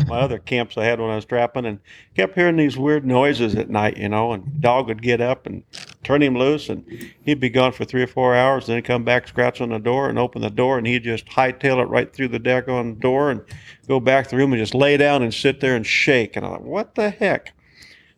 my 0.07 0.19
other 0.19 0.39
camps 0.39 0.77
I 0.77 0.83
had 0.83 0.99
when 0.99 1.09
I 1.09 1.15
was 1.15 1.23
trapping, 1.23 1.65
and 1.65 1.79
kept 2.15 2.35
hearing 2.35 2.57
these 2.57 2.77
weird 2.77 3.05
noises 3.05 3.55
at 3.55 3.69
night, 3.69 3.95
you 3.95 4.09
know, 4.09 4.33
and 4.33 4.59
dog 4.59 4.87
would 4.87 5.01
get 5.01 5.21
up 5.21 5.45
and 5.45 5.63
turn 6.03 6.23
him 6.23 6.37
loose, 6.37 6.67
and 6.67 6.83
he'd 7.21 7.39
be 7.39 7.49
gone 7.49 7.71
for 7.71 7.85
three 7.85 8.01
or 8.01 8.07
four 8.07 8.35
hours, 8.35 8.65
then 8.65 8.81
come 8.81 9.03
back, 9.03 9.27
scratch 9.27 9.61
on 9.61 9.69
the 9.69 9.79
door, 9.79 10.09
and 10.09 10.17
open 10.17 10.41
the 10.41 10.49
door, 10.49 10.77
and 10.77 10.87
he'd 10.87 11.03
just 11.03 11.25
hightail 11.27 11.81
it 11.81 11.89
right 11.89 12.11
through 12.11 12.29
the 12.29 12.39
deck 12.39 12.67
on 12.67 12.95
the 12.95 12.99
door 12.99 13.31
and 13.31 13.41
go 13.87 13.99
back 13.99 14.25
to 14.25 14.31
the 14.31 14.37
room 14.37 14.51
and 14.51 14.61
just 14.61 14.73
lay 14.73 14.97
down 14.97 15.21
and 15.21 15.33
sit 15.33 15.59
there 15.61 15.75
and 15.75 15.85
shake. 15.85 16.35
And 16.35 16.45
I 16.45 16.49
thought, 16.49 16.63
what 16.63 16.95
the 16.95 17.11
heck? 17.11 17.53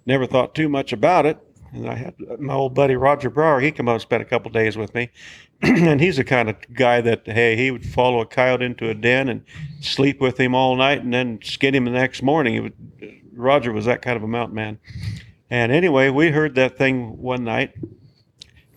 Never 0.09 0.25
thought 0.25 0.55
too 0.55 0.69
much 0.69 0.91
about 0.91 1.27
it. 1.27 1.37
And 1.71 1.87
I 1.87 1.93
had 1.93 2.15
my 2.39 2.55
old 2.55 2.73
buddy 2.73 2.95
Roger 2.95 3.29
Brower. 3.29 3.59
He 3.59 3.71
came 3.71 3.87
out 3.87 3.91
and 3.91 4.01
spent 4.01 4.23
a 4.23 4.25
couple 4.25 4.49
days 4.49 4.75
with 4.75 4.95
me, 4.95 5.11
and 5.61 6.01
he's 6.01 6.17
the 6.17 6.23
kind 6.23 6.49
of 6.49 6.55
guy 6.73 6.99
that 6.99 7.27
hey, 7.27 7.55
he 7.55 7.69
would 7.69 7.85
follow 7.85 8.19
a 8.19 8.25
coyote 8.25 8.65
into 8.65 8.89
a 8.89 8.95
den 8.95 9.29
and 9.29 9.43
sleep 9.81 10.19
with 10.19 10.39
him 10.39 10.55
all 10.55 10.75
night, 10.75 11.03
and 11.03 11.13
then 11.13 11.37
skin 11.43 11.75
him 11.75 11.85
the 11.85 11.91
next 11.91 12.23
morning. 12.23 12.63
Would. 12.63 12.73
Roger 13.33 13.71
was 13.71 13.85
that 13.85 14.01
kind 14.01 14.17
of 14.17 14.23
a 14.23 14.27
mountain 14.27 14.55
man. 14.55 14.79
And 15.51 15.71
anyway, 15.71 16.09
we 16.09 16.31
heard 16.31 16.55
that 16.55 16.75
thing 16.75 17.15
one 17.21 17.43
night, 17.43 17.75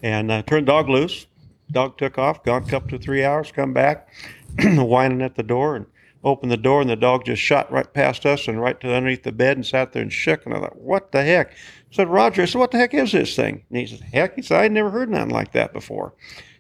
and 0.03 0.30
uh, 0.30 0.43
turned 0.43 0.66
dog 0.66 0.91
loose. 0.91 1.28
Dog 1.70 1.97
took 1.97 2.18
off, 2.18 2.45
gone 2.45 2.66
couple 2.66 2.91
to 2.91 2.99
three 2.99 3.24
hours, 3.24 3.51
come 3.51 3.72
back, 3.72 4.11
whining 4.62 5.22
at 5.22 5.37
the 5.37 5.43
door, 5.43 5.76
and 5.76 5.87
opened 6.25 6.53
the 6.53 6.57
door, 6.57 6.81
and 6.81 6.91
the 6.91 6.97
dog 6.97 7.25
just 7.25 7.43
shot 7.43 7.70
right 7.73 7.93
past 7.93 8.25
us 8.25 8.47
and 8.47 8.61
right 8.61 8.79
to 8.81 8.95
underneath 8.95 9.25
the 9.25 9.33
bed 9.33 9.57
and 9.57 9.66
sat 9.66 9.93
there 9.93 10.03
and 10.03 10.12
shook. 10.12 10.47
And 10.47 10.55
I 10.55 10.61
thought, 10.61 10.81
what 10.81 11.12
the 11.12 11.23
heck? 11.23 11.51
I 11.51 11.55
said, 11.91 12.09
Roger, 12.09 12.43
I 12.43 12.45
said, 12.45 12.59
what 12.59 12.70
the 12.70 12.79
heck 12.79 12.95
is 12.95 13.12
this 13.12 13.35
thing? 13.35 13.64
And 13.68 13.79
he 13.79 13.87
said, 13.87 14.01
heck, 14.01 14.37
he 14.37 14.43
said, 14.43 14.61
I'd 14.61 14.73
never 14.73 14.91
heard 14.91 15.11
nothing 15.11 15.31
like 15.31 15.53
that 15.53 15.73
before. 15.73 16.14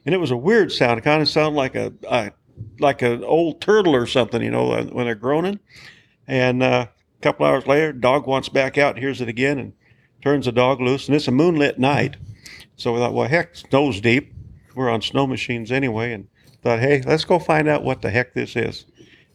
And 0.04 0.14
it 0.14 0.18
was 0.18 0.30
a 0.30 0.36
weird 0.36 0.72
sound. 0.72 0.98
It 0.98 1.04
kind 1.04 1.22
of 1.22 1.28
sounded 1.28 1.56
like 1.56 1.74
a, 1.74 1.92
a 2.08 2.32
like 2.80 3.02
an 3.02 3.24
old 3.24 3.60
turtle 3.60 3.94
or 3.94 4.06
something, 4.06 4.42
you 4.42 4.50
know, 4.50 4.82
when 4.84 5.06
they're 5.06 5.14
groaning. 5.14 5.60
And 6.26 6.62
uh, 6.62 6.86
a 6.88 7.22
couple 7.22 7.46
hours 7.46 7.66
later, 7.66 7.92
dog 7.92 8.26
wants 8.26 8.48
back 8.48 8.78
out, 8.78 8.98
hears 8.98 9.20
it 9.20 9.28
again, 9.28 9.58
and 9.58 9.72
turns 10.22 10.46
the 10.46 10.52
dog 10.52 10.80
loose. 10.80 11.06
And 11.06 11.14
it's 11.14 11.28
a 11.28 11.32
moonlit 11.32 11.78
night. 11.78 12.16
So 12.76 12.92
we 12.92 12.98
thought, 12.98 13.14
well, 13.14 13.28
heck, 13.28 13.54
snow's 13.54 14.00
deep. 14.00 14.34
We're 14.74 14.90
on 14.90 15.02
snow 15.02 15.26
machines 15.26 15.70
anyway. 15.70 16.12
And 16.12 16.28
thought, 16.62 16.80
hey, 16.80 17.02
let's 17.02 17.24
go 17.24 17.38
find 17.38 17.68
out 17.68 17.84
what 17.84 18.02
the 18.02 18.10
heck 18.10 18.34
this 18.34 18.56
is. 18.56 18.86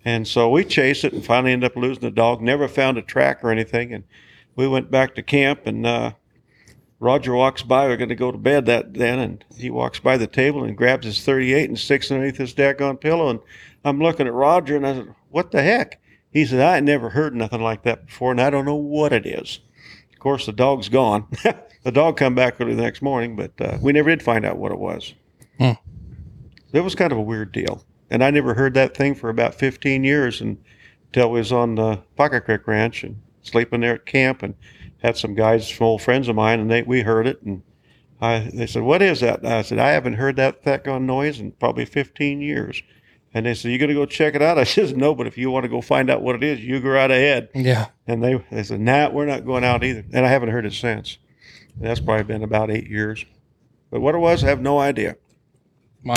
And 0.05 0.27
so 0.27 0.49
we 0.49 0.63
chased 0.63 1.03
it 1.03 1.13
and 1.13 1.25
finally 1.25 1.51
ended 1.51 1.71
up 1.71 1.77
losing 1.77 2.01
the 2.01 2.11
dog. 2.11 2.41
Never 2.41 2.67
found 2.67 2.97
a 2.97 3.01
track 3.01 3.43
or 3.43 3.51
anything. 3.51 3.93
And 3.93 4.03
we 4.55 4.67
went 4.67 4.89
back 4.89 5.15
to 5.15 5.23
camp 5.23 5.65
and 5.65 5.85
uh, 5.85 6.13
Roger 6.99 7.35
walks 7.35 7.61
by. 7.61 7.87
We're 7.87 7.97
going 7.97 8.09
to 8.09 8.15
go 8.15 8.31
to 8.31 8.37
bed 8.37 8.65
that 8.65 8.95
then, 8.95 9.19
and 9.19 9.45
he 9.55 9.69
walks 9.69 9.99
by 9.99 10.17
the 10.17 10.27
table 10.27 10.63
and 10.63 10.75
grabs 10.75 11.05
his 11.05 11.23
38 11.23 11.69
and 11.69 11.77
sticks 11.77 12.09
it 12.09 12.15
underneath 12.15 12.37
his 12.37 12.53
daggone 12.53 12.99
pillow. 12.99 13.29
And 13.29 13.39
I'm 13.85 14.01
looking 14.01 14.27
at 14.27 14.33
Roger 14.33 14.75
and 14.75 14.87
I 14.87 14.93
said, 14.95 15.15
"What 15.29 15.51
the 15.51 15.61
heck?" 15.61 16.01
He 16.31 16.45
said, 16.45 16.59
"I 16.59 16.79
never 16.79 17.09
heard 17.09 17.35
nothing 17.35 17.61
like 17.61 17.83
that 17.83 18.07
before, 18.07 18.31
and 18.31 18.41
I 18.41 18.49
don't 18.49 18.65
know 18.65 18.75
what 18.75 19.13
it 19.13 19.25
is." 19.25 19.59
Of 20.11 20.19
course, 20.19 20.47
the 20.47 20.51
dog's 20.51 20.89
gone. 20.89 21.27
the 21.83 21.91
dog 21.91 22.17
come 22.17 22.33
back 22.33 22.59
early 22.59 22.73
the 22.73 22.81
next 22.81 23.03
morning, 23.03 23.35
but 23.35 23.51
uh, 23.61 23.77
we 23.79 23.93
never 23.93 24.09
did 24.09 24.23
find 24.23 24.45
out 24.45 24.57
what 24.57 24.71
it 24.71 24.79
was. 24.79 25.13
Hmm. 25.59 25.73
It 26.73 26.81
was 26.81 26.95
kind 26.95 27.11
of 27.11 27.17
a 27.19 27.21
weird 27.21 27.51
deal, 27.51 27.83
and 28.10 28.24
I 28.24 28.32
never 28.32 28.53
heard 28.53 28.74
that 28.76 28.95
thing 28.95 29.16
for 29.16 29.30
about 29.30 29.55
15 29.55 30.03
years 30.03 30.41
and 30.41 30.58
until 31.08 31.32
we 31.32 31.39
was 31.39 31.51
on 31.51 31.76
the 31.76 32.01
Pocket 32.16 32.41
Creek 32.45 32.68
Ranch 32.68 33.03
and 33.03 33.22
sleeping 33.41 33.82
there 33.82 33.95
at 33.95 34.05
camp 34.05 34.43
and 34.43 34.55
had 34.99 35.18
some 35.18 35.36
guys, 35.36 35.68
some 35.74 35.88
old 35.88 36.01
friends 36.01 36.28
of 36.28 36.36
mine, 36.36 36.60
and 36.60 36.70
they 36.70 36.82
we 36.82 37.01
heard 37.01 37.28
it, 37.28 37.41
and 37.43 37.64
I 38.20 38.49
they 38.53 38.68
said, 38.68 38.84
"What 38.84 39.01
is 39.01 39.22
that?" 39.22 39.39
And 39.39 39.47
I 39.47 39.62
said, 39.62 39.80
"I 39.80 39.91
haven't 39.91 40.14
heard 40.16 40.36
that 40.36 40.64
that 40.64 40.84
gun 40.84 41.05
noise 41.05 41.39
in 41.39 41.51
probably 41.51 41.86
15 41.86 42.41
years." 42.41 42.82
And 43.34 43.45
they 43.45 43.53
said, 43.53 43.72
"You 43.72 43.78
gonna 43.78 43.93
go 43.93 44.05
check 44.05 44.36
it 44.36 44.41
out?" 44.41 44.58
I 44.60 44.64
said, 44.64 44.97
"No, 44.97 45.16
but 45.16 45.28
if 45.28 45.38
you 45.38 45.49
want 45.49 45.64
to 45.64 45.70
go 45.70 45.82
find 45.82 46.10
out 46.10 46.22
what 46.22 46.36
it 46.36 46.43
is, 46.43 46.60
you 46.60 46.80
go 46.80 46.89
right 46.89 47.10
ahead." 47.10 47.49
yeah, 47.53 47.88
And 48.05 48.24
they 48.24 48.43
they 48.51 48.64
said, 48.64 48.82
"Nah, 48.82 49.10
we're 49.10 49.26
not 49.26 49.45
going 49.45 49.64
out 49.64 49.84
either." 49.84 50.03
And 50.12 50.26
I 50.26 50.30
haven't 50.30 50.49
heard 50.49 50.66
it 50.66 50.74
since. 50.74 51.18
And 51.76 51.86
that's 51.86 51.99
probably 51.99 52.24
been 52.24 52.43
about 52.43 52.72
eight 52.72 52.89
years. 52.89 53.24
But 53.91 54.01
what 54.01 54.16
it 54.16 54.20
was, 54.20 54.43
I 54.43 54.47
have 54.47 54.62
no 54.62 54.80
idea. 54.80 55.16
my, 56.03 56.16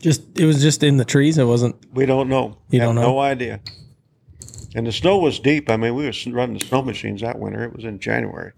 Just 0.00 0.38
it 0.38 0.46
was 0.46 0.60
just 0.60 0.82
in 0.82 0.96
the 0.96 1.04
trees. 1.04 1.38
It 1.38 1.44
wasn't. 1.44 1.76
We 1.94 2.06
don't 2.06 2.28
know. 2.28 2.56
You 2.70 2.80
have 2.80 2.88
don't 2.88 2.94
know? 2.96 3.02
No 3.02 3.18
idea. 3.20 3.60
And 4.74 4.86
the 4.86 4.92
snow 4.92 5.18
was 5.18 5.38
deep. 5.38 5.68
I 5.70 5.76
mean, 5.76 5.94
we 5.94 6.06
were 6.06 6.12
running 6.32 6.58
the 6.58 6.64
snow 6.64 6.82
machines 6.82 7.20
that 7.20 7.38
winter. 7.38 7.64
It 7.64 7.74
was 7.74 7.84
in 7.84 7.98
January. 7.98 8.52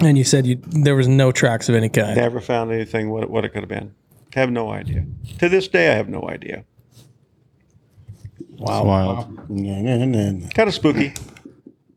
And 0.00 0.16
you 0.16 0.24
said 0.24 0.46
you 0.46 0.56
there 0.66 0.94
was 0.94 1.08
no 1.08 1.32
tracks 1.32 1.68
of 1.68 1.74
any 1.74 1.88
kind. 1.88 2.16
Never 2.16 2.40
found 2.40 2.70
anything 2.70 3.10
what, 3.10 3.28
what 3.28 3.44
it 3.44 3.50
could 3.50 3.62
have 3.62 3.68
been. 3.68 3.94
Have 4.34 4.50
no 4.50 4.70
idea. 4.70 5.06
To 5.40 5.48
this 5.48 5.66
day, 5.66 5.90
I 5.90 5.94
have 5.94 6.08
no 6.08 6.28
idea. 6.28 6.64
It's 8.38 8.60
wild. 8.60 9.36
That 9.48 10.50
Kind 10.54 10.68
of 10.68 10.74
spooky. 10.74 11.14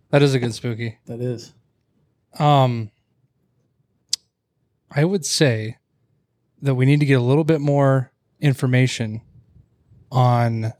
that 0.10 0.22
is 0.22 0.34
a 0.34 0.40
good 0.40 0.54
spooky. 0.54 0.98
That 1.06 1.22
is. 1.22 1.54
Um, 2.40 2.92
I 4.90 5.04
would 5.04 5.26
say 5.26 5.78
that 6.62 6.76
we 6.76 6.86
need 6.86 7.00
to 7.02 7.06
get 7.06 7.16
a 7.20 7.24
little 7.24 7.44
bit 7.44 7.62
more 7.62 8.11
information 8.42 9.22
on 10.12 10.74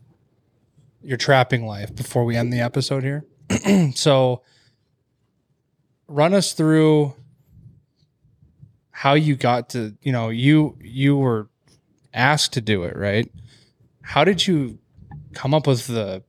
your 1.02 1.18
trapping 1.18 1.66
life 1.66 1.96
before 1.96 2.26
we 2.26 2.36
end 2.36 2.52
the 2.52 2.60
episode 2.60 3.04
here. 3.04 3.26
so, 3.96 4.42
run 6.08 6.34
us 6.34 6.54
through 6.54 7.14
how 8.92 9.14
you 9.14 9.36
got 9.36 9.70
to, 9.70 9.96
you 10.02 10.12
know, 10.12 10.30
you 10.30 10.78
you 10.82 11.18
were 11.18 11.50
asked 12.14 12.54
to 12.54 12.62
do 12.62 12.84
it, 12.84 12.96
right? 12.96 13.32
How 14.02 14.24
did 14.24 14.46
you 14.46 14.80
come 15.34 15.54
up 15.54 15.68
with 15.68 15.88
the 15.88 16.24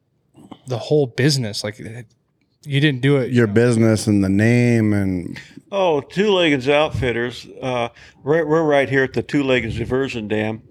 the 0.67 0.79
whole 0.79 1.07
business? 1.07 1.65
Like 1.65 1.79
you 1.79 2.81
didn't 2.81 3.01
do 3.01 3.17
it. 3.17 3.31
you 3.31 3.37
Your 3.39 3.47
know. 3.49 3.53
business 3.55 4.07
and 4.07 4.23
the 4.23 4.29
name 4.29 4.93
and 4.93 5.39
Oh, 5.71 6.01
Two 6.03 6.29
Leggins 6.33 6.69
Outfitters. 6.69 7.47
Uh, 7.61 7.89
we're, 8.23 8.45
we're 8.47 8.63
right 8.63 8.89
here 8.89 9.03
at 9.05 9.15
the 9.15 9.23
Two 9.23 9.43
Leggins 9.43 9.75
Diversion 9.77 10.29
Dam. 10.29 10.63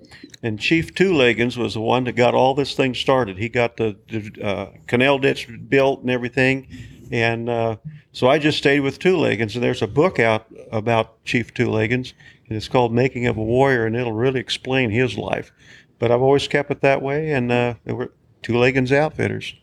And 0.43 0.59
Chief 0.59 0.93
Two 0.93 1.13
Leggins 1.13 1.57
was 1.57 1.73
the 1.73 1.81
one 1.81 2.05
that 2.05 2.13
got 2.13 2.33
all 2.33 2.53
this 2.53 2.73
thing 2.73 2.93
started. 2.93 3.37
He 3.37 3.49
got 3.49 3.77
the, 3.77 3.97
the 4.07 4.43
uh, 4.43 4.71
canal 4.87 5.19
ditch 5.19 5.47
built 5.69 6.01
and 6.01 6.09
everything. 6.09 6.67
And 7.11 7.49
uh, 7.49 7.77
so 8.11 8.27
I 8.27 8.39
just 8.39 8.57
stayed 8.57 8.79
with 8.79 8.99
Two 8.99 9.17
Leggins. 9.17 9.55
And 9.55 9.63
there's 9.63 9.81
a 9.81 9.87
book 9.87 10.19
out 10.19 10.47
about 10.71 11.23
Chief 11.25 11.53
Two 11.53 11.69
Leggins, 11.69 12.13
and 12.47 12.57
it's 12.57 12.67
called 12.67 12.93
Making 12.93 13.27
of 13.27 13.37
a 13.37 13.43
Warrior, 13.43 13.85
and 13.85 13.95
it'll 13.95 14.13
really 14.13 14.39
explain 14.39 14.89
his 14.89 15.17
life. 15.17 15.51
But 15.99 16.11
I've 16.11 16.21
always 16.21 16.47
kept 16.47 16.71
it 16.71 16.81
that 16.81 17.01
way, 17.01 17.31
and 17.31 17.51
uh, 17.51 17.75
we're 17.85 18.09
Two 18.41 18.53
Leggins 18.53 18.91
Outfitters. 18.91 19.53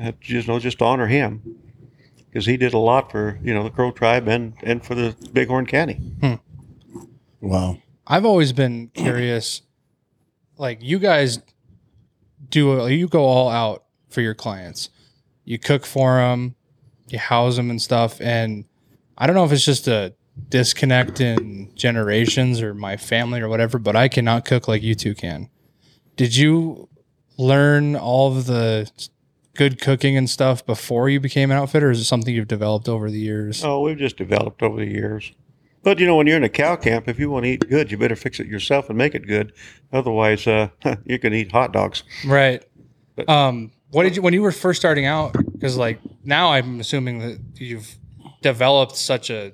Uh, 0.00 0.12
just, 0.20 0.46
you 0.46 0.52
know, 0.52 0.58
just 0.58 0.80
honor 0.80 1.08
him 1.08 1.42
because 2.30 2.46
he 2.46 2.56
did 2.56 2.72
a 2.72 2.78
lot 2.78 3.10
for 3.10 3.38
you 3.42 3.52
know 3.52 3.64
the 3.64 3.70
Crow 3.70 3.90
tribe 3.90 4.28
and 4.28 4.54
and 4.62 4.84
for 4.84 4.94
the 4.94 5.16
Bighorn 5.32 5.66
County. 5.66 6.00
wow. 7.40 7.78
I've 8.10 8.24
always 8.24 8.52
been 8.52 8.88
curious. 8.94 9.62
Like 10.58 10.82
you 10.82 10.98
guys 10.98 11.38
do, 12.50 12.86
you 12.88 13.08
go 13.08 13.24
all 13.24 13.48
out 13.48 13.84
for 14.10 14.20
your 14.20 14.34
clients. 14.34 14.90
You 15.44 15.58
cook 15.58 15.86
for 15.86 16.16
them, 16.16 16.56
you 17.08 17.18
house 17.18 17.56
them 17.56 17.70
and 17.70 17.80
stuff. 17.80 18.20
And 18.20 18.66
I 19.16 19.26
don't 19.26 19.36
know 19.36 19.44
if 19.44 19.52
it's 19.52 19.64
just 19.64 19.86
a 19.88 20.14
disconnect 20.48 21.20
in 21.20 21.72
generations 21.76 22.60
or 22.60 22.74
my 22.74 22.96
family 22.96 23.40
or 23.40 23.48
whatever, 23.48 23.78
but 23.78 23.94
I 23.94 24.08
cannot 24.08 24.44
cook 24.44 24.66
like 24.68 24.82
you 24.82 24.94
two 24.94 25.14
can. 25.14 25.48
Did 26.16 26.36
you 26.36 26.88
learn 27.38 27.96
all 27.96 28.36
of 28.36 28.46
the 28.46 28.90
good 29.54 29.80
cooking 29.80 30.16
and 30.16 30.28
stuff 30.28 30.66
before 30.66 31.08
you 31.08 31.20
became 31.20 31.50
an 31.50 31.56
outfitter? 31.56 31.88
Or 31.88 31.90
is 31.92 32.00
it 32.00 32.04
something 32.04 32.34
you've 32.34 32.48
developed 32.48 32.88
over 32.88 33.10
the 33.10 33.20
years? 33.20 33.64
Oh, 33.64 33.80
we've 33.80 33.98
just 33.98 34.16
developed 34.16 34.62
over 34.62 34.76
the 34.76 34.90
years. 34.90 35.32
But 35.82 35.98
you 35.98 36.06
know, 36.06 36.16
when 36.16 36.26
you're 36.26 36.36
in 36.36 36.44
a 36.44 36.48
cow 36.50 36.76
camp, 36.76 37.08
if 37.08 37.18
you 37.18 37.30
want 37.30 37.44
to 37.44 37.50
eat 37.50 37.68
good, 37.68 37.90
you 37.90 37.96
better 37.96 38.16
fix 38.16 38.38
it 38.38 38.46
yourself 38.46 38.88
and 38.90 38.98
make 38.98 39.14
it 39.14 39.26
good. 39.26 39.52
Otherwise, 39.92 40.46
uh, 40.46 40.68
you 41.04 41.18
can 41.18 41.32
eat 41.32 41.52
hot 41.52 41.72
dogs. 41.72 42.02
Right. 42.26 42.62
But- 43.16 43.28
Um, 43.28 43.72
what 43.92 44.04
did 44.04 44.14
you 44.14 44.22
when 44.22 44.34
you 44.34 44.42
were 44.42 44.52
first 44.52 44.80
starting 44.80 45.06
out? 45.06 45.32
Because 45.52 45.76
like 45.76 45.98
now, 46.24 46.52
I'm 46.52 46.78
assuming 46.80 47.18
that 47.18 47.40
you've 47.60 47.96
developed 48.40 48.96
such 48.96 49.30
a 49.30 49.52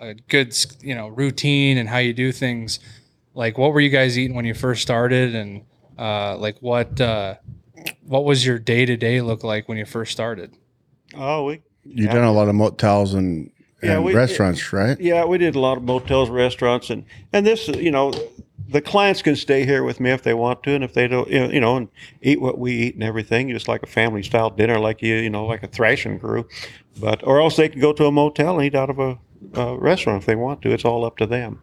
a 0.00 0.14
good 0.14 0.56
you 0.80 0.94
know 0.94 1.08
routine 1.08 1.76
and 1.76 1.86
how 1.88 1.98
you 1.98 2.14
do 2.14 2.32
things. 2.32 2.80
Like, 3.34 3.58
what 3.58 3.72
were 3.74 3.80
you 3.80 3.90
guys 3.90 4.18
eating 4.18 4.34
when 4.34 4.46
you 4.46 4.54
first 4.54 4.80
started, 4.82 5.34
and 5.34 5.62
uh, 5.98 6.38
like 6.38 6.56
what 6.60 6.98
uh, 7.02 7.34
what 8.06 8.24
was 8.24 8.46
your 8.46 8.58
day 8.58 8.86
to 8.86 8.96
day 8.96 9.20
look 9.20 9.44
like 9.44 9.68
when 9.68 9.76
you 9.76 9.84
first 9.84 10.12
started? 10.12 10.54
Oh, 11.14 11.44
we 11.44 11.60
You've 11.84 12.06
Yeah. 12.06 12.14
done 12.14 12.24
a 12.24 12.32
lot 12.32 12.48
of 12.48 12.54
motels 12.54 13.12
and, 13.14 13.50
Yeah, 13.82 13.98
we- 13.98 14.14
restaurants, 14.14 14.72
right? 14.72 15.00
yeah, 15.00 15.24
we 15.24 15.38
did 15.38 15.54
a 15.54 15.60
lot 15.60 15.78
of 15.78 15.84
motels, 15.84 16.28
restaurants, 16.28 16.90
and 16.90 17.04
and 17.32 17.46
this, 17.46 17.68
you 17.68 17.90
know, 17.90 18.12
the 18.70 18.80
clients 18.80 19.22
can 19.22 19.34
stay 19.36 19.64
here 19.64 19.82
with 19.82 20.00
me 20.00 20.10
if 20.10 20.22
they 20.22 20.34
want 20.34 20.62
to, 20.62 20.70
and 20.70 20.84
if 20.84 20.94
they 20.94 21.08
don't, 21.08 21.28
you 21.28 21.40
know, 21.40 21.50
you 21.50 21.60
know, 21.60 21.76
and 21.76 21.88
eat 22.22 22.40
what 22.40 22.58
we 22.58 22.72
eat 22.72 22.94
and 22.94 23.02
everything, 23.02 23.48
just 23.50 23.68
like 23.68 23.82
a 23.82 23.86
family 23.86 24.22
style 24.22 24.50
dinner, 24.50 24.78
like 24.78 25.02
you, 25.02 25.16
you 25.16 25.30
know, 25.30 25.44
like 25.44 25.62
a 25.62 25.66
thrashing 25.66 26.20
crew. 26.20 26.46
But 27.00 27.26
or 27.26 27.40
else 27.40 27.56
they 27.56 27.68
can 27.68 27.80
go 27.80 27.92
to 27.92 28.06
a 28.06 28.12
motel 28.12 28.58
and 28.58 28.66
eat 28.66 28.74
out 28.74 28.90
of 28.90 28.98
a, 28.98 29.18
a 29.54 29.76
restaurant 29.76 30.22
if 30.22 30.26
they 30.26 30.36
want 30.36 30.62
to. 30.62 30.70
It's 30.70 30.84
all 30.84 31.04
up 31.04 31.16
to 31.18 31.26
them. 31.26 31.62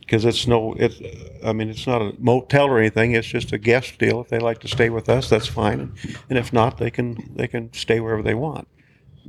Because 0.00 0.24
it's 0.24 0.46
no, 0.46 0.74
it's, 0.74 1.00
I 1.44 1.52
mean, 1.52 1.68
it's 1.70 1.86
not 1.86 2.02
a 2.02 2.12
motel 2.18 2.66
or 2.66 2.78
anything. 2.78 3.12
It's 3.12 3.28
just 3.28 3.52
a 3.52 3.58
guest 3.58 3.98
deal. 3.98 4.20
If 4.20 4.28
they 4.28 4.40
like 4.40 4.58
to 4.60 4.68
stay 4.68 4.90
with 4.90 5.08
us, 5.08 5.30
that's 5.30 5.46
fine, 5.46 5.80
and, 5.80 6.18
and 6.28 6.36
if 6.36 6.52
not, 6.52 6.78
they 6.78 6.90
can 6.90 7.32
they 7.36 7.46
can 7.46 7.72
stay 7.72 8.00
wherever 8.00 8.22
they 8.22 8.34
want. 8.34 8.66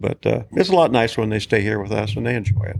But 0.02 0.26
uh, 0.26 0.44
it's 0.54 0.70
a 0.70 0.76
lot 0.76 0.92
nicer 0.92 1.22
when 1.22 1.30
they 1.30 1.40
stay 1.40 1.62
here 1.62 1.80
with 1.80 1.92
us 1.92 2.16
and 2.16 2.26
they 2.26 2.36
enjoy 2.36 2.64
it. 2.64 2.78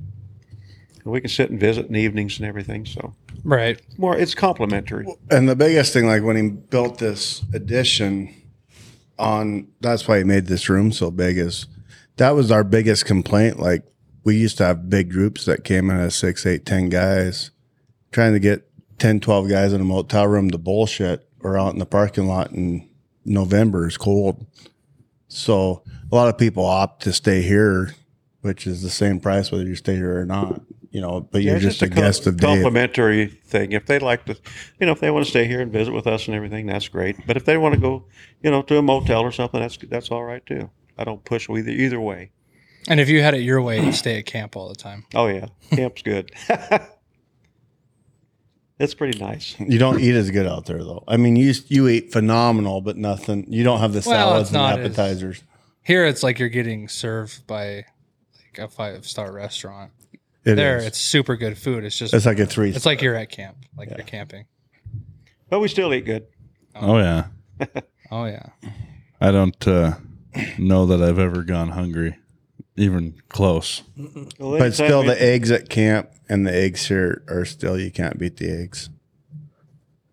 And 1.04 1.14
we 1.14 1.22
can 1.22 1.30
sit 1.30 1.52
and 1.52 1.60
visit 1.60 1.86
in 1.86 1.94
the 1.94 2.00
evenings 2.00 2.40
and 2.40 2.48
everything. 2.48 2.86
So 2.86 3.14
Right. 3.44 3.80
more, 3.98 4.18
it's 4.18 4.34
complimentary. 4.36 5.06
And 5.30 5.48
the 5.48 5.56
biggest 5.56 5.94
thing, 5.94 6.08
like 6.08 6.24
when 6.24 6.36
he 6.36 6.50
built 6.50 6.98
this 6.98 7.44
addition 7.54 8.34
on, 9.18 9.68
that's 9.82 10.08
why 10.08 10.18
he 10.18 10.24
made 10.24 10.48
this 10.48 10.68
room 10.68 10.92
so 10.92 11.12
big, 11.12 11.38
is 11.38 11.68
that 12.18 12.32
was 12.32 12.52
our 12.52 12.64
biggest 12.64 13.06
complaint. 13.06 13.60
Like 13.60 13.84
we 14.24 14.36
used 14.36 14.58
to 14.58 14.66
have 14.66 14.90
big 14.90 15.12
groups 15.12 15.46
that 15.46 15.64
came 15.64 15.90
in 15.90 15.98
as 15.98 16.16
six, 16.16 16.46
eight, 16.46 16.66
ten 16.66 16.90
guys, 16.90 17.52
trying 18.12 18.34
to 18.34 18.40
get 18.40 18.68
10, 19.00 19.20
12 19.20 19.48
guys 19.50 19.74
in 19.74 19.82
a 19.82 19.86
motel 19.86 20.28
room 20.28 20.52
to 20.52 20.58
bullshit 20.58 21.28
or 21.40 21.58
out 21.58 21.74
in 21.74 21.80
the 21.80 21.86
parking 21.86 22.28
lot 22.28 22.52
in 22.52 22.88
November 23.26 23.88
is 23.88 23.98
cold. 23.98 24.46
So 25.32 25.82
a 26.12 26.16
lot 26.16 26.28
of 26.28 26.38
people 26.38 26.66
opt 26.66 27.04
to 27.04 27.14
stay 27.14 27.42
here, 27.42 27.96
which 28.42 28.68
is 28.68 28.82
the 28.82 28.90
same 28.90 29.20
price 29.20 29.50
whether 29.52 29.64
you 29.64 29.76
stay 29.76 29.96
here 29.96 30.20
or 30.20 30.26
not. 30.26 30.62
You 30.92 31.00
know, 31.00 31.22
but 31.22 31.42
you're 31.42 31.56
it's 31.56 31.64
just, 31.64 31.82
a, 31.82 31.88
com- 31.88 31.96
guest 31.96 32.28
of 32.28 32.36
Dave. 32.36 32.50
complimentary 32.50 33.28
thing. 33.28 33.72
If 33.72 33.86
they 33.86 33.98
like 33.98 34.26
to, 34.26 34.38
you 34.78 34.86
know, 34.86 34.92
if 34.92 35.00
they 35.00 35.10
want 35.10 35.24
to 35.24 35.30
stay 35.30 35.48
here 35.48 35.62
and 35.62 35.72
visit 35.72 35.94
with 35.94 36.06
us 36.06 36.28
and 36.28 36.36
everything, 36.36 36.66
that's 36.66 36.90
great. 36.90 37.16
But 37.26 37.38
if 37.38 37.46
they 37.46 37.56
want 37.56 37.76
to 37.76 37.80
go, 37.80 38.04
you 38.44 38.52
know, 38.52 38.62
to 38.64 38.78
a 38.78 38.82
motel 38.82 39.22
or 39.22 39.32
something, 39.32 39.62
that's 39.62 39.78
that's 39.78 40.12
all 40.12 40.26
right 40.26 40.46
too. 40.46 40.70
I 40.98 41.06
don't 41.06 41.24
push 41.24 41.50
either 41.50 41.72
either 41.72 42.02
way. 42.02 42.32
And 42.90 43.00
if 43.00 43.08
you 43.08 43.22
had 43.22 43.34
it 43.34 43.42
your 43.42 43.62
way, 43.62 43.82
you'd 43.82 43.96
stay 43.96 44.20
at 44.20 44.26
camp 44.26 44.58
all 44.58 44.68
the 44.68 44.76
time. 44.76 45.06
Oh 45.16 45.28
yeah, 45.28 45.46
camp's 45.70 46.02
good. 46.02 46.34
it's 48.82 48.94
pretty 48.94 49.20
nice. 49.20 49.56
You 49.60 49.78
don't 49.80 50.00
eat 50.00 50.16
as 50.16 50.32
good 50.32 50.48
out 50.48 50.66
there, 50.66 50.80
though. 50.84 51.04
I 51.08 51.18
mean, 51.18 51.36
you 51.36 51.54
you 51.68 51.88
eat 51.88 52.12
phenomenal, 52.12 52.82
but 52.82 52.98
nothing. 52.98 53.46
You 53.52 53.64
don't 53.64 53.80
have 53.80 53.94
the 53.94 54.04
Well, 54.06 54.30
salads 54.32 54.50
it's 54.50 54.56
and 54.56 54.62
not 54.62 54.80
as- 54.80 54.86
appetizers. 54.86 55.44
Here, 55.84 56.06
it's 56.06 56.22
like 56.24 56.38
you're 56.40 56.50
getting 56.50 56.88
served 56.88 57.48
by 57.48 57.86
like 58.38 58.58
a 58.60 58.68
five 58.68 59.06
star 59.08 59.32
restaurant. 59.32 59.92
It 60.44 60.56
there, 60.56 60.78
is. 60.78 60.86
it's 60.88 61.00
super 61.00 61.36
good 61.36 61.58
food. 61.58 61.84
It's 61.84 61.98
just 61.98 62.14
It's 62.14 62.26
like 62.26 62.40
a 62.40 62.46
three. 62.46 62.72
It's 62.72 62.86
like 62.86 63.02
you're 63.02 63.16
at 63.16 63.30
camp, 63.30 63.58
like 63.78 63.90
you're 63.90 64.06
camping. 64.06 64.46
But 65.50 65.60
we 65.60 65.68
still 65.68 65.94
eat 65.94 66.06
good. 66.06 66.28
Oh 66.76 66.98
yeah. 66.98 67.26
Oh 68.14 68.26
yeah, 68.26 68.48
I 69.22 69.32
don't 69.32 69.66
uh, 69.66 69.94
know 70.58 70.86
that 70.88 71.02
I've 71.02 71.18
ever 71.18 71.44
gone 71.44 71.70
hungry, 71.70 72.18
even 72.78 73.16
close. 73.30 73.84
Well, 74.40 74.58
but 74.60 74.74
still, 74.74 75.02
we- 75.02 75.08
the 75.08 75.22
eggs 75.22 75.52
at 75.52 75.70
camp 75.70 76.10
and 76.30 76.46
the 76.48 76.54
eggs 76.56 76.88
here 76.88 77.24
are 77.28 77.46
still 77.46 77.80
you 77.80 77.92
can't 77.92 78.18
beat 78.18 78.38
the 78.38 78.50
eggs. 78.50 78.90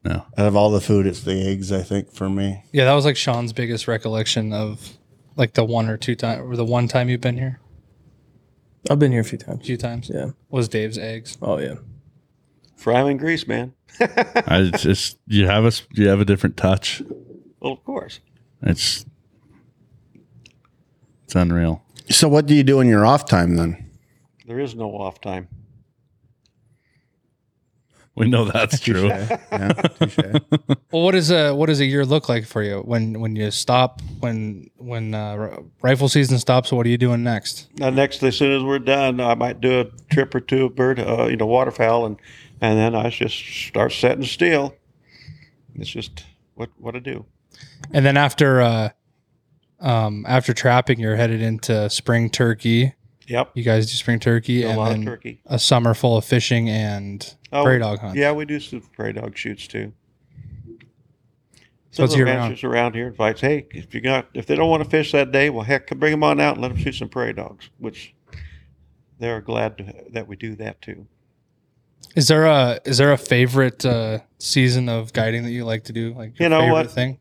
No. 0.04 0.24
Out 0.36 0.46
of 0.46 0.56
all 0.56 0.70
the 0.70 0.80
food, 0.80 1.06
it's 1.06 1.22
the 1.22 1.46
eggs. 1.48 1.70
I 1.72 1.82
think 1.82 2.12
for 2.12 2.28
me. 2.30 2.64
yeah. 2.72 2.84
That 2.84 2.94
was 2.94 3.04
like 3.04 3.16
Sean's 3.16 3.52
biggest 3.52 3.86
recollection 3.88 4.52
of 4.52 4.96
like 5.36 5.54
the 5.54 5.64
one 5.64 5.88
or 5.88 5.96
two 5.96 6.14
time 6.14 6.40
or 6.42 6.56
the 6.56 6.64
one 6.64 6.88
time 6.88 7.08
you've 7.08 7.20
been 7.20 7.36
here, 7.38 7.60
I've 8.90 8.98
been 8.98 9.12
here 9.12 9.20
a 9.20 9.24
few 9.24 9.38
times. 9.38 9.48
a 9.48 9.56
times. 9.58 9.66
few 9.66 9.76
times. 9.76 10.10
Yeah. 10.12 10.30
was 10.48 10.68
Dave's 10.68 10.98
eggs. 10.98 11.36
Oh 11.42 11.58
yeah. 11.58 11.74
fry 12.76 13.00
'em 13.00 13.08
in 13.08 13.16
grease, 13.18 13.46
man. 13.46 13.74
I 14.00 14.70
just 14.76 15.18
you 15.26 15.46
have 15.46 15.64
a 15.64 15.68
s- 15.68 15.82
you 15.92 16.08
have 16.08 16.20
a 16.20 16.24
different 16.24 16.56
touch. 16.56 17.02
Well, 17.60 17.72
of 17.72 17.84
course. 17.84 18.20
It's 18.62 19.04
it's 21.24 21.34
unreal. 21.34 21.82
So, 22.10 22.28
what 22.28 22.46
do 22.46 22.54
you 22.54 22.62
do 22.62 22.80
in 22.80 22.88
your 22.88 23.04
off 23.06 23.26
time 23.26 23.56
then? 23.56 23.90
There 24.46 24.58
is 24.58 24.74
no 24.74 24.90
off 24.92 25.20
time. 25.20 25.48
We 28.14 28.28
know 28.28 28.46
that's 28.46 28.80
true. 28.80 29.06
Yeah, 29.06 29.68
touche. 30.00 30.18
Well, 30.90 31.02
what 31.04 31.12
does 31.12 31.30
a 31.30 31.52
what 31.54 31.66
does 31.66 31.78
a 31.80 31.84
year 31.84 32.04
look 32.04 32.28
like 32.28 32.46
for 32.46 32.62
you 32.64 32.78
when 32.78 33.20
when 33.20 33.36
you 33.36 33.50
stop 33.52 34.00
when 34.18 34.70
when 34.76 35.14
uh, 35.14 35.36
r- 35.38 35.62
rifle 35.82 36.08
season 36.08 36.38
stops? 36.38 36.72
What 36.72 36.84
are 36.86 36.88
you 36.88 36.98
doing 36.98 37.22
next? 37.22 37.68
Now, 37.78 37.90
next, 37.90 38.22
as 38.24 38.36
soon 38.36 38.50
as 38.52 38.64
we're 38.64 38.80
done, 38.80 39.20
I 39.20 39.34
might 39.34 39.60
do 39.60 39.80
a 39.80 39.84
trip 40.12 40.34
or 40.34 40.40
two 40.40 40.64
of 40.64 40.74
bird, 40.74 40.98
uh, 40.98 41.26
you 41.26 41.36
know, 41.36 41.46
waterfowl, 41.46 42.06
and 42.06 42.16
and 42.60 42.76
then 42.76 42.94
I 42.96 43.10
just 43.10 43.36
start 43.36 43.92
setting 43.92 44.24
steel. 44.24 44.74
It's 45.76 45.90
just 45.90 46.24
what 46.54 46.70
what 46.78 46.96
I 46.96 46.98
do. 46.98 47.24
And 47.92 48.04
then 48.04 48.16
after 48.16 48.60
uh, 48.60 48.88
um, 49.80 50.24
after 50.28 50.52
trapping, 50.52 50.98
you're 50.98 51.16
headed 51.16 51.40
into 51.42 51.88
spring 51.90 52.30
turkey. 52.30 52.94
Yep, 53.26 53.50
You 53.54 53.62
guys 53.62 53.86
do 53.86 53.92
spring 53.92 54.18
turkey, 54.20 54.62
a 54.62 54.68
and 54.70 54.78
lot 54.78 54.88
then 54.90 55.00
of 55.00 55.04
turkey. 55.04 55.42
a 55.44 55.58
summer 55.58 55.92
full 55.92 56.16
of 56.16 56.24
fishing 56.24 56.70
and 56.70 57.34
Oh, 57.52 57.62
prairie 57.62 57.78
dog 57.78 57.98
hunts. 57.98 58.16
Yeah, 58.16 58.32
we 58.32 58.46
do 58.46 58.58
some 58.58 58.80
prairie 58.96 59.12
dog 59.12 59.36
shoots 59.36 59.66
too. 59.66 59.92
So 61.90 62.02
Some 62.02 62.04
it's 62.04 62.14
of 62.14 62.18
the 62.18 62.24
ranchers 62.24 62.64
around 62.64 62.94
here 62.94 63.08
invites, 63.08 63.40
hey, 63.40 63.66
if 63.70 63.94
you 63.94 64.00
got 64.00 64.28
if 64.34 64.46
they 64.46 64.54
don't 64.56 64.70
want 64.70 64.82
to 64.84 64.88
fish 64.88 65.12
that 65.12 65.30
day, 65.32 65.50
well, 65.50 65.64
heck, 65.64 65.88
bring 65.98 66.10
them 66.12 66.22
on 66.22 66.38
out 66.40 66.54
and 66.54 66.62
let 66.62 66.68
them 66.68 66.78
shoot 66.78 66.94
some 66.94 67.08
prairie 67.08 67.32
dogs. 67.32 67.68
Which 67.78 68.14
they're 69.18 69.40
glad 69.40 69.78
to, 69.78 69.94
that 70.10 70.26
we 70.28 70.36
do 70.36 70.54
that 70.56 70.80
too. 70.80 71.06
Is 72.14 72.28
there 72.28 72.46
a 72.46 72.80
is 72.84 72.98
there 72.98 73.12
a 73.12 73.18
favorite 73.18 73.84
uh, 73.84 74.18
season 74.38 74.88
of 74.88 75.12
guiding 75.12 75.42
that 75.44 75.50
you 75.50 75.64
like 75.64 75.84
to 75.84 75.92
do? 75.92 76.12
Like 76.14 76.38
your 76.38 76.46
You 76.46 76.48
know 76.50 76.60
favorite 76.60 76.72
what? 76.72 76.90
thing? 76.90 77.18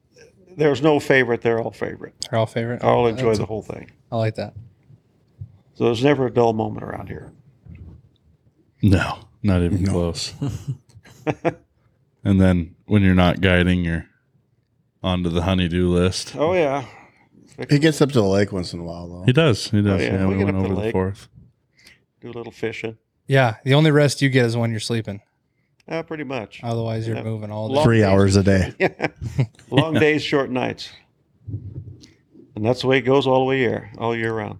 There's 0.57 0.81
no 0.81 0.99
favorite; 0.99 1.41
they're 1.41 1.61
all 1.61 1.71
favorite. 1.71 2.15
They're 2.29 2.39
all 2.39 2.47
favorite. 2.47 2.83
I'll 2.83 3.01
oh, 3.01 3.05
enjoy 3.07 3.35
the 3.35 3.45
whole 3.45 3.61
thing. 3.61 3.91
I 4.11 4.17
like 4.17 4.35
that. 4.35 4.53
So 5.75 5.85
there's 5.85 6.03
never 6.03 6.25
a 6.25 6.31
dull 6.33 6.53
moment 6.53 6.83
around 6.83 7.07
here. 7.07 7.31
No, 8.81 9.19
not 9.43 9.61
even 9.61 9.85
close. 9.85 10.33
and 12.23 12.41
then 12.41 12.75
when 12.87 13.03
you're 13.03 13.13
not 13.13 13.39
guiding, 13.41 13.83
you're 13.85 14.07
onto 15.03 15.29
the 15.29 15.43
honeydew 15.43 15.87
list. 15.89 16.35
Oh 16.35 16.53
yeah, 16.53 16.85
He 17.69 17.77
gets 17.77 18.01
up 18.01 18.09
to 18.09 18.21
the 18.21 18.27
lake 18.27 18.51
once 18.51 18.73
in 18.73 18.79
a 18.79 18.83
while, 18.83 19.07
though. 19.07 19.23
He 19.23 19.33
does. 19.33 19.69
He 19.69 19.81
does. 19.83 20.01
Oh, 20.01 20.03
yeah. 20.03 20.13
yeah, 20.13 20.25
We 20.27 20.33
we, 20.33 20.37
get 20.39 20.45
went 20.45 20.57
up 20.57 20.63
to 20.63 20.65
over 20.65 20.69
the 20.69 20.75
the 20.75 20.85
lake. 20.87 20.91
fourth. 20.91 21.27
do 22.21 22.29
a 22.29 22.31
little 22.31 22.51
fishing. 22.51 22.97
Yeah, 23.27 23.57
the 23.63 23.75
only 23.75 23.91
rest 23.91 24.21
you 24.23 24.29
get 24.29 24.45
is 24.45 24.57
when 24.57 24.71
you're 24.71 24.79
sleeping. 24.79 25.21
Uh, 25.89 26.03
pretty 26.03 26.23
much. 26.25 26.59
Otherwise, 26.63 27.07
you're 27.07 27.15
Yeah. 27.15 27.23
moving 27.23 27.49
all 27.51 27.73
day. 27.73 27.83
Three 27.83 27.97
days. 27.99 28.05
hours 28.05 28.35
a 28.35 28.43
day. 28.43 28.73
Long 29.71 29.93
days, 29.93 30.21
short 30.21 30.49
nights, 30.49 30.89
and 32.55 32.65
that's 32.65 32.81
the 32.81 32.87
way 32.87 32.97
it 32.97 33.01
goes 33.03 33.25
all 33.27 33.39
the 33.39 33.45
way 33.45 33.59
year, 33.59 33.91
all 33.97 34.15
year 34.15 34.33
round. 34.33 34.59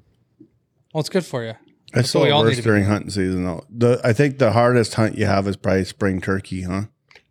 Well, 0.94 1.02
it's 1.02 1.10
good 1.10 1.26
for 1.26 1.44
you. 1.44 1.54
It's 1.94 2.14
what 2.14 2.24
we 2.24 2.30
still 2.30 2.40
worse 2.44 2.56
to 2.56 2.62
be 2.62 2.66
during 2.66 2.84
hunting 2.86 3.10
season, 3.10 3.44
though. 3.46 3.66
The 3.70 4.00
I 4.04 4.14
think 4.14 4.38
the 4.40 4.52
hardest 4.52 4.94
hunt 4.96 5.18
you 5.18 5.26
have 5.26 5.48
is 5.48 5.56
probably 5.58 5.86
spring 5.86 6.22
turkey, 6.22 6.62
huh? 6.64 6.84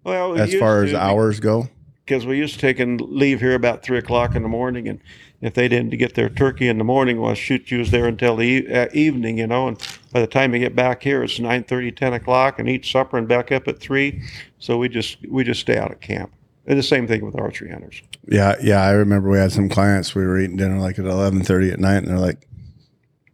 Well, 0.04 0.32
we 0.32 0.40
As 0.40 0.52
used 0.52 0.60
far 0.60 0.82
as 0.84 0.90
to, 0.92 1.00
hours 1.00 1.40
go. 1.40 1.68
because 2.04 2.26
we 2.26 2.36
used 2.38 2.54
to 2.54 2.60
take 2.60 2.78
and 2.78 3.00
leave 3.00 3.40
here 3.40 3.54
about 3.54 3.82
three 3.82 3.98
o'clock 3.98 4.34
in 4.34 4.42
the 4.42 4.48
morning, 4.48 4.88
and 4.88 5.00
if 5.40 5.54
they 5.54 5.68
didn't 5.68 5.90
get 5.98 6.14
their 6.14 6.28
turkey 6.28 6.68
in 6.68 6.78
the 6.78 6.84
morning, 6.84 7.20
well, 7.20 7.34
shoot, 7.34 7.70
you 7.70 7.78
was 7.78 7.90
there 7.90 8.06
until 8.06 8.36
the 8.36 8.44
e- 8.44 8.72
uh, 8.72 8.88
evening, 8.92 9.38
you 9.38 9.46
know. 9.46 9.68
And 9.68 9.78
by 10.12 10.20
the 10.20 10.26
time 10.26 10.54
you 10.54 10.60
get 10.60 10.74
back 10.74 11.02
here, 11.02 11.22
it's 11.22 11.38
9:30, 11.38 11.94
10 11.94 12.12
o'clock, 12.14 12.58
and 12.58 12.68
eat 12.68 12.84
supper 12.84 13.18
and 13.18 13.28
back 13.28 13.52
up 13.52 13.68
at 13.68 13.78
three. 13.78 14.22
So 14.58 14.78
we 14.78 14.88
just 14.88 15.18
we 15.28 15.44
just 15.44 15.60
stay 15.60 15.76
out 15.76 15.90
at 15.90 16.00
camp. 16.00 16.32
And 16.68 16.76
the 16.78 16.82
same 16.82 17.06
thing 17.06 17.24
with 17.24 17.38
archery 17.38 17.70
hunters. 17.70 18.02
Yeah, 18.26 18.56
yeah. 18.60 18.82
I 18.82 18.90
remember 18.90 19.28
we 19.30 19.38
had 19.38 19.52
some 19.52 19.68
clients. 19.68 20.14
We 20.16 20.24
were 20.26 20.40
eating 20.40 20.56
dinner 20.56 20.78
like 20.78 20.98
at 20.98 21.04
eleven 21.04 21.42
thirty 21.42 21.70
at 21.70 21.78
night, 21.78 21.98
and 21.98 22.08
they're 22.08 22.18
like, 22.18 22.48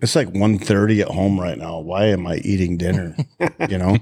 "It's 0.03 0.14
like 0.14 0.28
1.30 0.28 1.00
at 1.00 1.09
home 1.09 1.40
right 1.40 1.57
now. 1.57 1.78
Why 1.78 2.07
am 2.07 2.26
I 2.26 2.36
eating 2.44 2.76
dinner?" 2.76 3.16
you 3.70 3.78
know. 3.78 3.96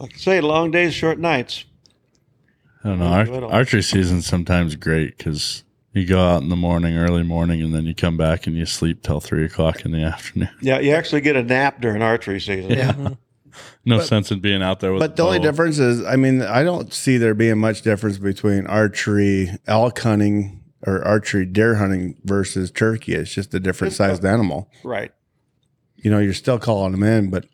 Like 0.00 0.14
I 0.14 0.16
say, 0.16 0.40
long 0.40 0.70
days, 0.70 0.94
short 0.94 1.18
nights. 1.18 1.64
I 2.84 2.88
don't 2.90 2.98
know. 2.98 3.04
Don't 3.04 3.12
Ar- 3.14 3.24
do 3.24 3.34
it 3.34 3.42
all. 3.44 3.50
archery 3.52 3.82
season's 3.82 4.26
sometimes 4.26 4.74
great 4.76 5.16
because 5.18 5.64
you 5.98 6.06
go 6.06 6.20
out 6.20 6.42
in 6.42 6.48
the 6.48 6.56
morning, 6.56 6.96
early 6.96 7.22
morning, 7.22 7.62
and 7.62 7.74
then 7.74 7.84
you 7.84 7.94
come 7.94 8.16
back 8.16 8.46
and 8.46 8.56
you 8.56 8.66
sleep 8.66 9.02
till 9.02 9.20
three 9.20 9.44
o'clock 9.44 9.84
in 9.84 9.90
the 9.90 10.02
afternoon. 10.02 10.50
Yeah, 10.60 10.78
you 10.80 10.92
actually 10.92 11.20
get 11.20 11.36
a 11.36 11.42
nap 11.42 11.80
during 11.80 12.02
archery 12.02 12.40
season. 12.40 12.70
Yeah. 12.70 13.10
No 13.84 14.00
sense 14.00 14.30
in 14.30 14.40
being 14.40 14.62
out 14.62 14.80
there 14.80 14.92
with. 14.92 15.00
But 15.00 15.16
the 15.16 15.24
only 15.24 15.38
difference 15.40 15.78
is, 15.78 16.04
I 16.04 16.16
mean, 16.16 16.42
I 16.42 16.62
don't 16.62 16.92
see 16.92 17.16
there 17.16 17.34
being 17.34 17.58
much 17.58 17.82
difference 17.82 18.18
between 18.18 18.66
archery 18.66 19.50
elk 19.66 19.98
hunting 19.98 20.62
or 20.86 21.02
archery 21.04 21.44
deer 21.46 21.76
hunting 21.76 22.16
versus 22.24 22.70
turkey. 22.70 23.14
It's 23.14 23.32
just 23.32 23.54
a 23.54 23.60
different 23.60 23.92
It's 23.92 23.98
sized 23.98 24.24
animal. 24.24 24.70
Right. 24.84 25.12
You 25.96 26.10
know, 26.10 26.18
you're 26.18 26.34
still 26.34 26.58
calling 26.58 26.92
them 26.92 27.02
in, 27.02 27.30
but 27.30 27.46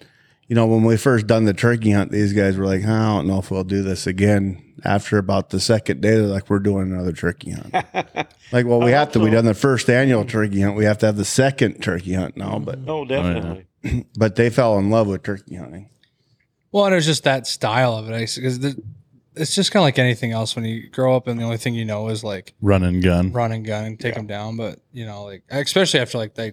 you 0.49 0.55
know, 0.55 0.66
when 0.66 0.84
we 0.84 0.97
first 0.97 1.26
done 1.26 1.45
the 1.47 1.55
turkey 1.55 1.92
hunt, 1.92 2.11
these 2.11 2.32
guys 2.32 2.57
were 2.57 2.66
like, 2.66 2.84
I 2.84 3.14
don't 3.16 3.26
know 3.26 3.38
if 3.38 3.51
we'll 3.51 3.64
do 3.64 3.82
this 3.82 4.07
again. 4.07 4.74
After 4.85 5.16
about 5.18 5.51
the 5.51 5.61
second 5.61 6.03
day, 6.03 6.11
they're 6.11 6.22
like, 6.26 6.51
we're 6.51 6.59
doing 6.59 6.93
another 6.93 7.12
turkey 7.12 7.53
hunt. 7.53 7.72
like, 8.53 8.66
well, 8.66 8.80
we 8.80 8.93
I 8.93 8.99
have 8.99 9.09
hope 9.09 9.12
to. 9.14 9.20
We 9.20 9.30
done 9.30 9.45
the 9.47 9.55
first 9.55 9.89
annual 9.89 10.24
turkey 10.24 10.61
hunt. 10.61 10.76
We 10.76 10.85
have 10.85 10.99
to 10.99 11.07
have 11.07 11.16
the 11.16 11.24
second 11.24 11.82
turkey 11.82 12.12
hunt 12.14 12.37
now, 12.37 12.59
but 12.59 12.78
Oh, 12.87 13.05
definitely. 13.05 13.66
Oh, 13.87 14.03
but 14.16 14.37
they 14.37 14.51
fell 14.51 14.78
in 14.78 14.91
love 14.91 15.07
with 15.07 15.22
turkey 15.22 15.57
hunting. 15.57 15.89
Well, 16.70 16.85
and 16.87 16.93
it 16.93 16.97
was 16.97 17.07
just 17.07 17.24
that 17.24 17.47
style 17.47 17.95
of 17.97 18.11
it. 18.11 18.35
Because 18.35 18.59
it's 19.37 19.55
just 19.55 19.72
kind 19.72 19.80
of 19.82 19.85
like 19.85 19.99
anything 19.99 20.32
else. 20.32 20.55
When 20.55 20.64
you 20.64 20.89
grow 20.91 21.16
up 21.16 21.26
and 21.28 21.39
the 21.41 21.45
only 21.45 21.57
thing 21.57 21.74
you 21.74 21.85
know 21.85 22.09
is 22.09 22.22
like 22.22 22.53
run 22.61 22.82
and 22.82 23.03
gun. 23.03 23.32
run 23.32 23.53
and 23.53 23.64
gun 23.64 23.85
and 23.85 23.99
take 24.01 24.12
Yeah. 24.14 24.18
them 24.20 24.26
down. 24.26 24.57
But 24.57 24.80
you 24.93 25.07
know, 25.07 25.24
like 25.24 25.45
especially 25.51 26.01
after 26.01 26.18
like 26.18 26.35
they 26.35 26.53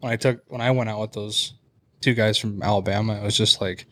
when 0.00 0.12
I 0.12 0.16
took 0.16 0.42
when 0.48 0.60
I 0.60 0.70
went 0.72 0.90
out 0.90 1.00
with 1.00 1.12
those 1.12 1.54
two 2.00 2.14
guys 2.14 2.36
from 2.36 2.62
Alabama, 2.62 3.14
it 3.14 3.22
was 3.22 3.36
just 3.36 3.60
like 3.60 3.86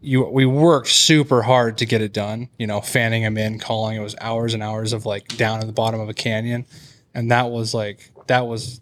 you 0.00 0.24
we 0.24 0.46
worked 0.46 0.88
super 0.88 1.42
hard 1.42 1.78
to 1.78 1.86
get 1.86 2.00
it 2.02 2.12
done. 2.12 2.48
You 2.58 2.66
know, 2.66 2.80
fanning 2.80 3.22
them 3.22 3.36
in, 3.36 3.58
calling. 3.58 3.96
It 3.96 4.00
was 4.00 4.14
hours 4.20 4.54
and 4.54 4.62
hours 4.62 4.92
of 4.92 5.06
like 5.06 5.28
down 5.36 5.60
at 5.60 5.66
the 5.66 5.72
bottom 5.72 6.00
of 6.00 6.08
a 6.08 6.14
canyon, 6.14 6.66
and 7.14 7.30
that 7.30 7.50
was 7.50 7.74
like 7.74 8.10
that 8.28 8.46
was 8.46 8.80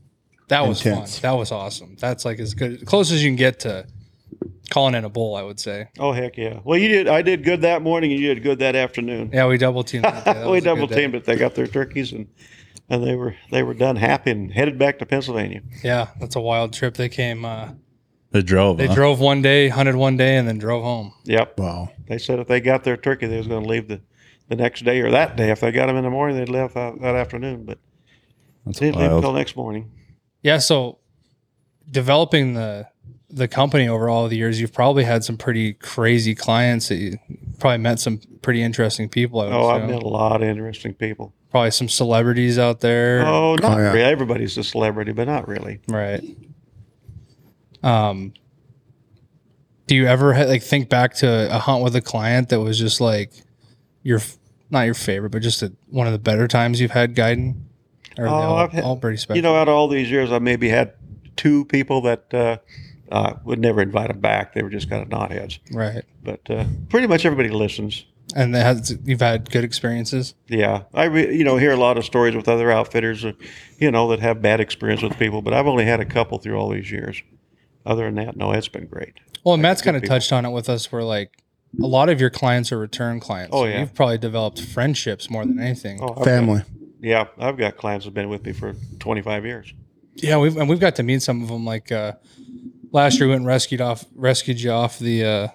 that 0.49 0.67
was 0.67 0.85
Intense. 0.85 1.19
fun. 1.19 1.31
That 1.33 1.39
was 1.39 1.53
awesome. 1.53 1.97
That's 1.99 2.25
like 2.25 2.39
as 2.39 2.55
good 2.55 2.75
as 2.75 2.83
close 2.83 3.11
as 3.11 3.23
you 3.25 3.31
can 3.31 3.37
get 3.37 3.61
to 3.61 3.87
calling 4.71 4.95
in 4.95 5.05
a 5.05 5.09
bull. 5.09 5.35
I 5.37 5.43
would 5.43 5.59
say. 5.59 5.89
Oh 5.99 6.13
heck 6.13 6.37
yeah! 6.37 6.61
Well, 6.65 6.79
you 6.79 6.89
did. 6.89 7.09
I 7.09 7.23
did 7.23 7.43
good 7.45 7.63
that 7.63 7.83
morning, 7.83 8.13
and 8.13 8.21
you 8.21 8.35
did 8.35 8.43
good 8.43 8.59
that 8.59 8.77
afternoon. 8.77 9.31
Yeah, 9.33 9.47
we 9.47 9.59
double 9.59 9.85
teamed. 9.85 10.05
that. 10.05 10.25
That 10.25 10.37
we 10.47 10.53
was 10.53 10.59
a 10.59 10.61
good 10.61 10.65
double 10.75 10.89
teamed 10.89 11.15
it. 11.15 11.25
They 11.25 11.37
got 11.37 11.55
their 11.55 11.67
turkeys, 11.67 12.13
and 12.13 12.29
and 12.91 13.03
they 13.03 13.17
were 13.17 13.35
they 13.51 13.63
were 13.63 13.75
done 13.75 13.97
happy 13.97 14.31
and 14.33 14.53
headed 14.53 14.79
back 14.79 14.99
to 14.99 15.07
Pennsylvania. 15.07 15.63
Yeah, 15.83 16.09
that's 16.21 16.37
a 16.37 16.41
wild 16.41 16.73
trip. 16.75 16.95
They 16.95 17.09
came. 17.09 17.45
uh 17.45 17.71
They 18.37 18.43
drove. 18.43 18.77
They 18.79 18.87
huh? 18.87 18.95
drove 18.95 19.21
one 19.21 19.41
day, 19.43 19.69
hunted 19.69 19.95
one 19.97 20.17
day, 20.17 20.37
and 20.37 20.47
then 20.47 20.59
drove 20.59 20.83
home. 20.83 21.13
Yep. 21.25 21.59
Wow. 21.59 21.91
They 22.07 22.19
said 22.19 22.39
if 22.39 22.47
they 22.49 22.61
got 22.61 22.85
their 22.85 22.97
turkey, 22.97 23.27
they 23.27 23.39
was 23.39 23.47
going 23.47 23.63
to 23.63 23.69
leave 23.69 23.89
the, 23.89 24.01
the 24.49 24.57
next 24.57 24.85
day 24.85 25.01
or 25.01 25.11
that 25.11 25.37
day. 25.37 25.51
If 25.51 25.61
they 25.61 25.73
got 25.73 25.87
them 25.87 25.97
in 25.97 26.05
the 26.05 26.11
morning, 26.11 26.37
they'd 26.37 26.49
leave 26.49 26.75
that, 26.75 27.01
that 27.01 27.15
afternoon. 27.15 27.65
But 27.65 27.79
That's 28.65 28.79
they 28.79 28.87
didn't 28.87 29.01
leave 29.01 29.13
until 29.13 29.33
next 29.33 29.57
morning. 29.57 29.91
Yeah, 30.43 30.59
so 30.59 30.99
developing 31.91 32.55
the 32.55 32.89
the 33.29 33.49
company 33.49 33.89
over 33.89 34.09
all 34.09 34.29
the 34.29 34.37
years, 34.37 34.61
you've 34.61 34.73
probably 34.73 35.03
had 35.03 35.25
some 35.25 35.37
pretty 35.37 35.73
crazy 35.73 36.35
clients 36.35 36.89
that 36.89 36.97
you 36.97 37.19
probably 37.59 37.79
met 37.79 37.99
some 37.99 38.21
pretty 38.41 38.63
interesting 38.63 39.09
people. 39.09 39.41
I 39.41 39.47
would 39.47 39.53
Oh, 39.55 39.69
I've 39.69 39.83
assume. 39.83 39.91
met 39.97 40.03
a 40.05 40.09
lot 40.09 40.43
of 40.43 40.49
interesting 40.49 40.95
people. 40.95 41.33
probably 41.51 41.73
some 41.73 41.89
celebrities 41.89 42.57
out 42.59 42.81
there. 42.81 43.27
Oh, 43.27 43.57
not 43.57 43.79
Oh, 43.79 43.81
yeah. 43.83 43.89
really. 43.93 44.03
Everybody's 44.03 44.57
a 44.59 44.63
celebrity, 44.63 45.11
but 45.13 45.27
not 45.27 45.49
really. 45.49 45.81
Right. 45.89 46.23
Um, 47.87 48.33
do 49.87 49.95
you 49.95 50.07
ever 50.07 50.35
like 50.47 50.63
think 50.63 50.89
back 50.89 51.15
to 51.17 51.55
a 51.55 51.59
hunt 51.59 51.85
with 51.85 51.95
a 51.95 52.01
client 52.01 52.49
that 52.49 52.61
was 52.61 52.79
just 52.79 53.01
like 53.01 53.33
your 54.03 54.21
not 54.71 54.83
your 54.83 54.95
favorite, 54.95 55.31
but 55.31 55.43
just 55.43 55.63
a, 55.63 55.73
one 55.89 56.07
of 56.07 56.13
the 56.13 56.19
better 56.19 56.49
times 56.49 56.81
you've 56.81 56.91
had 56.91 57.15
guiding? 57.15 57.69
Or 58.19 58.27
Oh, 58.27 58.31
all, 58.33 58.57
I've 58.57 58.73
had- 58.73 58.85
all 58.85 58.97
pretty 58.97 59.19
special? 59.19 59.37
You 59.37 59.43
know, 59.43 59.55
out 59.55 59.69
of 59.69 59.75
all 59.75 59.89
these 59.89 60.11
years, 60.11 60.33
I 60.33 60.39
maybe 60.41 60.69
had 60.69 60.95
two 61.37 61.65
people 61.67 62.01
that 62.03 62.33
uh, 62.35 62.57
uh, 63.13 63.35
would 63.45 63.61
never 63.61 63.81
invite 63.83 64.09
them 64.09 64.21
back. 64.21 64.55
They 64.55 64.63
were 64.63 64.71
just 64.71 64.89
kind 64.91 65.03
of 65.03 65.09
knotheads. 65.09 65.61
right. 65.73 66.03
But 66.25 66.41
uh, 66.51 66.65
pretty 66.89 67.07
much 67.07 67.25
everybody 67.25 67.51
listens. 67.51 68.05
And 68.35 68.55
has, 68.57 68.97
you've 69.05 69.21
had 69.21 69.49
good 69.53 69.63
experiences. 69.63 70.35
Yeah, 70.49 70.83
I 70.93 71.05
re- 71.05 71.33
you 71.37 71.45
know 71.45 71.59
hear 71.59 71.71
a 71.71 71.77
lot 71.77 71.97
of 71.97 72.05
stories 72.05 72.35
with 72.35 72.49
other 72.49 72.73
outfitters, 72.73 73.25
uh, 73.25 73.33
you 73.79 73.93
know, 73.93 74.09
that 74.09 74.19
have 74.19 74.43
bad 74.43 74.59
experience 74.61 75.01
with 75.03 75.17
people. 75.17 75.43
But 75.43 75.55
I've 75.55 75.69
only 75.69 75.85
had 75.85 76.01
a 76.01 76.05
couple 76.05 76.39
through 76.39 76.57
all 76.59 76.71
these 76.71 76.91
years. 76.91 77.23
Other 77.87 78.05
than 78.07 78.17
that, 78.17 78.37
no, 78.37 78.53
it's 78.53 78.69
been 78.69 78.87
great. 78.87 79.15
Well, 79.45 79.55
and 79.55 79.63
Matt's 79.63 79.81
kind 79.81 79.97
of 79.97 80.05
touched 80.05 80.33
on 80.33 80.45
it 80.45 80.51
with 80.51 80.69
us, 80.69 80.91
where 80.91 81.03
like 81.05 81.43
a 81.81 81.87
lot 81.87 82.09
of 82.09 82.21
your 82.21 82.31
clients 82.31 82.73
are 82.73 82.79
return 82.79 83.21
clients. 83.21 83.51
Oh, 83.55 83.65
yeah. 83.65 83.81
you've 83.81 83.95
probably 83.95 84.19
developed 84.19 84.61
friendships 84.61 85.31
more 85.31 85.45
than 85.47 85.61
anything. 85.61 86.01
Oh, 86.03 86.15
I've 86.19 86.25
Family. 86.25 86.59
got- 86.59 86.67
yeah, 87.01 87.25
I've 87.39 87.57
got 87.57 87.77
clients 87.77 88.05
that've 88.05 88.15
been 88.15 88.29
with 88.29 88.45
me 88.45 88.53
for 88.53 88.75
25 88.99 89.45
years. 89.45 89.73
Yeah, 90.17 90.39
we've 90.39 90.57
and 90.57 90.69
we've 90.69 90.81
got 90.81 90.97
to 90.97 91.03
meet 91.03 91.23
some 91.23 91.43
of 91.43 91.49
them. 91.49 91.65
Like 91.65 91.93
uh, 91.93 92.13
last 92.91 93.19
year, 93.19 93.27
we 93.27 93.31
went 93.33 93.41
and 93.41 93.47
rescued 93.47 93.81
off 93.83 94.05
rescued 94.15 94.61
you 94.61 94.71
off 94.71 94.99
the 94.99 95.25
uh, 95.25 95.49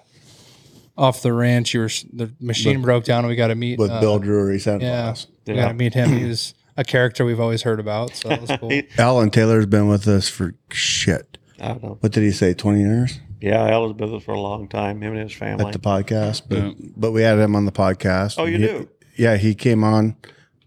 off 0.96 1.20
the 1.22 1.32
ranch. 1.32 1.74
You 1.74 1.80
were 1.80 1.90
the 2.12 2.32
machine 2.40 2.80
broke 2.80 3.04
down, 3.04 3.20
and 3.24 3.28
we 3.28 3.34
got 3.36 3.48
to 3.48 3.54
meet 3.56 3.78
with 3.78 3.90
uh, 3.90 4.00
Bill 4.00 4.18
Drury 4.20 4.58
Santa 4.60 4.84
Yeah, 4.84 5.02
Claus. 5.02 5.26
we 5.46 5.54
got 5.54 5.68
to 5.68 5.74
meet 5.74 5.94
him. 5.94 6.10
He 6.16 6.24
was 6.28 6.54
a 6.76 6.84
character 6.84 7.24
we've 7.24 7.40
always 7.40 7.62
heard 7.62 7.80
about, 7.80 8.14
so 8.14 8.28
that 8.28 8.40
was 8.40 8.50
cool. 8.60 8.80
Alan 8.98 9.30
Taylor's 9.30 9.66
been 9.66 9.88
with 9.88 10.06
us 10.06 10.28
for 10.28 10.54
shit. 10.70 11.38
I 11.62 11.68
don't 11.68 11.82
know. 11.82 11.96
What 12.00 12.12
did 12.12 12.22
he 12.22 12.32
say? 12.32 12.54
Twenty 12.54 12.80
years 12.80 13.20
Yeah, 13.40 13.62
I 13.62 13.70
has 13.70 13.92
been 13.92 14.10
with 14.10 14.14
us 14.20 14.24
for 14.24 14.32
a 14.34 14.40
long 14.40 14.68
time. 14.68 15.00
Him 15.02 15.12
and 15.14 15.22
his 15.22 15.32
family. 15.32 15.64
at 15.66 15.72
the 15.72 15.78
podcast, 15.78 16.42
but 16.48 16.58
Yeah. 16.58 16.70
but 16.96 17.12
we 17.12 17.22
had 17.22 17.38
him 17.38 17.54
on 17.56 17.64
the 17.64 17.72
podcast. 17.72 18.34
Oh, 18.38 18.44
you 18.44 18.58
He- 18.58 18.66
do? 18.66 18.88
Yeah, 19.16 19.36
he 19.36 19.54
came 19.54 19.84
on 19.84 20.16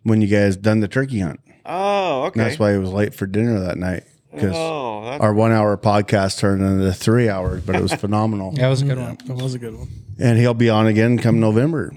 when 0.04 0.22
you 0.22 0.28
guys 0.28 0.56
done 0.56 0.80
the 0.80 0.88
turkey 0.88 1.20
hunt. 1.20 1.40
oh, 1.66 2.24
okay. 2.28 2.40
And 2.40 2.50
that's 2.50 2.60
why 2.60 2.72
he 2.74 2.78
was 2.78 2.92
late 2.92 3.14
for 3.14 3.26
dinner 3.28 3.60
that 3.60 3.78
night 3.78 4.04
because 4.34 4.54
Oh, 4.56 5.18
our 5.20 5.34
one 5.34 5.52
hour 5.52 5.76
podcast 5.78 6.38
turned 6.40 6.62
into 6.62 6.94
three 6.94 7.28
hours, 7.30 7.64
but 7.66 7.76
it 7.76 7.82
was 7.82 7.94
phenomenal. 8.06 8.54
Yeah, 8.56 8.68
it 8.68 8.70
was 8.70 8.82
a 8.82 8.86
good 8.86 8.98
one. 9.00 9.18
That 9.26 9.36
was 9.38 9.54
a 9.56 9.60
good 9.60 9.76
one. 9.76 9.88
And 10.20 10.38
he'll 10.38 10.54
be 10.54 10.70
on 10.70 10.88
again 10.88 11.18
come 11.18 11.40
November. 11.40 11.92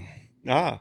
ah. 0.49 0.81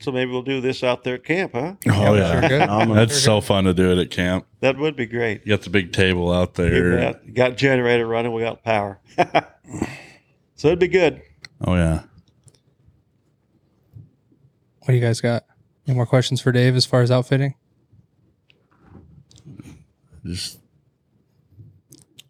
So 0.00 0.10
maybe 0.10 0.30
we'll 0.30 0.42
do 0.42 0.62
this 0.62 0.82
out 0.82 1.04
there 1.04 1.16
at 1.16 1.24
camp, 1.24 1.52
huh? 1.52 1.74
Oh 1.88 2.14
yeah, 2.14 2.32
Sure 2.40 2.48
good. 2.48 2.60
Phenomenal. 2.62 2.94
that's 2.94 3.20
so 3.20 3.40
fun 3.42 3.64
to 3.64 3.74
do 3.74 3.92
it 3.92 3.98
at 3.98 4.10
camp. 4.10 4.46
That 4.60 4.78
would 4.78 4.96
be 4.96 5.04
great. 5.06 5.42
You 5.44 5.50
got 5.50 5.62
the 5.62 5.70
big 5.70 5.92
table 5.92 6.32
out 6.32 6.54
there. 6.54 6.96
bet. 6.96 7.22
You 7.26 7.32
got 7.32 7.56
generator 7.58 8.06
running. 8.06 8.32
We 8.32 8.40
got 8.42 8.64
power. 8.64 8.98
so 10.54 10.68
it'd 10.68 10.78
be 10.78 10.88
good. 10.88 11.20
Oh 11.60 11.74
yeah. 11.74 12.04
What 14.80 14.86
do 14.88 14.94
you 14.94 15.00
guys 15.00 15.20
got? 15.20 15.44
Any 15.86 15.94
more 15.96 16.06
questions 16.06 16.40
for 16.40 16.50
Dave 16.50 16.76
as 16.76 16.86
far 16.86 17.02
as 17.02 17.10
outfitting? 17.10 17.54
Just 20.24 20.58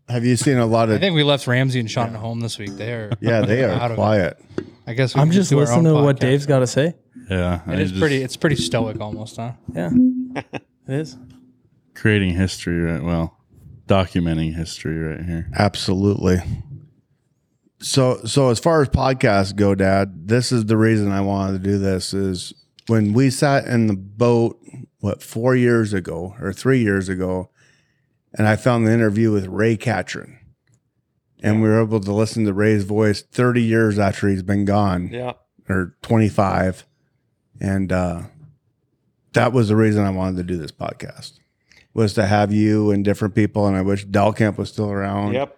Have 0.08 0.24
you 0.24 0.34
seen 0.36 0.58
a 0.58 0.66
lot 0.66 0.88
of? 0.88 0.96
I 0.96 0.98
think 0.98 1.14
we 1.14 1.22
left 1.22 1.46
Ramsey 1.46 1.78
and 1.78 1.90
Sean 1.90 2.08
at 2.08 2.16
home 2.16 2.40
this 2.40 2.58
week. 2.58 2.70
They 2.76 2.92
are 2.92 3.12
Yeah, 3.20 3.42
they 3.42 3.64
out 3.70 3.80
are 3.82 3.90
of 3.92 3.96
quiet. 3.96 4.40
I 4.86 4.94
guess 4.94 5.14
we 5.14 5.20
I'm 5.20 5.30
just 5.30 5.50
do 5.50 5.58
listening 5.58 5.86
own 5.86 5.94
to 5.98 6.02
what. 6.02 6.18
Dave's 6.18 6.46
got 6.46 6.60
to 6.60 6.66
say. 6.66 6.94
Yeah, 7.30 7.60
It 7.72 7.78
is 7.78 7.92
pretty. 7.92 8.22
It's 8.22 8.36
pretty 8.36 8.56
stoic, 8.56 9.00
almost, 9.00 9.36
huh? 9.36 9.52
yeah, 9.74 9.90
it 10.36 10.62
is. 10.88 11.16
creating 11.94 12.34
history, 12.34 12.80
right? 12.80 13.02
Well, 13.02 13.38
documenting 13.86 14.54
history 14.56 14.98
right 14.98 15.24
here. 15.24 15.48
Absolutely. 15.56 16.38
So 17.82 18.18
so 18.24 18.50
as 18.50 18.58
far 18.58 18.82
as 18.82 18.88
podcasts 18.88 19.54
go, 19.54 19.74
Dad, 19.74 20.26
this 20.28 20.52
is 20.52 20.66
the 20.66 20.76
reason 20.76 21.10
I 21.12 21.20
wanted 21.20 21.62
to 21.62 21.70
do 21.70 21.78
this 21.78 22.12
is 22.12 22.52
when 22.88 23.12
we 23.12 23.30
sat 23.30 23.64
in 23.66 23.86
the 23.86 23.94
boat, 23.96 24.58
what, 24.98 25.22
four 25.22 25.54
years 25.54 25.92
ago 25.92 26.34
or 26.40 26.52
three 26.52 26.80
years 26.80 27.08
ago, 27.08 27.50
and 28.34 28.46
I 28.46 28.56
found 28.56 28.86
the 28.86 28.92
interview 28.92 29.32
with 29.32 29.46
Ray 29.46 29.76
Catron. 29.76 30.36
And 31.42 31.62
we 31.62 31.68
were 31.68 31.80
able 31.80 32.00
to 32.00 32.12
listen 32.12 32.44
to 32.44 32.52
Ray's 32.52 32.84
voice 32.84 33.22
30 33.22 33.62
years 33.62 33.98
after 33.98 34.28
he's 34.28 34.42
been 34.42 34.66
gone, 34.66 35.08
Yeah. 35.10 35.32
or 35.70 35.96
25. 36.02 36.84
And 37.60 37.92
uh, 37.92 38.22
that 39.34 39.52
was 39.52 39.68
the 39.68 39.76
reason 39.76 40.04
I 40.04 40.10
wanted 40.10 40.36
to 40.38 40.42
do 40.44 40.56
this 40.56 40.72
podcast, 40.72 41.32
was 41.94 42.14
to 42.14 42.26
have 42.26 42.52
you 42.52 42.90
and 42.90 43.04
different 43.04 43.34
people. 43.34 43.66
And 43.66 43.76
I 43.76 43.82
wish 43.82 44.06
Dalcamp 44.06 44.56
was 44.56 44.70
still 44.70 44.90
around 44.90 45.34
Yep. 45.34 45.56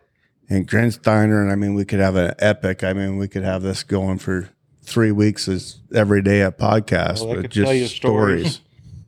and 0.48 0.68
Grinsteiner, 0.68 1.40
and 1.42 1.50
I 1.52 1.54
mean, 1.54 1.74
we 1.74 1.84
could 1.84 2.00
have 2.00 2.16
an 2.16 2.34
epic. 2.38 2.82
I 2.84 2.92
mean, 2.92 3.16
we 3.18 3.28
could 3.28 3.44
have 3.44 3.62
this 3.62 3.82
going 3.84 4.18
for 4.18 4.50
three 4.82 5.12
weeks 5.12 5.46
as 5.48 5.78
every 5.94 6.22
day 6.22 6.42
a 6.42 6.50
podcast, 6.50 7.24
Well, 7.24 7.36
but 7.36 7.42
could 7.42 7.50
just 7.52 7.66
tell 7.66 7.74
you 7.74 7.86
stories. 7.86 8.60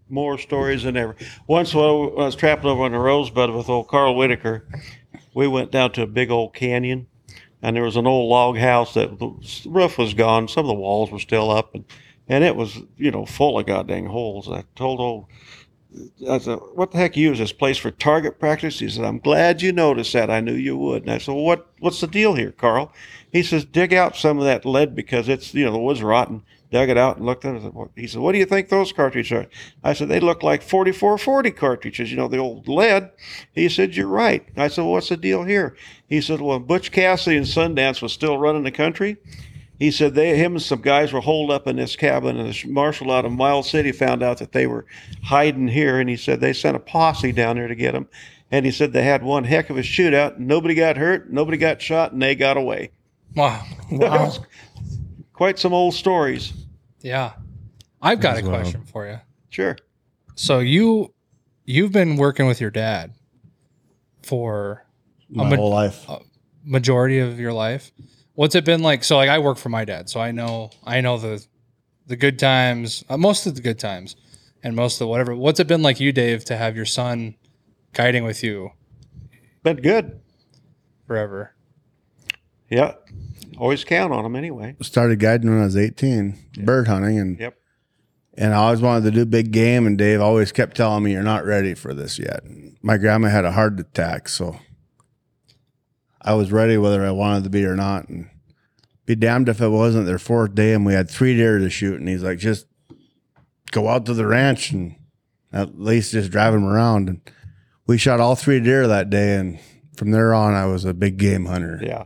More 0.09 0.39
stories 0.39 0.85
than 0.85 0.97
ever. 0.97 1.17
Once 1.49 1.75
when 1.75 1.85
I 1.85 1.91
was 1.91 2.37
trapping 2.37 2.67
over 2.71 2.83
on 2.85 2.93
the 2.93 2.99
Rosebud 2.99 3.51
with 3.51 3.69
old 3.69 3.89
Carl 3.89 4.15
Whitaker, 4.15 4.69
we 5.35 5.49
went 5.49 5.73
down 5.73 5.91
to 5.93 6.03
a 6.03 6.07
big 6.07 6.31
old 6.31 6.55
canyon, 6.55 7.09
and 7.61 7.75
there 7.75 7.83
was 7.83 7.97
an 7.97 8.07
old 8.07 8.29
log 8.31 8.57
house 8.59 8.95
that 8.95 9.19
the 9.19 9.35
roof 9.69 9.99
was 9.99 10.15
gone. 10.15 10.47
Some 10.47 10.61
of 10.65 10.69
the 10.69 10.75
walls 10.75 11.11
were 11.11 11.19
still 11.19 11.51
up, 11.51 11.75
and, 11.75 11.85
and 12.29 12.45
it 12.45 12.57
was, 12.57 12.81
you 12.97 13.11
know, 13.11 13.27
full 13.27 13.59
of 13.59 13.67
goddamn 13.67 14.07
holes. 14.07 14.49
I 14.49 14.65
told 14.77 15.01
old, 15.01 15.27
I 16.29 16.39
said, 16.39 16.59
what 16.75 16.91
the 16.91 16.99
heck 16.99 17.17
you 17.17 17.29
use 17.29 17.39
this 17.39 17.53
place 17.53 17.79
for 17.79 17.91
target 17.91 18.41
practice? 18.41 18.81
He 18.81 18.89
said, 18.89 19.05
I'm 19.05 19.19
glad 19.19 19.63
you 19.63 19.73
noticed 19.73 20.13
that. 20.15 20.31
I 20.31 20.41
knew 20.41 20.55
you 20.55 20.77
would. 20.77 21.03
And 21.03 21.13
I 21.13 21.19
said, 21.19 21.35
well, 21.35 21.45
what, 21.45 21.71
what's 21.79 22.01
the 22.01 22.07
deal 22.07 22.35
here, 22.35 22.53
Carl? 22.53 22.93
He 23.31 23.43
says, 23.43 23.65
dig 23.65 23.95
out 23.95 24.17
some 24.17 24.39
of 24.39 24.45
that 24.45 24.65
lead 24.65 24.95
because 24.95 25.29
it's, 25.29 25.55
you 25.55 25.65
know, 25.65 25.73
the 25.73 25.79
wood's 25.79 26.03
rotten. 26.03 26.43
Dug 26.71 26.89
it 26.89 26.97
out 26.97 27.19
and 27.19 27.27
looked 27.27 27.45
at 27.45 27.55
it. 27.55 27.73
He 27.95 28.09
said, 28.09 28.21
what 28.21 28.33
do 28.33 28.39
you 28.39 28.47
think 28.47 28.69
those 28.69 28.93
cartridges 28.93 29.31
are? 29.31 29.47
I 29.85 29.93
said, 29.93 30.09
they 30.09 30.19
look 30.19 30.43
like 30.43 30.61
4440 30.61 31.53
cartridges, 31.53 32.11
you 32.11 32.17
know, 32.17 32.27
the 32.27 32.39
old 32.39 32.67
lead. 32.67 33.13
He 33.53 33.69
said, 33.69 33.95
you're 33.95 34.09
right. 34.09 34.45
I 34.57 34.67
said, 34.67 34.83
well, 34.83 34.93
what's 34.93 35.11
the 35.11 35.17
deal 35.17 35.45
here? 35.45 35.77
He 36.09 36.21
said, 36.21 36.41
well, 36.41 36.59
Butch 36.59 36.91
Cassidy 36.91 37.37
and 37.37 37.47
Sundance 37.47 38.03
was 38.03 38.13
still 38.13 38.39
running 38.39 38.65
the 38.65 38.73
country, 38.73 39.19
he 39.85 39.91
said 39.91 40.15
they, 40.15 40.37
him 40.37 40.53
and 40.53 40.63
some 40.63 40.81
guys 40.81 41.13
were 41.13 41.21
holed 41.21 41.51
up 41.51 41.67
in 41.67 41.77
this 41.77 41.97
cabin, 41.97 42.39
and 42.39 42.53
the 42.53 42.69
marshal 42.69 43.11
out 43.11 43.25
of 43.25 43.33
Miles 43.33 43.69
City 43.71 43.93
found 43.93 44.23
out 44.23 44.39
that 44.39 44.53
they 44.53 44.67
were 44.67 44.87
hiding 45.25 45.69
here, 45.69 45.99
and 46.01 46.09
he 46.09 46.17
said 46.17 46.41
they 46.41 46.53
sent 46.53 46.77
a 46.77 46.81
posse 46.81 47.33
down 47.33 47.57
there 47.57 47.69
to 47.69 47.75
get 47.75 47.93
them. 47.93 48.09
And 48.51 48.65
he 48.67 48.73
said 48.73 48.93
they 48.93 49.03
had 49.05 49.23
one 49.23 49.45
heck 49.45 49.71
of 49.71 49.77
a 49.77 49.81
shootout. 49.83 50.39
Nobody 50.39 50.75
got 50.75 50.97
hurt, 50.97 51.31
nobody 51.33 51.57
got 51.57 51.81
shot, 51.83 52.13
and 52.13 52.23
they 52.23 52.35
got 52.35 52.57
away. 52.57 52.91
Wow. 53.35 53.65
Wow. 53.91 54.33
Quite 55.33 55.59
some 55.59 55.73
old 55.73 55.95
stories. 55.95 56.53
Yeah. 57.01 57.33
I've 58.01 58.21
got 58.21 58.37
a 58.37 58.39
As 58.39 58.45
well. 58.45 58.61
question 58.61 58.85
for 58.85 59.09
you. 59.09 59.19
Sure. 59.51 59.77
So 60.37 60.61
you 60.61 61.13
you've 61.65 61.91
been 61.93 62.17
working 62.17 62.47
with 62.47 62.61
your 62.61 62.71
dad 62.71 63.13
for 64.23 64.85
My 65.29 65.49
ma- 65.51 65.57
whole 65.57 65.71
life. 65.71 66.07
majority 66.65 67.19
of 67.19 67.39
your 67.41 67.53
life. 67.53 67.91
What's 68.35 68.55
it 68.55 68.65
been 68.65 68.83
like? 68.83 69.05
So 69.05 69.17
like 69.17 69.29
I 69.29 69.39
work 69.39 69.59
for 69.59 69.69
my 69.69 69.85
dad, 69.85 70.09
so 70.11 70.21
I 70.21 70.31
know 70.33 70.71
I 70.85 71.01
know 71.01 71.19
the 71.19 71.45
the 72.07 72.17
good 72.17 72.39
times, 72.39 73.05
uh, 73.09 73.17
most 73.17 73.47
of 73.47 73.55
the 73.55 73.63
good 73.63 73.79
times, 73.79 74.17
and 74.63 74.75
most 74.77 74.95
of 74.97 74.99
the 75.01 75.07
whatever. 75.07 75.35
What's 75.35 75.61
it 75.61 75.67
been 75.67 75.83
like 75.83 76.01
you, 76.01 76.13
Dave, 76.13 76.45
to 76.47 76.57
have 76.57 76.77
your 76.77 76.85
son 76.87 77.37
guiding 77.93 78.25
with 78.25 78.43
you 78.43 78.71
Been 79.63 79.77
good. 79.77 80.21
forever? 81.07 81.55
Yeah. 82.69 82.95
Always 83.57 83.85
count 83.85 84.13
on 84.13 84.25
them 84.25 84.35
anyway. 84.35 84.75
Started 84.83 85.21
guiding 85.21 85.49
when 85.51 85.61
I 85.61 85.65
was 85.65 85.77
18, 85.77 86.37
bird 86.65 86.89
hunting, 86.89 87.19
and 87.21 87.39
Yep. 87.39 87.55
and 88.37 88.53
I 88.53 88.57
always 88.57 88.81
wanted 88.81 89.05
to 89.05 89.11
do 89.13 89.25
big 89.25 89.53
game. 89.53 89.87
And 89.87 89.97
Dave 89.97 90.21
always 90.21 90.51
kept 90.51 90.77
telling 90.77 91.05
me, 91.05 91.13
"You're 91.13 91.23
not 91.23 91.45
ready 91.47 91.73
for 91.75 91.95
this 91.95 92.19
yet." 92.19 92.41
My 92.83 92.99
grandma 92.99 93.29
had 93.29 93.45
a 93.45 93.53
heart 93.53 93.79
attack, 93.79 94.29
so 94.29 94.59
I 96.25 96.35
was 96.35 96.51
ready 96.51 96.77
whether 96.79 97.05
I 97.05 97.11
wanted 97.11 97.45
to 97.45 97.51
be 97.51 97.65
or 97.65 97.77
not. 97.77 98.09
And 98.09 98.31
be 99.07 99.15
damned 99.15 99.49
if 99.49 99.61
it 99.61 99.69
wasn't 99.69 100.07
their 100.07 100.19
fourth 100.19 100.55
day, 100.55 100.73
and 100.73 100.87
we 100.87 100.95
had 100.95 101.11
three 101.11 101.37
deer 101.37 101.59
to 101.59 101.69
shoot. 101.69 102.01
And 102.01 102.09
he's 102.09 102.23
like, 102.23 102.39
"Just 102.39 102.67
go 103.71 103.89
out 103.89 104.07
to 104.07 104.15
the 104.15 104.27
ranch 104.27 104.71
and 104.71 104.97
at 105.53 105.79
least 105.79 106.13
just 106.13 106.31
drive 106.31 106.55
them 106.55 106.65
around." 106.65 107.09
And 107.09 107.21
we 107.87 107.99
shot 107.99 108.21
all 108.21 108.35
three 108.35 108.61
deer 108.61 108.87
that 108.89 109.11
day, 109.11 109.37
and 109.37 109.59
from 109.97 110.11
there 110.11 110.33
on, 110.33 110.55
I 110.55 110.67
was 110.67 110.85
a 110.85 110.95
big 110.95 111.19
game 111.19 111.47
hunter. 111.47 111.79
Yeah. 111.83 112.05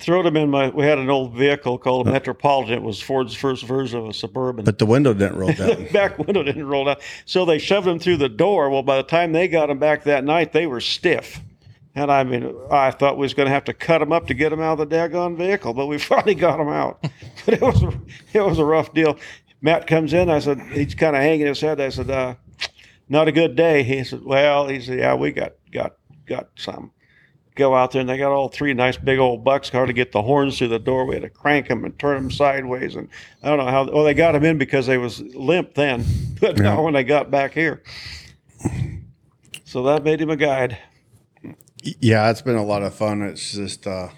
Throw 0.00 0.22
them 0.22 0.36
in 0.36 0.50
my. 0.50 0.68
We 0.68 0.84
had 0.84 0.98
an 0.98 1.08
old 1.08 1.34
vehicle 1.34 1.78
called 1.78 2.06
a 2.06 2.12
Metropolitan. 2.12 2.74
It 2.74 2.82
was 2.82 3.00
Ford's 3.00 3.32
first 3.32 3.64
version 3.64 4.00
of 4.00 4.08
a 4.08 4.12
Suburban. 4.12 4.64
But 4.64 4.78
the 4.78 4.86
window 4.86 5.14
didn't 5.14 5.38
roll 5.38 5.52
the 5.52 5.76
down. 5.76 5.86
back 5.92 6.18
window 6.18 6.42
didn't 6.42 6.66
roll 6.66 6.84
down. 6.84 6.96
So 7.24 7.44
they 7.44 7.58
shoved 7.58 7.86
them 7.86 7.98
through 7.98 8.18
the 8.18 8.28
door. 8.28 8.68
Well, 8.70 8.82
by 8.82 8.96
the 8.96 9.04
time 9.04 9.32
they 9.32 9.48
got 9.48 9.68
them 9.68 9.78
back 9.78 10.04
that 10.04 10.24
night, 10.24 10.52
they 10.52 10.66
were 10.66 10.80
stiff. 10.80 11.40
And 11.96 12.10
I 12.10 12.24
mean, 12.24 12.52
I 12.72 12.90
thought 12.90 13.16
we 13.16 13.22
was 13.22 13.34
going 13.34 13.46
to 13.46 13.52
have 13.52 13.64
to 13.64 13.72
cut 13.72 13.98
them 13.98 14.12
up 14.12 14.26
to 14.26 14.34
get 14.34 14.50
them 14.50 14.60
out 14.60 14.80
of 14.80 14.88
the 14.90 14.96
daggone 14.96 15.36
vehicle, 15.36 15.74
but 15.74 15.86
we 15.86 15.98
finally 16.10 16.34
got 16.34 16.56
them 16.58 16.68
out. 16.68 17.04
But 17.46 17.54
it 17.54 17.60
was 17.60 17.84
it 18.32 18.40
was 18.40 18.58
a 18.58 18.64
rough 18.64 18.92
deal. 18.94 19.18
Matt 19.60 19.86
comes 19.86 20.12
in. 20.12 20.28
I 20.30 20.38
said 20.40 20.60
he's 20.72 20.94
kind 20.94 21.14
of 21.14 21.22
hanging 21.22 21.46
his 21.46 21.60
head. 21.60 21.80
I 21.80 21.90
said, 21.90 22.10
uh, 22.10 22.34
"Not 23.08 23.28
a 23.28 23.32
good 23.32 23.54
day." 23.54 23.82
He 23.82 24.02
said, 24.04 24.24
"Well," 24.24 24.68
he 24.68 24.80
said, 24.80 24.98
"Yeah, 24.98 25.14
we 25.14 25.30
got 25.32 25.52
got 25.72 25.96
got 26.26 26.48
some." 26.56 26.90
Go 27.54 27.74
out 27.74 27.92
there 27.92 28.00
and 28.00 28.08
they 28.10 28.18
got 28.18 28.32
all 28.32 28.48
three 28.48 28.74
nice 28.74 28.96
big 28.96 29.18
old 29.20 29.44
bucks. 29.44 29.68
Hard 29.68 29.86
to 29.86 29.92
get 29.92 30.10
the 30.10 30.22
horns 30.22 30.58
through 30.58 30.68
the 30.68 30.78
door. 30.80 31.04
We 31.06 31.14
had 31.14 31.22
to 31.22 31.28
crank 31.30 31.68
them 31.68 31.84
and 31.84 31.96
turn 31.98 32.16
them 32.16 32.30
sideways. 32.32 32.96
And 32.96 33.08
I 33.44 33.48
don't 33.48 33.58
know 33.58 33.70
how. 33.70 33.84
Well, 33.90 34.02
they 34.04 34.14
got 34.14 34.32
them 34.32 34.44
in 34.44 34.58
because 34.58 34.86
they 34.86 34.98
was 34.98 35.20
limp 35.20 35.74
then, 35.74 36.04
but 36.40 36.56
Yeah. 36.56 36.64
not 36.64 36.82
when 36.82 36.94
they 36.94 37.04
got 37.04 37.30
back 37.30 37.52
here. 37.54 37.82
So 39.64 39.82
that 39.84 40.02
made 40.04 40.20
him 40.20 40.30
a 40.30 40.36
guide. 40.36 40.78
Yeah, 42.00 42.30
it's 42.30 42.42
been 42.42 42.56
a 42.56 42.64
lot 42.64 42.82
of 42.82 42.94
fun. 42.94 43.22
It's 43.22 43.52
just 43.52 43.86
uh, 43.86 44.08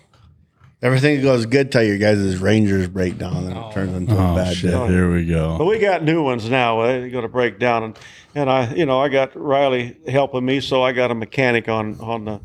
everything 0.82 1.20
goes 1.22 1.46
good 1.46 1.72
till 1.72 1.82
your 1.82 1.98
guys' 1.98 2.36
Rangers 2.38 2.88
break 2.88 3.18
down 3.18 3.46
and 3.48 3.56
it 3.56 3.72
turns 3.72 3.92
into 3.94 4.14
a 4.14 4.32
Oh 4.32 4.36
bad 4.36 4.56
shit! 4.56 4.70
day. 4.70 4.86
Here 4.88 5.12
we 5.12 5.26
go. 5.26 5.58
But 5.58 5.64
we 5.66 5.78
got 5.78 6.02
new 6.02 6.22
ones 6.22 6.48
now. 6.48 6.82
They're 6.82 7.08
going 7.10 7.22
to 7.22 7.28
break 7.28 7.58
down, 7.58 7.82
and 7.82 7.98
and 8.34 8.50
I, 8.50 8.72
you 8.74 8.86
know, 8.86 9.00
I 9.00 9.08
got 9.08 9.32
Riley 9.34 9.96
helping 10.08 10.44
me, 10.44 10.60
so 10.60 10.82
I 10.82 10.92
got 10.92 11.10
a 11.10 11.14
mechanic 11.14 11.68
on 11.68 11.98
on 12.00 12.24
the 12.24 12.40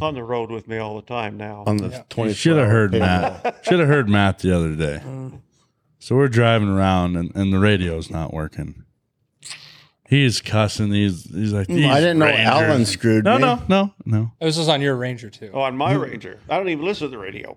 on 0.00 0.14
the 0.14 0.22
road 0.24 0.50
with 0.50 0.66
me 0.68 0.78
all 0.78 0.96
the 0.96 1.02
time 1.06 1.36
now. 1.36 1.64
On 1.66 1.76
the 1.76 1.88
You 1.88 2.04
twenty, 2.08 2.34
should 2.34 2.56
have 2.56 2.68
heard 2.68 2.92
Matt. 2.92 3.60
Should 3.64 3.80
have 3.80 3.88
heard 3.88 4.08
Matt 4.08 4.38
the 4.40 4.54
other 4.54 4.74
day. 4.74 5.00
So 5.98 6.16
we're 6.16 6.28
driving 6.28 6.68
around 6.70 7.16
and, 7.16 7.30
and 7.36 7.52
the 7.52 7.58
radio's 7.58 8.10
not 8.10 8.32
working. 8.32 8.84
He's 10.10 10.40
cussing. 10.42 10.90
He's 10.92 11.22
he's 11.32 11.52
like. 11.52 11.70
I 11.70 11.74
didn't 12.00 12.18
know 12.18 12.26
Rangers." 12.26 12.46
Alan 12.46 12.84
screwed 12.84 13.24
No, 13.24 13.36
me. 13.36 13.40
no, 13.42 13.62
no, 13.68 13.94
no. 14.04 14.32
It 14.40 14.44
was 14.44 14.56
just 14.56 14.68
on 14.68 14.80
your 14.82 14.96
Ranger 14.96 15.30
too. 15.30 15.50
Oh, 15.54 15.60
on 15.60 15.76
my 15.76 15.92
Ranger, 15.92 16.40
I 16.50 16.56
don't 16.58 16.68
even 16.68 16.84
listen 16.84 17.06
to 17.06 17.10
the 17.10 17.18
radio. 17.18 17.56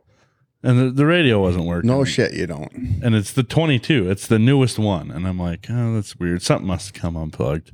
And 0.65 0.79
the, 0.79 0.91
the 0.91 1.05
radio 1.05 1.41
wasn't 1.41 1.65
working. 1.65 1.89
No 1.89 2.05
shit, 2.05 2.33
you 2.33 2.45
don't. 2.47 2.71
And 3.03 3.15
it's 3.15 3.33
the 3.33 3.43
22. 3.43 4.09
It's 4.09 4.27
the 4.27 4.39
newest 4.39 4.79
one. 4.79 5.11
And 5.11 5.27
I'm 5.27 5.37
like, 5.37 5.65
oh, 5.69 5.95
that's 5.95 6.15
weird. 6.15 6.41
Something 6.41 6.67
must 6.67 6.95
have 6.95 7.01
come 7.01 7.17
unplugged. 7.17 7.71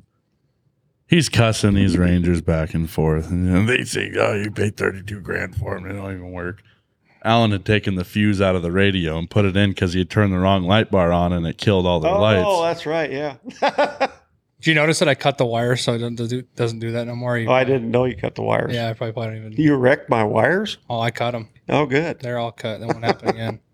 He's 1.06 1.30
cussing 1.30 1.73
these 1.76 1.97
Rangers 1.99 2.41
back 2.41 2.73
and 2.73 2.89
forth. 2.89 3.30
And 3.30 3.68
they 3.69 3.84
say, 3.84 4.11
oh, 4.18 4.34
you 4.34 4.49
paid 4.49 4.76
32 4.77 5.19
grand 5.19 5.56
for 5.56 5.76
them. 5.76 5.88
They 5.88 5.93
don't 5.93 6.11
even 6.14 6.31
work. 6.31 6.64
Alan 7.23 7.51
had 7.51 7.65
taken 7.65 7.93
the 7.95 8.06
fuse 8.06 8.41
out 8.41 8.56
of 8.56 8.64
the 8.64 8.72
radio 8.72 9.19
and 9.19 9.30
put 9.30 9.43
it 9.45 9.56
in 9.57 9.69
because 9.72 9.93
he 9.93 9.99
had 9.99 10.10
turned 10.10 10.34
the 10.34 10.39
wrong 10.39 10.64
light 10.64 10.89
bar 10.89 11.11
on 11.11 11.31
and 11.34 11.45
it 11.45 11.57
killed 11.60 11.85
all 11.85 11.99
their 11.99 12.11
Oh, 12.14 12.19
lights. 12.22 12.61
that's 12.80 12.85
right. 12.88 13.11
Yeah. 13.11 13.35
Did 14.60 14.68
you 14.68 14.73
notice 14.76 14.99
that 14.99 15.07
I 15.07 15.15
cut 15.15 15.38
the 15.38 15.45
wire 15.45 15.76
so 15.77 15.94
it 15.94 15.99
doesn't 15.99 16.15
do, 16.30 16.41
doesn't 16.56 16.80
do 16.80 16.91
that 16.91 17.07
no 17.07 17.15
more? 17.15 17.38
You- 17.38 17.48
oh, 17.49 17.53
I 17.53 17.64
didn't 17.64 17.90
know 17.91 18.03
you 18.06 18.15
cut 18.15 18.36
the 18.36 18.41
wires. 18.41 18.73
Yeah, 18.73 18.90
I 18.90 18.94
probably, 18.94 19.14
probably 19.14 19.36
don't 19.40 19.53
even. 19.53 19.64
You 19.64 19.76
wrecked 19.76 20.10
my 20.10 20.23
wires. 20.23 20.77
Oh, 20.90 20.99
I 20.99 21.11
cut 21.11 21.31
them. 21.31 21.48
Oh, 21.69 21.86
good. 21.86 22.19
They're 22.19 22.38
all 22.38 22.52
cut. 22.52 22.80
That 22.81 22.88
won't 22.88 23.03
happen 23.06 23.30
again. 23.30 23.60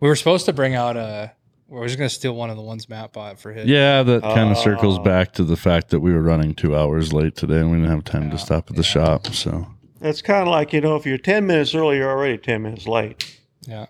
We 0.00 0.08
were 0.08 0.16
supposed 0.16 0.44
to 0.46 0.52
bring 0.52 0.74
out 0.74 0.96
a. 0.98 1.32
We 1.66 1.78
were 1.78 1.86
just 1.86 1.96
gonna 1.96 2.10
steal 2.10 2.34
one 2.36 2.50
of 2.50 2.56
the 2.56 2.62
ones 2.62 2.90
Matt 2.90 3.14
bought 3.14 3.38
for 3.38 3.52
his. 3.52 3.66
Yeah, 3.66 4.02
that 4.02 4.22
kind 4.22 4.50
of 4.50 4.58
oh. 4.58 4.60
circles 4.62 4.98
Oh. 4.98 5.02
back 5.02 5.32
to 5.34 5.44
the 5.44 5.56
fact 5.56 5.88
that 5.90 6.00
we 6.00 6.12
were 6.12 6.20
running 6.20 6.54
two 6.54 6.76
hours 6.76 7.14
late 7.14 7.36
today 7.36 7.58
and 7.60 7.70
we 7.70 7.78
didn't 7.78 7.90
have 7.90 8.04
time 8.04 8.24
Yeah, 8.24 8.30
to 8.32 8.38
stop 8.38 8.68
at 8.68 8.76
the 8.76 8.82
yeah. 8.82 8.88
shop. 8.88 9.26
So 9.28 9.66
It's 10.02 10.20
kind 10.20 10.42
of 10.42 10.48
like 10.48 10.74
you 10.74 10.82
know, 10.82 10.96
if 10.96 11.06
you're 11.06 11.16
ten 11.16 11.46
minutes 11.46 11.74
early, 11.74 11.96
you're 11.98 12.10
already 12.10 12.36
ten 12.36 12.62
minutes 12.62 12.86
late. 12.86 13.38
yeah. 13.66 13.86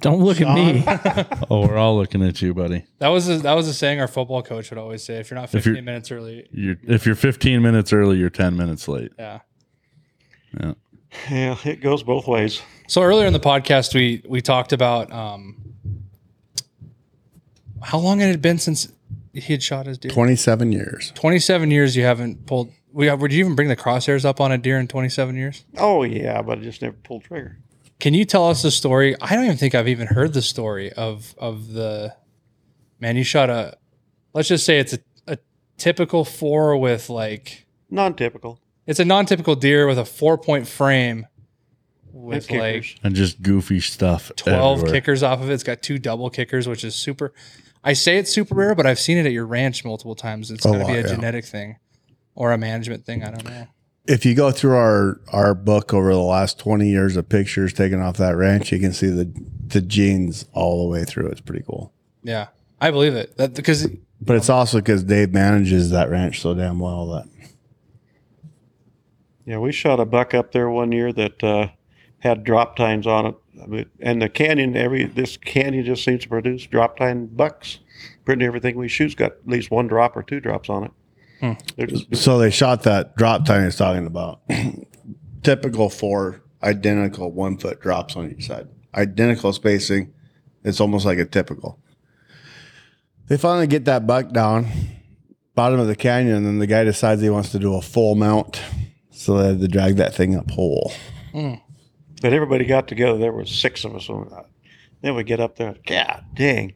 Don't 0.00 0.20
look 0.20 0.40
at 0.40 0.54
me. 0.54 0.84
Oh, 1.50 1.66
we're 1.66 1.76
all 1.78 1.96
looking 1.96 2.22
at 2.22 2.40
you, 2.42 2.52
buddy. 2.54 2.84
That 2.98 3.08
was 3.08 3.28
a, 3.28 3.38
that 3.38 3.54
was 3.54 3.68
a 3.68 3.74
saying 3.74 4.00
our 4.00 4.08
football 4.08 4.42
coach 4.42 4.70
would 4.70 4.78
always 4.78 5.02
say. 5.02 5.14
If 5.16 5.30
you're 5.30 5.38
not 5.40 5.50
15 5.50 5.72
you're- 5.72 5.82
minutes 5.82 6.10
early, 6.10 6.46
You're, 6.52 6.76
if 6.84 7.06
you're 7.06 7.14
15 7.14 7.62
minutes 7.62 7.92
early, 7.92 8.18
you're 8.18 8.30
10 8.30 8.56
minutes 8.56 8.86
late. 8.88 9.12
yeah. 9.18 9.40
Yeah, 11.30 11.56
it 11.64 11.80
goes 11.80 12.02
both 12.02 12.26
ways. 12.26 12.60
So 12.88 13.02
earlier 13.02 13.26
in 13.26 13.32
the 13.32 13.40
podcast, 13.40 13.94
we 13.94 14.22
we 14.28 14.40
talked 14.40 14.72
about 14.72 15.12
um, 15.12 15.56
how 17.82 17.98
long 17.98 18.20
it 18.20 18.26
had 18.28 18.42
been 18.42 18.58
since 18.58 18.92
he 19.32 19.52
had 19.52 19.62
shot 19.62 19.86
his 19.86 19.98
deer. 19.98 20.10
27 20.10 20.72
years. 20.72 21.12
Twenty-seven 21.14 21.70
years. 21.70 21.96
You 21.96 22.04
haven't 22.04 22.46
pulled. 22.46 22.72
We 22.92 23.06
have, 23.06 23.20
would 23.20 23.32
you 23.32 23.40
even 23.44 23.54
bring 23.56 23.68
the 23.68 23.76
crosshairs 23.76 24.24
up 24.24 24.40
on 24.40 24.52
a 24.52 24.58
deer 24.58 24.78
in 24.78 24.86
twenty-seven 24.88 25.36
years? 25.36 25.64
Oh 25.78 26.02
yeah, 26.02 26.42
but 26.42 26.58
I 26.58 26.62
just 26.62 26.82
never 26.82 26.96
pulled 27.02 27.24
trigger. 27.24 27.58
Can 28.04 28.12
you 28.12 28.26
tell 28.26 28.50
us 28.50 28.60
the 28.60 28.70
story? 28.70 29.16
I 29.18 29.34
don't 29.34 29.46
even 29.46 29.56
think 29.56 29.74
I've 29.74 29.88
even 29.88 30.06
heard 30.06 30.34
the 30.34 30.42
story 30.42 30.92
of 30.92 31.34
of 31.38 31.72
the 31.72 32.14
man. 33.00 33.16
You 33.16 33.24
shot 33.24 33.48
a. 33.48 33.78
Let's 34.34 34.46
just 34.46 34.66
say 34.66 34.78
it's 34.78 34.92
a, 34.92 34.98
a 35.26 35.38
typical 35.78 36.26
four 36.26 36.76
with 36.76 37.08
like 37.08 37.66
Non-typical. 37.88 38.60
it's 38.86 39.00
a 39.00 39.06
non-typical 39.06 39.54
deer 39.54 39.86
with 39.86 39.98
a 39.98 40.04
four-point 40.04 40.68
frame 40.68 41.26
with 42.12 42.50
And 42.50 42.60
like. 42.60 42.98
And 43.02 43.14
just 43.14 43.40
goofy 43.40 43.80
stuff. 43.80 44.30
12 44.36 44.80
everywhere. 44.80 45.00
kickers 45.00 45.22
off 45.22 45.40
of 45.40 45.48
it. 45.48 45.54
It's 45.54 45.62
got 45.62 45.80
two 45.80 45.98
double 45.98 46.28
kickers, 46.28 46.68
which 46.68 46.84
is 46.84 46.94
super. 46.94 47.32
I 47.82 47.94
say 47.94 48.18
it's 48.18 48.30
super 48.30 48.54
rare, 48.54 48.74
but 48.74 48.84
I've 48.84 49.00
seen 49.00 49.16
it 49.16 49.24
at 49.24 49.32
your 49.32 49.46
ranch 49.46 49.82
multiple 49.82 50.14
times. 50.14 50.50
It's 50.50 50.66
A 50.66 50.72
got 50.72 50.78
to 50.80 50.84
be 50.84 50.92
a 50.92 51.00
yeah. 51.00 51.06
genetic 51.06 51.46
thing 51.46 51.78
or 52.34 52.52
a 52.52 52.58
management 52.58 53.06
thing. 53.06 53.24
I 53.24 53.30
don't 53.30 53.44
know. 53.46 53.66
If 54.06 54.26
you 54.26 54.34
go 54.34 54.50
through 54.50 54.76
our 54.76 55.20
our 55.28 55.54
book 55.54 55.94
over 55.94 56.12
the 56.12 56.18
last 56.18 56.58
20 56.58 56.88
years 56.88 57.16
of 57.16 57.28
pictures 57.28 57.72
taken 57.72 58.00
off 58.00 58.18
that 58.18 58.36
ranch, 58.36 58.70
you 58.70 58.78
can 58.78 58.92
see 58.92 59.08
the 59.08 59.32
the 59.66 59.80
genes 59.80 60.46
all 60.52 60.84
the 60.84 60.90
way 60.90 61.04
through. 61.04 61.28
It's 61.28 61.40
pretty 61.40 61.64
cool. 61.66 61.92
Yeah, 62.22 62.48
I 62.80 62.90
believe 62.90 63.14
it. 63.14 63.36
That 63.36 63.54
because 63.54 63.88
But 64.20 64.36
it's 64.36 64.50
also 64.50 64.78
because 64.78 65.04
Dave 65.04 65.32
manages 65.32 65.90
that 65.90 66.10
ranch 66.10 66.40
so 66.40 66.54
damn 66.54 66.78
well 66.78 67.06
that 67.12 67.28
Yeah, 69.46 69.58
we 69.58 69.72
shot 69.72 70.00
a 70.00 70.04
buck 70.04 70.34
up 70.34 70.52
there 70.52 70.68
one 70.68 70.92
year 70.92 71.12
that 71.12 71.42
uh, 71.42 71.68
had 72.18 72.44
drop 72.44 72.76
tines 72.76 73.06
on 73.06 73.26
it, 73.26 73.34
I 73.62 73.66
mean, 73.66 73.86
and 74.00 74.20
the 74.20 74.28
canyon 74.28 74.76
every 74.76 75.04
this 75.04 75.36
canyon 75.36 75.84
just 75.84 76.04
seems 76.04 76.22
to 76.22 76.28
produce 76.28 76.66
drop 76.66 76.98
tine 76.98 77.26
bucks. 77.26 77.78
Pretty 78.24 78.44
everything 78.44 78.76
we 78.76 78.88
shoot's 78.88 79.14
got 79.14 79.32
at 79.32 79.48
least 79.48 79.70
one 79.70 79.86
drop 79.86 80.16
or 80.16 80.22
two 80.22 80.40
drops 80.40 80.68
on 80.68 80.84
it. 80.84 80.90
They're 81.76 81.88
So 82.16 82.38
they 82.38 82.50
shot 82.50 82.82
that 82.84 83.16
drop 83.16 83.44
tine 83.44 83.64
he's 83.64 83.76
talking 83.76 84.06
about. 84.06 84.40
Typical 85.42 85.90
four 85.90 86.42
identical 86.62 87.30
one 87.30 87.58
foot 87.58 87.80
drops 87.80 88.16
on 88.16 88.30
each 88.30 88.46
side. 88.46 88.68
Identical 88.94 89.52
spacing. 89.52 90.12
It's 90.64 90.80
almost 90.80 91.04
like 91.04 91.18
a 91.18 91.26
typical. 91.26 91.78
They 93.26 93.36
finally 93.36 93.66
get 93.66 93.84
that 93.86 94.06
buck 94.06 94.32
down, 94.32 94.66
bottom 95.54 95.80
of 95.80 95.86
the 95.86 95.96
canyon, 95.96 96.36
and 96.36 96.46
then 96.46 96.58
the 96.58 96.66
guy 96.66 96.84
decides 96.84 97.20
he 97.20 97.30
wants 97.30 97.50
to 97.52 97.58
do 97.58 97.74
a 97.74 97.82
full 97.82 98.14
mount. 98.14 98.62
So 99.10 99.38
they 99.38 99.48
had 99.48 99.60
to 99.60 99.68
drag 99.68 99.96
that 99.96 100.14
thing 100.14 100.34
up 100.34 100.50
whole. 100.50 100.92
Hmm. 101.32 101.54
But 102.20 102.32
everybody 102.32 102.64
got 102.64 102.88
together. 102.88 103.18
There 103.18 103.32
was 103.32 103.50
six 103.50 103.84
of 103.84 103.94
us. 103.94 104.08
and 104.08 104.30
Then 105.02 105.14
we 105.14 105.24
get 105.24 105.40
up 105.40 105.56
there. 105.56 105.74
God 105.86 106.24
dang. 106.34 106.74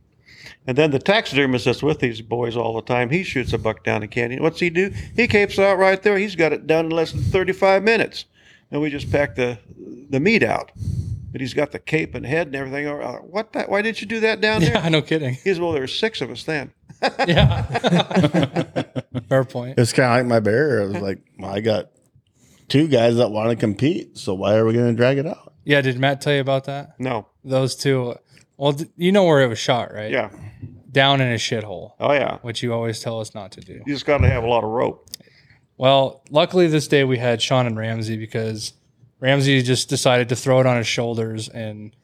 And 0.69 0.77
then 0.77 0.91
the 0.91 0.99
taxidermist 0.99 1.65
that's 1.65 1.83
with 1.83 2.01
these 2.01 2.21
boys 2.21 2.55
all 2.55 2.75
the 2.75 2.83
time, 2.83 3.09
he 3.09 3.23
shoots 3.23 3.55
a 3.55 3.59
buck 3.59 3.85
down 3.85 4.03
the 4.03 4.07
canyon. 4.07 4.43
What's 4.43 4.61
he 4.61 4.69
do? 4.69 4.93
He 5.17 5.27
capes 5.27 5.59
out 5.59 5.79
right 5.79 6.01
there. 6.03 6.19
He's 6.19 6.37
got 6.37 6.53
it 6.53 6.67
done 6.67 6.85
in 6.85 6.91
less 6.91 7.13
than 7.13 7.23
35 7.23 7.83
minutes. 7.83 8.27
And 8.71 8.83
we 8.83 8.91
just 8.91 9.11
pack 9.11 9.35
the 9.35 9.59
the 10.11 10.21
meat 10.21 10.43
out. 10.43 10.71
But 11.33 11.41
he's 11.41 11.55
got 11.55 11.73
the 11.73 11.79
cape 11.79 12.15
and 12.15 12.27
head 12.27 12.49
and 12.49 12.57
everything. 12.57 12.87
Like, 12.87 13.23
What 13.23 13.55
the, 13.55 13.63
Why 13.63 13.81
didn't 13.81 14.03
you 14.03 14.07
do 14.07 14.21
that 14.21 14.43
down 14.43 14.61
there? 14.61 14.73
yeah, 14.75 14.89
no 14.91 15.01
kidding. 15.01 15.35
He 15.35 15.41
says, 15.41 15.59
Well, 15.59 15.73
there 15.73 15.81
were 15.81 15.87
six 15.87 16.21
of 16.21 16.31
us 16.31 16.45
then. 16.45 16.71
Yeah, 17.27 17.63
fair 19.29 19.45
point. 19.45 19.79
It's 19.79 19.95
kind 19.95 20.11
of 20.13 20.19
like 20.19 20.27
my 20.27 20.41
bear. 20.41 20.83
I 20.83 20.85
was 20.85 20.97
like, 21.01 21.21
well, 21.39 21.51
I 21.51 21.61
got 21.61 21.91
two 22.69 22.89
guys 22.89 23.17
that 23.17 23.31
want 23.31 23.51
to 23.51 23.57
compete. 23.57 24.19
So 24.19 24.35
why 24.35 24.57
are 24.57 24.67
we 24.67 24.75
going 24.75 24.89
to 24.89 24.97
drag 24.97 25.17
it 25.17 25.27
out? 25.27 25.55
Yeah, 25.65 25.81
did 25.81 25.99
Matt 25.99 26.21
tell 26.21 26.35
you 26.35 26.41
about 26.41 26.65
that? 26.65 26.99
No. 26.99 27.27
Those 27.45 27.75
two. 27.77 28.17
Well, 28.59 28.77
you 28.97 29.13
know 29.13 29.25
where 29.25 29.41
it 29.43 29.47
was 29.47 29.59
shot, 29.61 29.95
right? 29.95 30.11
Yeah. 30.11 30.31
Down 30.99 31.21
in 31.21 31.31
a 31.33 31.37
shithole, 31.37 31.93
Oh, 32.01 32.13
yeah. 32.13 32.39
which 32.43 32.63
you 32.63 32.73
always 32.73 33.01
tell 33.01 33.21
us 33.21 33.35
not 33.35 33.53
to 33.53 33.61
do. 33.61 33.75
You 33.87 33.95
just 33.95 34.05
got 34.05 34.19
to 34.19 34.29
have 34.29 34.43
a 34.43 34.49
lot 34.49 34.65
of 34.65 34.71
rope. 34.71 35.09
Well, 35.77 36.23
luckily 36.31 36.67
this 36.67 36.89
day 36.89 37.05
we 37.05 37.19
had 37.19 37.41
Sean 37.41 37.67
and 37.67 37.77
Ramsey 37.77 38.17
because 38.17 38.73
Ramsey 39.21 39.63
just 39.63 39.89
decided 39.89 40.29
to 40.31 40.37
throw 40.37 40.59
it 40.61 40.67
on 40.67 40.77
his 40.77 40.87
shoulders 40.89 41.49
and 41.49 41.95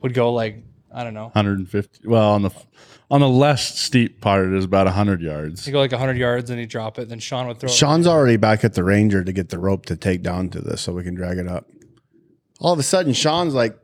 would 0.00 0.14
go 0.14 0.32
like 0.32 0.62
I 0.94 1.04
don't 1.04 1.14
know, 1.14 1.24
150. 1.34 2.06
Well, 2.08 2.30
on 2.32 2.42
the 2.42 2.50
on 3.10 3.20
the 3.20 3.28
less 3.28 3.78
steep 3.78 4.20
part, 4.20 4.46
it 4.46 4.54
is 4.54 4.64
about 4.64 4.86
100 4.86 5.20
yards. 5.20 5.64
he'd 5.64 5.72
go 5.72 5.80
like 5.80 5.90
100 5.92 6.16
yards 6.16 6.48
and 6.50 6.58
he'd 6.60 6.68
drop 6.70 6.98
it. 6.98 7.08
Then 7.08 7.18
Sean 7.18 7.46
would 7.48 7.58
throw. 7.58 7.68
it. 7.68 7.72
Sean's 7.72 8.06
already 8.06 8.36
back 8.36 8.64
at 8.64 8.74
the 8.74 8.84
Ranger 8.84 9.22
to 9.24 9.32
get 9.32 9.48
the 9.50 9.58
rope 9.58 9.84
to 9.86 9.96
take 9.96 10.22
down 10.22 10.48
to 10.50 10.60
this 10.60 10.80
so 10.82 10.92
we 10.92 11.02
can 11.02 11.14
drag 11.14 11.38
it 11.38 11.48
up. 11.48 11.66
All 12.60 12.72
of 12.72 12.78
a 12.78 12.82
sudden, 12.82 13.12
Sean's 13.12 13.52
like 13.54 13.76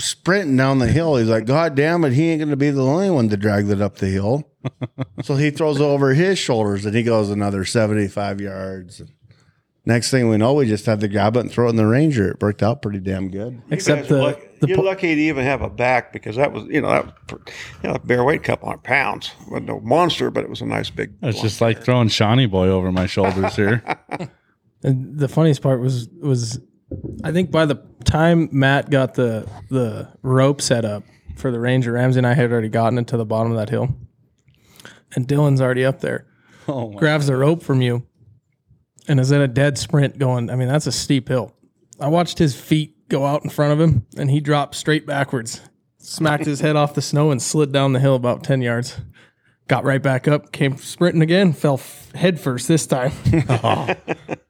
sprinting 0.00 0.56
down 0.56 0.78
the 0.78 0.86
hill. 0.88 1.16
He's 1.16 1.28
like, 1.28 1.46
God 1.46 1.74
damn 1.74 2.04
it, 2.04 2.12
he 2.12 2.30
ain't 2.30 2.40
going 2.40 2.50
to 2.50 2.56
be 2.56 2.70
the 2.70 2.84
only 2.84 3.10
one 3.10 3.28
to 3.28 3.36
drag 3.36 3.66
that 3.66 3.80
up 3.80 3.96
the 3.96 4.06
hill. 4.08 4.48
so 5.22 5.36
he 5.36 5.50
throws 5.50 5.80
it 5.80 5.84
over 5.84 6.14
his 6.14 6.38
shoulders 6.38 6.84
and 6.84 6.94
he 6.94 7.02
goes 7.02 7.30
another 7.30 7.64
75 7.64 8.40
yards. 8.40 9.02
Next 9.84 10.10
thing 10.10 10.28
we 10.28 10.36
know, 10.36 10.52
we 10.52 10.66
just 10.66 10.84
had 10.84 11.00
to 11.00 11.08
grab 11.08 11.36
it 11.36 11.40
and 11.40 11.50
throw 11.50 11.66
it 11.66 11.70
in 11.70 11.76
the 11.76 11.86
Ranger. 11.86 12.32
It 12.32 12.42
worked 12.42 12.62
out 12.62 12.82
pretty 12.82 13.00
damn 13.00 13.30
good. 13.30 13.62
Except 13.70 14.02
guys 14.02 14.08
the, 14.10 14.22
lucky, 14.22 14.48
the 14.60 14.68
you're 14.68 14.76
po- 14.76 14.82
lucky 14.82 15.14
to 15.14 15.20
even 15.20 15.44
have 15.44 15.62
a 15.62 15.70
back 15.70 16.12
because 16.12 16.36
that 16.36 16.52
was, 16.52 16.64
you 16.64 16.82
know, 16.82 16.90
that 16.90 17.06
was, 17.06 17.14
pr- 17.26 17.50
you 17.82 17.88
know, 17.88 17.94
a 17.94 17.98
bear 17.98 18.22
weight 18.22 18.42
couple 18.42 18.68
hundred 18.68 18.82
pounds. 18.82 19.30
Wasn't 19.48 19.66
no 19.66 19.80
monster, 19.80 20.30
but 20.30 20.44
it 20.44 20.50
was 20.50 20.60
a 20.60 20.66
nice 20.66 20.90
big. 20.90 21.14
It's 21.22 21.40
just 21.40 21.62
like 21.62 21.82
throwing 21.82 22.08
Shawnee 22.08 22.46
Boy 22.46 22.68
over 22.68 22.92
my 22.92 23.06
shoulders 23.06 23.56
here. 23.56 23.82
And 24.82 25.18
the 25.18 25.28
funniest 25.28 25.60
part 25.60 25.80
was 25.80 26.08
was 26.20 26.60
I 27.22 27.32
think 27.32 27.50
by 27.50 27.66
the 27.66 27.76
time 28.04 28.48
Matt 28.52 28.90
got 28.90 29.14
the 29.14 29.48
the 29.70 30.08
rope 30.22 30.60
set 30.60 30.84
up 30.84 31.02
for 31.36 31.50
the 31.50 31.60
Ranger, 31.60 31.92
Ramsey 31.92 32.18
and 32.18 32.26
I 32.26 32.34
had 32.34 32.50
already 32.50 32.68
gotten 32.68 32.98
it 32.98 33.06
to 33.08 33.16
the 33.16 33.24
bottom 33.24 33.52
of 33.52 33.58
that 33.58 33.70
hill. 33.70 33.94
And 35.14 35.26
Dylan's 35.26 35.60
already 35.60 35.84
up 35.84 36.00
there. 36.00 36.26
oh 36.68 36.90
my. 36.90 36.98
Grabs 36.98 37.26
the 37.26 37.36
rope 37.36 37.62
from 37.62 37.80
you 37.80 38.06
and 39.06 39.18
is 39.20 39.32
in 39.32 39.40
a 39.40 39.48
dead 39.48 39.78
sprint 39.78 40.18
going, 40.18 40.50
I 40.50 40.56
mean, 40.56 40.68
that's 40.68 40.86
a 40.86 40.92
steep 40.92 41.28
hill. 41.28 41.54
I 42.00 42.08
watched 42.08 42.38
his 42.38 42.58
feet 42.58 43.08
go 43.08 43.24
out 43.24 43.42
in 43.42 43.50
front 43.50 43.72
of 43.72 43.80
him 43.80 44.06
and 44.16 44.30
he 44.30 44.40
dropped 44.40 44.74
straight 44.74 45.06
backwards, 45.06 45.62
smacked 45.98 46.44
his 46.44 46.60
head 46.60 46.76
off 46.76 46.94
the 46.94 47.02
snow 47.02 47.30
and 47.30 47.40
slid 47.40 47.72
down 47.72 47.92
the 47.92 48.00
hill 48.00 48.14
about 48.14 48.44
10 48.44 48.60
yards. 48.60 49.00
Got 49.66 49.84
right 49.84 50.02
back 50.02 50.26
up, 50.28 50.52
came 50.52 50.76
sprinting 50.78 51.22
again, 51.22 51.52
fell 51.52 51.74
f- 51.74 52.10
head 52.12 52.40
first 52.40 52.68
this 52.68 52.86
time. 52.86 53.12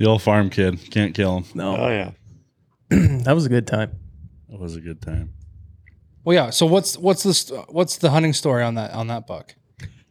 The 0.00 0.06
old 0.06 0.22
farm 0.22 0.48
kid. 0.48 0.90
Can't 0.90 1.14
kill 1.14 1.36
him. 1.36 1.44
No, 1.54 1.76
Oh 1.76 1.88
yeah. 1.90 2.12
that 2.88 3.34
was 3.34 3.44
a 3.44 3.50
good 3.50 3.66
time. 3.66 3.92
That 4.48 4.58
was 4.58 4.74
a 4.74 4.80
good 4.80 5.02
time. 5.02 5.34
Well, 6.24 6.34
yeah. 6.34 6.48
So 6.48 6.64
what's 6.64 6.96
what's 6.96 7.22
the 7.22 7.34
st- 7.34 7.70
what's 7.70 7.98
the 7.98 8.08
hunting 8.08 8.32
story 8.32 8.62
on 8.62 8.76
that 8.76 8.92
on 8.92 9.08
that 9.08 9.26
buck? 9.26 9.54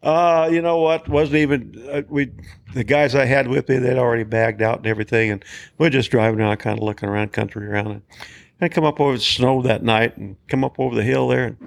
Uh, 0.03 0.47
you 0.51 0.61
know 0.61 0.77
what? 0.77 1.09
Wasn't 1.09 1.35
even 1.37 1.83
uh, 1.91 2.03
we. 2.07 2.29
The 2.75 2.83
guys 2.83 3.15
I 3.15 3.25
had 3.25 3.47
with 3.47 3.67
me, 3.67 3.79
they'd 3.79 3.97
already 3.97 4.23
bagged 4.23 4.61
out 4.61 4.77
and 4.77 4.85
everything, 4.85 5.31
and 5.31 5.43
we're 5.79 5.89
just 5.89 6.11
driving 6.11 6.39
around, 6.39 6.57
kind 6.57 6.77
of 6.77 6.83
looking 6.83 7.09
around, 7.09 7.33
country 7.33 7.65
around, 7.65 7.87
and 7.87 8.01
I 8.61 8.69
come 8.69 8.85
up 8.85 8.99
over 8.99 9.13
the 9.13 9.23
snow 9.23 9.63
that 9.63 9.81
night, 9.81 10.17
and 10.17 10.35
come 10.47 10.63
up 10.63 10.79
over 10.79 10.93
the 10.93 11.03
hill 11.03 11.27
there, 11.27 11.45
and 11.45 11.57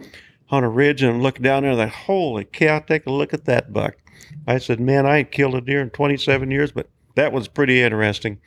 on 0.49 0.63
a 0.63 0.69
ridge, 0.69 1.03
and 1.03 1.25
look 1.25 1.41
down 1.41 1.65
there, 1.65 1.73
and 1.73 1.81
like, 1.81 1.91
holy 1.91 2.45
cow! 2.45 2.79
Take 2.79 3.07
a 3.07 3.11
look 3.11 3.35
at 3.35 3.47
that 3.47 3.73
buck. 3.73 3.97
I 4.47 4.59
said, 4.59 4.79
man, 4.79 5.07
I 5.07 5.19
ain't 5.19 5.33
killed 5.33 5.57
a 5.57 5.61
deer 5.61 5.81
in 5.81 5.91
27 5.91 6.53
years, 6.53 6.71
but 6.71 6.89
that 7.15 7.33
was 7.33 7.49
pretty 7.49 7.81
interesting. 7.81 8.41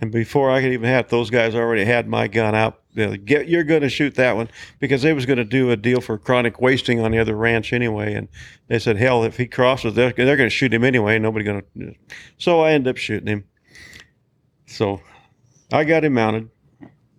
And 0.00 0.10
before 0.10 0.50
I 0.50 0.62
could 0.62 0.72
even 0.72 0.88
have 0.88 1.06
it, 1.06 1.10
those 1.10 1.28
guys 1.28 1.54
already 1.54 1.84
had 1.84 2.08
my 2.08 2.26
gun 2.26 2.54
out. 2.54 2.80
Like, 2.96 3.24
Get, 3.26 3.48
you're 3.48 3.64
going 3.64 3.82
to 3.82 3.88
shoot 3.90 4.14
that 4.14 4.34
one 4.34 4.48
because 4.78 5.02
they 5.02 5.12
was 5.12 5.26
going 5.26 5.36
to 5.36 5.44
do 5.44 5.70
a 5.70 5.76
deal 5.76 6.00
for 6.00 6.16
chronic 6.16 6.60
wasting 6.60 7.00
on 7.00 7.10
the 7.12 7.18
other 7.18 7.36
ranch 7.36 7.72
anyway. 7.72 8.14
And 8.14 8.28
they 8.68 8.78
said, 8.78 8.96
hell, 8.96 9.22
if 9.24 9.36
he 9.36 9.46
crosses, 9.46 9.94
they're, 9.94 10.12
they're 10.12 10.36
going 10.38 10.48
to 10.48 10.54
shoot 10.54 10.72
him 10.72 10.84
anyway. 10.84 11.18
Nobody 11.18 11.44
going 11.44 11.62
to. 11.78 11.94
So 12.38 12.60
I 12.60 12.72
ended 12.72 12.88
up 12.90 12.96
shooting 12.96 13.26
him. 13.28 13.44
So 14.66 15.00
I 15.72 15.84
got 15.84 16.04
him 16.04 16.14
mounted. 16.14 16.48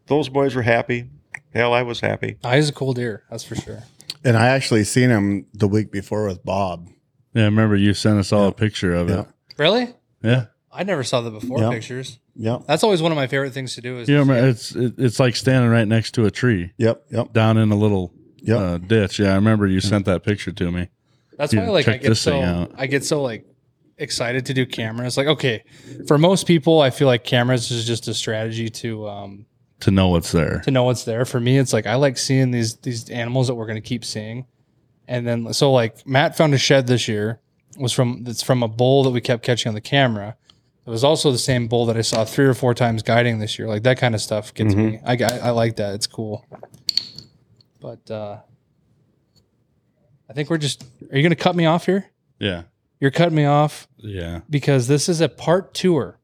Those 0.08 0.28
boys 0.30 0.56
were 0.56 0.62
happy. 0.64 1.10
Hell, 1.54 1.74
I 1.74 1.84
was 1.84 2.00
happy. 2.00 2.38
Ah, 2.44 2.56
was 2.56 2.70
a 2.70 2.74
cool 2.74 2.94
deer, 2.94 3.24
that's 3.30 3.44
for 3.44 3.56
sure. 3.56 3.84
And 4.24 4.38
I 4.38 4.48
actually 4.48 4.84
seen 4.86 5.10
him 5.10 5.46
the 5.54 5.68
week 5.68 5.92
before 5.92 6.26
with 6.26 6.44
Bob. 6.44 6.88
Yeah, 7.34 7.44
I 7.44 7.46
remember 7.46 7.76
you 7.76 7.94
sent 7.94 8.18
us 8.20 8.32
all 8.34 8.48
a 8.48 8.52
picture 8.52 8.94
of 8.94 9.10
Yeah. 9.10 9.22
it. 9.22 9.28
Really? 9.58 9.94
Yeah. 10.24 10.46
I 10.74 10.84
never 10.84 11.04
saw 11.04 11.22
the 11.22 11.32
before 11.32 11.60
Yeah. 11.60 11.70
pictures. 11.70 12.20
Yeah. 12.36 12.60
That's 12.68 12.84
always 12.84 13.02
one 13.02 13.12
of 13.12 13.16
my 13.18 13.28
favorite 13.28 13.52
things 13.54 13.76
to 13.76 13.82
do. 13.82 14.00
Is 14.00 14.08
You 14.10 14.16
to 14.16 14.20
remember, 14.22 14.48
it's 14.50 14.76
it, 14.76 14.94
it's 14.98 15.20
like 15.20 15.36
standing 15.36 15.70
right 15.70 15.88
next 15.88 16.12
to 16.16 16.26
a 16.26 16.32
tree 16.32 16.72
Yep. 16.78 17.04
Yep. 17.12 17.34
down 17.34 17.58
in 17.58 17.72
a 17.72 17.76
little 17.76 18.14
Yep. 18.44 18.58
uh, 18.60 18.78
ditch. 18.80 19.20
Yeah, 19.20 19.32
I 19.32 19.36
remember 19.36 19.68
you 19.68 19.80
sent 19.82 20.06
that 20.06 20.24
picture 20.24 20.52
to 20.52 20.72
me. 20.72 20.88
That's 21.38 21.54
Yeah, 21.54 21.64
why 21.66 21.70
like 21.72 21.88
I 21.88 21.92
check 21.94 22.02
get 22.04 22.10
this 22.10 22.22
so 22.22 22.42
out. 22.42 22.72
I 22.78 22.88
get 22.88 23.04
so 23.04 23.22
like 23.22 23.46
excited 23.98 24.46
to 24.48 24.54
do 24.54 24.66
cameras. 24.66 25.18
Like 25.18 25.28
okay, 25.28 25.64
for 26.08 26.18
most 26.18 26.48
people, 26.48 26.82
I 26.82 26.90
feel 26.90 27.08
like 27.08 27.24
cameras 27.24 27.70
is 27.72 27.86
just 27.86 28.08
a 28.08 28.14
strategy 28.14 28.70
to 28.70 29.08
um 29.10 29.46
To 29.82 29.92
know 29.92 30.08
what's 30.10 30.32
there. 30.32 30.62
to 30.64 30.72
know 30.72 30.84
what's 30.86 31.04
there. 31.04 31.26
For 31.26 31.40
me, 31.40 31.58
it's 31.58 31.74
like 31.74 31.86
I 31.86 31.96
like 31.96 32.18
seeing 32.18 32.52
these 32.52 32.78
these 32.78 33.10
animals 33.10 33.48
that 33.48 33.56
we're 33.56 33.66
going 33.68 33.82
to 33.82 33.88
keep 33.88 34.06
seeing, 34.06 34.46
and 35.08 35.28
then 35.28 35.54
so 35.54 35.72
like 35.72 36.06
Matt 36.08 36.38
found 36.38 36.54
a 36.54 36.58
shed 36.58 36.88
this 36.88 37.08
year 37.08 37.40
was 37.78 37.92
from 37.92 38.24
that's 38.24 38.42
from 38.44 38.64
a 38.64 38.68
bull 38.68 39.04
that 39.04 39.12
we 39.12 39.22
kept 39.22 39.44
catching 39.44 39.70
on 39.70 39.76
the 39.76 39.82
camera, 39.82 40.36
It 40.86 40.90
was 40.90 41.04
also 41.04 41.32
the 41.32 41.38
same 41.38 41.68
bull 41.68 41.86
that 41.88 41.98
I 41.98 42.02
saw 42.02 42.26
three 42.26 42.46
or 42.46 42.54
four 42.54 42.74
times 42.74 43.04
guiding 43.04 43.40
this 43.40 43.60
year. 43.60 43.68
Like 43.68 43.84
that 43.84 43.98
kind 43.98 44.16
of 44.16 44.22
stuff 44.22 44.54
gets 44.54 44.74
me. 44.76 45.00
I, 45.06 45.14
I 45.14 45.38
I 45.44 45.50
like 45.52 45.76
that. 45.76 45.94
It's 45.96 46.08
cool. 46.08 46.46
But 47.80 48.10
uh 48.10 48.38
I 50.30 50.34
think 50.34 50.50
we're 50.50 50.58
just. 50.58 50.84
Are 51.12 51.18
you 51.18 51.22
going 51.24 51.32
to 51.32 51.36
cut 51.36 51.56
me 51.58 51.66
off 51.66 51.86
here? 51.86 52.06
Yeah. 52.40 52.64
You're 53.02 53.12
cutting 53.12 53.36
me 53.36 53.44
off 53.46 53.88
Yeah. 53.98 54.42
because 54.50 54.88
this 54.88 55.10
is 55.10 55.20
a 55.20 55.28
part 55.28 55.74
tour. 55.74 56.20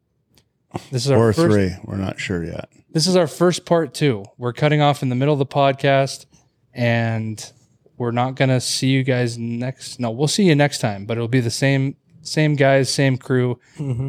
This 0.92 1.06
is 1.06 1.12
our 1.12 1.18
or 1.30 1.34
first, 1.34 1.54
three. 1.54 1.76
We're 1.84 1.98
not 1.98 2.18
sure 2.20 2.42
yet. 2.44 2.70
This 2.90 3.06
is 3.06 3.16
our 3.18 3.28
first 3.28 3.66
part 3.66 3.94
two. 3.94 4.24
We're 4.38 4.54
cutting 4.54 4.80
off 4.82 5.04
in 5.04 5.10
the 5.10 5.16
middle 5.16 5.34
of 5.34 5.40
the 5.40 5.46
podcast, 5.46 6.26
and 6.74 7.52
we're 7.98 8.12
not 8.12 8.36
gonna 8.36 8.62
see 8.62 8.88
you 8.90 9.04
guys 9.04 9.38
next. 9.38 10.00
No, 10.00 10.10
we'll 10.12 10.28
see 10.30 10.44
you 10.44 10.56
next 10.56 10.80
time, 10.80 11.06
but 11.06 11.18
it'll 11.18 11.28
be 11.28 11.40
the 11.42 11.50
same 11.52 11.96
same 12.28 12.56
guys, 12.56 12.94
same 12.94 13.18
crew, 13.18 13.60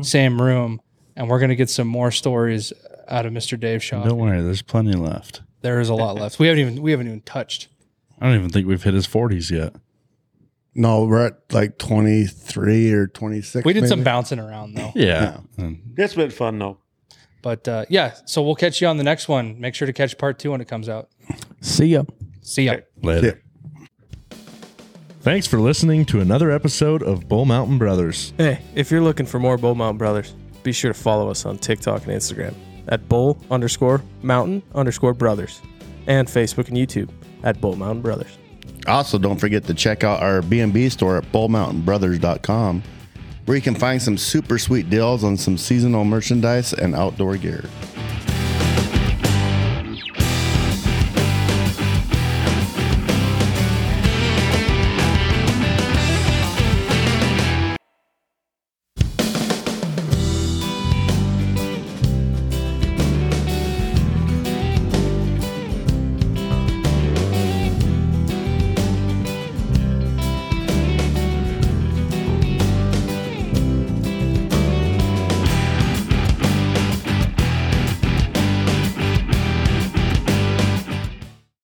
same 0.03 0.41
room, 0.41 0.81
and 1.17 1.29
we're 1.29 1.39
gonna 1.41 1.55
get 1.57 1.71
some 1.71 1.89
more 1.89 2.11
stories 2.11 2.73
out 3.09 3.25
of 3.27 3.33
Mr. 3.33 3.59
Dave 3.59 3.83
Shaw. 3.83 4.05
Don't 4.05 4.19
worry, 4.19 4.43
there's 4.43 4.63
plenty 4.63 4.93
left. 4.93 5.43
There 5.63 5.81
is 5.81 5.89
a 5.89 5.95
lot 5.95 6.17
left. 6.17 6.39
We 6.39 6.47
haven't 6.49 6.61
even 6.61 6.83
we 6.83 6.91
haven't 6.91 7.07
even 7.07 7.21
touched. 7.23 7.69
I 8.21 8.27
don't 8.27 8.35
even 8.37 8.51
think 8.51 8.67
we've 8.67 8.83
hit 8.83 8.95
his 8.95 9.07
40s 9.07 9.51
yet. 9.51 9.75
No, 10.75 11.05
we're 11.05 11.27
at 11.27 11.53
like 11.53 11.79
23 11.79 12.93
or 12.93 13.07
26. 13.09 13.65
We 13.65 13.73
did 13.73 13.89
some 13.89 14.05
bouncing 14.05 14.39
around 14.39 14.75
though. 14.75 14.93
Yeah. 14.95 15.41
And 15.57 15.95
It's 15.97 16.15
been 16.15 16.31
fun 16.31 16.59
though. 16.59 16.79
But 17.43 17.67
uh, 17.67 17.85
yeah, 17.89 18.15
so 18.27 18.43
we'll 18.43 18.55
catch 18.57 18.81
you 18.81 18.87
on 18.89 18.97
the 18.97 19.05
next 19.05 19.29
one. 19.29 19.61
Make 19.61 19.75
sure 19.75 19.87
to 19.87 19.93
catch 19.93 20.19
part 20.19 20.39
two 20.39 20.51
when 20.53 20.61
it 20.61 20.69
comes 20.69 20.89
out. 20.89 21.09
See 21.61 21.87
ya. 21.87 22.05
See 22.43 22.65
ya. 22.65 22.77
later. 23.03 23.43
Thanks 25.21 25.49
for 25.49 25.59
listening 25.59 26.05
to 26.07 26.21
another 26.21 26.51
episode 26.51 27.03
of 27.03 27.29
Bull 27.29 27.45
Mountain 27.45 27.77
Brothers. 27.77 28.33
Hey, 28.37 28.61
if 28.77 28.91
you're 28.91 29.01
looking 29.03 29.27
for 29.27 29.41
more 29.41 29.59
Bull 29.59 29.75
Mountain 29.75 29.99
Brothers, 29.99 30.35
be 30.63 30.73
sure 30.73 30.93
to 30.93 30.99
follow 30.99 31.29
us 31.29 31.45
on 31.45 31.59
TikTok 31.59 32.05
and 32.05 32.13
Instagram 32.13 32.55
at 32.87 33.09
Bull 33.09 33.37
underscore 33.51 34.01
Mountain 34.23 34.63
underscore 34.77 35.15
Brothers 35.15 35.61
and 36.07 36.29
Facebook 36.29 36.69
and 36.69 36.77
YouTube 36.77 37.11
at 37.43 37.61
Bull 37.61 37.75
Mountain 37.75 38.03
Brothers. 38.03 38.39
Also, 38.87 39.19
don't 39.19 39.39
forget 39.39 39.65
to 39.65 39.75
check 39.75 40.05
out 40.05 40.23
our 40.23 40.41
B&B 40.41 40.89
store 40.89 41.17
at 41.19 41.25
bullmountainbrothers.com 41.33 42.83
where 43.45 43.57
you 43.57 43.63
can 43.63 43.75
find 43.75 44.01
some 44.01 44.17
super 44.17 44.59
sweet 44.59 44.89
deals 44.89 45.25
on 45.25 45.37
some 45.37 45.59
seasonal 45.59 46.05
merchandise 46.05 46.73
and 46.75 46.95
outdoor 46.95 47.37
gear. 47.37 47.65